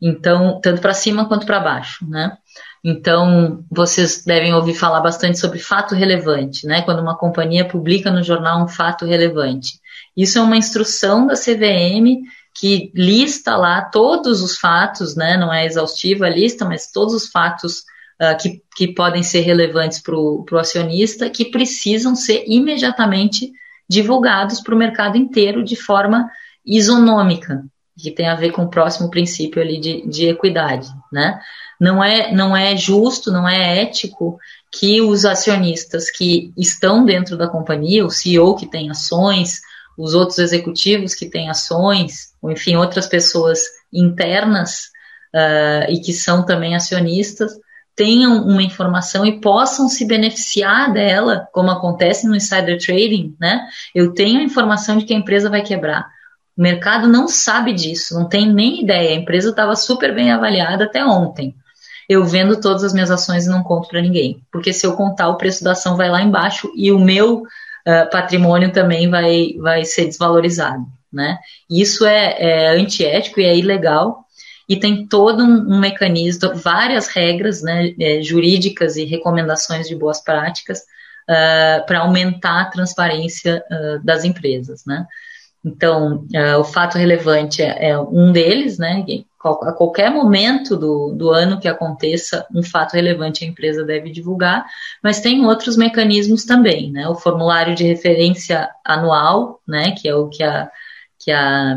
Então, 0.01 0.61
tanto 0.61 0.83
para 0.83 0.93
cima 0.93 1.27
quanto 1.27 1.47
para 1.47 1.61
baixo, 1.61 2.07
né? 2.07 2.37
Então, 2.85 3.65
vocês 3.71 4.23
devem 4.25 4.55
ouvir 4.55 4.75
falar 4.75 5.01
bastante 5.01 5.39
sobre 5.39 5.59
fato 5.59 5.95
relevante, 5.95 6.67
né? 6.67 6.83
Quando 6.83 7.01
uma 7.01 7.17
companhia 7.17 7.67
publica 7.67 8.11
no 8.11 8.23
jornal 8.23 8.63
um 8.63 8.69
fato 8.69 9.05
relevante. 9.05 9.81
Isso 10.19 10.37
é 10.37 10.43
uma 10.43 10.57
instrução 10.57 11.29
da 11.29 11.35
CVM 11.35 12.25
que 12.53 12.91
lista 12.93 13.57
lá 13.57 13.83
todos 13.83 14.43
os 14.43 14.59
fatos, 14.59 15.15
né? 15.15 15.37
Não 15.37 15.55
é 15.55 15.65
exaustiva 15.65 16.27
a 16.27 16.29
lista, 16.29 16.65
mas 16.65 16.91
todos 16.91 17.15
os 17.15 17.29
fatos 17.29 17.85
uh, 18.21 18.37
que, 18.37 18.61
que 18.75 18.89
podem 18.89 19.23
ser 19.23 19.43
relevantes 19.43 20.01
para 20.01 20.17
o 20.17 20.45
acionista 20.59 21.31
que 21.31 21.45
precisam 21.45 22.17
ser 22.17 22.43
imediatamente 22.49 23.53
divulgados 23.89 24.61
para 24.61 24.75
o 24.75 24.79
mercado 24.79 25.17
inteiro 25.17 25.63
de 25.63 25.77
forma 25.77 26.29
isonômica, 26.67 27.65
que 27.97 28.11
tem 28.11 28.29
a 28.29 28.35
ver 28.35 28.51
com 28.51 28.63
o 28.63 28.71
próximo 28.71 29.09
princípio 29.09 29.63
ali 29.63 29.79
de, 29.79 30.05
de 30.09 30.27
equidade, 30.27 30.89
né? 31.13 31.41
Não 31.81 32.03
é, 32.03 32.33
não 32.33 32.57
é 32.57 32.77
justo, 32.77 33.31
não 33.31 33.49
é 33.49 33.83
ético 33.83 34.37
que 34.73 35.01
os 35.01 35.25
acionistas 35.25 36.11
que 36.11 36.53
estão 36.57 37.05
dentro 37.05 37.37
da 37.37 37.47
companhia, 37.47 38.05
o 38.05 38.11
CEO 38.11 38.57
que 38.57 38.67
tem 38.67 38.91
ações, 38.91 39.61
os 39.99 40.15
outros 40.15 40.39
executivos 40.39 41.13
que 41.13 41.29
têm 41.29 41.51
ações, 41.51 42.33
ou 42.41 42.53
enfim, 42.53 42.77
outras 42.77 43.09
pessoas 43.09 43.59
internas 43.93 44.85
uh, 45.35 45.91
e 45.91 46.01
que 46.01 46.13
são 46.13 46.47
também 46.47 46.77
acionistas, 46.77 47.53
tenham 47.97 48.47
uma 48.47 48.63
informação 48.63 49.27
e 49.27 49.41
possam 49.41 49.89
se 49.89 50.07
beneficiar 50.07 50.93
dela, 50.93 51.49
como 51.53 51.69
acontece 51.69 52.29
no 52.29 52.37
insider 52.37 52.79
trading, 52.79 53.35
né? 53.41 53.67
Eu 53.93 54.15
tenho 54.15 54.39
a 54.39 54.45
informação 54.45 54.99
de 54.99 55.05
que 55.05 55.13
a 55.13 55.17
empresa 55.17 55.51
vai 55.51 55.63
quebrar. 55.63 56.07
O 56.57 56.63
mercado 56.63 57.09
não 57.09 57.27
sabe 57.27 57.73
disso, 57.73 58.15
não 58.15 58.29
tem 58.29 58.53
nem 58.53 58.83
ideia. 58.83 59.11
A 59.11 59.21
empresa 59.21 59.51
estava 59.51 59.75
super 59.75 60.15
bem 60.15 60.31
avaliada 60.31 60.85
até 60.85 61.05
ontem. 61.05 61.57
Eu 62.09 62.25
vendo 62.25 62.61
todas 62.61 62.85
as 62.85 62.93
minhas 62.93 63.11
ações 63.11 63.47
e 63.47 63.51
não 63.51 63.65
conto 63.65 63.89
para 63.89 64.01
ninguém, 64.01 64.41
porque 64.53 64.73
se 64.73 64.87
eu 64.87 64.95
contar, 64.95 65.29
o 65.29 65.37
preço 65.37 65.65
da 65.65 65.73
ação 65.73 65.97
vai 65.97 66.09
lá 66.09 66.23
embaixo 66.23 66.71
e 66.77 66.93
o 66.93 67.01
meu 67.01 67.43
uh, 67.87 68.11
patrimônio 68.11 68.73
também 68.73 69.09
vai, 69.09 69.55
vai 69.59 69.85
ser 69.85 70.07
desvalorizado, 70.07 70.85
né? 71.13 71.39
Isso 71.71 72.05
é, 72.05 72.37
é 72.39 72.69
antiético 72.71 73.41
e 73.41 73.45
é 73.45 73.57
ilegal 73.57 74.25
e 74.69 74.77
tem 74.77 75.07
todo 75.07 75.43
um, 75.43 75.75
um 75.75 75.79
mecanismo, 75.79 76.55
várias 76.55 77.09
regras 77.09 77.63
né, 77.63 77.95
é, 77.99 78.21
jurídicas 78.23 78.97
e 78.97 79.05
recomendações 79.05 79.89
de 79.89 79.97
boas 79.97 80.21
práticas 80.21 80.81
uh, 80.81 81.87
para 81.87 82.01
aumentar 82.01 82.61
a 82.61 82.67
transparência 82.67 83.65
uh, 83.71 84.05
das 84.05 84.25
empresas, 84.25 84.85
né? 84.87 85.07
Então, 85.65 86.27
uh, 86.35 86.61
o 86.61 86.65
fato 86.65 86.99
relevante 86.99 87.63
é, 87.63 87.91
é, 87.91 87.99
um 87.99 88.31
deles, 88.31 88.79
né? 88.79 89.05
A 89.51 89.73
qualquer 89.73 90.11
momento 90.11 90.77
do, 90.77 91.13
do 91.13 91.31
ano 91.31 91.59
que 91.59 91.69
aconteça 91.69 92.47
um 92.55 92.63
fato 92.63 92.95
relevante, 92.95 93.45
a 93.45 93.49
empresa 93.49 93.85
deve 93.85 94.11
divulgar, 94.11 94.67
mas 95.03 95.21
tem 95.21 95.45
outros 95.45 95.77
mecanismos 95.77 96.45
também, 96.45 96.91
né? 96.91 97.09
O 97.09 97.15
formulário 97.15 97.75
de 97.75 97.85
referência 97.85 98.69
anual, 98.85 99.61
né? 99.67 99.93
Que 99.93 100.09
é 100.09 100.15
o 100.15 100.29
que 100.29 100.43
a, 100.43 100.71
que 101.19 101.31
a 101.31 101.77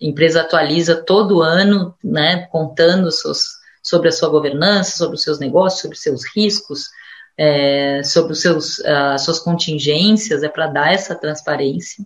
empresa 0.00 0.42
atualiza 0.42 0.96
todo 0.96 1.42
ano, 1.42 1.94
né? 2.02 2.46
Contando 2.50 3.10
seus, 3.10 3.44
sobre 3.82 4.08
a 4.08 4.12
sua 4.12 4.28
governança, 4.28 4.96
sobre 4.96 5.16
os 5.16 5.22
seus 5.22 5.38
negócios, 5.38 5.80
sobre 5.82 5.96
os 5.96 6.02
seus 6.02 6.24
riscos, 6.36 6.88
é, 7.36 8.02
sobre 8.02 8.32
os 8.32 8.40
seus, 8.40 8.80
as 8.80 9.22
suas 9.22 9.38
contingências, 9.38 10.42
é 10.42 10.48
para 10.48 10.66
dar 10.66 10.92
essa 10.92 11.14
transparência. 11.14 12.04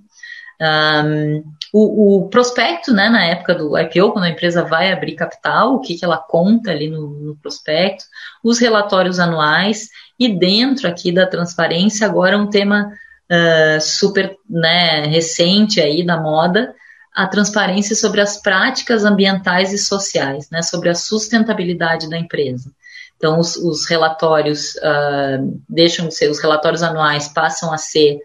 Um, 0.61 1.43
o, 1.73 2.25
o, 2.25 2.29
prospecto, 2.29 2.93
né, 2.93 3.09
na 3.09 3.25
época 3.25 3.55
do 3.55 3.79
IPO, 3.79 4.13
quando 4.13 4.25
a 4.25 4.31
empresa 4.31 4.63
vai 4.63 4.93
abrir 4.93 5.15
capital, 5.15 5.75
o 5.75 5.81
que, 5.81 5.95
que 5.95 6.05
ela 6.05 6.19
conta 6.19 6.71
ali 6.71 6.91
no, 6.91 7.09
no 7.09 7.37
prospecto, 7.37 8.05
os 8.45 8.59
relatórios 8.59 9.19
anuais 9.19 9.89
e 10.19 10.29
dentro 10.29 10.87
aqui 10.87 11.11
da 11.11 11.27
transparência, 11.27 12.07
agora 12.07 12.37
um 12.37 12.51
tema 12.51 12.93
uh, 13.31 13.81
super 13.81 14.37
né, 14.49 15.07
recente 15.07 15.81
aí 15.81 16.05
da 16.05 16.21
moda, 16.21 16.75
a 17.15 17.27
transparência 17.27 17.97
sobre 17.97 18.21
as 18.21 18.41
práticas 18.41 19.05
ambientais 19.05 19.73
e 19.73 19.79
sociais, 19.79 20.51
né, 20.51 20.61
sobre 20.61 20.91
a 20.91 20.95
sustentabilidade 20.95 22.09
da 22.09 22.19
empresa. 22.19 22.71
Então, 23.17 23.39
os, 23.39 23.57
os 23.57 23.87
relatórios 23.87 24.75
uh, 24.75 25.61
deixam 25.69 26.09
de 26.09 26.15
ser, 26.15 26.29
os 26.29 26.41
relatórios 26.41 26.83
anuais 26.83 27.29
passam 27.29 27.73
a 27.73 27.79
ser 27.79 28.21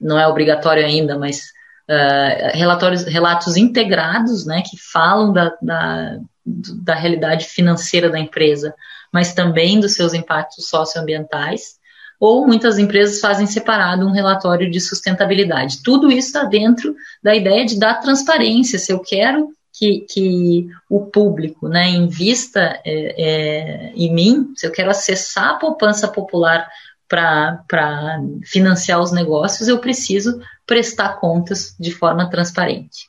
não 0.00 0.18
é 0.18 0.26
obrigatório 0.28 0.84
ainda, 0.84 1.18
mas 1.18 1.52
uh, 1.88 2.56
relatórios, 2.56 3.04
relatos 3.04 3.56
integrados, 3.56 4.46
né, 4.46 4.62
que 4.62 4.76
falam 4.76 5.32
da, 5.32 5.52
da, 5.60 6.18
da 6.82 6.94
realidade 6.94 7.46
financeira 7.46 8.10
da 8.10 8.18
empresa, 8.18 8.74
mas 9.12 9.34
também 9.34 9.80
dos 9.80 9.94
seus 9.94 10.14
impactos 10.14 10.68
socioambientais, 10.68 11.78
ou 12.20 12.46
muitas 12.46 12.78
empresas 12.78 13.20
fazem 13.20 13.46
separado 13.46 14.06
um 14.06 14.10
relatório 14.10 14.70
de 14.70 14.80
sustentabilidade. 14.80 15.82
Tudo 15.82 16.10
isso 16.10 16.28
está 16.28 16.44
dentro 16.44 16.94
da 17.22 17.34
ideia 17.34 17.64
de 17.64 17.78
dar 17.78 18.00
transparência. 18.00 18.78
Se 18.78 18.92
eu 18.92 18.98
quero 18.98 19.50
que, 19.72 20.00
que 20.10 20.68
o 20.90 21.06
público 21.06 21.68
né, 21.68 21.88
invista 21.88 22.60
é, 22.60 22.82
é, 22.84 23.92
em 23.94 24.12
mim, 24.12 24.52
se 24.56 24.66
eu 24.66 24.72
quero 24.72 24.90
acessar 24.90 25.50
a 25.50 25.58
poupança 25.58 26.08
popular 26.08 26.68
para 27.08 28.20
financiar 28.44 29.00
os 29.00 29.12
negócios, 29.12 29.68
eu 29.68 29.78
preciso 29.78 30.40
prestar 30.68 31.18
contas 31.18 31.74
de 31.80 31.90
forma 31.90 32.28
transparente. 32.28 33.08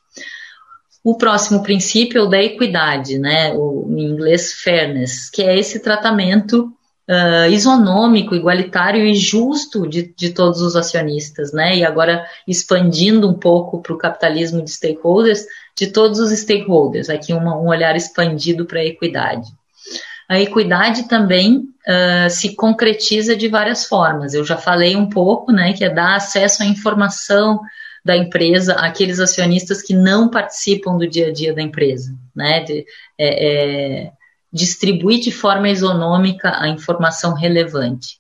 O 1.04 1.18
próximo 1.18 1.62
princípio 1.62 2.20
é 2.20 2.24
o 2.24 2.28
da 2.28 2.42
equidade, 2.42 3.20
né? 3.20 3.54
O, 3.54 3.86
em 3.90 4.06
inglês 4.06 4.54
fairness, 4.54 5.30
que 5.30 5.44
é 5.44 5.58
esse 5.60 5.80
tratamento 5.80 6.74
uh, 7.10 7.52
isonômico, 7.52 8.34
igualitário 8.34 9.06
e 9.06 9.14
justo 9.14 9.88
de, 9.88 10.14
de 10.16 10.30
todos 10.30 10.62
os 10.62 10.76
acionistas, 10.76 11.52
né? 11.52 11.78
E 11.78 11.86
agora 11.86 12.26
expandindo 12.48 13.30
um 13.30 13.34
pouco 13.34 13.82
para 13.82 13.94
o 13.94 13.98
capitalismo 13.98 14.62
de 14.62 14.72
stakeholders, 14.72 15.46
de 15.76 15.88
todos 15.88 16.20
os 16.20 16.32
stakeholders, 16.32 17.10
aqui 17.10 17.34
uma, 17.34 17.58
um 17.58 17.68
olhar 17.68 17.96
expandido 17.96 18.66
para 18.66 18.80
a 18.80 18.86
equidade. 18.86 19.50
A 20.30 20.40
equidade 20.40 21.08
também 21.08 21.58
uh, 21.58 22.30
se 22.30 22.56
concretiza 22.56 23.36
de 23.36 23.48
várias 23.48 23.86
formas. 23.86 24.36
Eu 24.36 24.46
já 24.46 24.56
falei 24.56 24.96
um 24.96 25.10
pouco, 25.10 25.52
né, 25.52 25.74
que 25.74 25.84
é 25.84 25.90
dar 25.90 26.16
acesso 26.16 26.62
à 26.62 26.68
informação 26.68 27.60
da 28.06 28.16
empresa 28.16 28.76
àqueles 28.76 29.20
acionistas 29.20 29.82
que 29.82 29.96
não 29.96 30.30
participam 30.30 30.98
do 30.98 31.08
dia 31.08 31.30
a 31.30 31.34
dia 31.34 31.54
da 31.54 31.64
empresa, 31.64 32.16
né, 32.36 32.64
de, 32.64 32.86
é, 33.18 34.06
é, 34.08 34.12
distribuir 34.54 35.20
de 35.20 35.32
forma 35.32 35.68
isonômica 35.68 36.62
a 36.62 36.68
informação 36.68 37.34
relevante. 37.34 38.20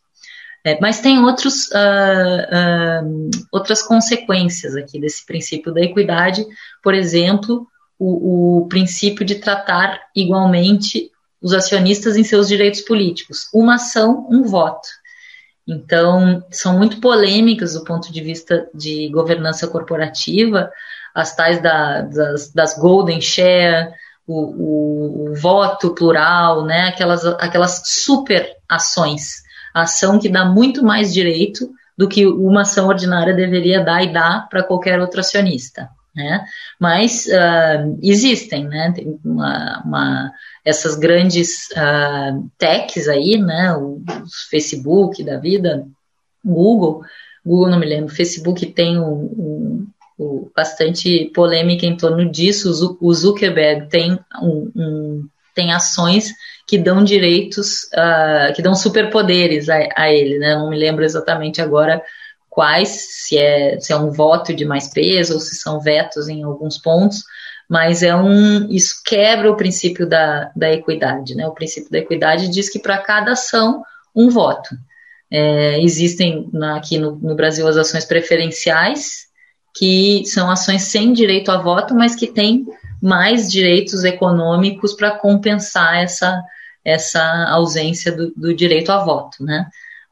É, 0.65 0.80
mas 0.81 0.99
tem 0.99 1.19
outros, 1.19 1.68
uh, 1.68 3.06
uh, 3.06 3.30
outras 3.52 3.84
consequências 3.84 4.76
aqui 4.76 4.99
desse 4.99 5.26
princípio 5.26 5.72
da 5.72 5.81
equidade, 5.81 6.45
por 6.84 6.94
exemplo, 6.94 7.65
o, 7.98 8.64
o 8.64 8.68
princípio 8.68 9.23
de 9.23 9.36
tratar 9.36 10.02
igualmente 10.15 11.11
os 11.41 11.53
acionistas 11.53 12.18
em 12.18 12.24
seus 12.24 12.48
direitos 12.48 12.82
políticos. 12.82 13.49
Uma 13.53 13.76
ação, 13.76 14.28
um 14.30 14.44
voto. 14.44 14.88
Então, 15.68 16.44
são 16.49 16.78
muito 16.78 16.99
polêmicas 16.99 17.74
do 17.74 17.84
ponto 17.84 18.11
de 18.11 18.22
vista 18.22 18.68
de 18.74 19.07
governança 19.10 19.68
corporativa, 19.68 20.72
as 21.14 21.36
tais 21.36 21.61
da, 21.61 22.02
das, 22.02 22.52
das 22.52 22.78
golden 22.78 23.22
share, 23.22 23.91
o, 24.26 24.34
o, 24.34 25.30
o, 25.32 25.36
voto 25.36 25.94
plural, 25.94 26.66
né? 26.66 26.88
aquelas, 26.88 27.26
aquelas 27.26 27.82
super 27.86 28.56
ações, 28.68 29.44
a 29.74 29.82
ação 29.82 30.20
que 30.20 30.30
dá 30.30 30.45
muito 30.45 30.84
mais 30.84 31.14
direito 31.14 31.70
do 31.98 32.07
que 32.07 32.26
uma 32.26 32.61
ação 32.61 32.88
ordinária 32.88 33.34
deveria 33.34 33.84
dar 33.84 34.03
e 34.03 34.11
dar 34.11 34.48
para 34.49 34.64
qualquer 34.64 34.99
outro 34.99 35.20
acionista. 35.20 35.90
Né? 36.20 36.46
Mas 36.78 37.28
uh, 37.28 37.98
existem, 38.04 38.68
né? 38.68 38.91
Tem 38.94 39.18
uma, 39.24 39.82
uma, 39.86 40.32
essas 40.66 40.96
grandes 40.96 41.70
uh, 41.72 42.46
techs 42.58 43.08
aí, 43.08 43.38
né? 43.38 43.74
O, 43.74 44.02
Facebook 44.50 45.24
da 45.24 45.38
vida, 45.38 45.88
Google, 46.44 47.04
Google 47.46 47.70
não 47.70 47.80
me 47.80 47.86
lembro, 47.86 48.14
Facebook 48.14 48.66
tem 48.66 49.00
um, 49.00 49.14
um, 49.14 49.88
um, 50.20 50.52
bastante 50.54 51.32
polêmica 51.34 51.86
em 51.86 51.96
torno 51.96 52.30
disso. 52.30 52.98
O 53.00 53.14
Zuckerberg 53.14 53.88
tem, 53.88 54.20
tem 55.56 55.72
ações 55.72 56.34
que 56.68 56.78
dão 56.78 57.02
direitos, 57.02 57.84
uh, 57.94 58.54
que 58.54 58.62
dão 58.62 58.76
superpoderes 58.76 59.70
a, 59.70 59.88
a 59.96 60.12
ele, 60.12 60.38
né? 60.38 60.54
Não 60.56 60.70
me 60.70 60.78
lembro 60.78 61.06
exatamente 61.06 61.62
agora 61.62 62.04
quais, 62.60 62.90
se 62.90 63.38
é, 63.38 63.80
se 63.80 63.94
é 63.94 63.95
um 63.95 64.11
voto 64.11 64.53
de 64.53 64.65
mais 64.65 64.90
peso 64.90 65.36
ou 65.36 65.40
se 65.40 65.56
são 65.56 65.80
vetos 65.80 66.27
em 66.27 66.44
alguns 66.44 66.77
pontos, 66.77 67.23
mas 67.69 68.03
é 68.03 68.14
um 68.14 68.69
isso 68.69 68.95
quebra 69.06 69.49
o 69.49 69.56
princípio 69.56 70.06
da, 70.06 70.52
da 70.53 70.69
equidade, 70.69 71.36
né? 71.36 71.48
O 71.48 71.53
princípio 71.53 71.90
da 71.90 71.99
equidade 71.99 72.49
diz 72.49 72.68
que 72.69 72.77
para 72.77 72.98
cada 72.98 73.31
ação 73.31 73.81
um 74.14 74.30
voto. 74.30 74.76
É, 75.31 75.81
existem 75.81 76.49
na, 76.52 76.76
aqui 76.76 76.98
no, 76.98 77.15
no, 77.15 77.34
Brasil 77.34 77.65
as 77.65 77.77
ações 77.77 78.03
preferenciais, 78.03 79.27
que 79.73 80.26
são 80.26 80.52
ações 80.52 80.81
sem 80.81 81.14
direito 81.14 81.52
a 81.52 81.61
voto, 81.61 81.95
mas 81.95 82.14
que 82.14 82.27
têm 82.27 82.65
mais 83.02 83.49
direitos 83.49 84.03
econômicos 84.03 84.94
para 84.95 85.11
compensar 85.11 86.03
essa, 86.03 86.44
essa 86.84 87.23
ausência 87.52 88.11
do, 88.11 88.34
do 88.36 88.53
direito 88.53 88.91
a 88.91 88.98
voto, 88.98 89.45
né? 89.45 89.65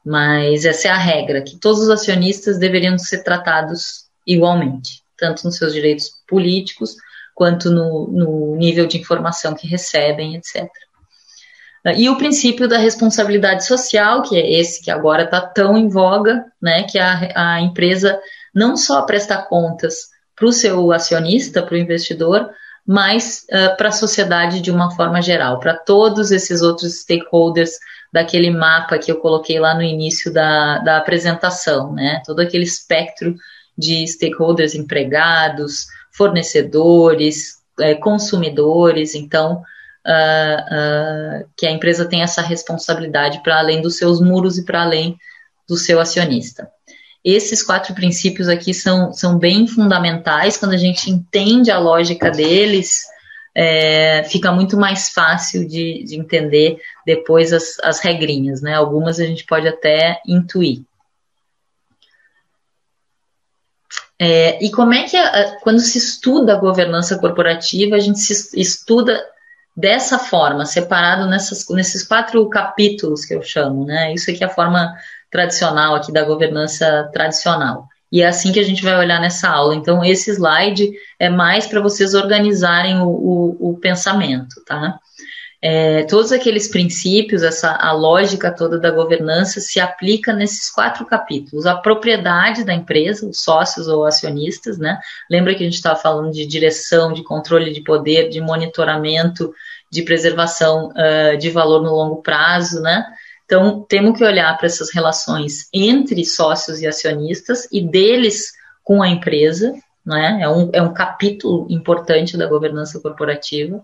Mas 0.08 0.64
essa 0.64 0.88
é 0.88 0.92
a 0.92 0.98
regra, 0.98 1.42
que 1.42 1.58
todos 1.58 1.82
os 1.82 1.90
acionistas 1.90 2.58
deveriam 2.58 2.98
ser 2.98 3.24
tratados 3.24 4.06
igualmente, 4.26 5.04
tanto 5.18 5.44
nos 5.44 5.58
seus 5.58 5.74
direitos 5.74 6.10
políticos, 6.26 6.96
quanto 7.36 7.70
no, 7.70 8.08
no 8.08 8.56
nível 8.56 8.88
de 8.88 8.98
informação 8.98 9.54
que 9.54 9.68
recebem, 9.68 10.38
etc. 10.38 10.66
E 11.98 12.10
o 12.10 12.18
princípio 12.18 12.70
da 12.70 12.78
responsabilidade 12.78 13.66
social, 13.66 14.22
que 14.22 14.38
é 14.38 14.60
esse 14.60 14.82
que 14.82 14.90
agora 14.90 15.24
está 15.24 15.42
tão 15.42 15.78
em 15.78 15.90
voga, 15.90 16.46
né, 16.62 16.84
que 16.84 16.98
a, 16.98 17.56
a 17.56 17.60
empresa 17.60 18.18
não 18.56 18.78
só 18.78 19.02
presta 19.02 19.38
contas 19.38 20.08
para 20.38 20.48
o 20.48 20.54
seu 20.54 20.90
acionista, 20.94 21.62
para 21.62 21.76
o 21.76 21.78
investidor, 21.78 22.50
mas 22.86 23.46
uh, 23.52 23.76
para 23.76 23.90
a 23.90 23.92
sociedade 23.92 24.62
de 24.62 24.72
uma 24.72 24.90
forma 24.92 25.22
geral, 25.22 25.60
para 25.60 25.76
todos 25.76 26.32
esses 26.32 26.62
outros 26.62 27.02
stakeholders 27.02 27.72
daquele 28.12 28.50
mapa 28.50 28.98
que 28.98 29.12
eu 29.12 29.20
coloquei 29.20 29.60
lá 29.60 29.76
no 29.76 29.82
início 29.82 30.32
da, 30.32 30.80
da 30.80 30.98
apresentação, 30.98 31.94
né? 31.94 32.22
Todo 32.26 32.40
aquele 32.40 32.64
espectro 32.64 33.36
de 33.78 34.08
stakeholders 34.08 34.74
empregados, 34.74 35.88
fornecedores, 36.12 37.58
é, 37.80 37.94
consumidores, 37.94 39.14
então 39.14 39.62
uh, 40.06 41.44
uh, 41.44 41.50
que 41.56 41.68
a 41.68 41.72
empresa 41.72 42.06
tem 42.06 42.24
essa 42.24 42.42
responsabilidade 42.42 43.42
para 43.44 43.60
além 43.60 43.82
dos 43.82 43.98
seus 43.98 44.20
muros 44.20 44.58
e 44.58 44.66
para 44.66 44.82
além 44.82 45.16
do 45.68 45.78
seu 45.78 46.00
acionista. 46.00 46.68
Esses 47.24 47.62
quatro 47.62 47.94
princípios 47.94 48.48
aqui 48.48 48.74
são, 48.74 49.12
são 49.12 49.38
bem 49.38 49.68
fundamentais 49.68 50.58
quando 50.58 50.74
a 50.74 50.78
gente 50.78 51.12
entende 51.12 51.70
a 51.70 51.78
lógica 51.78 52.32
deles 52.32 53.02
é, 53.60 54.24
fica 54.26 54.52
muito 54.52 54.78
mais 54.78 55.10
fácil 55.10 55.68
de, 55.68 56.04
de 56.04 56.16
entender 56.16 56.80
depois 57.04 57.52
as, 57.52 57.80
as 57.80 58.00
regrinhas, 58.00 58.62
né? 58.62 58.76
Algumas 58.76 59.20
a 59.20 59.26
gente 59.26 59.44
pode 59.48 59.68
até 59.68 60.22
intuir. 60.28 60.84
É, 64.20 64.64
e 64.64 64.70
como 64.70 64.94
é 64.94 65.04
que, 65.04 65.18
a, 65.18 65.60
quando 65.62 65.80
se 65.80 65.98
estuda 65.98 66.54
a 66.54 66.60
governança 66.60 67.18
corporativa, 67.18 67.96
a 67.96 68.00
gente 68.00 68.20
se 68.20 68.60
estuda 68.60 69.26
dessa 69.76 70.20
forma, 70.20 70.64
separado 70.64 71.28
nessas, 71.28 71.68
nesses 71.70 72.08
quatro 72.08 72.48
capítulos 72.50 73.26
que 73.26 73.34
eu 73.34 73.42
chamo, 73.42 73.86
né? 73.86 74.14
Isso 74.14 74.30
aqui 74.30 74.44
é 74.44 74.48
a 74.48 74.54
forma 74.54 74.96
tradicional 75.32 75.96
aqui 75.96 76.12
da 76.12 76.24
governança 76.24 77.10
tradicional. 77.12 77.88
E 78.12 78.22
é 78.22 78.28
assim 78.28 78.52
que 78.52 78.60
a 78.60 78.64
gente 78.64 78.84
vai 78.84 78.98
olhar 78.98 79.20
nessa 79.20 79.50
aula. 79.50 79.76
Então, 79.76 80.04
esse 80.04 80.32
slide 80.32 80.92
é 81.20 81.30
mais 81.30 81.68
para 81.68 81.82
vocês 81.82 82.14
organizarem 82.14 83.02
o, 83.02 83.08
o, 83.08 83.72
o 83.72 83.78
pensamento, 83.78 84.64
tá? 84.66 84.98
É, 85.60 86.04
todos 86.04 86.32
aqueles 86.32 86.68
princípios, 86.68 87.42
essa 87.42 87.76
a 87.76 87.92
lógica 87.92 88.52
toda 88.52 88.80
da 88.80 88.92
governança 88.92 89.60
se 89.60 89.80
aplica 89.80 90.32
nesses 90.32 90.70
quatro 90.70 91.04
capítulos. 91.06 91.66
A 91.66 91.76
propriedade 91.76 92.64
da 92.64 92.74
empresa, 92.74 93.28
os 93.28 93.42
sócios 93.42 93.88
ou 93.88 94.06
acionistas, 94.06 94.78
né? 94.78 95.00
Lembra 95.30 95.56
que 95.56 95.64
a 95.64 95.66
gente 95.66 95.76
estava 95.76 96.00
falando 96.00 96.32
de 96.32 96.46
direção, 96.46 97.12
de 97.12 97.24
controle 97.24 97.74
de 97.74 97.82
poder, 97.82 98.30
de 98.30 98.40
monitoramento, 98.40 99.52
de 99.92 100.04
preservação 100.04 100.90
uh, 100.90 101.38
de 101.38 101.50
valor 101.50 101.82
no 101.82 101.92
longo 101.92 102.22
prazo, 102.22 102.80
né? 102.82 103.04
Então, 103.48 103.86
temos 103.88 104.18
que 104.18 104.26
olhar 104.26 104.56
para 104.58 104.66
essas 104.66 104.94
relações 104.94 105.70
entre 105.74 106.26
sócios 106.26 106.82
e 106.82 106.88
acionistas 106.88 107.66
e 107.72 107.80
deles 107.82 108.52
com 108.84 109.02
a 109.02 109.08
empresa, 109.08 109.74
né? 110.06 110.40
é, 110.42 110.50
um, 110.50 110.70
é 110.74 110.82
um 110.82 110.94
capítulo 110.94 111.66
importante 111.70 112.38
da 112.38 112.46
governança 112.46 113.00
corporativa. 113.00 113.82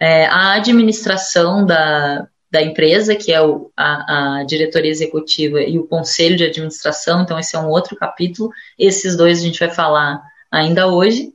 É, 0.00 0.24
a 0.24 0.54
administração 0.54 1.66
da, 1.66 2.26
da 2.50 2.62
empresa, 2.62 3.14
que 3.14 3.30
é 3.30 3.40
o, 3.42 3.70
a, 3.76 4.38
a, 4.38 4.44
diretoria 4.44 4.90
executiva 4.90 5.60
e 5.60 5.78
o 5.78 5.86
conselho 5.86 6.34
de 6.34 6.44
administração, 6.44 7.20
então 7.20 7.38
esse 7.38 7.54
é 7.54 7.58
um 7.58 7.68
outro 7.68 7.96
capítulo. 7.96 8.50
Esses 8.78 9.14
dois 9.14 9.40
a 9.40 9.42
gente 9.42 9.60
vai 9.60 9.70
falar 9.70 10.22
ainda 10.50 10.86
hoje. 10.86 11.34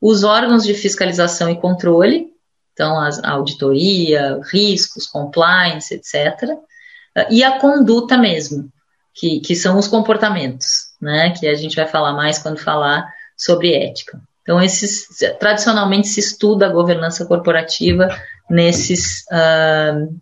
Os 0.00 0.24
órgãos 0.24 0.64
de 0.64 0.72
fiscalização 0.72 1.50
e 1.50 1.60
controle, 1.60 2.28
então 2.72 2.98
a 2.98 3.30
auditoria, 3.30 4.40
riscos, 4.50 5.06
compliance, 5.06 5.92
etc 5.92 6.58
e 7.30 7.42
a 7.42 7.58
conduta 7.58 8.16
mesmo, 8.16 8.70
que, 9.14 9.40
que 9.40 9.56
são 9.56 9.78
os 9.78 9.88
comportamentos, 9.88 10.88
né? 11.00 11.30
Que 11.30 11.48
a 11.48 11.54
gente 11.54 11.76
vai 11.76 11.86
falar 11.86 12.12
mais 12.12 12.38
quando 12.38 12.58
falar 12.58 13.08
sobre 13.36 13.74
ética. 13.74 14.20
Então, 14.42 14.62
esses 14.62 15.08
tradicionalmente 15.38 16.08
se 16.08 16.20
estuda 16.20 16.66
a 16.66 16.72
governança 16.72 17.26
corporativa 17.26 18.08
nesses, 18.48 19.24
uh, 19.30 20.18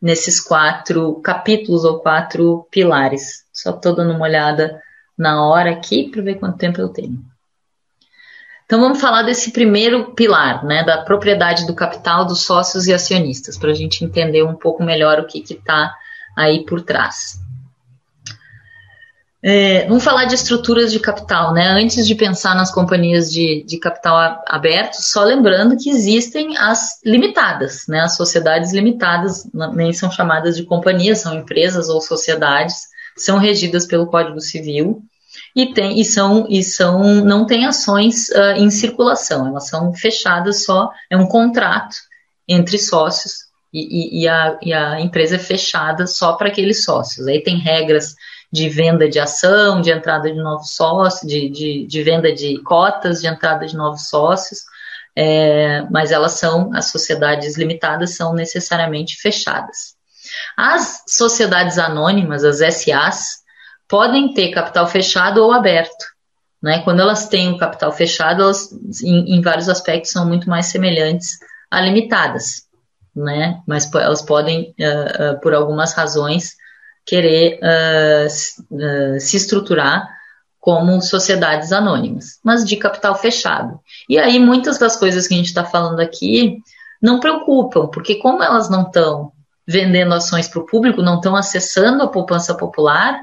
nesses 0.00 0.40
quatro 0.40 1.20
capítulos 1.22 1.84
ou 1.84 2.00
quatro 2.00 2.66
pilares. 2.70 3.44
Só 3.52 3.70
estou 3.70 3.94
dando 3.94 4.12
uma 4.12 4.24
olhada 4.24 4.80
na 5.16 5.42
hora 5.42 5.70
aqui 5.70 6.10
para 6.10 6.22
ver 6.22 6.34
quanto 6.34 6.58
tempo 6.58 6.80
eu 6.80 6.88
tenho. 6.88 7.24
Então 8.74 8.82
vamos 8.82 9.00
falar 9.00 9.22
desse 9.22 9.52
primeiro 9.52 10.16
pilar, 10.16 10.64
né, 10.64 10.82
da 10.82 10.98
propriedade 10.98 11.64
do 11.64 11.76
capital 11.76 12.24
dos 12.24 12.40
sócios 12.40 12.88
e 12.88 12.92
acionistas, 12.92 13.56
para 13.56 13.70
a 13.70 13.74
gente 13.74 14.04
entender 14.04 14.42
um 14.42 14.56
pouco 14.56 14.82
melhor 14.82 15.20
o 15.20 15.26
que 15.28 15.38
está 15.48 15.94
aí 16.36 16.66
por 16.66 16.82
trás. 16.82 17.38
É, 19.40 19.86
vamos 19.86 20.02
falar 20.02 20.24
de 20.24 20.34
estruturas 20.34 20.90
de 20.90 20.98
capital, 20.98 21.54
né? 21.54 21.68
Antes 21.68 22.04
de 22.04 22.16
pensar 22.16 22.56
nas 22.56 22.74
companhias 22.74 23.30
de, 23.30 23.62
de 23.64 23.78
capital 23.78 24.42
aberto, 24.48 24.94
só 24.94 25.22
lembrando 25.22 25.76
que 25.76 25.88
existem 25.88 26.58
as 26.58 27.00
limitadas, 27.04 27.86
né? 27.86 28.00
As 28.00 28.16
sociedades 28.16 28.72
limitadas 28.72 29.48
nem 29.72 29.92
são 29.92 30.10
chamadas 30.10 30.56
de 30.56 30.64
companhias, 30.64 31.20
são 31.20 31.32
empresas 31.32 31.88
ou 31.88 32.00
sociedades, 32.00 32.88
são 33.16 33.38
regidas 33.38 33.86
pelo 33.86 34.08
Código 34.08 34.40
Civil 34.40 35.00
e, 35.54 35.72
tem, 35.72 36.00
e, 36.00 36.04
são, 36.04 36.46
e 36.48 36.62
são, 36.62 37.02
não 37.24 37.46
têm 37.46 37.64
ações 37.64 38.28
uh, 38.30 38.56
em 38.56 38.70
circulação, 38.70 39.46
elas 39.46 39.68
são 39.68 39.92
fechadas 39.94 40.64
só, 40.64 40.90
é 41.10 41.16
um 41.16 41.26
contrato 41.26 41.96
entre 42.48 42.78
sócios 42.78 43.44
e, 43.72 44.20
e, 44.20 44.22
e, 44.22 44.28
a, 44.28 44.92
a 44.92 45.00
empresa 45.00 45.34
é 45.34 45.38
fechada 45.38 46.06
só 46.06 46.34
para 46.34 46.48
aqueles 46.48 46.84
sócios. 46.84 47.26
Aí 47.26 47.42
tem 47.42 47.58
regras 47.58 48.14
de 48.52 48.68
venda 48.68 49.08
de 49.08 49.18
ação, 49.18 49.80
de 49.80 49.90
entrada 49.90 50.30
de 50.30 50.40
novos 50.40 50.76
sócios, 50.76 51.28
de, 51.28 51.50
de, 51.50 51.86
de 51.86 52.02
venda 52.04 52.32
de 52.32 52.62
cotas, 52.62 53.20
de 53.20 53.26
entrada 53.26 53.66
de 53.66 53.76
novos 53.76 54.08
sócios, 54.08 54.60
é, 55.16 55.82
mas 55.90 56.12
elas 56.12 56.32
são, 56.32 56.72
as 56.72 56.86
sociedades 56.86 57.58
limitadas 57.58 58.16
são 58.16 58.32
necessariamente 58.32 59.16
fechadas. 59.16 59.94
As 60.56 61.02
sociedades 61.08 61.78
anônimas, 61.78 62.44
as 62.44 62.58
SAs, 62.58 63.43
podem 63.88 64.32
ter 64.32 64.50
capital 64.50 64.86
fechado 64.86 65.42
ou 65.42 65.52
aberto. 65.52 66.04
Né? 66.62 66.80
Quando 66.82 67.00
elas 67.00 67.28
têm 67.28 67.52
o 67.52 67.58
capital 67.58 67.92
fechado, 67.92 68.42
elas, 68.42 68.70
em, 69.02 69.36
em 69.36 69.40
vários 69.42 69.68
aspectos, 69.68 70.12
são 70.12 70.26
muito 70.26 70.48
mais 70.48 70.66
semelhantes 70.66 71.28
a 71.70 71.80
limitadas. 71.80 72.64
Né? 73.14 73.60
Mas 73.66 73.92
elas 73.94 74.22
podem, 74.22 74.74
uh, 74.80 75.34
uh, 75.34 75.40
por 75.40 75.54
algumas 75.54 75.92
razões, 75.92 76.54
querer 77.06 77.60
uh, 77.60 79.20
se 79.20 79.36
estruturar 79.36 80.08
como 80.58 81.02
sociedades 81.02 81.72
anônimas, 81.72 82.38
mas 82.42 82.64
de 82.64 82.76
capital 82.76 83.14
fechado. 83.14 83.78
E 84.08 84.18
aí 84.18 84.38
muitas 84.38 84.78
das 84.78 84.96
coisas 84.96 85.28
que 85.28 85.34
a 85.34 85.36
gente 85.36 85.48
está 85.48 85.62
falando 85.62 86.00
aqui 86.00 86.56
não 87.02 87.20
preocupam, 87.20 87.86
porque 87.88 88.14
como 88.14 88.42
elas 88.42 88.70
não 88.70 88.84
estão 88.84 89.30
vendendo 89.68 90.14
ações 90.14 90.48
para 90.48 90.60
o 90.62 90.66
público, 90.66 91.02
não 91.02 91.16
estão 91.16 91.36
acessando 91.36 92.02
a 92.02 92.08
poupança 92.08 92.54
popular, 92.54 93.20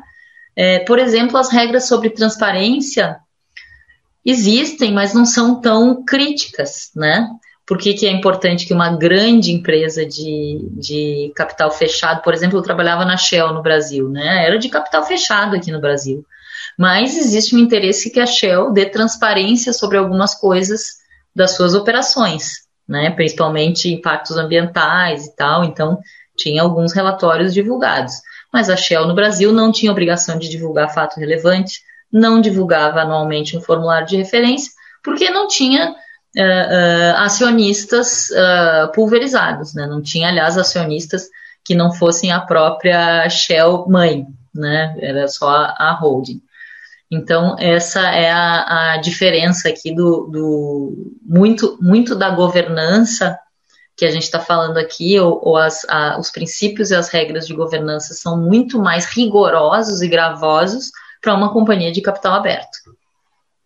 é, 0.55 0.79
por 0.79 0.99
exemplo, 0.99 1.37
as 1.37 1.51
regras 1.51 1.87
sobre 1.87 2.09
transparência 2.09 3.17
existem, 4.25 4.93
mas 4.93 5.13
não 5.13 5.25
são 5.25 5.59
tão 5.59 6.03
críticas, 6.03 6.91
né? 6.95 7.27
Por 7.65 7.77
que, 7.77 7.93
que 7.93 8.05
é 8.05 8.11
importante 8.11 8.65
que 8.65 8.73
uma 8.73 8.95
grande 8.95 9.51
empresa 9.51 10.05
de, 10.05 10.67
de 10.73 11.31
capital 11.35 11.71
fechado, 11.71 12.21
por 12.21 12.33
exemplo, 12.33 12.57
eu 12.57 12.63
trabalhava 12.63 13.05
na 13.05 13.15
Shell 13.15 13.53
no 13.53 13.61
Brasil, 13.61 14.09
né? 14.09 14.45
Era 14.45 14.59
de 14.59 14.67
capital 14.67 15.05
fechado 15.05 15.55
aqui 15.55 15.71
no 15.71 15.79
Brasil. 15.79 16.25
Mas 16.77 17.17
existe 17.17 17.55
um 17.55 17.59
interesse 17.59 18.11
que 18.11 18.19
a 18.19 18.25
Shell 18.25 18.73
dê 18.73 18.85
transparência 18.85 19.73
sobre 19.73 19.97
algumas 19.97 20.35
coisas 20.35 21.01
das 21.35 21.51
suas 21.51 21.73
operações, 21.73 22.63
né? 22.87 23.09
Principalmente 23.11 23.89
impactos 23.89 24.37
ambientais 24.37 25.27
e 25.27 25.35
tal. 25.35 25.63
Então, 25.63 25.99
tinha 26.35 26.61
alguns 26.61 26.93
relatórios 26.93 27.53
divulgados. 27.53 28.15
Mas 28.51 28.69
a 28.69 28.75
Shell 28.75 29.07
no 29.07 29.15
Brasil 29.15 29.53
não 29.53 29.71
tinha 29.71 29.91
obrigação 29.91 30.37
de 30.37 30.49
divulgar 30.49 30.93
fato 30.93 31.19
relevante, 31.19 31.81
não 32.11 32.41
divulgava 32.41 33.01
anualmente 33.01 33.55
um 33.55 33.61
formulário 33.61 34.07
de 34.07 34.17
referência, 34.17 34.71
porque 35.03 35.29
não 35.29 35.47
tinha 35.47 35.91
uh, 35.91 36.41
uh, 36.41 37.17
acionistas 37.17 38.29
uh, 38.29 38.91
pulverizados, 38.93 39.73
né? 39.73 39.87
Não 39.87 40.01
tinha, 40.01 40.27
aliás, 40.27 40.57
acionistas 40.57 41.29
que 41.63 41.73
não 41.73 41.93
fossem 41.93 42.31
a 42.31 42.41
própria 42.41 43.29
Shell 43.29 43.85
mãe, 43.87 44.25
né? 44.53 44.95
Era 44.99 45.27
só 45.27 45.49
a, 45.49 45.97
holding. 45.99 46.41
Então, 47.09 47.55
essa 47.59 48.01
é 48.01 48.31
a, 48.31 48.93
a 48.93 48.97
diferença 48.97 49.69
aqui 49.69 49.93
do, 49.93 50.27
do, 50.27 51.13
muito, 51.21 51.77
muito 51.81 52.15
da 52.15 52.29
governança 52.29 53.37
que 53.95 54.05
a 54.05 54.11
gente 54.11 54.23
está 54.23 54.39
falando 54.39 54.77
aqui, 54.77 55.19
ou, 55.19 55.39
ou 55.43 55.57
as, 55.57 55.85
a, 55.87 56.17
os 56.19 56.31
princípios 56.31 56.91
e 56.91 56.95
as 56.95 57.09
regras 57.09 57.45
de 57.45 57.53
governança 57.53 58.13
são 58.13 58.37
muito 58.37 58.79
mais 58.79 59.05
rigorosos 59.05 60.01
e 60.01 60.07
gravosos 60.07 60.91
para 61.21 61.35
uma 61.35 61.53
companhia 61.53 61.91
de 61.91 62.01
capital 62.01 62.33
aberto. 62.33 62.77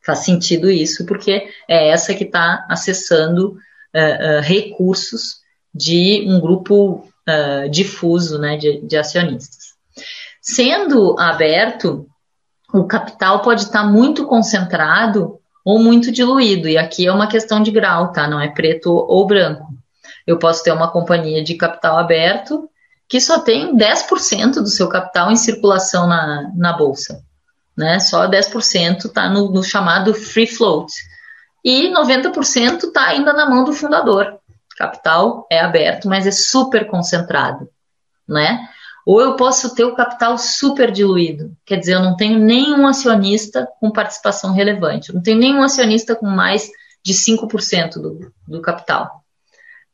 Faz 0.06 0.20
sentido 0.20 0.70
isso, 0.70 1.06
porque 1.06 1.48
é 1.68 1.90
essa 1.90 2.14
que 2.14 2.26
está 2.26 2.66
acessando 2.70 3.52
uh, 3.52 4.40
uh, 4.40 4.42
recursos 4.42 5.38
de 5.74 6.26
um 6.28 6.40
grupo 6.40 7.08
uh, 7.28 7.70
difuso 7.70 8.38
né, 8.38 8.58
de, 8.58 8.82
de 8.82 8.98
acionistas. 8.98 9.74
Sendo 10.42 11.18
aberto, 11.18 12.08
o 12.74 12.84
capital 12.86 13.42
pode 13.42 13.64
estar 13.64 13.84
muito 13.84 14.28
concentrado 14.28 15.40
ou 15.64 15.80
muito 15.80 16.12
diluído, 16.12 16.70
e 16.70 16.78
aqui 16.78 17.08
é 17.08 17.12
uma 17.12 17.28
questão 17.28 17.64
de 17.64 17.72
grau, 17.72 18.12
tá? 18.12 18.28
Não 18.28 18.40
é 18.40 18.48
preto 18.48 18.92
ou 18.92 19.26
branco. 19.26 19.75
Eu 20.26 20.40
posso 20.40 20.64
ter 20.64 20.72
uma 20.72 20.92
companhia 20.92 21.44
de 21.44 21.56
capital 21.56 21.98
aberto 21.98 22.70
que 23.08 23.22
só 23.22 23.40
tem 23.40 23.76
10% 23.76 24.56
do 24.56 24.68
seu 24.68 24.88
capital 24.88 25.32
em 25.32 25.36
circulação 25.36 26.08
na, 26.08 26.52
na 26.56 26.74
bolsa. 26.74 27.24
Né? 27.78 28.00
Só 28.00 28.28
10% 28.28 29.06
está 29.06 29.30
no, 29.30 29.52
no 29.52 29.64
chamado 29.64 30.14
free 30.14 30.48
float. 30.48 30.92
E 31.64 31.92
90% 31.94 32.86
está 32.86 33.08
ainda 33.08 33.34
na 33.34 33.50
mão 33.50 33.64
do 33.64 33.74
fundador. 33.74 34.40
Capital 34.78 35.48
é 35.52 35.60
aberto, 35.60 36.08
mas 36.08 36.26
é 36.26 36.32
super 36.32 36.88
concentrado. 36.88 37.70
Né? 38.28 38.68
Ou 39.06 39.22
eu 39.22 39.36
posso 39.36 39.76
ter 39.76 39.84
o 39.84 39.96
capital 39.96 40.36
super 40.38 40.92
diluído, 40.92 41.56
quer 41.64 41.78
dizer, 41.78 41.94
eu 41.94 42.02
não 42.02 42.16
tenho 42.16 42.40
nenhum 42.40 42.88
acionista 42.88 43.68
com 43.80 43.92
participação 43.92 44.52
relevante, 44.52 45.10
eu 45.10 45.16
não 45.16 45.22
tenho 45.22 45.38
nenhum 45.38 45.62
acionista 45.62 46.16
com 46.16 46.26
mais 46.26 46.72
de 47.04 47.14
5% 47.14 48.02
do, 48.02 48.34
do 48.48 48.62
capital. 48.62 49.24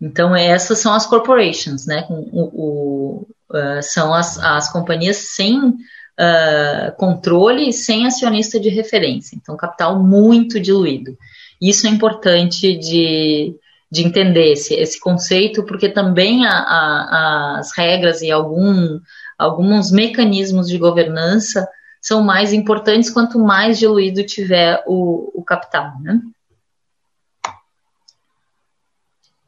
Então, 0.02 0.36
essas 0.36 0.80
são 0.80 0.94
as 0.94 1.06
corporations, 1.06 1.86
né? 1.86 2.08
O, 2.10 2.42
o, 2.54 3.28
uh, 3.52 3.84
são 3.84 4.14
as, 4.14 4.40
as 4.40 4.72
companhias 4.72 5.18
sem 5.18 5.60
uh, 5.60 6.96
controle 6.98 7.70
e 7.70 7.74
sem 7.74 8.08
acionista 8.08 8.60
de 8.60 8.70
referência. 8.70 9.36
Então, 9.36 9.56
capital 9.56 10.02
muito 10.02 10.60
diluído. 10.60 11.16
Isso 11.62 11.86
é 11.86 11.92
importante 11.92 12.76
de, 12.76 13.56
de 13.92 14.04
entender 14.04 14.54
esse, 14.54 14.74
esse 14.74 15.00
conceito, 15.00 15.64
porque 15.64 15.88
também 15.88 16.48
a, 16.48 16.52
a, 16.52 17.60
as 17.60 17.72
regras 17.78 18.24
e 18.24 18.32
algum, 18.32 19.00
alguns 19.38 19.92
mecanismos 19.92 20.68
de 20.68 20.80
governança 20.80 21.68
são 22.02 22.24
mais 22.24 22.52
importantes 22.52 23.12
quanto 23.12 23.38
mais 23.38 23.78
diluído 23.78 24.26
tiver 24.26 24.84
o, 24.88 25.32
o 25.40 25.44
capital. 25.44 25.92
Né? 26.02 26.20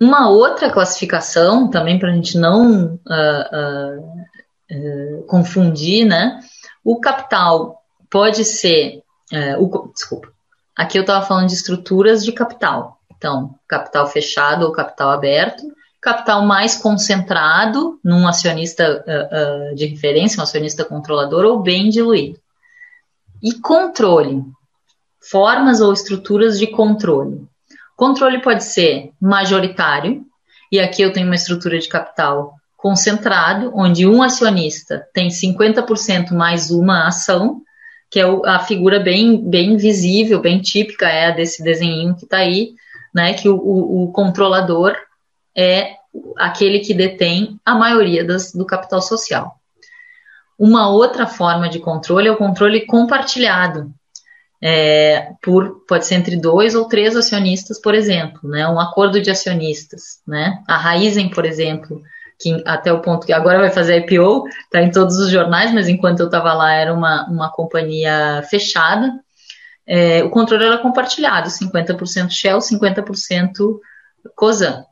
Uma 0.03 0.29
outra 0.29 0.69
classificação, 0.69 1.69
também 1.69 1.97
para 1.97 2.09
a 2.09 2.13
gente 2.13 2.37
não 2.37 2.95
uh, 2.95 3.55
uh, 3.55 5.19
uh, 5.19 5.23
confundir, 5.27 6.05
né? 6.05 6.41
O 6.83 6.99
capital 6.99 7.81
pode 8.09 8.43
ser. 8.43 9.01
o, 9.57 9.87
desculpa, 9.93 10.27
aqui 10.75 10.97
eu 10.97 11.01
estava 11.01 11.25
falando 11.25 11.47
de 11.47 11.53
estruturas 11.53 12.25
de 12.25 12.33
capital. 12.33 12.99
Então, 13.15 13.55
capital 13.65 14.05
fechado 14.07 14.65
ou 14.65 14.73
capital 14.73 15.09
aberto, 15.11 15.63
capital 16.01 16.45
mais 16.45 16.75
concentrado 16.75 17.97
num 18.03 18.27
acionista 18.27 19.05
uh, 19.07 19.71
uh, 19.71 19.75
de 19.75 19.85
referência, 19.85 20.41
um 20.41 20.43
acionista 20.43 20.83
controlador 20.83 21.45
ou 21.45 21.61
bem 21.61 21.87
diluído. 21.87 22.37
E 23.41 23.53
controle, 23.53 24.43
formas 25.21 25.79
ou 25.79 25.93
estruturas 25.93 26.59
de 26.59 26.67
controle. 26.67 27.47
Controle 27.95 28.41
pode 28.41 28.63
ser 28.63 29.11
majoritário, 29.21 30.25
e 30.71 30.79
aqui 30.79 31.01
eu 31.01 31.13
tenho 31.13 31.27
uma 31.27 31.35
estrutura 31.35 31.77
de 31.77 31.87
capital 31.87 32.55
concentrado, 32.75 33.71
onde 33.75 34.07
um 34.07 34.21
acionista 34.21 35.07
tem 35.13 35.29
50% 35.29 36.31
mais 36.31 36.69
uma 36.71 37.07
ação, 37.07 37.61
que 38.09 38.19
é 38.19 38.25
a 38.45 38.59
figura 38.59 38.99
bem, 38.99 39.49
bem 39.49 39.77
visível, 39.77 40.41
bem 40.41 40.59
típica, 40.59 41.07
é 41.07 41.27
a 41.27 41.31
desse 41.31 41.63
desenho 41.63 42.15
que 42.15 42.25
está 42.25 42.37
aí, 42.37 42.73
né, 43.13 43.33
que 43.33 43.47
o, 43.47 43.55
o, 43.55 44.03
o 44.03 44.11
controlador 44.11 44.95
é 45.55 45.95
aquele 46.37 46.79
que 46.79 46.93
detém 46.93 47.59
a 47.65 47.75
maioria 47.75 48.23
das, 48.23 48.51
do 48.51 48.65
capital 48.65 49.01
social. 49.01 49.55
Uma 50.57 50.89
outra 50.89 51.25
forma 51.25 51.69
de 51.69 51.79
controle 51.79 52.27
é 52.27 52.31
o 52.31 52.37
controle 52.37 52.85
compartilhado, 52.85 53.91
é, 54.65 55.33
por, 55.41 55.83
pode 55.85 56.05
ser 56.05 56.15
entre 56.15 56.37
dois 56.37 56.73
ou 56.73 56.87
três 56.87 57.17
acionistas, 57.17 57.81
por 57.81 57.93
exemplo, 57.93 58.49
né, 58.49 58.65
um 58.65 58.79
acordo 58.79 59.21
de 59.21 59.29
acionistas. 59.29 60.21
Né? 60.25 60.57
A 60.65 60.77
Raizen, 60.77 61.29
por 61.29 61.43
exemplo, 61.43 62.01
que 62.39 62.63
até 62.65 62.93
o 62.93 63.01
ponto 63.01 63.27
que 63.27 63.33
agora 63.33 63.59
vai 63.59 63.69
fazer 63.69 64.05
IPO, 64.05 64.47
está 64.47 64.81
em 64.81 64.89
todos 64.89 65.17
os 65.17 65.29
jornais, 65.29 65.73
mas 65.73 65.89
enquanto 65.89 66.21
eu 66.21 66.27
estava 66.27 66.53
lá 66.53 66.71
era 66.71 66.93
uma, 66.93 67.27
uma 67.29 67.51
companhia 67.51 68.41
fechada, 68.49 69.11
é, 69.85 70.23
o 70.23 70.29
controle 70.29 70.63
era 70.63 70.77
compartilhado, 70.77 71.49
50% 71.49 72.29
Shell, 72.31 72.59
50% 72.59 73.79
COSAN. 74.33 74.85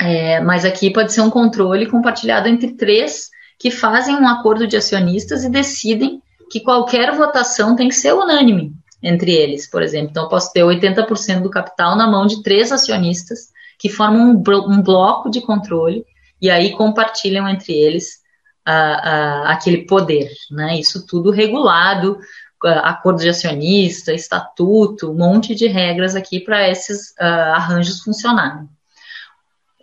É, 0.00 0.40
mas 0.40 0.64
aqui 0.64 0.90
pode 0.90 1.12
ser 1.12 1.20
um 1.20 1.28
controle 1.28 1.90
compartilhado 1.90 2.48
entre 2.48 2.72
três 2.72 3.28
que 3.58 3.70
fazem 3.70 4.16
um 4.16 4.26
acordo 4.26 4.66
de 4.66 4.78
acionistas 4.78 5.44
e 5.44 5.50
decidem 5.50 6.22
que 6.50 6.60
qualquer 6.60 7.14
votação 7.14 7.76
tem 7.76 7.88
que 7.88 7.94
ser 7.94 8.14
unânime 8.14 8.72
entre 9.04 9.32
eles, 9.32 9.68
por 9.70 9.82
exemplo. 9.82 10.08
Então, 10.10 10.24
eu 10.24 10.28
posso 10.28 10.52
ter 10.52 10.62
80% 10.62 11.42
do 11.42 11.50
capital 11.50 11.94
na 11.94 12.08
mão 12.08 12.26
de 12.26 12.42
três 12.42 12.72
acionistas 12.72 13.50
que 13.78 13.90
formam 13.90 14.30
um, 14.30 14.42
um 14.72 14.82
bloco 14.82 15.28
de 15.28 15.42
controle 15.42 16.04
e 16.40 16.50
aí 16.50 16.72
compartilham 16.72 17.46
entre 17.46 17.74
eles 17.74 18.20
uh, 18.66 18.70
uh, 18.70 19.46
aquele 19.46 19.84
poder, 19.84 20.30
né? 20.50 20.78
Isso 20.78 21.06
tudo 21.06 21.30
regulado 21.30 22.18
acordo 22.66 23.20
de 23.20 23.28
acionista, 23.28 24.12
estatuto, 24.12 25.10
um 25.10 25.14
monte 25.14 25.54
de 25.54 25.66
regras 25.66 26.16
aqui 26.16 26.40
para 26.40 26.68
esses 26.68 27.10
uh, 27.10 27.52
arranjos 27.54 28.00
funcionarem. 28.00 28.66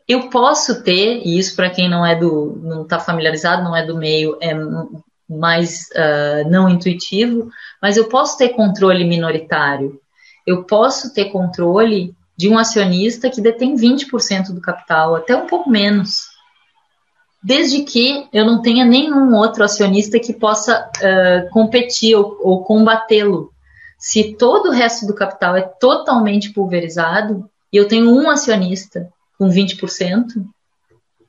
Eu 0.07 0.29
posso 0.29 0.83
ter, 0.83 1.21
e 1.23 1.37
isso 1.37 1.55
para 1.55 1.69
quem 1.69 1.87
não 1.87 2.05
é 2.05 2.15
do, 2.15 2.59
não 2.63 2.81
está 2.81 2.99
familiarizado, 2.99 3.63
não 3.63 3.75
é 3.75 3.85
do 3.85 3.95
meio, 3.95 4.37
é 4.41 4.53
mais 5.37 5.89
uh, 5.91 6.49
não 6.49 6.69
intuitivo, 6.69 7.49
mas 7.81 7.97
eu 7.97 8.07
posso 8.07 8.37
ter 8.37 8.49
controle 8.49 9.03
minoritário. 9.03 9.99
Eu 10.45 10.63
posso 10.63 11.13
ter 11.13 11.25
controle 11.25 12.13
de 12.37 12.49
um 12.49 12.57
acionista 12.57 13.29
que 13.29 13.41
detém 13.41 13.75
20% 13.75 14.51
do 14.51 14.61
capital, 14.61 15.15
até 15.15 15.35
um 15.35 15.45
pouco 15.45 15.69
menos. 15.69 16.29
desde 17.43 17.83
que 17.83 18.27
eu 18.31 18.45
não 18.45 18.61
tenha 18.61 18.85
nenhum 18.85 19.35
outro 19.35 19.63
acionista 19.63 20.19
que 20.19 20.33
possa 20.33 20.89
uh, 20.97 21.49
competir 21.49 22.15
ou, 22.15 22.37
ou 22.41 22.63
combatê-lo. 22.63 23.51
Se 23.97 24.33
todo 24.33 24.69
o 24.69 24.71
resto 24.71 25.05
do 25.07 25.13
capital 25.13 25.55
é 25.55 25.61
totalmente 25.61 26.51
pulverizado 26.51 27.49
e 27.71 27.77
eu 27.77 27.87
tenho 27.87 28.11
um 28.11 28.29
acionista 28.29 29.09
com 29.37 29.47
20%, 29.47 30.43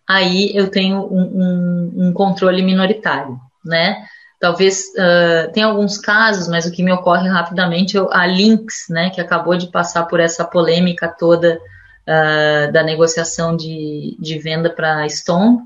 aí 0.08 0.50
eu 0.54 0.70
tenho 0.70 1.00
um, 1.00 1.22
um, 1.22 1.92
um 2.08 2.12
controle 2.12 2.62
minoritário, 2.62 3.38
né? 3.64 4.04
Talvez 4.42 4.86
uh, 4.96 5.52
tem 5.52 5.62
alguns 5.62 5.96
casos, 5.98 6.48
mas 6.48 6.66
o 6.66 6.72
que 6.72 6.82
me 6.82 6.92
ocorre 6.92 7.28
rapidamente 7.28 7.96
é 7.96 8.00
a 8.10 8.26
Lynx, 8.26 8.86
né, 8.90 9.08
que 9.10 9.20
acabou 9.20 9.56
de 9.56 9.68
passar 9.68 10.02
por 10.06 10.18
essa 10.18 10.44
polêmica 10.44 11.06
toda 11.06 11.60
uh, 12.02 12.72
da 12.72 12.82
negociação 12.82 13.56
de, 13.56 14.16
de 14.18 14.40
venda 14.40 14.68
para 14.68 15.08
Stone. 15.08 15.60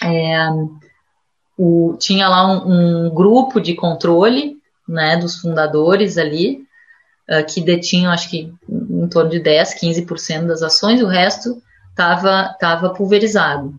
É, 0.00 0.48
o, 1.58 1.96
tinha 1.98 2.28
lá 2.28 2.46
um, 2.46 3.06
um, 3.06 3.10
grupo 3.10 3.60
de 3.60 3.74
controle 3.74 4.58
né, 4.88 5.16
dos 5.16 5.40
fundadores 5.40 6.16
ali, 6.16 6.62
uh, 7.28 7.44
que 7.52 7.60
detinham, 7.60 8.12
acho 8.12 8.30
que 8.30 8.54
em 8.68 9.08
torno 9.08 9.30
de 9.30 9.40
10, 9.40 9.74
15% 9.74 10.46
das 10.46 10.62
ações, 10.62 11.02
o 11.02 11.08
resto 11.08 11.60
estava 11.90 12.54
tava 12.60 12.90
pulverizado. 12.90 13.74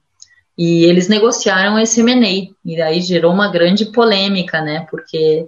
E 0.62 0.84
eles 0.84 1.08
negociaram 1.08 1.80
esse 1.80 2.02
M&A, 2.02 2.54
e 2.66 2.82
aí 2.82 3.00
gerou 3.00 3.32
uma 3.32 3.50
grande 3.50 3.86
polêmica, 3.94 4.60
né, 4.60 4.86
porque, 4.92 5.48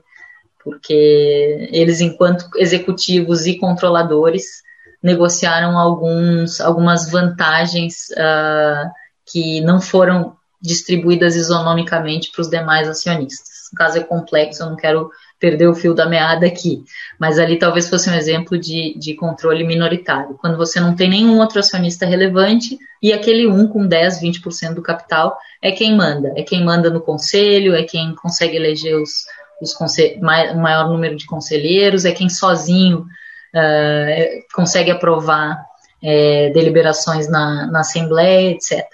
porque 0.63 1.67
eles, 1.69 1.99
enquanto 1.99 2.45
executivos 2.55 3.45
e 3.45 3.57
controladores, 3.57 4.63
negociaram 5.03 5.77
alguns, 5.77 6.61
algumas 6.61 7.11
vantagens 7.11 8.07
uh, 8.11 8.89
que 9.29 9.59
não 9.59 9.81
foram 9.81 10.33
distribuídas 10.61 11.35
isonomicamente 11.35 12.31
para 12.31 12.43
os 12.43 12.49
demais 12.49 12.87
acionistas. 12.87 13.67
O 13.73 13.75
caso 13.75 13.97
é 13.97 14.03
complexo, 14.05 14.63
eu 14.63 14.69
não 14.69 14.77
quero 14.77 15.11
perder 15.41 15.67
o 15.67 15.73
fio 15.73 15.95
da 15.95 16.07
meada 16.07 16.45
aqui, 16.45 16.83
mas 17.19 17.39
ali 17.39 17.57
talvez 17.57 17.89
fosse 17.89 18.07
um 18.07 18.13
exemplo 18.13 18.59
de, 18.59 18.95
de 18.97 19.15
controle 19.15 19.65
minoritário. 19.65 20.37
Quando 20.39 20.55
você 20.55 20.79
não 20.79 20.95
tem 20.95 21.09
nenhum 21.09 21.39
outro 21.39 21.59
acionista 21.59 22.05
relevante 22.05 22.77
e 23.01 23.11
aquele 23.11 23.47
um 23.47 23.67
com 23.67 23.87
10, 23.87 24.21
20% 24.21 24.75
do 24.75 24.83
capital 24.83 25.35
é 25.59 25.71
quem 25.71 25.97
manda, 25.97 26.31
é 26.37 26.43
quem 26.43 26.63
manda 26.63 26.91
no 26.91 27.01
conselho, 27.01 27.73
é 27.73 27.81
quem 27.81 28.13
consegue 28.13 28.55
eleger 28.55 28.95
os, 28.95 29.25
os 29.59 29.73
o 29.73 30.57
maior 30.59 30.87
número 30.87 31.15
de 31.15 31.25
conselheiros, 31.25 32.05
é 32.05 32.11
quem 32.11 32.29
sozinho 32.29 32.99
uh, 32.99 34.53
consegue 34.53 34.91
aprovar 34.91 35.55
uh, 35.55 36.53
deliberações 36.53 37.27
na, 37.27 37.65
na 37.65 37.79
Assembleia, 37.79 38.51
etc. 38.51 38.85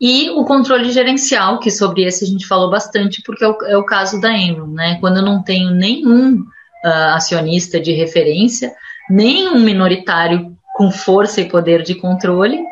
E 0.00 0.30
o 0.30 0.44
controle 0.44 0.90
gerencial, 0.92 1.58
que 1.58 1.70
sobre 1.70 2.04
esse 2.04 2.24
a 2.24 2.26
gente 2.26 2.46
falou 2.46 2.70
bastante, 2.70 3.20
porque 3.22 3.44
é 3.44 3.48
o, 3.48 3.58
é 3.64 3.76
o 3.76 3.84
caso 3.84 4.20
da 4.20 4.32
Enron, 4.32 4.68
né? 4.68 4.98
Quando 5.00 5.16
eu 5.16 5.24
não 5.24 5.42
tenho 5.42 5.70
nenhum 5.70 6.40
uh, 6.40 7.14
acionista 7.14 7.80
de 7.80 7.92
referência, 7.92 8.72
nenhum 9.10 9.58
minoritário 9.58 10.56
com 10.76 10.90
força 10.90 11.40
e 11.40 11.48
poder 11.48 11.82
de 11.82 11.96
controle, 11.96 12.64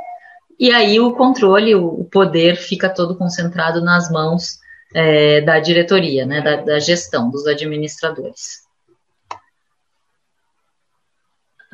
e 0.58 0.70
aí 0.70 1.00
o 1.00 1.14
controle, 1.14 1.74
o, 1.74 1.86
o 1.86 2.04
poder 2.04 2.56
fica 2.56 2.88
todo 2.88 3.16
concentrado 3.16 3.82
nas 3.82 4.08
mãos 4.08 4.58
é, 4.94 5.40
da 5.40 5.58
diretoria, 5.58 6.24
né? 6.24 6.40
Da, 6.40 6.56
da 6.56 6.78
gestão, 6.78 7.28
dos 7.28 7.46
administradores. 7.46 8.64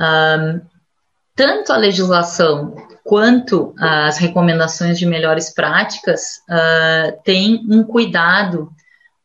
Um, 0.00 0.60
tanto 1.36 1.72
a 1.72 1.76
legislação 1.76 2.74
quanto 3.04 3.74
as 3.78 4.18
recomendações 4.18 4.98
de 4.98 5.06
melhores 5.06 5.52
práticas 5.52 6.38
uh, 6.48 7.20
têm 7.24 7.64
um 7.68 7.82
cuidado 7.82 8.72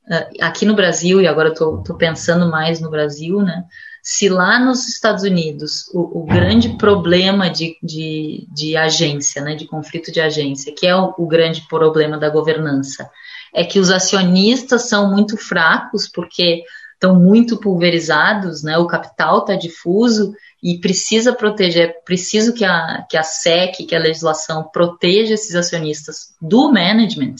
uh, 0.09 0.41
aqui 0.41 0.65
no 0.65 0.75
Brasil, 0.75 1.21
e 1.21 1.27
agora 1.27 1.49
estou 1.49 1.81
pensando 1.97 2.49
mais 2.49 2.79
no 2.79 2.89
Brasil, 2.89 3.41
né? 3.41 3.63
Se 4.01 4.29
lá 4.29 4.57
nos 4.57 4.87
Estados 4.87 5.23
Unidos 5.23 5.89
o, 5.93 6.21
o 6.21 6.25
grande 6.25 6.77
problema 6.77 7.49
de, 7.49 7.77
de, 7.83 8.47
de, 8.53 8.77
agência, 8.77 9.41
né, 9.41 9.53
de 9.53 9.67
conflito 9.67 10.13
de 10.13 10.21
agência, 10.21 10.73
que 10.73 10.87
é 10.87 10.95
o, 10.95 11.13
o 11.17 11.27
grande 11.27 11.67
problema 11.67 12.17
da 12.17 12.29
governança, 12.29 13.09
é 13.53 13.65
que 13.65 13.79
os 13.79 13.91
acionistas 13.91 14.87
são 14.87 15.11
muito 15.11 15.35
fracos 15.35 16.07
porque 16.07 16.63
estão 16.93 17.19
muito 17.19 17.57
pulverizados, 17.57 18.63
né? 18.63 18.77
O 18.77 18.87
capital 18.87 19.39
está 19.39 19.55
difuso 19.55 20.33
e 20.61 20.79
precisa 20.79 21.33
proteger, 21.33 22.03
preciso 22.03 22.53
que 22.53 22.65
a, 22.65 23.05
que 23.09 23.17
a 23.17 23.23
SEC, 23.23 23.85
que 23.85 23.95
a 23.95 23.99
legislação 23.99 24.63
proteja 24.63 25.33
esses 25.33 25.55
acionistas 25.55 26.35
do 26.41 26.71
management, 26.71 27.35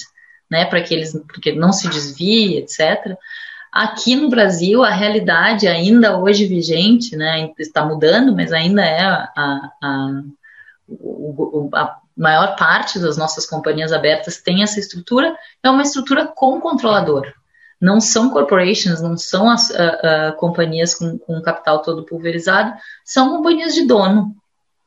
né, 0.49 0.65
para 0.65 0.81
que 0.81 0.94
eles 0.94 1.14
porque 1.27 1.53
não 1.53 1.73
se 1.73 1.89
desvie, 1.89 2.57
etc. 2.57 3.15
Aqui 3.72 4.15
no 4.15 4.30
Brasil, 4.30 4.84
a 4.84 4.91
realidade 4.91 5.68
ainda 5.68 6.18
hoje 6.18 6.45
vigente, 6.45 7.15
né, 7.15 7.52
está 7.57 7.84
mudando, 7.84 8.35
mas 8.35 8.53
ainda 8.53 8.84
é 8.84 9.02
a, 9.02 9.31
a, 9.35 10.22
a 11.73 11.99
maior 12.15 12.56
parte 12.56 12.99
das 12.99 13.18
nossas 13.18 13.45
companhias 13.45 13.91
abertas 13.91 14.41
tem 14.41 14.64
essa 14.64 14.80
estrutura, 14.80 15.35
é 15.61 15.69
uma 15.69 15.81
estrutura 15.81 16.27
com 16.27 16.61
controlador 16.61 17.34
não 17.79 18.01
são 18.01 18.29
corporations, 18.29 19.01
não 19.01 19.17
são 19.17 19.49
as 19.49 19.69
uh, 19.69 19.73
uh, 19.73 20.35
companhias 20.37 20.95
com, 20.95 21.17
com 21.17 21.41
capital 21.41 21.81
todo 21.81 22.05
pulverizado, 22.05 22.73
são 23.05 23.29
companhias 23.29 23.73
de 23.73 23.85
dono, 23.85 24.35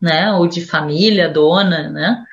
né, 0.00 0.32
ou 0.32 0.46
de 0.46 0.64
família 0.64 1.28
dona, 1.28 1.88
né, 1.90 2.24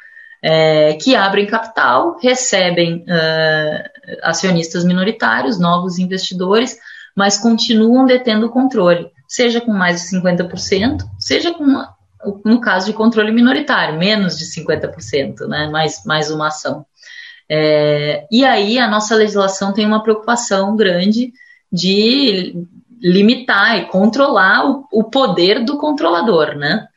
é, 0.41 0.93
que 0.93 1.15
abrem 1.15 1.45
capital, 1.45 2.17
recebem 2.21 3.03
uh, 3.03 4.17
acionistas 4.23 4.84
minoritários, 4.84 5.59
novos 5.59 5.99
investidores, 5.99 6.77
mas 7.15 7.38
continuam 7.38 8.05
detendo 8.05 8.45
o 8.45 8.51
controle, 8.51 9.11
seja 9.27 9.59
com 9.59 9.73
mais 9.73 10.01
de 10.01 10.17
50%, 10.17 11.03
seja 11.19 11.53
com, 11.53 11.84
no 12.45 12.61
caso 12.61 12.85
de 12.85 12.93
controle 12.93 13.31
minoritário, 13.31 13.97
menos 13.97 14.38
de 14.38 14.45
50%, 14.45 15.47
né, 15.47 15.67
mais, 15.67 16.03
mais 16.05 16.31
uma 16.31 16.47
ação. 16.47 16.85
É, 17.49 18.28
e 18.32 18.44
aí 18.44 18.78
a 18.78 18.88
nossa 18.88 19.15
legislação 19.15 19.74
tem 19.74 19.86
uma 19.86 20.03
preocupação 20.03 20.76
grande 20.76 21.32
de 21.72 22.56
limitar 23.02 23.78
e 23.78 23.86
controlar 23.86 24.69
o, 24.69 24.88
o 24.91 25.03
poder 25.06 25.64
do 25.64 25.78
controlador, 25.78 26.56
né? 26.56 26.88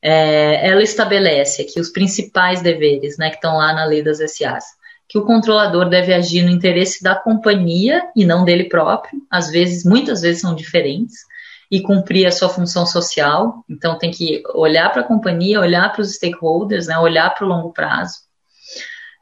É, 0.00 0.68
ela 0.68 0.82
estabelece 0.82 1.62
aqui 1.62 1.80
os 1.80 1.90
principais 1.90 2.62
deveres, 2.62 3.18
né, 3.18 3.30
que 3.30 3.36
estão 3.36 3.56
lá 3.56 3.72
na 3.72 3.84
lei 3.84 4.00
das 4.00 4.18
SAs, 4.18 4.64
que 5.08 5.18
o 5.18 5.24
controlador 5.24 5.88
deve 5.88 6.14
agir 6.14 6.42
no 6.42 6.50
interesse 6.50 7.02
da 7.02 7.16
companhia 7.16 8.04
e 8.14 8.24
não 8.24 8.44
dele 8.44 8.64
próprio, 8.64 9.20
às 9.28 9.50
vezes, 9.50 9.84
muitas 9.84 10.20
vezes 10.22 10.40
são 10.40 10.54
diferentes, 10.54 11.16
e 11.70 11.80
cumprir 11.80 12.26
a 12.26 12.30
sua 12.30 12.48
função 12.48 12.86
social, 12.86 13.64
então 13.68 13.98
tem 13.98 14.10
que 14.10 14.42
olhar 14.54 14.90
para 14.90 15.02
a 15.02 15.06
companhia, 15.06 15.60
olhar 15.60 15.92
para 15.92 16.00
os 16.00 16.14
stakeholders, 16.14 16.86
né, 16.86 16.98
olhar 16.98 17.34
para 17.34 17.44
o 17.44 17.48
longo 17.48 17.72
prazo, 17.72 18.20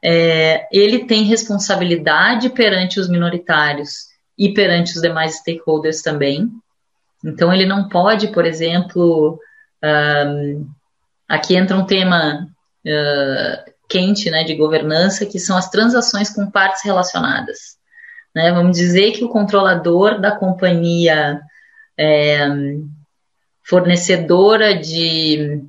é, 0.03 0.67
ele 0.71 1.05
tem 1.05 1.23
responsabilidade 1.23 2.49
perante 2.49 2.99
os 2.99 3.09
minoritários 3.09 4.07
e 4.37 4.53
perante 4.53 4.95
os 4.95 5.01
demais 5.01 5.37
stakeholders 5.37 6.01
também. 6.01 6.49
Então, 7.25 7.51
ele 7.51 7.65
não 7.65 7.89
pode, 7.89 8.27
por 8.27 8.45
exemplo, 8.45 9.39
um, 9.83 10.69
aqui 11.27 11.55
entra 11.55 11.75
um 11.75 11.85
tema 11.85 12.47
uh, 12.85 13.71
quente 13.89 14.29
né, 14.29 14.43
de 14.43 14.55
governança, 14.55 15.25
que 15.25 15.39
são 15.39 15.57
as 15.57 15.69
transações 15.69 16.29
com 16.29 16.49
partes 16.49 16.83
relacionadas. 16.83 17.77
Né? 18.35 18.51
Vamos 18.51 18.77
dizer 18.77 19.13
que 19.13 19.23
o 19.23 19.29
controlador 19.29 20.21
da 20.21 20.35
companhia 20.35 21.41
é, 21.97 22.47
fornecedora 23.63 24.75
de 24.75 25.63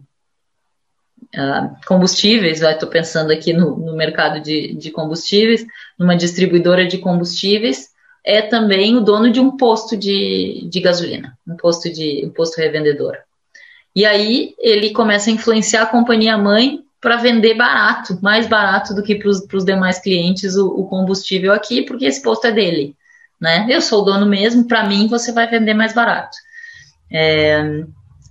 uh, 1.36 1.76
combustíveis, 1.86 2.60
estou 2.62 2.88
pensando 2.88 3.32
aqui 3.32 3.52
no, 3.52 3.76
no 3.76 3.96
mercado 3.96 4.40
de, 4.40 4.74
de, 4.74 4.90
combustíveis, 4.90 5.66
numa 5.98 6.16
distribuidora 6.16 6.86
de 6.86 6.98
combustíveis, 6.98 7.88
é 8.24 8.42
também 8.42 8.96
o 8.96 9.00
dono 9.00 9.30
de 9.30 9.40
um 9.40 9.56
posto 9.56 9.96
de, 9.96 10.68
de 10.70 10.80
gasolina, 10.80 11.36
um 11.46 11.56
posto 11.56 11.90
de 11.90 12.24
um 12.24 12.30
posto 12.30 12.59
revendedor. 12.59 13.16
E 13.94 14.05
aí 14.05 14.55
ele 14.59 14.90
começa 14.90 15.30
a 15.30 15.32
influenciar 15.32 15.82
a 15.82 15.86
companhia 15.86 16.36
mãe 16.36 16.80
para 17.00 17.16
vender 17.16 17.55
barato, 17.55 18.18
mais 18.20 18.46
barato 18.46 18.94
do 18.94 19.02
que 19.02 19.14
para 19.14 19.28
os 19.28 19.64
demais 19.64 19.98
clientes 20.00 20.56
o, 20.56 20.66
o, 20.66 20.86
combustível 20.86 21.52
aqui, 21.52 21.82
porque 21.82 22.06
esse 22.06 22.20
posto 22.20 22.46
é 22.46 22.52
dele. 22.52 22.96
Né? 23.40 23.66
Eu 23.70 23.80
sou 23.80 24.02
o 24.02 24.05
dono 24.05 24.26
mesmo, 24.26 24.66
para 24.66 24.86
mim 24.86 25.06
você 25.06 25.32
vai 25.32 25.48
vender 25.48 25.74
mais 25.74 25.94
barato. 25.94 26.36
É, 27.10 27.84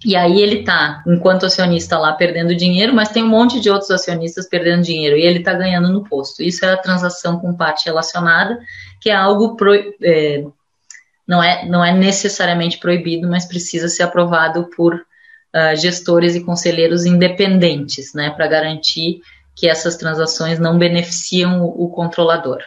e 0.06 0.16
aí 0.16 0.42
ele 0.42 0.64
tá, 0.64 1.04
enquanto 1.08 1.46
acionista 1.46 1.98
lá, 1.98 2.14
perdendo 2.14 2.56
dinheiro, 2.56 2.94
mas 2.94 3.10
tem 3.10 3.24
um 3.24 3.30
monte 3.30 3.60
de 3.60 3.70
outros 3.70 3.90
acionistas 3.90 4.48
perdendo 4.48 4.84
dinheiro 4.84 5.18
e 5.18 5.24
ele 5.24 5.40
está 5.40 5.54
ganhando 5.54 5.90
no 5.90 6.04
posto. 6.04 6.44
Isso 6.44 6.64
é 6.66 6.72
a 6.72 6.78
transação 6.78 7.40
com 7.40 7.56
parte 7.56 7.86
relacionada, 7.86 8.60
que 9.02 9.10
é 9.10 9.16
algo 9.16 9.56
pro, 9.56 9.74
é, 9.74 10.44
não, 11.28 11.42
é, 11.44 11.66
não 11.66 11.84
é 11.84 11.92
necessariamente 11.94 12.78
proibido, 12.78 13.28
mas 13.28 13.46
precisa 13.46 13.90
ser 13.90 14.04
aprovado 14.04 14.70
por 14.76 14.94
uh, 14.96 15.76
gestores 15.76 16.36
e 16.36 16.44
conselheiros 16.44 17.06
independentes, 17.06 18.14
né, 18.14 18.30
para 18.30 18.48
garantir 18.48 19.22
que 19.56 19.68
essas 19.68 19.98
transações 19.98 20.60
não 20.60 20.78
beneficiam 20.78 21.64
o, 21.64 21.86
o 21.86 21.90
controlador. 21.90 22.60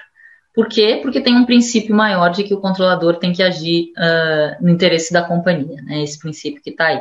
Por 0.53 0.69
quê? 0.69 0.99
Porque 1.01 1.21
tem 1.21 1.37
um 1.37 1.47
princípio 1.47 1.95
maior 1.95 2.31
de 2.31 2.43
que 2.43 2.53
o 2.53 2.61
controlador 2.61 3.17
tem 3.17 3.33
que 3.33 3.43
agir 3.43 3.93
uh, 3.97 4.63
no 4.63 4.69
interesse 4.69 5.13
da 5.13 5.23
companhia, 5.23 5.81
né? 5.83 6.03
Esse 6.03 6.19
princípio 6.19 6.61
que 6.61 6.71
está 6.71 6.87
aí. 6.87 7.01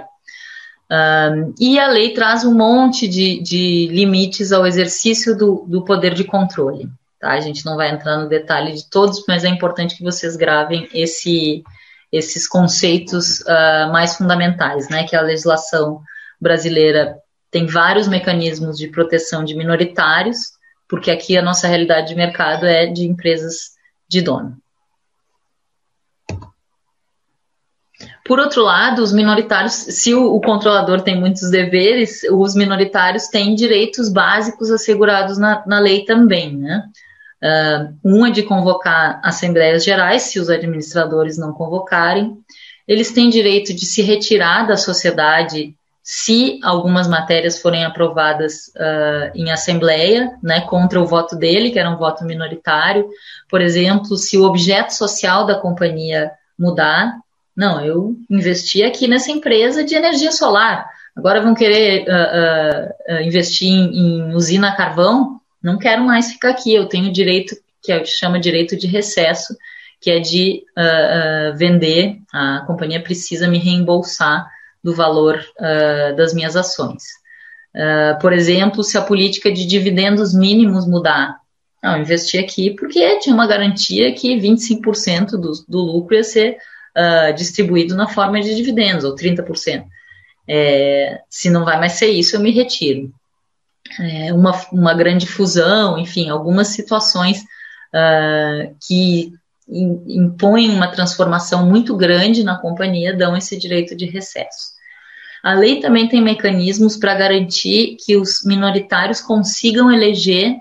Uh, 0.91 1.53
e 1.59 1.79
a 1.79 1.87
lei 1.87 2.13
traz 2.13 2.43
um 2.43 2.53
monte 2.53 3.07
de, 3.07 3.39
de 3.41 3.87
limites 3.87 4.51
ao 4.51 4.65
exercício 4.65 5.37
do, 5.37 5.63
do, 5.67 5.85
poder 5.85 6.15
de 6.15 6.23
controle. 6.23 6.89
Tá? 7.19 7.31
A 7.31 7.39
gente 7.39 7.63
não 7.63 7.75
vai 7.75 7.91
entrar 7.91 8.17
no 8.17 8.27
detalhe 8.27 8.73
de 8.73 8.89
todos, 8.89 9.23
mas 9.27 9.43
é 9.43 9.49
importante 9.49 9.95
que 9.95 10.03
vocês 10.03 10.35
gravem 10.35 10.89
esse, 10.91 11.63
esses 12.11 12.47
conceitos 12.47 13.41
uh, 13.41 13.91
mais 13.91 14.15
fundamentais, 14.15 14.89
né? 14.89 15.03
Que 15.03 15.15
a 15.15 15.21
legislação 15.21 16.01
brasileira 16.41 17.17
tem 17.51 17.67
vários 17.67 18.07
mecanismos 18.07 18.77
de 18.77 18.87
proteção 18.87 19.43
de 19.43 19.55
minoritários, 19.55 20.37
porque 20.87 21.11
aqui 21.11 21.37
a 21.37 21.41
nossa 21.41 21.67
realidade 21.67 22.07
de 22.07 22.15
mercado 22.15 22.65
é 22.65 22.87
de 22.87 23.05
empresas 23.05 23.71
de 24.07 24.21
dono. 24.21 24.57
Por 28.29 28.39
outro 28.39 28.61
lado, 28.61 29.01
os 29.01 29.11
minoritários, 29.11 29.73
se 29.73 30.13
o, 30.13 30.35
o, 30.35 30.39
controlador 30.39 31.01
tem 31.01 31.19
muitos 31.19 31.49
deveres, 31.49 32.21
os 32.31 32.53
minoritários 32.53 33.27
têm 33.27 33.55
direitos 33.55 34.07
básicos 34.07 34.69
assegurados 34.69 35.39
na, 35.39 35.63
na 35.65 35.79
lei 35.79 36.05
também, 36.05 36.55
né? 36.55 36.83
Uh, 37.43 37.97
um 38.05 38.27
é 38.27 38.29
de 38.29 38.43
convocar 38.43 39.19
assembleias 39.23 39.83
gerais, 39.83 40.21
se 40.21 40.39
os 40.39 40.47
administradores 40.47 41.39
não 41.39 41.53
convocarem. 41.53 42.37
Eles 42.87 43.11
têm 43.11 43.31
direito 43.31 43.73
de 43.73 43.83
se 43.87 44.03
retirar 44.03 44.67
da 44.67 44.77
sociedade 44.77 45.73
se 46.03 46.59
algumas 46.61 47.07
matérias 47.07 47.59
forem 47.59 47.83
aprovadas 47.83 48.67
uh, 48.75 49.31
em 49.33 49.49
assembleia, 49.49 50.37
né, 50.43 50.61
contra 50.61 51.01
o 51.01 51.07
voto 51.07 51.35
dele, 51.35 51.71
que 51.71 51.79
era 51.79 51.89
um 51.89 51.97
voto 51.97 52.23
minoritário. 52.23 53.09
Por 53.49 53.59
exemplo, 53.59 54.15
se 54.17 54.37
o 54.37 54.43
objeto 54.43 54.93
social 54.93 55.47
da 55.47 55.55
companhia 55.55 56.29
mudar, 56.59 57.17
não, 57.59 57.83
eu 57.83 58.15
investi 58.29 58.83
aqui 58.83 59.05
nessa 59.05 59.31
empresa 59.31 59.83
de 59.83 59.93
energia 59.93 60.31
solar. 60.31 60.89
Agora 61.13 61.41
vão 61.41 61.53
querer 61.53 62.05
uh, 62.07 63.15
uh, 63.15 63.21
investir 63.21 63.69
em, 63.69 63.97
em 63.97 64.33
usina 64.33 64.69
a 64.69 64.75
carvão? 64.77 65.41
Não 65.61 65.77
quero 65.77 66.01
mais 66.05 66.31
ficar 66.31 66.51
aqui. 66.51 66.73
Eu 66.73 66.85
tenho 66.85 67.11
direito 67.11 67.53
que 67.83 67.91
é, 67.91 68.05
chama 68.05 68.39
direito 68.39 68.77
de 68.77 68.87
recesso, 68.87 69.57
que 69.99 70.09
é 70.09 70.19
de 70.19 70.63
vender. 71.57 72.19
A 72.31 72.63
companhia 72.65 73.03
precisa 73.03 73.45
me 73.45 73.57
reembolsar 73.57 74.47
do 74.81 74.95
valor 74.95 75.43
uh, 75.59 76.15
das 76.15 76.33
minhas 76.33 76.55
ações. 76.55 77.03
Uh, 77.75 78.17
por 78.21 78.31
exemplo, 78.31 78.85
se 78.85 78.97
a 78.97 79.01
política 79.01 79.51
de 79.51 79.65
dividendos 79.65 80.33
mínimos 80.33 80.87
mudar, 80.87 81.35
não, 81.83 81.97
eu 81.97 82.03
investi 82.03 82.37
aqui 82.37 82.71
porque 82.71 83.19
tinha 83.19 83.35
uma 83.35 83.47
garantia 83.47 84.13
que 84.13 84.37
25% 84.37 85.31
do, 85.31 85.51
do 85.67 85.79
lucro 85.79 86.15
ia 86.15 86.23
ser 86.23 86.57
uh, 86.97 87.33
distribuído 87.33 87.95
na 87.95 88.07
forma 88.07 88.41
de 88.41 88.55
dividendos, 88.55 89.03
ou 89.03 89.15
30%. 89.15 89.85
É, 90.47 91.21
se 91.29 91.49
não 91.49 91.63
vai 91.63 91.77
mais 91.77 91.93
ser 91.93 92.07
isso, 92.07 92.35
eu 92.35 92.39
me 92.39 92.51
retiro. 92.51 93.13
É, 93.99 94.33
uma, 94.33 94.51
uma 94.71 94.93
grande 94.93 95.27
fusão, 95.27 95.97
enfim, 95.97 96.29
algumas 96.29 96.69
situações 96.69 97.41
uh, 97.93 98.75
que 98.87 99.31
impõem 99.67 100.71
uma 100.71 100.87
transformação 100.87 101.65
muito 101.67 101.95
grande 101.95 102.43
na 102.43 102.57
companhia 102.57 103.15
dão 103.15 103.37
esse 103.37 103.57
direito 103.57 103.95
de 103.95 104.05
recesso. 104.05 104.79
A 105.43 105.53
lei 105.53 105.79
também 105.79 106.07
tem 106.07 106.21
mecanismos 106.21 106.97
para 106.97 107.13
garantir 107.13 107.95
que 108.03 108.17
os 108.17 108.43
minoritários 108.43 109.21
consigam 109.21 109.91
eleger 109.91 110.55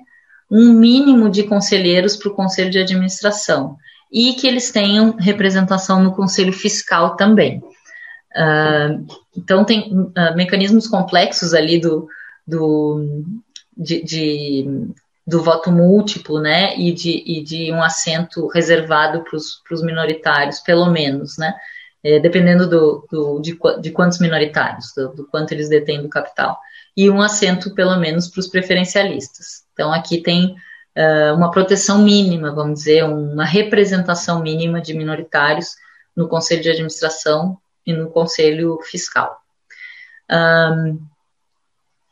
um 0.51 0.73
mínimo 0.73 1.29
de 1.31 1.43
conselheiros 1.43 2.17
para 2.17 2.29
o 2.29 2.35
conselho 2.35 2.71
de 2.71 2.79
administração 2.79 3.77
e 4.13 4.35
que 4.35 4.47
eles 4.47 4.71
tenham 4.71 5.17
representação 5.17 6.03
no 6.03 6.15
conselho 6.15 6.53
fiscal 6.53 7.17
também. 7.17 7.59
Uh, 8.37 9.07
então, 9.37 9.65
tem 9.65 9.93
uh, 9.93 10.37
mecanismos 10.37 10.87
complexos 10.87 11.55
ali 11.55 11.79
do, 11.81 12.09
do, 12.47 13.25
de, 13.77 14.03
de 14.03 14.89
do 15.29 15.43
voto 15.43 15.71
múltiplo, 15.71 16.41
né, 16.41 16.75
e 16.79 16.91
de, 16.91 17.23
e 17.27 17.45
de 17.45 17.71
um 17.71 17.83
assento 17.83 18.47
reservado 18.47 19.23
para 19.23 19.37
os 19.37 19.83
minoritários, 19.83 20.59
pelo 20.61 20.91
menos, 20.91 21.37
né, 21.37 21.55
é, 22.03 22.19
dependendo 22.19 22.67
do, 22.67 23.07
do, 23.11 23.39
de, 23.39 23.59
de 23.83 23.91
quantos 23.91 24.21
minoritários, 24.21 24.95
do, 24.97 25.09
do, 25.09 25.27
quanto 25.27 25.53
eles 25.53 25.69
detêm 25.69 26.01
do 26.01 26.09
capital, 26.09 26.59
e 26.97 27.11
um 27.11 27.21
assento, 27.21 27.75
pelo 27.75 27.95
menos, 27.99 28.27
para 28.27 28.41
os 28.41 28.49
preferencialistas. 28.49 29.65
Então, 29.75 29.93
aqui 29.93 30.23
tem 30.23 30.57
uh, 30.99 31.35
uma 31.35 31.51
proteção 31.51 32.03
mínima, 32.03 32.53
vamos 32.53 32.81
dizer, 32.81 33.05
uma 33.05 33.45
representação 33.45 34.43
mínima 34.43 34.81
de 34.81 34.93
minoritários 34.93 35.77
no 36.17 36.29
Conselho 36.29 36.63
de 36.63 36.71
Administração 36.71 37.57
e 37.87 37.93
no 37.93 38.11
Conselho 38.11 38.79
Fiscal. 38.83 39.39
Um, 40.31 40.99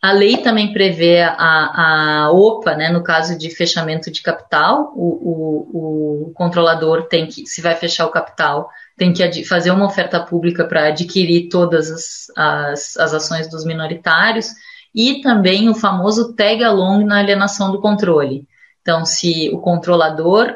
a 0.00 0.12
lei 0.12 0.36
também 0.36 0.72
prevê 0.72 1.20
a, 1.22 2.26
a 2.26 2.30
OPA, 2.30 2.76
né, 2.76 2.90
no 2.90 3.02
caso 3.02 3.36
de 3.36 3.50
fechamento 3.50 4.08
de 4.08 4.22
capital, 4.22 4.92
o, 4.94 5.02
o, 5.02 6.28
o 6.28 6.32
controlador 6.32 7.08
tem 7.08 7.26
que, 7.26 7.44
se 7.44 7.60
vai 7.60 7.74
fechar 7.74 8.06
o 8.06 8.12
capital, 8.12 8.70
tem 8.96 9.12
que 9.12 9.44
fazer 9.44 9.72
uma 9.72 9.86
oferta 9.86 10.20
pública 10.20 10.64
para 10.64 10.88
adquirir 10.88 11.48
todas 11.48 11.90
as, 11.90 12.26
as, 12.36 12.96
as, 12.98 13.14
ações 13.14 13.48
dos 13.48 13.64
minoritários 13.64 14.52
e 14.94 15.20
também 15.22 15.68
o 15.68 15.74
famoso 15.74 16.34
tag 16.34 16.62
along 16.62 17.04
na 17.04 17.18
alienação 17.18 17.72
do 17.72 17.80
controle. 17.80 18.46
Então, 18.86 19.04
se 19.04 19.50
o 19.52 19.58
controlador 19.58 20.54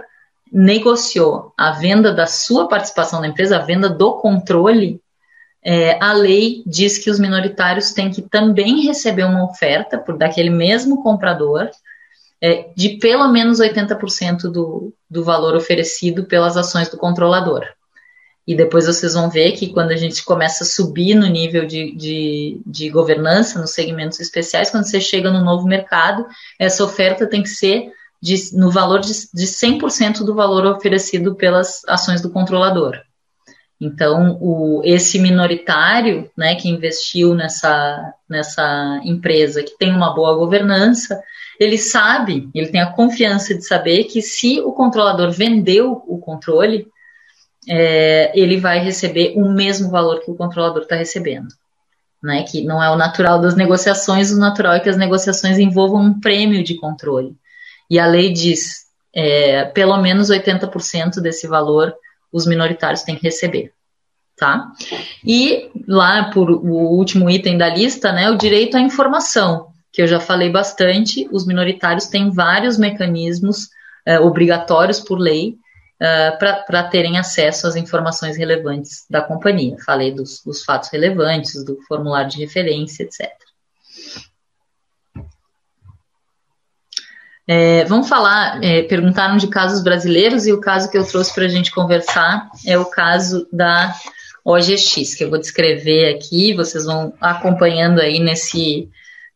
negociou 0.53 1.53
a 1.59 1.73
venda 1.73 2.15
da 2.15 2.29
sua 2.29 2.69
participação 2.69 3.21
na 3.21 3.27
empresa, 3.27 3.57
a 3.57 3.65
venda 3.65 3.89
do 3.89 4.19
controle, 4.19 5.01
é, 5.65 5.99
a 6.01 6.13
lei 6.13 6.63
diz 6.65 6.97
que 6.97 7.11
os 7.11 7.19
minoritários 7.19 7.93
têm 7.93 8.09
que 8.09 8.23
também 8.23 8.83
receber 8.83 9.25
uma 9.25 9.45
oferta 9.45 9.99
por 9.99 10.17
daquele 10.17 10.49
mesmo 10.49 11.03
comprador 11.03 11.69
é, 12.41 12.69
de 12.77 12.99
pelo 12.99 13.27
menos 13.27 13.59
80% 13.59 14.43
do, 14.43 14.95
do 15.11 15.25
valor 15.25 15.57
oferecido 15.57 16.25
pelas 16.25 16.57
ações 16.57 16.89
do 16.89 16.97
controlador. 16.97 17.67
E 18.47 18.55
depois 18.55 18.87
vocês 18.87 19.15
vão 19.15 19.29
ver 19.29 19.53
que 19.53 19.73
quando 19.73 19.91
a 19.91 19.97
gente 19.97 20.25
começa 20.25 20.63
a 20.63 20.67
subir 20.67 21.17
no 21.17 21.27
nível 21.27 21.67
de, 21.67 21.97
de, 21.97 22.63
de 22.65 22.91
governança, 22.91 23.61
nos 23.61 23.73
segmentos 23.73 24.21
especiais, 24.21 24.71
quando 24.71 24.85
você 24.85 25.01
chega 25.01 25.33
no 25.33 25.45
novo 25.45 25.67
mercado, 25.67 26.25
essa 26.61 26.85
oferta 26.85 27.27
tem 27.27 27.43
que 27.43 27.49
ser 27.49 27.93
de, 28.21 28.37
no 28.55 28.71
valor 28.71 29.01
de, 29.01 29.13
de 29.33 29.47
100% 29.47 30.25
do 30.25 30.35
valor 30.35 30.67
oferecido 30.67 31.35
pelas 31.35 31.83
ações 31.87 32.21
do 32.21 32.31
controlador. 32.31 33.01
Então, 33.81 34.37
o, 34.43 34.83
esse 34.85 35.19
minoritário, 35.19 36.31
né, 36.37 36.55
que 36.55 36.69
investiu 36.69 37.35
nessa, 37.35 38.13
nessa 38.29 39.01
empresa, 39.05 39.63
que 39.63 39.79
tem 39.79 39.91
uma 39.91 40.15
boa 40.15 40.37
governança, 40.37 41.19
ele 41.59 41.79
sabe, 41.79 42.49
ele 42.55 42.69
tem 42.69 42.81
a 42.83 42.93
confiança 42.93 43.55
de 43.55 43.67
saber 43.67 44.05
que 44.05 44.21
se 44.21 44.61
o 44.61 44.73
controlador 44.73 45.31
vendeu 45.31 46.03
o 46.07 46.19
controle, 46.19 46.87
é, 47.67 48.31
ele 48.39 48.59
vai 48.59 48.81
receber 48.81 49.33
o 49.37 49.51
mesmo 49.51 49.91
valor 49.91 50.21
que 50.21 50.31
o 50.31 50.37
controlador 50.37 50.83
está 50.83 50.97
recebendo. 50.97 51.49
Né, 52.23 52.43
que 52.43 52.63
não 52.63 52.83
é 52.83 52.91
o 52.91 52.97
natural 52.97 53.41
das 53.41 53.57
negociações, 53.57 54.31
o 54.31 54.39
natural 54.39 54.75
é 54.75 54.81
que 54.81 54.91
as 54.91 54.97
negociações 54.99 55.59
envolvam 55.59 56.03
um 56.03 56.21
prêmio 56.21 56.63
de 56.63 56.75
controle. 56.75 57.35
E 57.91 57.99
a 57.99 58.07
lei 58.07 58.33
diz, 58.33 58.87
é, 59.13 59.65
pelo 59.65 59.97
menos 59.99 60.31
80% 60.31 61.21
desse 61.21 61.49
valor 61.49 61.93
os 62.33 62.47
minoritários 62.47 63.03
têm 63.03 63.17
que 63.17 63.25
receber. 63.25 63.73
Tá? 64.37 64.73
E 65.27 65.71
lá, 65.87 66.31
por 66.31 66.51
o 66.51 66.97
último 66.97 67.29
item 67.29 67.59
da 67.59 67.69
lista, 67.69 68.13
né, 68.13 68.31
o 68.31 68.39
direito 68.39 68.77
à 68.77 68.81
informação, 68.81 69.67
que 69.93 70.01
eu 70.01 70.07
já 70.07 70.21
falei 70.21 70.49
bastante, 70.49 71.29
os 71.31 71.47
minoritários 71.47 72.07
têm 72.07 72.31
vários 72.31 72.79
mecanismos 72.79 73.69
é, 74.07 74.19
obrigatórios 74.19 75.01
por 75.01 75.19
lei 75.19 75.57
é, 76.01 76.31
para 76.31 76.85
terem 76.85 77.19
acesso 77.19 77.67
às 77.67 77.77
informações 77.77 78.37
relevantes 78.37 79.05
da 79.11 79.21
companhia. 79.21 79.77
Falei 79.85 80.15
dos, 80.15 80.41
dos 80.43 80.65
fatos 80.65 80.89
relevantes, 80.91 81.63
do 81.65 81.79
formulário 81.83 82.31
de 82.31 82.39
referência, 82.39 83.03
etc. 83.03 83.31
É, 87.53 87.85
vamos 87.87 88.09
falar, 88.09 88.63
é, 88.63 88.83
perguntaram 88.83 89.37
de 89.37 89.49
casos 89.49 89.83
brasileiros 89.83 90.47
e 90.47 90.53
o 90.53 90.61
caso 90.61 90.89
que 90.89 90.97
eu 90.97 91.05
trouxe 91.05 91.35
para 91.35 91.47
a 91.47 91.49
gente 91.49 91.73
conversar 91.73 92.49
é 92.65 92.79
o 92.79 92.85
caso 92.85 93.45
da 93.53 93.93
OGX, 94.45 95.17
que 95.17 95.25
eu 95.25 95.31
vou 95.31 95.37
descrever 95.41 96.15
aqui, 96.15 96.55
vocês 96.55 96.85
vão 96.85 97.13
acompanhando 97.21 98.01
aí 98.01 98.21
nesse, 98.21 98.89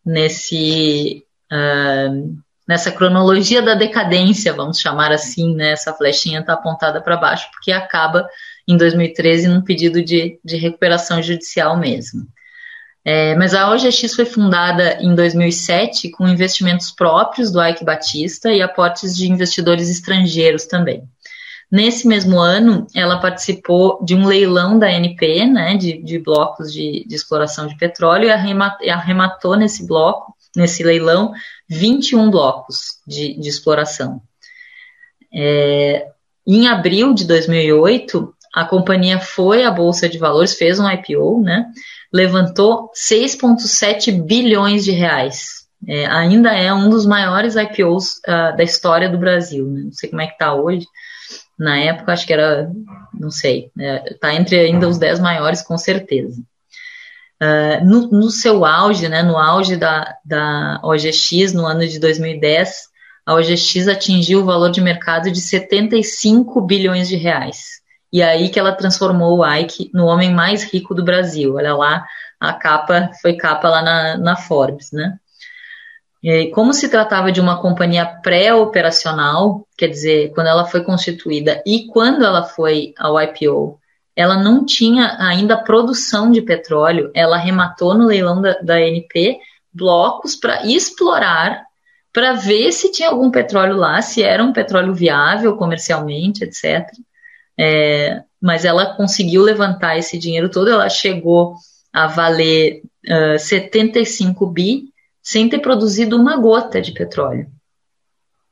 nesse, 0.07 1.25
uh, 1.53 2.39
nessa 2.69 2.93
cronologia 2.93 3.61
da 3.61 3.75
decadência, 3.75 4.53
vamos 4.53 4.79
chamar 4.79 5.11
assim, 5.11 5.53
né? 5.53 5.73
Essa 5.73 5.93
flechinha 5.93 6.39
está 6.39 6.53
apontada 6.53 7.03
para 7.03 7.17
baixo, 7.17 7.49
porque 7.51 7.73
acaba 7.73 8.29
em 8.69 8.77
2013 8.77 9.49
num 9.49 9.61
pedido 9.61 10.01
de, 10.01 10.39
de 10.45 10.57
recuperação 10.57 11.21
judicial 11.21 11.77
mesmo. 11.77 12.29
É, 13.05 13.35
mas 13.35 13.53
a 13.53 13.71
OGX 13.71 14.15
foi 14.15 14.25
fundada 14.25 14.97
em 14.99 15.15
2007 15.15 16.11
com 16.11 16.27
investimentos 16.27 16.91
próprios 16.91 17.51
do 17.51 17.63
Ike 17.63 17.85
Batista 17.85 18.51
e 18.51 18.63
aportes 18.63 19.15
de 19.15 19.31
investidores 19.31 19.91
estrangeiros 19.91 20.65
também. 20.65 21.07
Nesse 21.71 22.07
mesmo 22.07 22.39
ano, 22.39 22.87
ela 22.95 23.21
participou 23.21 24.03
de 24.03 24.15
um 24.15 24.27
leilão 24.27 24.79
da 24.79 24.91
NP, 24.91 25.45
né, 25.47 25.77
de, 25.77 26.03
de 26.03 26.19
blocos 26.19 26.73
de, 26.73 27.05
de, 27.07 27.15
exploração 27.15 27.67
de 27.67 27.77
petróleo, 27.77 28.29
e 28.81 28.91
arrematou 28.91 29.57
nesse 29.57 29.87
bloco, 29.87 30.35
nesse 30.57 30.83
leilão, 30.83 31.33
21 31.69 32.31
blocos 32.31 33.01
de, 33.07 33.35
de 33.39 33.49
exploração. 33.49 34.23
É, 35.35 36.07
em 36.47 36.69
abril 36.69 37.13
de 37.13 37.27
2008, 37.27 38.33
a 38.55 38.65
companhia 38.65 39.19
foi 39.19 39.65
à 39.65 39.71
Bolsa 39.71 40.09
de 40.09 40.17
Valores, 40.17 40.55
fez 40.55 40.79
um 40.79 40.89
IPO, 40.89 41.43
né, 41.43 41.67
levantou 42.15 42.93
6,7 42.95 44.13
bilhões 44.23 44.85
de 44.85 44.93
reais. 44.93 45.65
É, 45.87 46.07
ainda 46.07 46.53
é 46.53 46.73
um 46.73 46.89
dos 46.89 47.05
maiores 47.05 47.57
IPOs 47.57 48.19
uh, 48.19 48.57
da 48.57 48.63
história 48.63 49.11
do 49.11 49.19
Brasil. 49.19 49.67
Né? 49.67 49.83
Não 49.87 49.93
sei 49.93 50.09
como 50.09 50.23
é 50.23 50.29
que 50.29 50.35
está 50.35 50.55
hoje. 50.55 50.87
Na 51.59 51.77
época, 51.77 52.13
acho 52.13 52.25
que 52.25 52.33
era, 52.33 52.71
não 53.13 53.31
sei, 53.31 53.71
está 54.07 54.33
é, 54.33 54.37
entre 54.37 54.61
ainda 54.61 54.89
os 54.89 54.97
10 54.97 55.19
maiores, 55.19 55.61
com 55.61 55.77
certeza. 55.77 56.41
Uh, 57.43 57.85
no, 57.85 58.09
no, 58.09 58.31
seu 58.31 58.65
auge, 58.65 59.09
né, 59.09 59.23
no 59.23 59.37
auge 59.37 59.77
da, 59.77 60.17
da 60.25 60.81
OGX, 60.85 61.53
no 61.53 61.67
ano 61.67 61.87
de 61.87 61.99
2010, 61.99 62.89
a 63.27 63.35
OGX 63.35 63.89
atingiu 63.89 64.41
o 64.41 64.45
valor 64.45 64.71
de 64.71 64.81
mercado 64.81 65.31
de 65.31 65.41
75 65.41 66.61
bilhões 66.61 67.09
de 67.09 67.17
reais. 67.17 67.84
E 68.15 68.23
aí 68.23 68.49
que 68.49 68.61
ela 68.61 68.71
transformou 68.71 69.41
o 69.41 69.45
Ike 69.45 69.91
no 69.93 70.07
homem 70.07 70.33
mais 70.33 70.63
rico 70.63 70.95
do 70.95 71.03
Brasil. 71.03 71.57
Olha 71.57 71.75
lá, 71.75 72.07
a 72.39 72.53
capa 72.53 73.11
foi 73.21 73.33
capa 73.35 73.69
lá 73.69 73.83
na, 73.83 74.17
na 74.17 74.37
Forbes, 74.37 74.93
né? 74.93 75.19
E 76.23 76.47
como 76.53 76.73
se 76.73 76.89
tratava 76.89 77.33
de 77.33 77.41
uma 77.41 77.61
companhia 77.61 78.07
pré-operacional, 78.07 79.67
quer 79.77 79.89
dizer, 79.89 80.33
quando 80.33 80.47
ela 80.47 80.65
foi 80.65 80.85
constituída 80.85 81.61
e 81.67 81.89
quando 81.89 82.25
ela 82.25 82.45
foi 82.45 82.95
ao 82.97 83.21
IPO, 83.21 83.81
ela 84.15 84.37
não 84.37 84.65
tinha 84.65 85.17
ainda 85.19 85.57
produção 85.57 86.31
de 86.31 86.41
petróleo, 86.41 87.11
ela 87.17 87.35
arrematou 87.35 87.95
no 87.95 88.07
leilão 88.07 88.41
da, 88.41 88.53
da 88.61 88.81
NP 88.81 89.41
blocos 89.73 90.37
para 90.37 90.65
explorar, 90.65 91.65
para 92.13 92.35
ver 92.35 92.71
se 92.71 92.93
tinha 92.93 93.09
algum 93.09 93.29
petróleo 93.29 93.75
lá, 93.75 94.01
se 94.01 94.23
era 94.23 94.41
um 94.41 94.53
petróleo 94.53 94.95
viável 94.95 95.57
comercialmente, 95.57 96.45
etc. 96.45 96.89
É, 97.59 98.23
mas 98.41 98.65
ela 98.65 98.95
conseguiu 98.95 99.43
levantar 99.43 99.97
esse 99.97 100.19
dinheiro 100.19 100.51
todo, 100.51 100.69
ela 100.69 100.89
chegou 100.89 101.55
a 101.93 102.07
valer 102.07 102.83
uh, 103.09 103.39
75 103.39 104.47
bi 104.47 104.85
sem 105.23 105.49
ter 105.49 105.61
produzido 105.61 106.17
uma 106.17 106.37
gota 106.37 106.81
de 106.81 106.93
petróleo. 106.93 107.47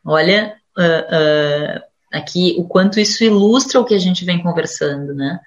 Olha 0.04 0.56
uh, 0.78 0.80
uh, 0.80 1.82
aqui 2.12 2.54
o 2.56 2.64
quanto 2.64 3.00
isso 3.00 3.22
ilustra 3.24 3.80
o 3.80 3.84
que 3.84 3.94
a 3.94 3.98
gente 3.98 4.24
vem 4.24 4.42
conversando, 4.42 5.14
né? 5.14 5.40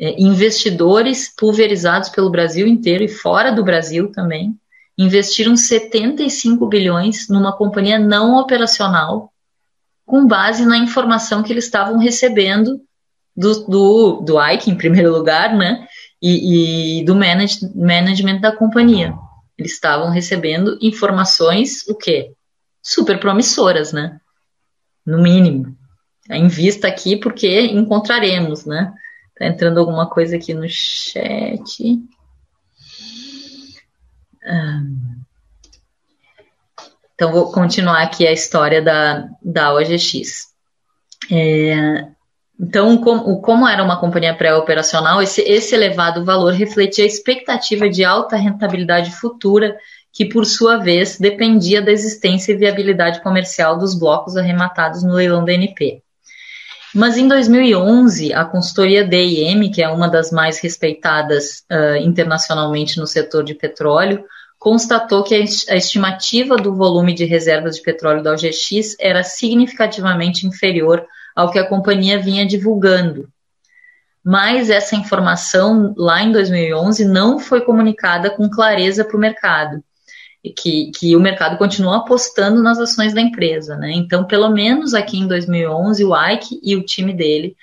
É, 0.00 0.14
investidores 0.20 1.28
pulverizados 1.36 2.08
pelo 2.08 2.30
Brasil 2.30 2.68
inteiro 2.68 3.02
e 3.02 3.08
fora 3.08 3.50
do 3.50 3.64
Brasil 3.64 4.12
também 4.12 4.56
investiram 4.96 5.56
75 5.56 6.64
bilhões 6.66 7.28
numa 7.28 7.52
companhia 7.52 7.98
não 7.98 8.36
operacional 8.36 9.32
com 10.08 10.26
base 10.26 10.64
na 10.64 10.78
informação 10.78 11.42
que 11.42 11.52
eles 11.52 11.66
estavam 11.66 11.98
recebendo 11.98 12.80
do, 13.36 13.66
do, 13.66 14.20
do 14.22 14.42
Ike, 14.42 14.70
em 14.70 14.76
primeiro 14.76 15.12
lugar, 15.12 15.54
né? 15.54 15.86
E, 16.20 17.00
e 17.00 17.04
do 17.04 17.14
manage, 17.14 17.58
management 17.76 18.40
da 18.40 18.50
companhia. 18.50 19.14
Eles 19.56 19.72
estavam 19.72 20.10
recebendo 20.10 20.78
informações, 20.80 21.86
o 21.88 21.94
quê? 21.94 22.32
Super 22.82 23.20
promissoras, 23.20 23.92
né? 23.92 24.18
No 25.04 25.22
mínimo. 25.22 25.76
Invista 26.30 26.88
aqui 26.88 27.14
porque 27.14 27.60
encontraremos, 27.66 28.64
né? 28.64 28.92
Tá 29.38 29.46
entrando 29.46 29.78
alguma 29.78 30.08
coisa 30.08 30.36
aqui 30.36 30.54
no 30.54 30.68
chat. 30.68 32.00
Um, 34.42 35.07
então, 37.18 37.32
vou 37.32 37.50
continuar 37.50 38.00
aqui 38.00 38.24
a 38.24 38.30
história 38.30 38.80
da, 38.80 39.28
da 39.42 39.74
OGX. 39.74 40.46
É, 41.28 42.04
então, 42.60 42.96
como, 42.98 43.42
como, 43.42 43.66
era 43.66 43.82
uma 43.82 43.98
companhia 43.98 44.32
pré-operacional, 44.32 45.20
esse, 45.20 45.40
esse 45.40 45.74
elevado 45.74 46.24
valor 46.24 46.52
refletia 46.52 47.02
a 47.02 47.08
expectativa 47.08 47.90
de 47.90 48.04
alta 48.04 48.36
rentabilidade 48.36 49.10
futura, 49.10 49.76
que, 50.12 50.26
por 50.26 50.46
sua 50.46 50.76
vez, 50.76 51.18
dependia 51.18 51.82
da 51.82 51.90
existência 51.90 52.52
e 52.52 52.56
viabilidade 52.56 53.20
comercial 53.20 53.76
dos 53.76 53.98
blocos 53.98 54.36
arrematados 54.36 55.02
no 55.02 55.14
leilão 55.14 55.44
da 55.44 55.52
NP. 55.52 56.00
Mas 56.94 57.18
em 57.18 57.26
2011, 57.26 58.32
a 58.32 58.44
consultoria 58.44 59.04
DIM, 59.04 59.72
que 59.72 59.82
é 59.82 59.88
uma 59.88 60.06
das 60.08 60.30
mais 60.30 60.60
respeitadas 60.60 61.64
uh, 61.68 61.96
internacionalmente 61.96 62.96
no 62.96 63.08
setor 63.08 63.42
de 63.42 63.54
petróleo, 63.54 64.24
constatou 64.58 65.22
que 65.22 65.34
a 65.34 65.76
estimativa 65.76 66.56
do 66.56 66.74
volume 66.74 67.14
de 67.14 67.24
reservas 67.24 67.76
de 67.76 67.82
petróleo 67.82 68.22
da 68.22 68.32
OGX 68.32 68.96
era 68.98 69.22
significativamente 69.22 70.46
inferior 70.46 71.06
ao 71.34 71.50
que 71.50 71.58
a 71.58 71.66
companhia 71.66 72.18
vinha 72.18 72.44
divulgando. 72.44 73.28
Mas 74.24 74.68
essa 74.68 74.96
informação, 74.96 75.94
lá 75.96 76.22
em 76.22 76.32
2011, 76.32 77.04
não 77.04 77.38
foi 77.38 77.60
comunicada 77.60 78.28
com 78.30 78.50
clareza 78.50 79.04
para 79.04 79.16
o 79.16 79.20
mercado, 79.20 79.82
que, 80.56 80.90
que 80.90 81.16
o 81.16 81.20
mercado 81.20 81.56
continua 81.56 81.98
apostando 81.98 82.60
nas 82.60 82.78
ações 82.78 83.14
da 83.14 83.20
empresa. 83.20 83.76
Né? 83.76 83.92
Então, 83.92 84.26
pelo 84.26 84.50
menos 84.50 84.92
aqui 84.92 85.18
em 85.18 85.28
2011, 85.28 86.04
o 86.04 86.14
Ike 86.14 86.60
e 86.62 86.74
o 86.74 86.82
time 86.82 87.14
dele, 87.14 87.56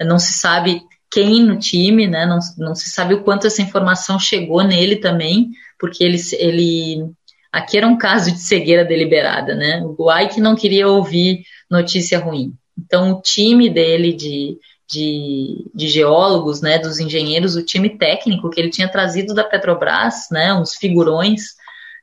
não 0.00 0.18
se 0.18 0.32
sabe 0.32 0.82
quem 1.10 1.42
no 1.42 1.58
time, 1.58 2.06
né? 2.06 2.24
não, 2.24 2.38
não 2.56 2.74
se 2.74 2.88
sabe 2.90 3.14
o 3.14 3.22
quanto 3.22 3.46
essa 3.46 3.62
informação 3.62 4.18
chegou 4.18 4.64
nele 4.64 4.96
também, 4.96 5.50
porque 5.78 6.02
ele, 6.02 6.18
ele 6.38 7.10
aqui 7.52 7.78
era 7.78 7.86
um 7.86 7.96
caso 7.96 8.32
de 8.32 8.38
cegueira 8.38 8.84
deliberada, 8.84 9.54
né? 9.54 9.82
O 9.96 10.12
Ike 10.12 10.40
não 10.40 10.56
queria 10.56 10.88
ouvir 10.88 11.42
notícia 11.70 12.18
ruim. 12.18 12.54
Então, 12.78 13.12
o 13.12 13.22
time 13.22 13.68
dele 13.68 14.12
de, 14.12 14.58
de, 14.88 15.70
de, 15.74 15.88
geólogos, 15.88 16.60
né, 16.60 16.78
dos 16.78 16.98
engenheiros, 17.00 17.56
o 17.56 17.64
time 17.64 17.98
técnico 17.98 18.50
que 18.50 18.60
ele 18.60 18.70
tinha 18.70 18.88
trazido 18.88 19.34
da 19.34 19.44
Petrobras, 19.44 20.28
né, 20.30 20.54
uns 20.54 20.74
figurões 20.74 21.56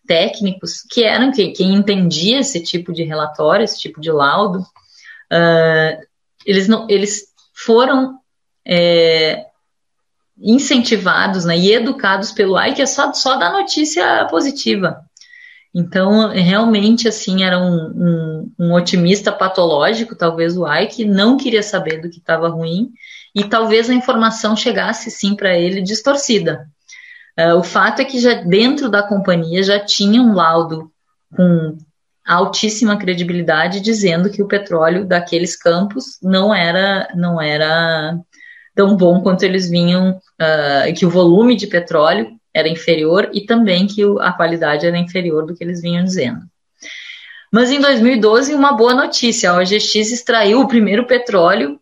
técnicos 0.06 0.81
que 0.89 1.03
eram 1.03 1.31
quem, 1.31 1.52
quem 1.52 1.73
entendia 1.73 2.39
esse 2.39 2.61
tipo 2.61 2.93
de 2.93 3.03
relatório, 3.03 3.64
esse 3.64 3.80
tipo 3.80 3.99
de 3.99 4.11
laudo, 4.11 4.60
uh, 4.60 6.06
eles, 6.45 6.68
não, 6.68 6.88
eles 6.89 7.23
foram 7.53 8.19
é, 8.68 9.45
incentivados 10.38 11.45
né, 11.45 11.57
e 11.57 11.72
educados 11.72 12.32
pelo 12.32 12.60
Ike 12.60 12.82
é 12.82 12.86
só, 12.86 13.14
só 13.14 13.38
da 13.38 13.52
notícia 13.52 14.26
positiva. 14.26 15.02
Então, 15.74 16.30
realmente, 16.30 17.07
assim, 17.07 17.44
era 17.44 17.60
um, 17.60 17.76
um, 17.76 18.52
um, 18.60 18.74
otimista 18.74 19.32
patológico, 19.32 20.16
talvez 20.16 20.57
o 20.57 20.66
Ike 20.66 21.03
não 21.03 21.36
queria 21.36 21.62
saber 21.62 22.02
do 22.02 22.10
que 22.10 22.20
estava 22.20 22.48
ruim, 22.48 22.91
e 23.36 23.44
talvez 23.44 23.90
a 23.90 23.94
informação 23.94 24.56
chegasse, 24.56 25.12
sim, 25.12 25.36
para 25.36 25.57
ele 25.57 25.82
distorcida. 25.82 26.66
Uh, 27.38 27.57
o 27.57 27.64
fato 27.64 28.02
é 28.02 28.06
que 28.06 28.18
já 28.20 28.36
dentro 28.36 28.90
da 28.90 29.03
companhia 29.03 29.62
já 29.62 29.78
tinha 29.78 30.22
um 30.22 30.34
laudo 30.34 30.90
com 31.36 31.78
altíssima 32.26 32.98
credibilidade 32.98 33.82
dizendo 33.82 34.30
que 34.30 34.41
o 34.41 34.48
petróleo 34.48 35.06
daqueles 35.06 35.57
campos 35.57 36.18
não 36.24 36.56
era, 36.56 37.10
não 37.14 37.41
era 37.41 38.18
tão 38.76 38.95
bom 38.95 39.22
quanto 39.22 39.43
eles 39.43 39.69
vinham, 39.69 40.19
uh, 40.41 40.93
que 40.93 41.06
o 41.06 41.10
volume 41.10 41.56
de 41.56 41.65
petróleo 41.65 42.30
era 42.53 42.68
inferior 42.68 43.30
e 43.34 43.45
também 43.45 43.88
que 43.88 44.03
a 44.19 44.34
qualidade 44.34 44.85
era 44.85 44.97
inferior 44.97 45.45
do 45.45 45.56
que 45.56 45.64
eles 45.64 45.81
vinham 45.81 46.03
dizendo. 46.03 46.41
Mas 47.52 47.72
em 47.72 47.80
2012, 47.80 48.53
uma 48.53 48.73
boa 48.73 48.93
notícia: 48.93 49.52
a 49.52 49.57
OGX 49.57 50.11
extraiu 50.11 50.60
o 50.60 50.68
primeiro 50.68 51.07
petróleo 51.07 51.80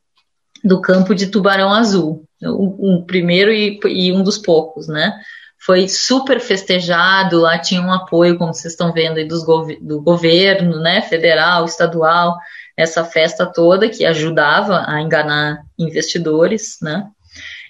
do 0.64 0.80
campo 0.82 1.14
de 1.14 1.28
Tubarão 1.28 1.74
Azul, 1.74 2.24
o, 2.42 2.98
o 2.98 3.06
primeiro 3.06 3.52
e, 3.52 3.80
e, 3.86 4.12
um 4.14 4.24
dos 4.24 4.38
poucos, 4.38 4.88
né? 4.88 5.14
Foi 5.60 5.88
super 5.88 6.40
festejado, 6.40 7.40
lá 7.40 7.58
tinha 7.58 7.82
um 7.82 7.92
apoio, 7.92 8.38
como 8.38 8.54
vocês 8.54 8.74
estão 8.74 8.92
vendo 8.94 9.18
aí, 9.18 9.28
dos 9.28 9.44
gov 9.44 9.78
do 9.82 10.02
governo, 10.02 10.80
né, 10.80 11.02
federal, 11.02 11.66
estadual, 11.66 12.38
essa 12.76 13.04
festa 13.04 13.46
toda 13.46 13.90
que 13.90 14.06
ajudava 14.06 14.84
a 14.88 15.02
enganar 15.02 15.64
investidores, 15.78 16.78
né? 16.82 17.08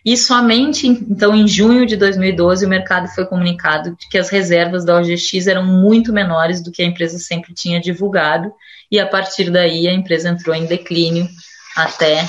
E 0.06 0.18
somente, 0.18 0.86
então, 0.86 1.34
em 1.34 1.48
junho 1.48 1.86
de 1.86 1.96
2012, 1.96 2.66
o 2.66 2.70
mercado 2.70 3.08
foi 3.08 3.26
comunicado 3.26 3.96
de 3.96 4.10
que 4.10 4.18
as 4.18 4.30
reservas 4.30 4.84
da 4.84 4.98
OGX 4.98 5.48
eram 5.48 5.66
muito 5.66 6.12
menores 6.12 6.62
do 6.62 6.72
que 6.72 6.82
a 6.82 6.86
empresa 6.86 7.18
sempre 7.18 7.54
tinha 7.54 7.80
divulgado, 7.80 8.54
e 8.92 9.00
a 9.00 9.08
partir 9.08 9.50
daí 9.50 9.88
a 9.88 9.94
empresa 9.94 10.30
entrou 10.30 10.54
em 10.54 10.66
declínio 10.66 11.28
até 11.76 12.28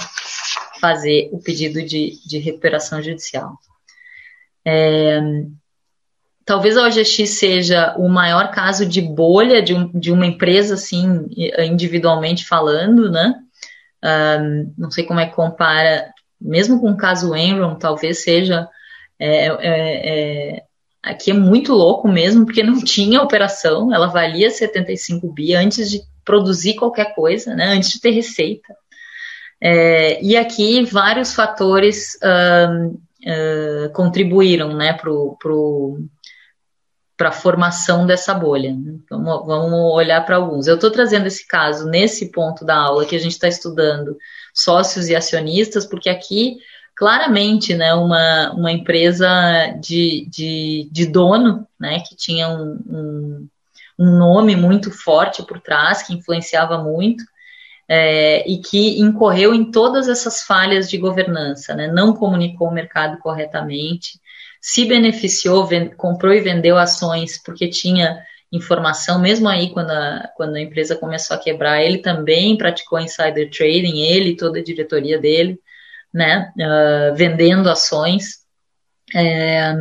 fazer 0.80 1.28
o 1.32 1.42
pedido 1.42 1.82
de, 1.82 2.12
de 2.24 2.38
recuperação 2.38 3.02
judicial. 3.02 3.58
É, 4.64 5.20
talvez 6.44 6.76
a 6.76 6.86
OGX 6.86 7.30
seja 7.30 7.94
o 7.96 8.08
maior 8.08 8.50
caso 8.50 8.86
de 8.86 9.00
bolha 9.00 9.62
de, 9.62 9.74
um, 9.74 9.90
de 9.92 10.12
uma 10.12 10.26
empresa, 10.26 10.74
assim, 10.74 11.26
individualmente 11.58 12.46
falando, 12.46 13.10
né? 13.10 13.34
Um, 14.04 14.74
não 14.76 14.90
sei 14.90 15.04
como 15.04 15.20
é 15.20 15.26
que 15.26 15.34
compara, 15.34 16.12
mesmo 16.40 16.80
com 16.80 16.90
o 16.90 16.96
caso 16.96 17.34
Enron, 17.34 17.76
talvez 17.76 18.22
seja. 18.22 18.68
É, 19.18 19.46
é, 19.46 19.56
é, 19.68 20.62
aqui 21.02 21.30
é 21.30 21.34
muito 21.34 21.72
louco 21.72 22.08
mesmo, 22.08 22.44
porque 22.44 22.62
não 22.62 22.78
tinha 22.84 23.22
operação, 23.22 23.92
ela 23.94 24.08
valia 24.08 24.50
75 24.50 25.32
bi 25.32 25.54
antes 25.54 25.90
de 25.90 26.02
produzir 26.24 26.74
qualquer 26.74 27.14
coisa, 27.14 27.54
né? 27.54 27.66
Antes 27.66 27.90
de 27.90 28.00
ter 28.00 28.10
receita. 28.10 28.74
É, 29.60 30.22
e 30.22 30.36
aqui 30.36 30.84
vários 30.84 31.34
fatores 31.34 32.18
um, 32.22 32.98
uh, 33.24 33.90
contribuíram 33.92 34.76
né, 34.76 34.92
para 34.92 35.10
para 37.16 37.28
a 37.28 37.32
formação 37.32 38.06
dessa 38.06 38.34
bolha. 38.34 38.72
Né? 38.72 38.96
Vamos, 39.08 39.46
vamos 39.46 39.94
olhar 39.94 40.24
para 40.24 40.36
alguns. 40.36 40.66
Eu 40.66 40.74
estou 40.74 40.90
trazendo 40.90 41.26
esse 41.26 41.46
caso 41.46 41.86
nesse 41.86 42.30
ponto 42.30 42.64
da 42.64 42.76
aula 42.76 43.06
que 43.06 43.16
a 43.16 43.20
gente 43.20 43.32
está 43.32 43.48
estudando 43.48 44.16
sócios 44.52 45.08
e 45.08 45.14
acionistas, 45.14 45.86
porque 45.86 46.08
aqui 46.08 46.56
claramente 46.96 47.74
né, 47.74 47.92
uma, 47.94 48.52
uma 48.52 48.72
empresa 48.72 49.28
de, 49.80 50.26
de, 50.30 50.88
de 50.90 51.06
dono 51.06 51.66
né, 51.78 52.00
que 52.00 52.14
tinha 52.14 52.48
um, 52.48 52.78
um, 52.86 53.48
um 53.98 54.18
nome 54.18 54.54
muito 54.54 54.90
forte 54.90 55.42
por 55.42 55.60
trás, 55.60 56.02
que 56.02 56.14
influenciava 56.14 56.78
muito, 56.78 57.24
é, 57.88 58.48
e 58.48 58.58
que 58.58 59.00
incorreu 59.00 59.54
em 59.54 59.70
todas 59.70 60.08
essas 60.08 60.42
falhas 60.42 60.88
de 60.88 60.96
governança, 60.96 61.74
né? 61.74 61.88
não 61.88 62.14
comunicou 62.14 62.68
o 62.68 62.74
mercado 62.74 63.18
corretamente, 63.18 64.18
se 64.66 64.86
beneficiou, 64.86 65.68
comprou 65.94 66.32
e 66.32 66.40
vendeu 66.40 66.78
ações 66.78 67.36
porque 67.36 67.68
tinha 67.68 68.18
informação, 68.50 69.20
mesmo 69.20 69.46
aí 69.46 69.68
quando 69.68 69.90
a, 69.90 70.30
quando 70.34 70.54
a 70.54 70.60
empresa 70.60 70.96
começou 70.96 71.36
a 71.36 71.38
quebrar, 71.38 71.82
ele 71.82 71.98
também 71.98 72.56
praticou 72.56 72.98
insider 72.98 73.50
trading, 73.50 74.00
ele 74.00 74.38
toda 74.38 74.60
a 74.60 74.64
diretoria 74.64 75.18
dele, 75.18 75.60
né, 76.14 76.50
uh, 76.56 77.14
vendendo 77.14 77.68
ações. 77.68 78.38
É, 79.14 79.74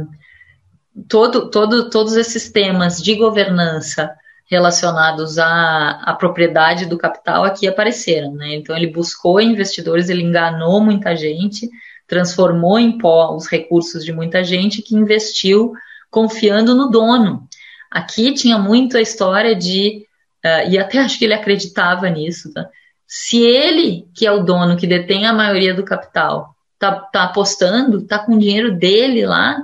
todo, 1.08 1.50
todo, 1.50 1.90
todos 1.90 2.18
esses 2.18 2.52
temas 2.52 3.02
de 3.02 3.16
governança 3.16 4.14
relacionados 4.52 5.40
à, 5.40 5.92
à 6.04 6.14
propriedade 6.14 6.88
do 6.88 6.98
capital 6.98 7.46
aqui 7.46 7.70
apareceram, 7.70 8.34
né? 8.34 8.56
Então 8.56 8.76
ele 8.76 8.88
buscou 8.88 9.40
investidores, 9.40 10.10
ele 10.10 10.24
enganou 10.24 10.82
muita 10.82 11.16
gente, 11.16 11.70
transformou 12.14 12.78
em 12.78 12.96
pó 12.96 13.36
os 13.36 13.48
recursos 13.48 14.06
de 14.06 14.14
muita 14.14 14.44
gente 14.44 14.84
que 14.84 14.96
investiu 14.96 15.74
confiando 16.12 16.76
no 16.76 16.92
dono. 16.92 17.48
Aqui 17.90 18.32
tinha 18.34 18.60
muito 18.60 18.96
a 18.96 19.02
história 19.02 19.56
de, 19.56 20.06
uh, 20.46 20.70
e 20.70 20.78
até 20.78 21.00
acho 21.02 21.18
que 21.18 21.26
ele 21.26 21.34
acreditava 21.34 22.08
nisso, 22.08 22.54
tá? 22.54 22.70
Se 23.08 23.42
ele, 23.42 24.08
que 24.14 24.28
é 24.28 24.32
o 24.32 24.44
dono, 24.44 24.78
que 24.78 24.86
detém 24.86 25.26
a 25.26 25.34
maioria 25.34 25.74
do 25.74 25.84
capital, 25.84 26.56
tá, 26.78 26.92
tá 26.92 27.24
apostando, 27.24 28.06
tá 28.06 28.20
com 28.20 28.36
o 28.36 28.40
dinheiro 28.40 28.76
dele 28.76 29.26
lá, 29.26 29.60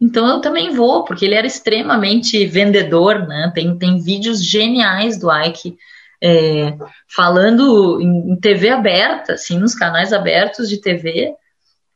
então 0.00 0.26
eu 0.26 0.40
também 0.40 0.74
vou, 0.74 1.04
porque 1.04 1.24
ele 1.24 1.36
era 1.36 1.46
extremamente 1.46 2.44
vendedor, 2.46 3.26
né? 3.28 3.52
Tem, 3.54 3.78
tem 3.78 4.00
vídeos 4.00 4.44
geniais 4.44 5.18
do 5.18 5.30
Ike 5.32 5.76
é, 6.20 6.76
falando 7.08 8.00
em, 8.00 8.32
em, 8.32 8.36
TV 8.36 8.70
aberta, 8.70 9.34
assim, 9.34 9.58
nos 9.58 9.74
canais 9.74 10.12
abertos 10.12 10.68
de 10.68 10.80
TV, 10.80 11.34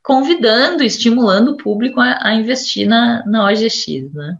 convidando, 0.06 0.84
estimulando 0.84 1.48
o 1.50 1.56
público 1.56 2.00
a, 2.00 2.28
a 2.28 2.34
investir 2.36 2.86
na, 2.88 3.26
na 3.26 3.44
OGX, 3.44 4.12
né? 4.14 4.38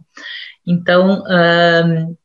Então, 0.65 1.25
um, 1.27 2.15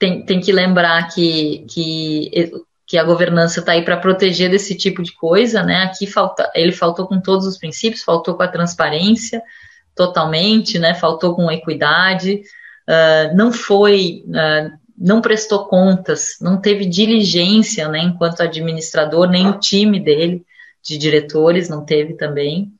tem, 0.00 0.26
tem 0.26 0.40
que 0.40 0.50
lembrar 0.50 1.14
que, 1.14 1.64
que, 1.70 2.52
que 2.88 2.98
a 2.98 3.04
governança 3.04 3.60
está 3.60 3.70
aí 3.70 3.84
para 3.84 3.96
proteger 3.96 4.50
desse 4.50 4.76
tipo 4.76 5.00
de 5.00 5.12
coisa, 5.12 5.62
né? 5.62 5.84
Aqui 5.84 6.04
falta, 6.08 6.50
ele 6.56 6.72
faltou 6.72 7.06
com 7.06 7.20
todos 7.20 7.46
os 7.46 7.56
princípios, 7.56 8.02
faltou 8.02 8.34
com 8.34 8.42
a 8.42 8.48
transparência, 8.48 9.40
totalmente, 9.94 10.80
né? 10.80 10.94
Faltou 10.94 11.36
com 11.36 11.52
equidade, 11.52 12.42
uh, 12.88 13.36
não 13.36 13.52
foi, 13.52 14.24
uh, 14.26 14.76
não 14.98 15.20
prestou 15.20 15.66
contas, 15.66 16.36
não 16.40 16.60
teve 16.60 16.84
diligência, 16.84 17.86
né? 17.86 18.00
Enquanto 18.00 18.42
administrador, 18.42 19.28
nem 19.28 19.48
o 19.48 19.60
time 19.60 20.00
dele 20.00 20.44
de 20.84 20.98
diretores 20.98 21.68
não 21.68 21.84
teve 21.84 22.14
também. 22.14 22.72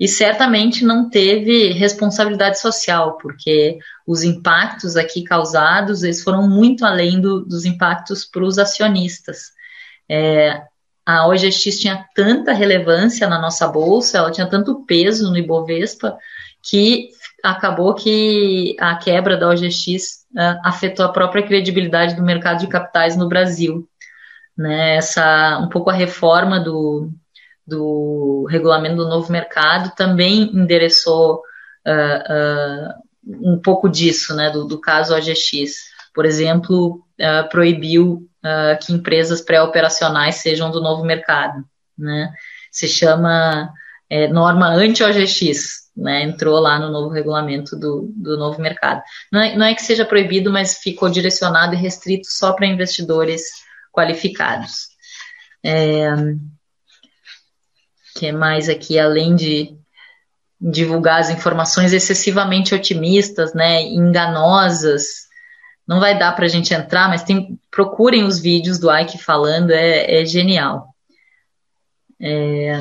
E 0.00 0.06
certamente 0.06 0.84
não 0.84 1.10
teve 1.10 1.72
responsabilidade 1.72 2.60
social, 2.60 3.18
porque 3.18 3.78
os 4.06 4.22
impactos 4.22 4.96
aqui 4.96 5.24
causados 5.24 6.04
eles 6.04 6.22
foram 6.22 6.48
muito 6.48 6.86
além 6.86 7.20
do, 7.20 7.44
dos 7.44 7.64
impactos 7.64 8.24
para 8.24 8.44
os 8.44 8.58
acionistas. 8.58 9.52
É, 10.08 10.62
a 11.04 11.26
OGX 11.26 11.80
tinha 11.80 12.04
tanta 12.14 12.52
relevância 12.52 13.26
na 13.28 13.40
nossa 13.40 13.66
bolsa, 13.66 14.18
ela 14.18 14.30
tinha 14.30 14.46
tanto 14.46 14.84
peso 14.84 15.30
no 15.30 15.38
Ibovespa, 15.38 16.16
que 16.62 17.08
acabou 17.42 17.94
que 17.94 18.76
a 18.78 18.94
quebra 18.96 19.36
da 19.36 19.48
OGX 19.48 20.26
uh, 20.34 20.60
afetou 20.64 21.04
a 21.04 21.12
própria 21.12 21.42
credibilidade 21.42 22.14
do 22.14 22.22
mercado 22.22 22.60
de 22.60 22.66
capitais 22.66 23.16
no 23.16 23.28
Brasil. 23.28 23.88
Né? 24.56 24.96
Essa, 24.96 25.58
um 25.58 25.68
pouco 25.68 25.88
a 25.88 25.94
reforma 25.94 26.60
do, 26.60 27.10
do 27.68 28.46
regulamento 28.48 28.96
do 28.96 29.08
novo 29.08 29.30
mercado 29.30 29.94
também 29.94 30.50
endereçou 30.54 31.42
uh, 31.86 32.32
uh, 32.32 33.52
um 33.52 33.60
pouco 33.60 33.88
disso, 33.88 34.34
né, 34.34 34.50
do, 34.50 34.64
do 34.64 34.80
caso 34.80 35.14
OGX. 35.14 35.88
Por 36.14 36.24
exemplo, 36.24 37.04
proibiu 37.50 38.26
que 38.80 38.92
empresas 38.92 39.40
pré-operacionais 39.40 40.36
sejam 40.36 40.70
do 40.70 40.80
novo 40.80 41.04
mercado. 41.04 41.62
Né? 41.96 42.32
Se 42.72 42.88
chama 42.88 43.70
é, 44.10 44.26
norma 44.26 44.68
anti-OGX, 44.68 45.90
né, 45.96 46.22
entrou 46.22 46.58
lá 46.58 46.78
no 46.78 46.90
novo 46.90 47.10
regulamento 47.10 47.76
do, 47.76 48.10
do 48.16 48.36
novo 48.36 48.60
mercado. 48.60 49.02
Não 49.30 49.40
é, 49.40 49.56
não 49.56 49.66
é 49.66 49.74
que 49.74 49.82
seja 49.82 50.04
proibido, 50.04 50.50
mas 50.50 50.78
ficou 50.78 51.08
direcionado 51.08 51.74
e 51.74 51.78
restrito 51.78 52.26
só 52.28 52.52
para 52.52 52.66
investidores 52.66 53.42
qualificados. 53.92 54.88
É, 55.64 56.08
que 58.18 58.26
é 58.26 58.32
mais 58.32 58.68
aqui, 58.68 58.98
além 58.98 59.36
de 59.36 59.76
divulgar 60.60 61.20
as 61.20 61.30
informações 61.30 61.92
excessivamente 61.92 62.74
otimistas, 62.74 63.54
né, 63.54 63.82
enganosas, 63.82 65.28
não 65.86 66.00
vai 66.00 66.18
dar 66.18 66.34
para 66.34 66.46
a 66.46 66.48
gente 66.48 66.74
entrar, 66.74 67.08
mas 67.08 67.22
tem, 67.22 67.58
procurem 67.70 68.24
os 68.24 68.40
vídeos 68.40 68.78
do 68.78 68.92
Ike 68.92 69.18
falando, 69.18 69.70
é, 69.70 70.20
é 70.20 70.26
genial. 70.26 70.88
É, 72.20 72.80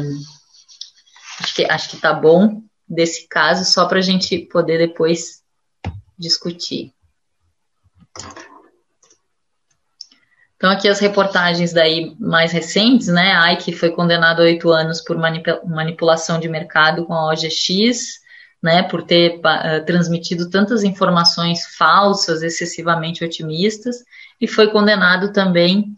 acho 1.39 1.53
que 1.55 1.65
acho 1.65 1.89
que 1.91 1.97
tá 1.97 2.11
bom 2.11 2.63
desse 2.89 3.27
caso, 3.27 3.63
só 3.63 3.85
para 3.85 3.99
a 3.99 4.01
gente 4.01 4.39
poder 4.39 4.79
depois 4.79 5.43
discutir. 6.17 6.91
Então, 10.57 10.71
aqui 10.71 10.89
as 10.89 10.99
reportagens 10.99 11.71
daí 11.71 12.15
mais 12.19 12.51
recentes, 12.51 13.07
né? 13.07 13.33
A 13.33 13.53
Ike 13.53 13.71
foi 13.71 13.91
condenado 13.91 14.41
a 14.41 14.45
oito 14.45 14.69
anos 14.71 15.01
por 15.01 15.15
manipulação 15.17 16.39
de 16.39 16.49
mercado 16.49 17.05
com 17.05 17.13
a 17.13 17.31
OGX, 17.31 18.19
né? 18.61 18.81
Por 18.83 19.03
ter 19.03 19.39
uh, 19.39 19.85
transmitido 19.85 20.49
tantas 20.49 20.83
informações 20.83 21.63
falsas, 21.77 22.41
excessivamente 22.41 23.23
otimistas, 23.23 23.97
e 24.41 24.47
foi 24.47 24.71
condenado 24.71 25.31
também 25.31 25.95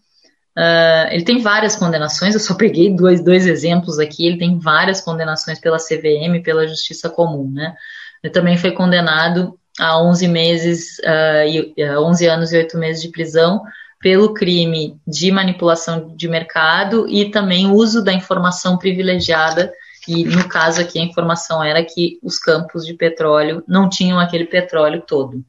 Uh, 0.58 1.08
ele 1.12 1.24
tem 1.24 1.42
várias 1.42 1.78
condenações, 1.78 2.34
eu 2.34 2.40
só 2.40 2.54
peguei 2.54 2.94
dois, 2.94 3.24
dois 3.24 3.48
exemplos 3.48 3.98
aqui. 3.98 4.28
Ele 4.28 4.38
tem 4.38 4.60
várias 4.60 5.00
condenações 5.00 5.58
pela 5.58 5.78
CVM, 5.78 6.44
pela 6.44 6.68
Justiça 6.68 7.10
Comum, 7.10 7.50
né? 7.50 7.74
Ele 8.22 8.34
também 8.34 8.58
foi 8.58 8.72
condenado 8.72 9.58
a 9.80 10.02
11 10.02 10.28
meses, 10.28 11.00
uh, 11.00 11.48
e, 11.48 11.86
uh, 11.86 12.02
11 12.02 12.28
anos 12.28 12.52
e 12.52 12.58
8 12.58 12.78
meses 12.78 13.02
de 13.02 13.10
prisão 13.10 13.62
pelo 14.00 14.34
crime 14.34 15.00
de 15.06 15.32
manipulação 15.32 16.16
de 16.16 16.28
mercado 16.28 17.08
e 17.08 17.30
também 17.30 17.70
uso 17.70 18.04
da 18.04 18.14
informação 18.14 18.78
privilegiada. 18.78 19.74
E 20.08 20.24
no 20.24 20.48
caso 20.48 20.82
aqui, 20.82 20.98
a 20.98 21.04
informação 21.04 21.64
era 21.64 21.84
que 21.84 22.18
os 22.24 22.40
campos 22.40 22.86
de 22.86 22.94
petróleo 22.94 23.64
não 23.68 23.90
tinham 23.90 24.20
aquele 24.20 24.46
petróleo 24.46 25.04
todo, 25.06 25.44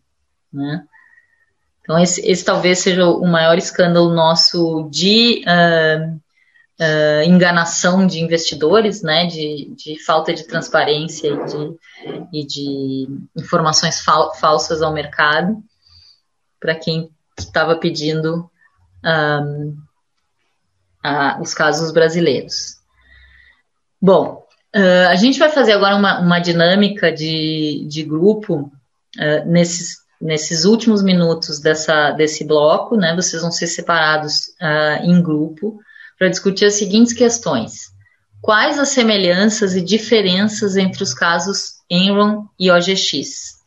né? 0.53 0.85
Então, 1.81 1.99
esse, 1.99 2.21
esse 2.29 2.45
talvez 2.45 2.81
seja 2.81 3.05
o 3.07 3.27
maior 3.27 3.57
escândalo 3.57 4.15
nosso 4.15 4.89
de 4.91 5.43
uh, 5.45 6.21
uh, 6.81 7.23
enganação 7.25 8.07
de 8.07 8.21
investidores, 8.21 9.03
né, 9.03 9.27
de, 9.27 9.73
de 9.75 9.99
falta 10.05 10.33
de 10.33 10.47
transparência 10.47 11.29
e 11.29 11.47
de, 11.47 11.77
e 12.33 12.47
de 12.47 13.09
informações 13.37 14.01
fal 14.03 14.33
falsas 14.35 14.83
ao 14.83 14.93
mercado, 14.93 15.57
para 16.61 16.75
quem 16.77 17.11
estava 17.47 17.77
pedindo 17.77 18.51
um, 19.05 19.77
a, 21.03 21.41
os 21.41 21.55
casos 21.55 21.93
brasileiros. 21.93 22.77
Bom, 24.01 24.45
uh, 24.75 25.09
a 25.09 25.17
gente 25.17 25.39
vai 25.39 25.51
fazer 25.51 25.73
agora 25.73 25.97
uma, 25.97 26.21
uma 26.21 26.39
dinâmica 26.39 27.13
de, 27.13 27.87
de 27.89 28.03
grupo 28.03 28.71
uh, 29.19 29.47
nesses, 29.47 29.99
nesses 30.21 30.65
últimos 30.65 31.03
minutos 31.03 31.61
dessa, 31.61 32.13
desse 32.13 32.45
bloco, 32.45 32.97
né, 32.97 33.15
vocês 33.15 33.43
vão 33.43 33.53
ser 33.53 33.67
separados 33.67 34.49
uh, 34.61 35.05
em 35.05 35.23
grupo 35.23 35.79
para 36.19 36.29
discutir 36.29 36.67
as 36.67 36.75
seguintes 36.75 37.13
questões. 37.13 37.91
Quais 38.41 38.79
as 38.79 38.89
semelhanças 38.91 39.75
e 39.75 39.83
diferenças 39.83 40.77
entre 40.77 41.03
os 41.03 41.13
casos 41.13 41.75
Enron 41.91 42.47
e 42.59 42.71
OGX? 42.71 43.60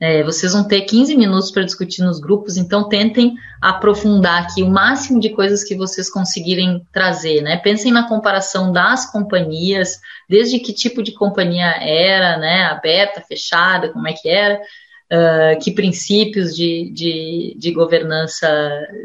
É, 0.00 0.22
vocês 0.24 0.52
vão 0.52 0.66
ter 0.66 0.82
15 0.82 1.16
minutos 1.16 1.50
para 1.50 1.62
discutir 1.62 2.02
nos 2.02 2.18
grupos, 2.18 2.56
então 2.56 2.88
tentem 2.88 3.34
aprofundar 3.62 4.42
aqui 4.42 4.62
o 4.62 4.68
máximo 4.68 5.20
de 5.20 5.30
coisas 5.30 5.62
que 5.62 5.76
vocês 5.76 6.10
conseguirem 6.10 6.84
trazer, 6.92 7.40
né? 7.42 7.56
Pensem 7.58 7.92
na 7.92 8.08
comparação 8.08 8.72
das 8.72 9.10
companhias, 9.10 10.00
desde 10.28 10.58
que 10.58 10.72
tipo 10.72 11.02
de 11.02 11.12
companhia 11.12 11.76
era, 11.80 12.36
né? 12.38 12.64
Aberta, 12.64 13.20
fechada, 13.20 13.88
como 13.90 14.08
é 14.08 14.12
que 14.12 14.28
era, 14.28 14.60
uh, 15.12 15.58
que 15.62 15.70
princípios 15.70 16.54
de, 16.54 16.90
de, 16.92 17.56
de 17.56 17.72
governança 17.72 18.48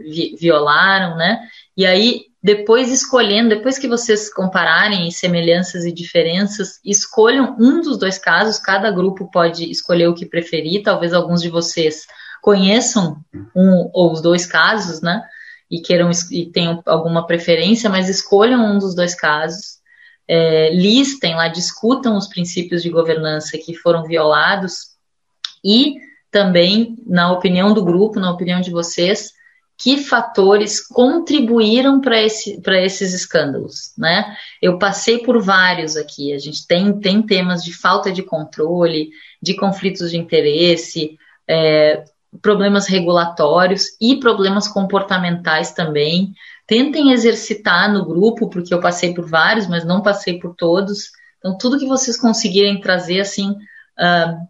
vi, 0.05 0.35
violaram, 0.39 1.15
né? 1.15 1.39
E 1.77 1.85
aí 1.85 2.28
depois 2.41 2.89
escolhendo, 2.89 3.49
depois 3.49 3.77
que 3.77 3.87
vocês 3.87 4.33
compararem 4.33 5.11
semelhanças 5.11 5.83
e 5.83 5.91
diferenças, 5.91 6.79
escolham 6.85 7.57
um 7.59 7.81
dos 7.81 7.97
dois 7.97 8.17
casos, 8.17 8.57
cada 8.57 8.89
grupo 8.89 9.29
pode 9.29 9.69
escolher 9.69 10.07
o 10.07 10.13
que 10.13 10.25
preferir, 10.25 10.81
talvez 10.81 11.13
alguns 11.13 11.41
de 11.41 11.49
vocês 11.49 12.05
conheçam 12.41 13.17
um 13.53 13.89
ou 13.93 14.13
os 14.13 14.21
dois 14.21 14.45
casos, 14.45 15.01
né? 15.01 15.21
E 15.69 15.81
queiram 15.81 16.09
e 16.31 16.45
tenham 16.45 16.81
alguma 16.85 17.27
preferência, 17.27 17.89
mas 17.89 18.07
escolham 18.07 18.63
um 18.63 18.79
dos 18.79 18.95
dois 18.95 19.13
casos, 19.13 19.79
é, 20.25 20.73
listem 20.73 21.35
lá, 21.35 21.49
discutam 21.49 22.15
os 22.15 22.27
princípios 22.27 22.81
de 22.81 22.89
governança 22.89 23.57
que 23.57 23.75
foram 23.75 24.03
violados 24.05 24.95
e 25.63 25.95
também, 26.31 26.95
na 27.05 27.31
opinião 27.31 27.73
do 27.73 27.83
grupo, 27.83 28.19
na 28.19 28.31
opinião 28.31 28.61
de 28.61 28.71
vocês, 28.71 29.31
que 29.79 29.97
fatores 29.97 30.85
contribuíram 30.85 32.01
para 32.01 32.21
esse, 32.21 32.61
esses 32.67 33.13
escândalos, 33.13 33.93
né? 33.97 34.35
Eu 34.61 34.77
passei 34.77 35.19
por 35.19 35.41
vários 35.41 35.95
aqui. 35.95 36.33
A 36.33 36.37
gente 36.37 36.67
tem, 36.67 36.99
tem 36.99 37.21
temas 37.21 37.63
de 37.63 37.73
falta 37.73 38.11
de 38.11 38.21
controle, 38.21 39.09
de 39.41 39.55
conflitos 39.55 40.11
de 40.11 40.17
interesse, 40.17 41.17
é, 41.47 42.03
problemas 42.41 42.87
regulatórios 42.87 43.85
e 44.01 44.19
problemas 44.19 44.67
comportamentais 44.67 45.71
também. 45.71 46.33
Tentem 46.67 47.13
exercitar 47.13 47.91
no 47.91 48.05
grupo, 48.05 48.49
porque 48.49 48.73
eu 48.73 48.81
passei 48.81 49.13
por 49.13 49.29
vários, 49.29 49.65
mas 49.65 49.85
não 49.85 50.01
passei 50.01 50.39
por 50.39 50.55
todos. 50.55 51.09
Então, 51.37 51.57
tudo 51.57 51.79
que 51.79 51.87
vocês 51.87 52.19
conseguirem 52.19 52.81
trazer, 52.81 53.21
assim, 53.21 53.51
uh, 53.51 54.45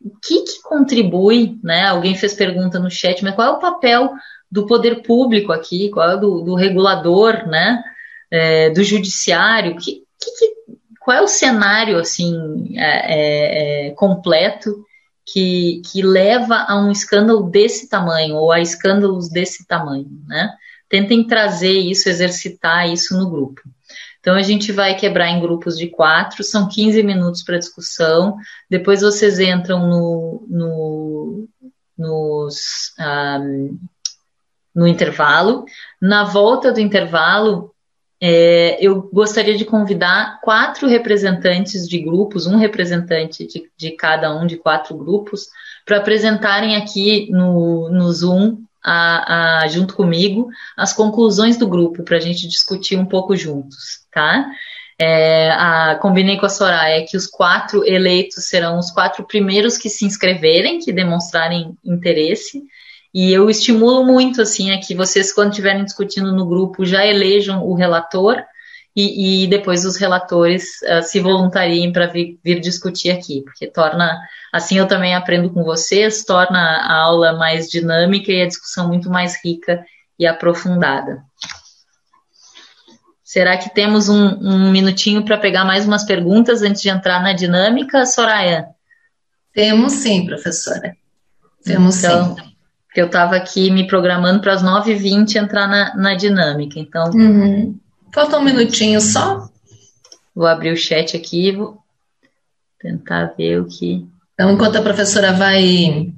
o 0.00 0.18
que, 0.20 0.42
que 0.42 0.62
contribui, 0.64 1.60
né? 1.62 1.86
Alguém 1.86 2.16
fez 2.16 2.34
pergunta 2.34 2.80
no 2.80 2.90
chat, 2.90 3.22
mas 3.22 3.36
qual 3.36 3.46
é 3.46 3.50
o 3.52 3.60
papel 3.60 4.10
do 4.54 4.66
poder 4.66 5.02
público 5.02 5.50
aqui, 5.50 5.90
qual 5.90 6.12
é 6.12 6.16
do, 6.16 6.40
do 6.40 6.54
regulador, 6.54 7.44
né, 7.48 7.82
é, 8.30 8.70
do 8.70 8.84
judiciário, 8.84 9.74
que, 9.74 10.04
que, 10.20 10.54
qual 11.00 11.16
é 11.16 11.20
o 11.20 11.26
cenário 11.26 11.98
assim 11.98 12.72
é, 12.76 13.16
é, 13.16 13.88
é, 13.88 13.90
completo 13.96 14.84
que, 15.26 15.82
que 15.90 16.02
leva 16.02 16.66
a 16.68 16.78
um 16.78 16.92
escândalo 16.92 17.50
desse 17.50 17.88
tamanho 17.88 18.36
ou 18.36 18.52
a 18.52 18.60
escândalos 18.60 19.28
desse 19.28 19.66
tamanho, 19.66 20.08
né? 20.28 20.52
Tentem 20.88 21.26
trazer 21.26 21.76
isso, 21.76 22.08
exercitar 22.08 22.88
isso 22.88 23.18
no 23.18 23.28
grupo. 23.28 23.60
Então 24.20 24.36
a 24.36 24.42
gente 24.42 24.70
vai 24.70 24.94
quebrar 24.94 25.30
em 25.30 25.40
grupos 25.40 25.76
de 25.76 25.88
quatro, 25.88 26.44
são 26.44 26.68
15 26.68 27.02
minutos 27.02 27.42
para 27.42 27.58
discussão. 27.58 28.36
Depois 28.70 29.00
vocês 29.00 29.40
entram 29.40 29.88
no, 29.88 30.46
no 30.48 31.48
nos 31.98 32.92
um, 32.98 33.02
ah, 33.02 33.40
no 34.74 34.86
intervalo. 34.86 35.64
Na 36.00 36.24
volta 36.24 36.72
do 36.72 36.80
intervalo, 36.80 37.74
é, 38.20 38.78
eu 38.80 39.02
gostaria 39.12 39.56
de 39.56 39.64
convidar 39.64 40.40
quatro 40.40 40.88
representantes 40.88 41.88
de 41.88 41.98
grupos, 41.98 42.46
um 42.46 42.56
representante 42.56 43.46
de, 43.46 43.70
de 43.76 43.90
cada 43.92 44.34
um 44.34 44.46
de 44.46 44.56
quatro 44.56 44.96
grupos, 44.96 45.48
para 45.84 45.98
apresentarem 45.98 46.76
aqui 46.76 47.28
no, 47.30 47.90
no 47.90 48.10
Zoom, 48.12 48.64
a, 48.82 49.62
a, 49.62 49.68
junto 49.68 49.94
comigo, 49.94 50.48
as 50.76 50.92
conclusões 50.92 51.56
do 51.56 51.68
grupo, 51.68 52.02
para 52.02 52.18
a 52.18 52.20
gente 52.20 52.46
discutir 52.46 52.98
um 52.98 53.06
pouco 53.06 53.34
juntos, 53.36 54.06
tá? 54.12 54.46
É, 54.98 55.50
a, 55.50 55.98
combinei 56.00 56.38
com 56.38 56.46
a 56.46 56.50
Soraya 56.50 57.04
que 57.06 57.16
os 57.16 57.26
quatro 57.26 57.84
eleitos 57.84 58.46
serão 58.46 58.78
os 58.78 58.90
quatro 58.90 59.24
primeiros 59.24 59.76
que 59.76 59.88
se 59.88 60.04
inscreverem, 60.04 60.78
que 60.78 60.92
demonstrarem 60.92 61.76
interesse, 61.84 62.62
e 63.14 63.32
eu 63.32 63.48
estimulo 63.48 64.04
muito, 64.04 64.42
assim, 64.42 64.72
é 64.72 64.78
que 64.78 64.92
vocês, 64.92 65.32
quando 65.32 65.50
estiverem 65.50 65.84
discutindo 65.84 66.32
no 66.32 66.44
grupo, 66.44 66.84
já 66.84 67.06
elejam 67.06 67.64
o 67.64 67.72
relator 67.72 68.42
e, 68.96 69.44
e 69.44 69.46
depois 69.46 69.84
os 69.84 69.96
relatores 69.96 70.82
uh, 70.82 71.00
se 71.00 71.20
voluntariem 71.20 71.92
para 71.92 72.08
vir, 72.08 72.40
vir, 72.42 72.58
discutir 72.58 73.12
aqui, 73.12 73.42
porque 73.42 73.68
torna, 73.68 74.20
assim 74.52 74.78
eu 74.78 74.88
também 74.88 75.14
aprendo 75.14 75.48
com 75.50 75.62
vocês, 75.62 76.24
torna 76.24 76.58
a 76.58 77.02
aula 77.02 77.34
mais 77.34 77.70
dinâmica 77.70 78.32
e 78.32 78.42
a 78.42 78.48
discussão 78.48 78.88
muito 78.88 79.08
mais 79.08 79.36
rica 79.44 79.84
e 80.18 80.26
aprofundada. 80.26 81.22
Será 83.22 83.56
que 83.56 83.72
temos 83.72 84.08
um, 84.08 84.26
um 84.40 84.72
minutinho 84.72 85.24
para 85.24 85.38
pegar 85.38 85.64
mais 85.64 85.86
umas 85.86 86.04
perguntas 86.04 86.62
antes 86.62 86.82
de 86.82 86.88
entrar 86.88 87.22
na 87.22 87.32
dinâmica, 87.32 88.06
Soraya? 88.06 88.66
Temos 89.52 89.92
sim, 89.92 90.26
professora. 90.26 90.96
Temos 91.64 92.02
então, 92.02 92.36
sim 92.36 92.53
porque 92.94 93.00
eu 93.00 93.06
estava 93.06 93.34
aqui 93.34 93.72
me 93.72 93.88
programando 93.88 94.40
para 94.40 94.52
as 94.52 94.62
9h20 94.62 95.34
entrar 95.34 95.66
na, 95.66 95.96
na 95.96 96.14
dinâmica. 96.14 96.78
Então. 96.78 97.10
Uhum. 97.10 97.76
Falta 98.14 98.38
um 98.38 98.44
minutinho 98.44 99.00
só. 99.00 99.48
Vou 100.32 100.46
abrir 100.46 100.72
o 100.72 100.76
chat 100.76 101.16
aqui 101.16 101.50
vou 101.50 101.78
tentar 102.80 103.34
ver 103.36 103.60
o 103.60 103.64
que. 103.64 104.06
Então, 104.32 104.52
enquanto 104.52 104.76
a 104.76 104.82
professora 104.82 105.32
vai, 105.32 106.12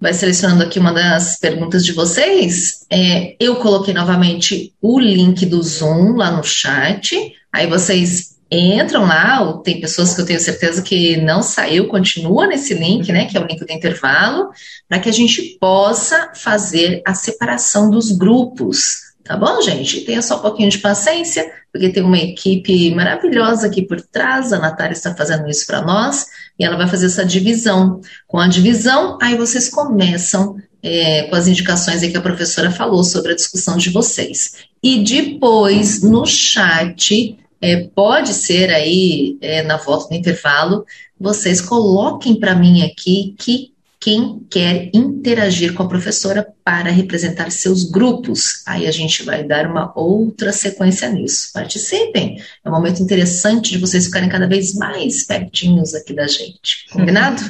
vai 0.00 0.12
selecionando 0.12 0.64
aqui 0.64 0.80
uma 0.80 0.92
das 0.92 1.38
perguntas 1.38 1.84
de 1.84 1.92
vocês, 1.92 2.84
é, 2.90 3.36
eu 3.38 3.54
coloquei 3.56 3.94
novamente 3.94 4.74
o 4.82 4.98
link 4.98 5.46
do 5.46 5.62
Zoom 5.62 6.16
lá 6.16 6.32
no 6.32 6.42
chat. 6.42 7.32
Aí 7.52 7.68
vocês 7.68 8.33
entram 8.50 9.04
lá, 9.04 9.60
tem 9.64 9.80
pessoas 9.80 10.14
que 10.14 10.20
eu 10.20 10.26
tenho 10.26 10.40
certeza 10.40 10.82
que 10.82 11.16
não 11.16 11.42
saiu, 11.42 11.88
continua 11.88 12.46
nesse 12.46 12.74
link, 12.74 13.10
né, 13.12 13.26
que 13.26 13.36
é 13.36 13.40
o 13.40 13.46
link 13.46 13.64
do 13.64 13.72
intervalo, 13.72 14.50
para 14.88 14.98
que 14.98 15.08
a 15.08 15.12
gente 15.12 15.56
possa 15.60 16.32
fazer 16.34 17.02
a 17.06 17.14
separação 17.14 17.90
dos 17.90 18.12
grupos. 18.12 19.04
Tá 19.24 19.38
bom, 19.38 19.62
gente? 19.62 20.02
Tenha 20.02 20.20
só 20.20 20.36
um 20.36 20.42
pouquinho 20.42 20.68
de 20.68 20.78
paciência, 20.78 21.50
porque 21.72 21.88
tem 21.88 22.02
uma 22.02 22.18
equipe 22.18 22.94
maravilhosa 22.94 23.66
aqui 23.66 23.80
por 23.80 23.98
trás. 24.00 24.52
A 24.52 24.58
Natália 24.58 24.92
está 24.92 25.14
fazendo 25.14 25.48
isso 25.48 25.66
para 25.66 25.80
nós 25.80 26.26
e 26.58 26.64
ela 26.64 26.76
vai 26.76 26.86
fazer 26.86 27.06
essa 27.06 27.24
divisão. 27.24 28.02
Com 28.28 28.38
a 28.38 28.46
divisão, 28.46 29.18
aí 29.22 29.34
vocês 29.34 29.70
começam 29.70 30.56
é, 30.82 31.22
com 31.22 31.36
as 31.36 31.48
indicações 31.48 32.02
aí 32.02 32.10
que 32.10 32.18
a 32.18 32.20
professora 32.20 32.70
falou 32.70 33.02
sobre 33.02 33.32
a 33.32 33.34
discussão 33.34 33.78
de 33.78 33.88
vocês. 33.88 34.56
E 34.82 35.02
depois, 35.02 36.02
no 36.02 36.26
chat, 36.26 37.38
é, 37.64 37.88
pode 37.94 38.34
ser 38.34 38.70
aí, 38.70 39.38
é, 39.40 39.62
na 39.62 39.78
volta 39.78 40.08
do 40.08 40.14
intervalo, 40.14 40.84
vocês 41.18 41.62
coloquem 41.62 42.38
para 42.38 42.54
mim 42.54 42.82
aqui 42.82 43.34
que 43.38 43.72
quem 43.98 44.46
quer 44.50 44.90
interagir 44.92 45.72
com 45.72 45.82
a 45.82 45.88
professora 45.88 46.46
para 46.62 46.90
representar 46.90 47.50
seus 47.50 47.84
grupos. 47.84 48.62
Aí 48.66 48.86
a 48.86 48.90
gente 48.90 49.22
vai 49.22 49.42
dar 49.42 49.66
uma 49.66 49.90
outra 49.96 50.52
sequência 50.52 51.08
nisso. 51.08 51.50
Participem. 51.54 52.38
É 52.62 52.68
um 52.68 52.72
momento 52.72 53.02
interessante 53.02 53.70
de 53.70 53.78
vocês 53.78 54.04
ficarem 54.04 54.28
cada 54.28 54.46
vez 54.46 54.74
mais 54.74 55.24
pertinhos 55.24 55.94
aqui 55.94 56.12
da 56.12 56.26
gente. 56.26 56.86
Combinado? 56.92 57.42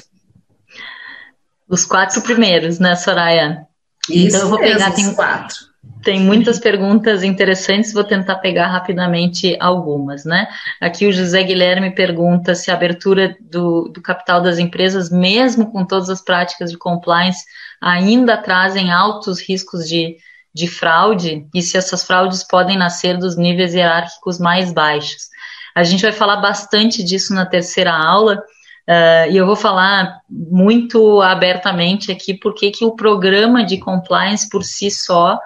Os 1.68 1.84
quatro 1.84 2.22
primeiros, 2.22 2.78
né, 2.78 2.94
Soraya? 2.94 3.66
Isso 4.08 4.36
então 4.36 4.40
eu 4.42 4.48
vou 4.48 4.60
pegar 4.60 4.92
tem 4.92 5.12
quatro. 5.12 5.56
Tem 6.04 6.20
muitas 6.20 6.58
perguntas 6.58 7.22
interessantes, 7.22 7.92
vou 7.92 8.04
tentar 8.04 8.36
pegar 8.36 8.66
rapidamente 8.66 9.56
algumas, 9.58 10.26
né? 10.26 10.46
Aqui 10.78 11.06
o 11.06 11.12
José 11.12 11.42
Guilherme 11.42 11.94
pergunta 11.94 12.54
se 12.54 12.70
a 12.70 12.74
abertura 12.74 13.34
do, 13.40 13.88
do 13.88 14.02
capital 14.02 14.42
das 14.42 14.58
empresas, 14.58 15.10
mesmo 15.10 15.72
com 15.72 15.86
todas 15.86 16.10
as 16.10 16.20
práticas 16.20 16.70
de 16.70 16.76
compliance, 16.76 17.42
ainda 17.80 18.36
trazem 18.36 18.92
altos 18.92 19.40
riscos 19.40 19.88
de, 19.88 20.18
de 20.54 20.68
fraude 20.68 21.46
e 21.54 21.62
se 21.62 21.78
essas 21.78 22.04
fraudes 22.04 22.44
podem 22.44 22.76
nascer 22.76 23.16
dos 23.16 23.34
níveis 23.34 23.72
hierárquicos 23.72 24.38
mais 24.38 24.72
baixos. 24.72 25.28
A 25.74 25.82
gente 25.82 26.02
vai 26.02 26.12
falar 26.12 26.36
bastante 26.36 27.02
disso 27.02 27.34
na 27.34 27.46
terceira 27.46 27.92
aula, 27.92 28.36
uh, 28.88 29.30
e 29.30 29.36
eu 29.36 29.46
vou 29.46 29.56
falar 29.56 30.20
muito 30.28 31.22
abertamente 31.22 32.12
aqui 32.12 32.34
porque 32.34 32.70
que 32.70 32.84
o 32.84 32.94
programa 32.94 33.64
de 33.64 33.78
compliance 33.78 34.48
por 34.50 34.62
si 34.62 34.90
só 34.90 35.40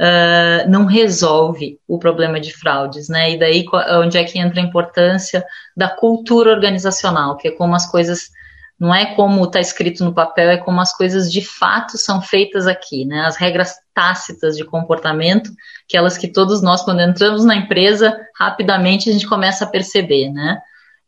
uh, 0.00 0.68
não 0.68 0.86
resolve 0.86 1.78
o 1.86 1.98
problema 1.98 2.40
de 2.40 2.52
fraudes, 2.52 3.08
né? 3.08 3.32
E 3.32 3.38
daí 3.38 3.64
onde 4.02 4.18
é 4.18 4.24
que 4.24 4.38
entra 4.38 4.60
a 4.60 4.64
importância 4.64 5.44
da 5.76 5.88
cultura 5.88 6.50
organizacional, 6.50 7.36
que 7.36 7.48
é 7.48 7.50
como 7.50 7.74
as 7.74 7.90
coisas 7.90 8.30
não 8.78 8.92
é 8.92 9.14
como 9.14 9.44
está 9.44 9.60
escrito 9.60 10.04
no 10.04 10.12
papel, 10.12 10.50
é 10.50 10.56
como 10.56 10.80
as 10.80 10.94
coisas 10.94 11.30
de 11.32 11.40
fato 11.40 11.96
são 11.96 12.20
feitas 12.20 12.66
aqui, 12.66 13.04
né? 13.04 13.20
As 13.20 13.36
regras 13.36 13.74
tácitas 13.94 14.56
de 14.56 14.64
comportamento, 14.64 15.50
aquelas 15.88 16.18
que 16.18 16.28
todos 16.28 16.60
nós, 16.60 16.82
quando 16.82 17.00
entramos 17.00 17.44
na 17.44 17.54
empresa, 17.54 18.16
rapidamente 18.36 19.08
a 19.08 19.12
gente 19.12 19.28
começa 19.28 19.64
a 19.64 19.68
perceber, 19.68 20.30
né? 20.30 20.58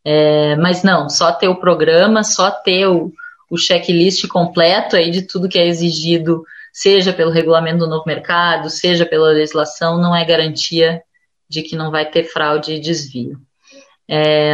É, 0.03 0.55
mas 0.55 0.83
não, 0.83 1.09
só 1.09 1.33
ter 1.33 1.49
o 1.49 1.59
programa, 1.59 2.23
só 2.23 2.49
ter 2.49 2.87
o, 2.87 3.11
o 3.49 3.57
checklist 3.57 4.25
completo 4.27 4.95
aí 4.95 5.11
de 5.11 5.23
tudo 5.23 5.49
que 5.49 5.59
é 5.59 5.67
exigido, 5.67 6.45
seja 6.77 7.11
pelo 7.11 7.31
regulamento 7.31 7.79
do 7.79 7.87
novo 7.87 8.03
mercado, 8.05 8.69
seja 8.69 9.03
pela 9.03 9.29
legislação, 9.29 9.99
não 9.99 10.15
é 10.15 10.23
garantia 10.23 11.01
de 11.49 11.63
que 11.63 11.75
não 11.75 11.89
vai 11.89 12.05
ter 12.05 12.25
fraude 12.25 12.73
e 12.73 12.79
desvio. 12.79 13.39
É, 14.07 14.53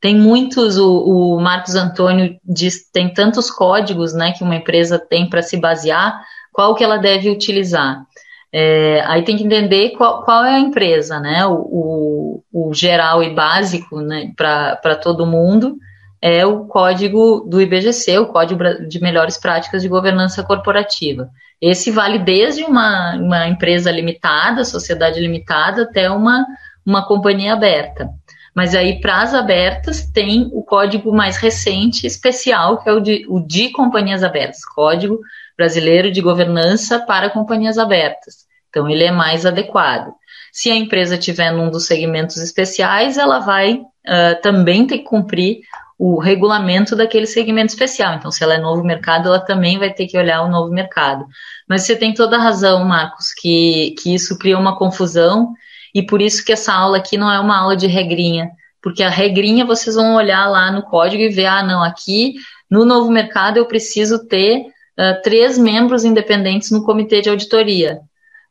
tem 0.00 0.16
muitos, 0.16 0.76
o, 0.76 1.04
o, 1.36 1.40
Marcos 1.40 1.76
Antônio 1.76 2.36
diz, 2.44 2.90
tem 2.90 3.14
tantos 3.14 3.48
códigos 3.48 4.12
né, 4.12 4.32
que 4.32 4.42
uma 4.42 4.56
empresa 4.56 4.98
tem 4.98 5.30
para 5.30 5.40
se 5.40 5.56
basear, 5.56 6.20
qual 6.52 6.74
que 6.74 6.82
ela 6.82 6.96
deve 6.96 7.30
utilizar. 7.30 8.04
É, 8.52 9.04
aí 9.06 9.22
tem 9.22 9.36
que 9.36 9.44
entender 9.44 9.90
qual, 9.90 10.24
qual, 10.24 10.44
é 10.44 10.56
a 10.56 10.60
empresa, 10.60 11.20
né? 11.20 11.46
O, 11.46 12.42
o, 12.52 12.70
o 12.70 12.74
geral 12.74 13.22
e 13.22 13.32
básico 13.32 14.00
né, 14.00 14.32
para 14.36 14.96
todo 14.96 15.26
mundo 15.26 15.76
é 16.20 16.44
o 16.46 16.64
código 16.64 17.46
do 17.48 17.60
IBGC, 17.60 18.18
o 18.18 18.26
Código 18.26 18.62
de 18.88 19.00
Melhores 19.00 19.36
Práticas 19.36 19.82
de 19.82 19.88
Governança 19.88 20.42
Corporativa. 20.42 21.28
Esse 21.60 21.90
vale 21.90 22.18
desde 22.18 22.64
uma, 22.64 23.16
uma 23.16 23.48
empresa 23.48 23.90
limitada, 23.90 24.64
sociedade 24.64 25.20
limitada, 25.20 25.82
até 25.82 26.10
uma, 26.10 26.44
uma 26.84 27.06
companhia 27.06 27.52
aberta. 27.52 28.08
Mas 28.54 28.74
aí, 28.74 29.00
para 29.00 29.20
as 29.20 29.34
abertas, 29.34 30.06
tem 30.10 30.48
o 30.52 30.62
código 30.62 31.14
mais 31.14 31.36
recente, 31.36 32.06
especial, 32.06 32.78
que 32.82 32.88
é 32.88 32.92
o 32.92 33.00
de, 33.00 33.26
o 33.28 33.38
de 33.38 33.70
companhias 33.70 34.22
abertas, 34.22 34.64
Código 34.64 35.20
Brasileiro 35.56 36.10
de 36.10 36.22
Governança 36.22 36.98
para 37.00 37.28
Companhias 37.28 37.76
Abertas. 37.76 38.46
Então, 38.70 38.88
ele 38.88 39.04
é 39.04 39.12
mais 39.12 39.44
adequado. 39.44 40.12
Se 40.52 40.70
a 40.70 40.74
empresa 40.74 41.18
tiver 41.18 41.50
num 41.50 41.70
dos 41.70 41.86
segmentos 41.86 42.38
especiais, 42.38 43.18
ela 43.18 43.40
vai 43.40 43.74
uh, 43.74 44.40
também 44.42 44.86
ter 44.86 44.98
que 44.98 45.04
cumprir 45.04 45.60
o 45.98 46.18
regulamento 46.18 46.94
daquele 46.94 47.26
segmento 47.26 47.72
especial. 47.72 48.14
Então, 48.14 48.30
se 48.30 48.42
ela 48.44 48.54
é 48.54 48.58
novo 48.58 48.84
mercado, 48.84 49.28
ela 49.28 49.40
também 49.40 49.78
vai 49.78 49.92
ter 49.92 50.06
que 50.06 50.18
olhar 50.18 50.42
o 50.42 50.50
novo 50.50 50.70
mercado. 50.72 51.26
Mas 51.68 51.82
você 51.82 51.96
tem 51.96 52.12
toda 52.12 52.36
a 52.36 52.42
razão, 52.42 52.84
Marcos, 52.84 53.32
que, 53.32 53.94
que 53.98 54.14
isso 54.14 54.38
cria 54.38 54.58
uma 54.58 54.76
confusão 54.76 55.54
e 55.94 56.04
por 56.04 56.20
isso 56.20 56.44
que 56.44 56.52
essa 56.52 56.74
aula 56.74 56.98
aqui 56.98 57.16
não 57.16 57.32
é 57.32 57.40
uma 57.40 57.58
aula 57.58 57.74
de 57.74 57.86
regrinha, 57.86 58.50
porque 58.82 59.02
a 59.02 59.08
regrinha 59.08 59.64
vocês 59.64 59.96
vão 59.96 60.14
olhar 60.14 60.46
lá 60.46 60.70
no 60.70 60.82
código 60.82 61.22
e 61.22 61.30
ver, 61.30 61.46
ah, 61.46 61.62
não, 61.62 61.82
aqui 61.82 62.34
no 62.70 62.84
novo 62.84 63.10
mercado 63.10 63.56
eu 63.56 63.64
preciso 63.64 64.26
ter 64.26 64.66
uh, 64.98 65.22
três 65.22 65.56
membros 65.56 66.04
independentes 66.04 66.70
no 66.70 66.84
comitê 66.84 67.22
de 67.22 67.30
auditoria. 67.30 68.00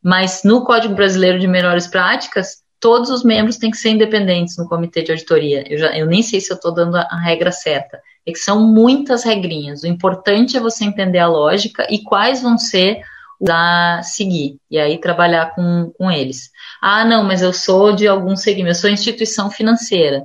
Mas 0.03 0.41
no 0.43 0.63
Código 0.63 0.93
Brasileiro 0.93 1.39
de 1.39 1.47
Melhores 1.47 1.87
Práticas, 1.87 2.63
todos 2.85 3.09
os 3.09 3.23
membros 3.23 3.57
têm 3.57 3.71
que 3.71 3.77
ser 3.77 3.89
independentes 3.89 4.59
no 4.59 4.69
comitê 4.69 5.01
de 5.01 5.11
auditoria. 5.11 5.63
Eu, 5.67 5.75
já, 5.75 5.97
eu 5.97 6.05
nem 6.05 6.21
sei 6.21 6.39
se 6.39 6.53
eu 6.53 6.55
estou 6.55 6.71
dando 6.71 6.95
a, 6.95 7.01
a 7.01 7.19
regra 7.19 7.51
certa. 7.51 7.99
É 8.23 8.31
que 8.31 8.37
são 8.37 8.61
muitas 8.61 9.23
regrinhas. 9.23 9.81
O 9.81 9.87
importante 9.87 10.55
é 10.55 10.59
você 10.59 10.85
entender 10.85 11.17
a 11.17 11.27
lógica 11.27 11.87
e 11.89 12.03
quais 12.03 12.43
vão 12.43 12.59
ser 12.59 13.01
a 13.49 14.01
seguir, 14.03 14.59
e 14.69 14.77
aí 14.77 14.99
trabalhar 14.99 15.55
com, 15.55 15.91
com 15.97 16.11
eles. 16.11 16.51
Ah, 16.79 17.03
não, 17.03 17.23
mas 17.23 17.41
eu 17.41 17.51
sou 17.51 17.91
de 17.91 18.07
algum 18.07 18.35
segmento, 18.35 18.69
eu 18.69 18.81
sou 18.81 18.89
instituição 18.91 19.49
financeira. 19.49 20.21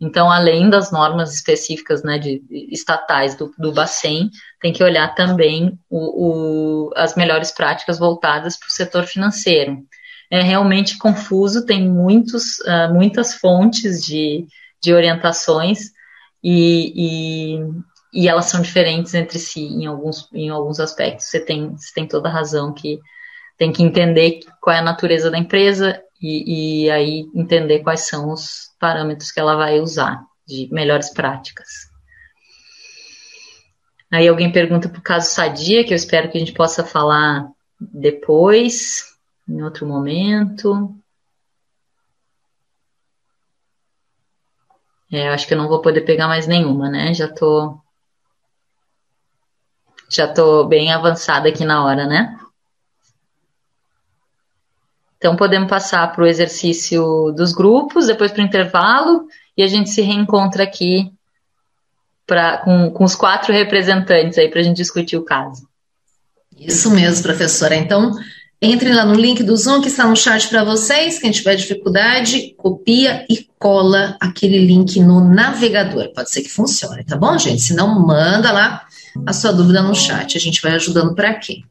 Então, 0.00 0.30
além 0.30 0.70
das 0.70 0.92
normas 0.92 1.34
específicas 1.34 2.04
né, 2.04 2.16
de, 2.16 2.44
estatais 2.70 3.34
do, 3.34 3.52
do 3.58 3.72
Bacen, 3.72 4.30
tem 4.60 4.72
que 4.72 4.84
olhar 4.84 5.16
também 5.16 5.76
o, 5.90 5.98
o, 6.86 6.90
as 6.94 7.16
melhores 7.16 7.50
práticas 7.50 7.98
voltadas 7.98 8.56
para 8.56 8.68
o 8.68 8.72
setor 8.72 9.02
financeiro. 9.04 9.78
É 10.30 10.42
realmente 10.42 10.98
confuso, 10.98 11.66
tem 11.66 11.88
muitos, 11.88 12.58
uh, 12.60 12.92
muitas 12.92 13.34
fontes 13.34 14.04
de, 14.04 14.46
de 14.82 14.92
orientações 14.92 15.90
e, 16.42 16.92
e 16.96 17.58
e 18.14 18.28
elas 18.28 18.44
são 18.46 18.62
diferentes 18.62 19.12
entre 19.12 19.38
si 19.40 19.60
em 19.60 19.86
alguns, 19.86 20.28
em 20.32 20.48
alguns 20.48 20.78
aspectos. 20.78 21.26
Você 21.26 21.40
tem, 21.40 21.70
você 21.70 21.92
tem 21.92 22.06
toda 22.06 22.28
a 22.28 22.32
razão 22.32 22.72
que 22.72 23.00
tem 23.58 23.72
que 23.72 23.82
entender 23.82 24.38
qual 24.60 24.76
é 24.76 24.78
a 24.78 24.82
natureza 24.82 25.30
da 25.30 25.36
empresa 25.36 26.00
e, 26.22 26.84
e 26.84 26.90
aí 26.90 27.26
entender 27.34 27.80
quais 27.80 28.06
são 28.06 28.32
os 28.32 28.72
parâmetros 28.78 29.32
que 29.32 29.40
ela 29.40 29.56
vai 29.56 29.80
usar 29.80 30.22
de 30.46 30.68
melhores 30.70 31.10
práticas. 31.12 31.68
Aí 34.12 34.28
alguém 34.28 34.52
pergunta 34.52 34.88
para 34.88 35.00
o 35.00 35.02
caso 35.02 35.30
Sadia, 35.30 35.82
que 35.82 35.92
eu 35.92 35.96
espero 35.96 36.30
que 36.30 36.36
a 36.36 36.40
gente 36.40 36.52
possa 36.52 36.84
falar 36.84 37.48
depois, 37.80 39.13
em 39.48 39.62
outro 39.62 39.86
momento. 39.86 40.94
É, 45.10 45.28
acho 45.28 45.46
que 45.46 45.54
eu 45.54 45.58
não 45.58 45.68
vou 45.68 45.80
poder 45.80 46.00
pegar 46.00 46.26
mais 46.26 46.46
nenhuma, 46.46 46.88
né? 46.88 47.14
Já 47.14 47.26
estou 47.26 47.80
já 50.08 50.26
estou 50.26 50.66
bem 50.66 50.92
avançada 50.92 51.48
aqui 51.48 51.64
na 51.64 51.84
hora, 51.84 52.06
né? 52.06 52.38
Então 55.16 55.36
podemos 55.36 55.68
passar 55.68 56.12
para 56.12 56.22
o 56.22 56.26
exercício 56.26 57.32
dos 57.32 57.52
grupos, 57.52 58.06
depois 58.06 58.30
para 58.30 58.42
o 58.42 58.44
intervalo, 58.44 59.26
e 59.56 59.62
a 59.62 59.66
gente 59.66 59.90
se 59.90 60.02
reencontra 60.02 60.64
aqui 60.64 61.12
pra, 62.26 62.58
com, 62.58 62.90
com 62.90 63.04
os 63.04 63.14
quatro 63.14 63.52
representantes 63.52 64.38
aí 64.38 64.50
para 64.50 64.60
a 64.60 64.62
gente 64.62 64.76
discutir 64.76 65.16
o 65.16 65.24
caso. 65.24 65.66
Isso 66.58 66.90
mesmo, 66.90 67.22
professora. 67.22 67.74
Então, 67.74 68.12
entre 68.64 68.92
lá 68.92 69.04
no 69.04 69.14
link 69.14 69.42
do 69.42 69.56
Zoom 69.56 69.80
que 69.80 69.88
está 69.88 70.06
no 70.06 70.16
chat 70.16 70.48
para 70.48 70.64
vocês. 70.64 71.18
Quem 71.18 71.30
tiver 71.30 71.54
dificuldade, 71.54 72.54
copia 72.56 73.24
e 73.28 73.46
cola 73.58 74.16
aquele 74.20 74.58
link 74.58 74.98
no 75.00 75.20
navegador. 75.20 76.12
Pode 76.14 76.30
ser 76.30 76.42
que 76.42 76.50
funcione, 76.50 77.04
tá 77.04 77.16
bom, 77.16 77.38
gente? 77.38 77.62
Se 77.62 77.74
não, 77.74 78.06
manda 78.06 78.50
lá 78.52 78.82
a 79.26 79.32
sua 79.32 79.52
dúvida 79.52 79.82
no 79.82 79.94
chat. 79.94 80.36
A 80.36 80.40
gente 80.40 80.60
vai 80.60 80.72
ajudando 80.72 81.14
para 81.14 81.34
quê? 81.34 81.62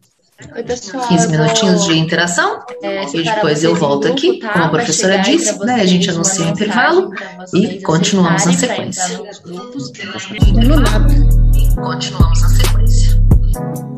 Oi, 0.56 0.64
pessoal. 0.64 1.08
15 1.08 1.28
minutinhos 1.30 1.86
de 1.86 1.98
interação 1.98 2.60
é, 2.82 3.06
e 3.14 3.24
depois 3.24 3.64
eu 3.64 3.76
volto 3.76 4.04
grupo, 4.04 4.18
aqui, 4.18 4.40
tá? 4.40 4.50
como 4.52 4.66
a 4.66 4.70
professora 4.70 5.18
disse, 5.20 5.58
né, 5.60 5.76
a 5.76 5.86
gente 5.86 6.10
anuncia 6.10 6.46
o 6.46 6.50
intervalo 6.50 7.12
e 7.54 7.80
continuamos 7.82 8.46
na 8.46 8.54
sequência. 8.54 9.22
E 10.42 11.76
continuamos 11.76 12.42
na 12.42 12.50
sequência. 12.50 13.93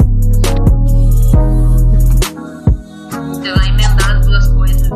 Então, 3.46 3.64
emendar 3.64 4.18
as 4.18 4.26
duas 4.26 4.48
coisas. 4.48 4.90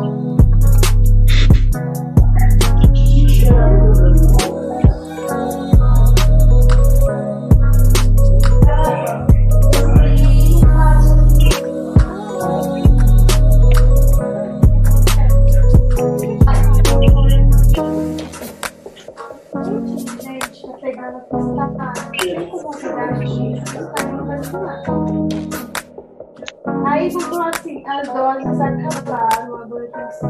Aí 26.86 27.08
vou 27.10 27.42
assim, 27.42 27.59
as 27.90 28.06
doses 28.06 28.60
acabaram, 28.60 29.56
adolescência. 29.62 30.28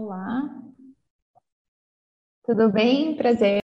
Olá. 0.00 0.48
Tudo 2.44 2.70
bem? 2.72 3.14
Prazer 3.16 3.59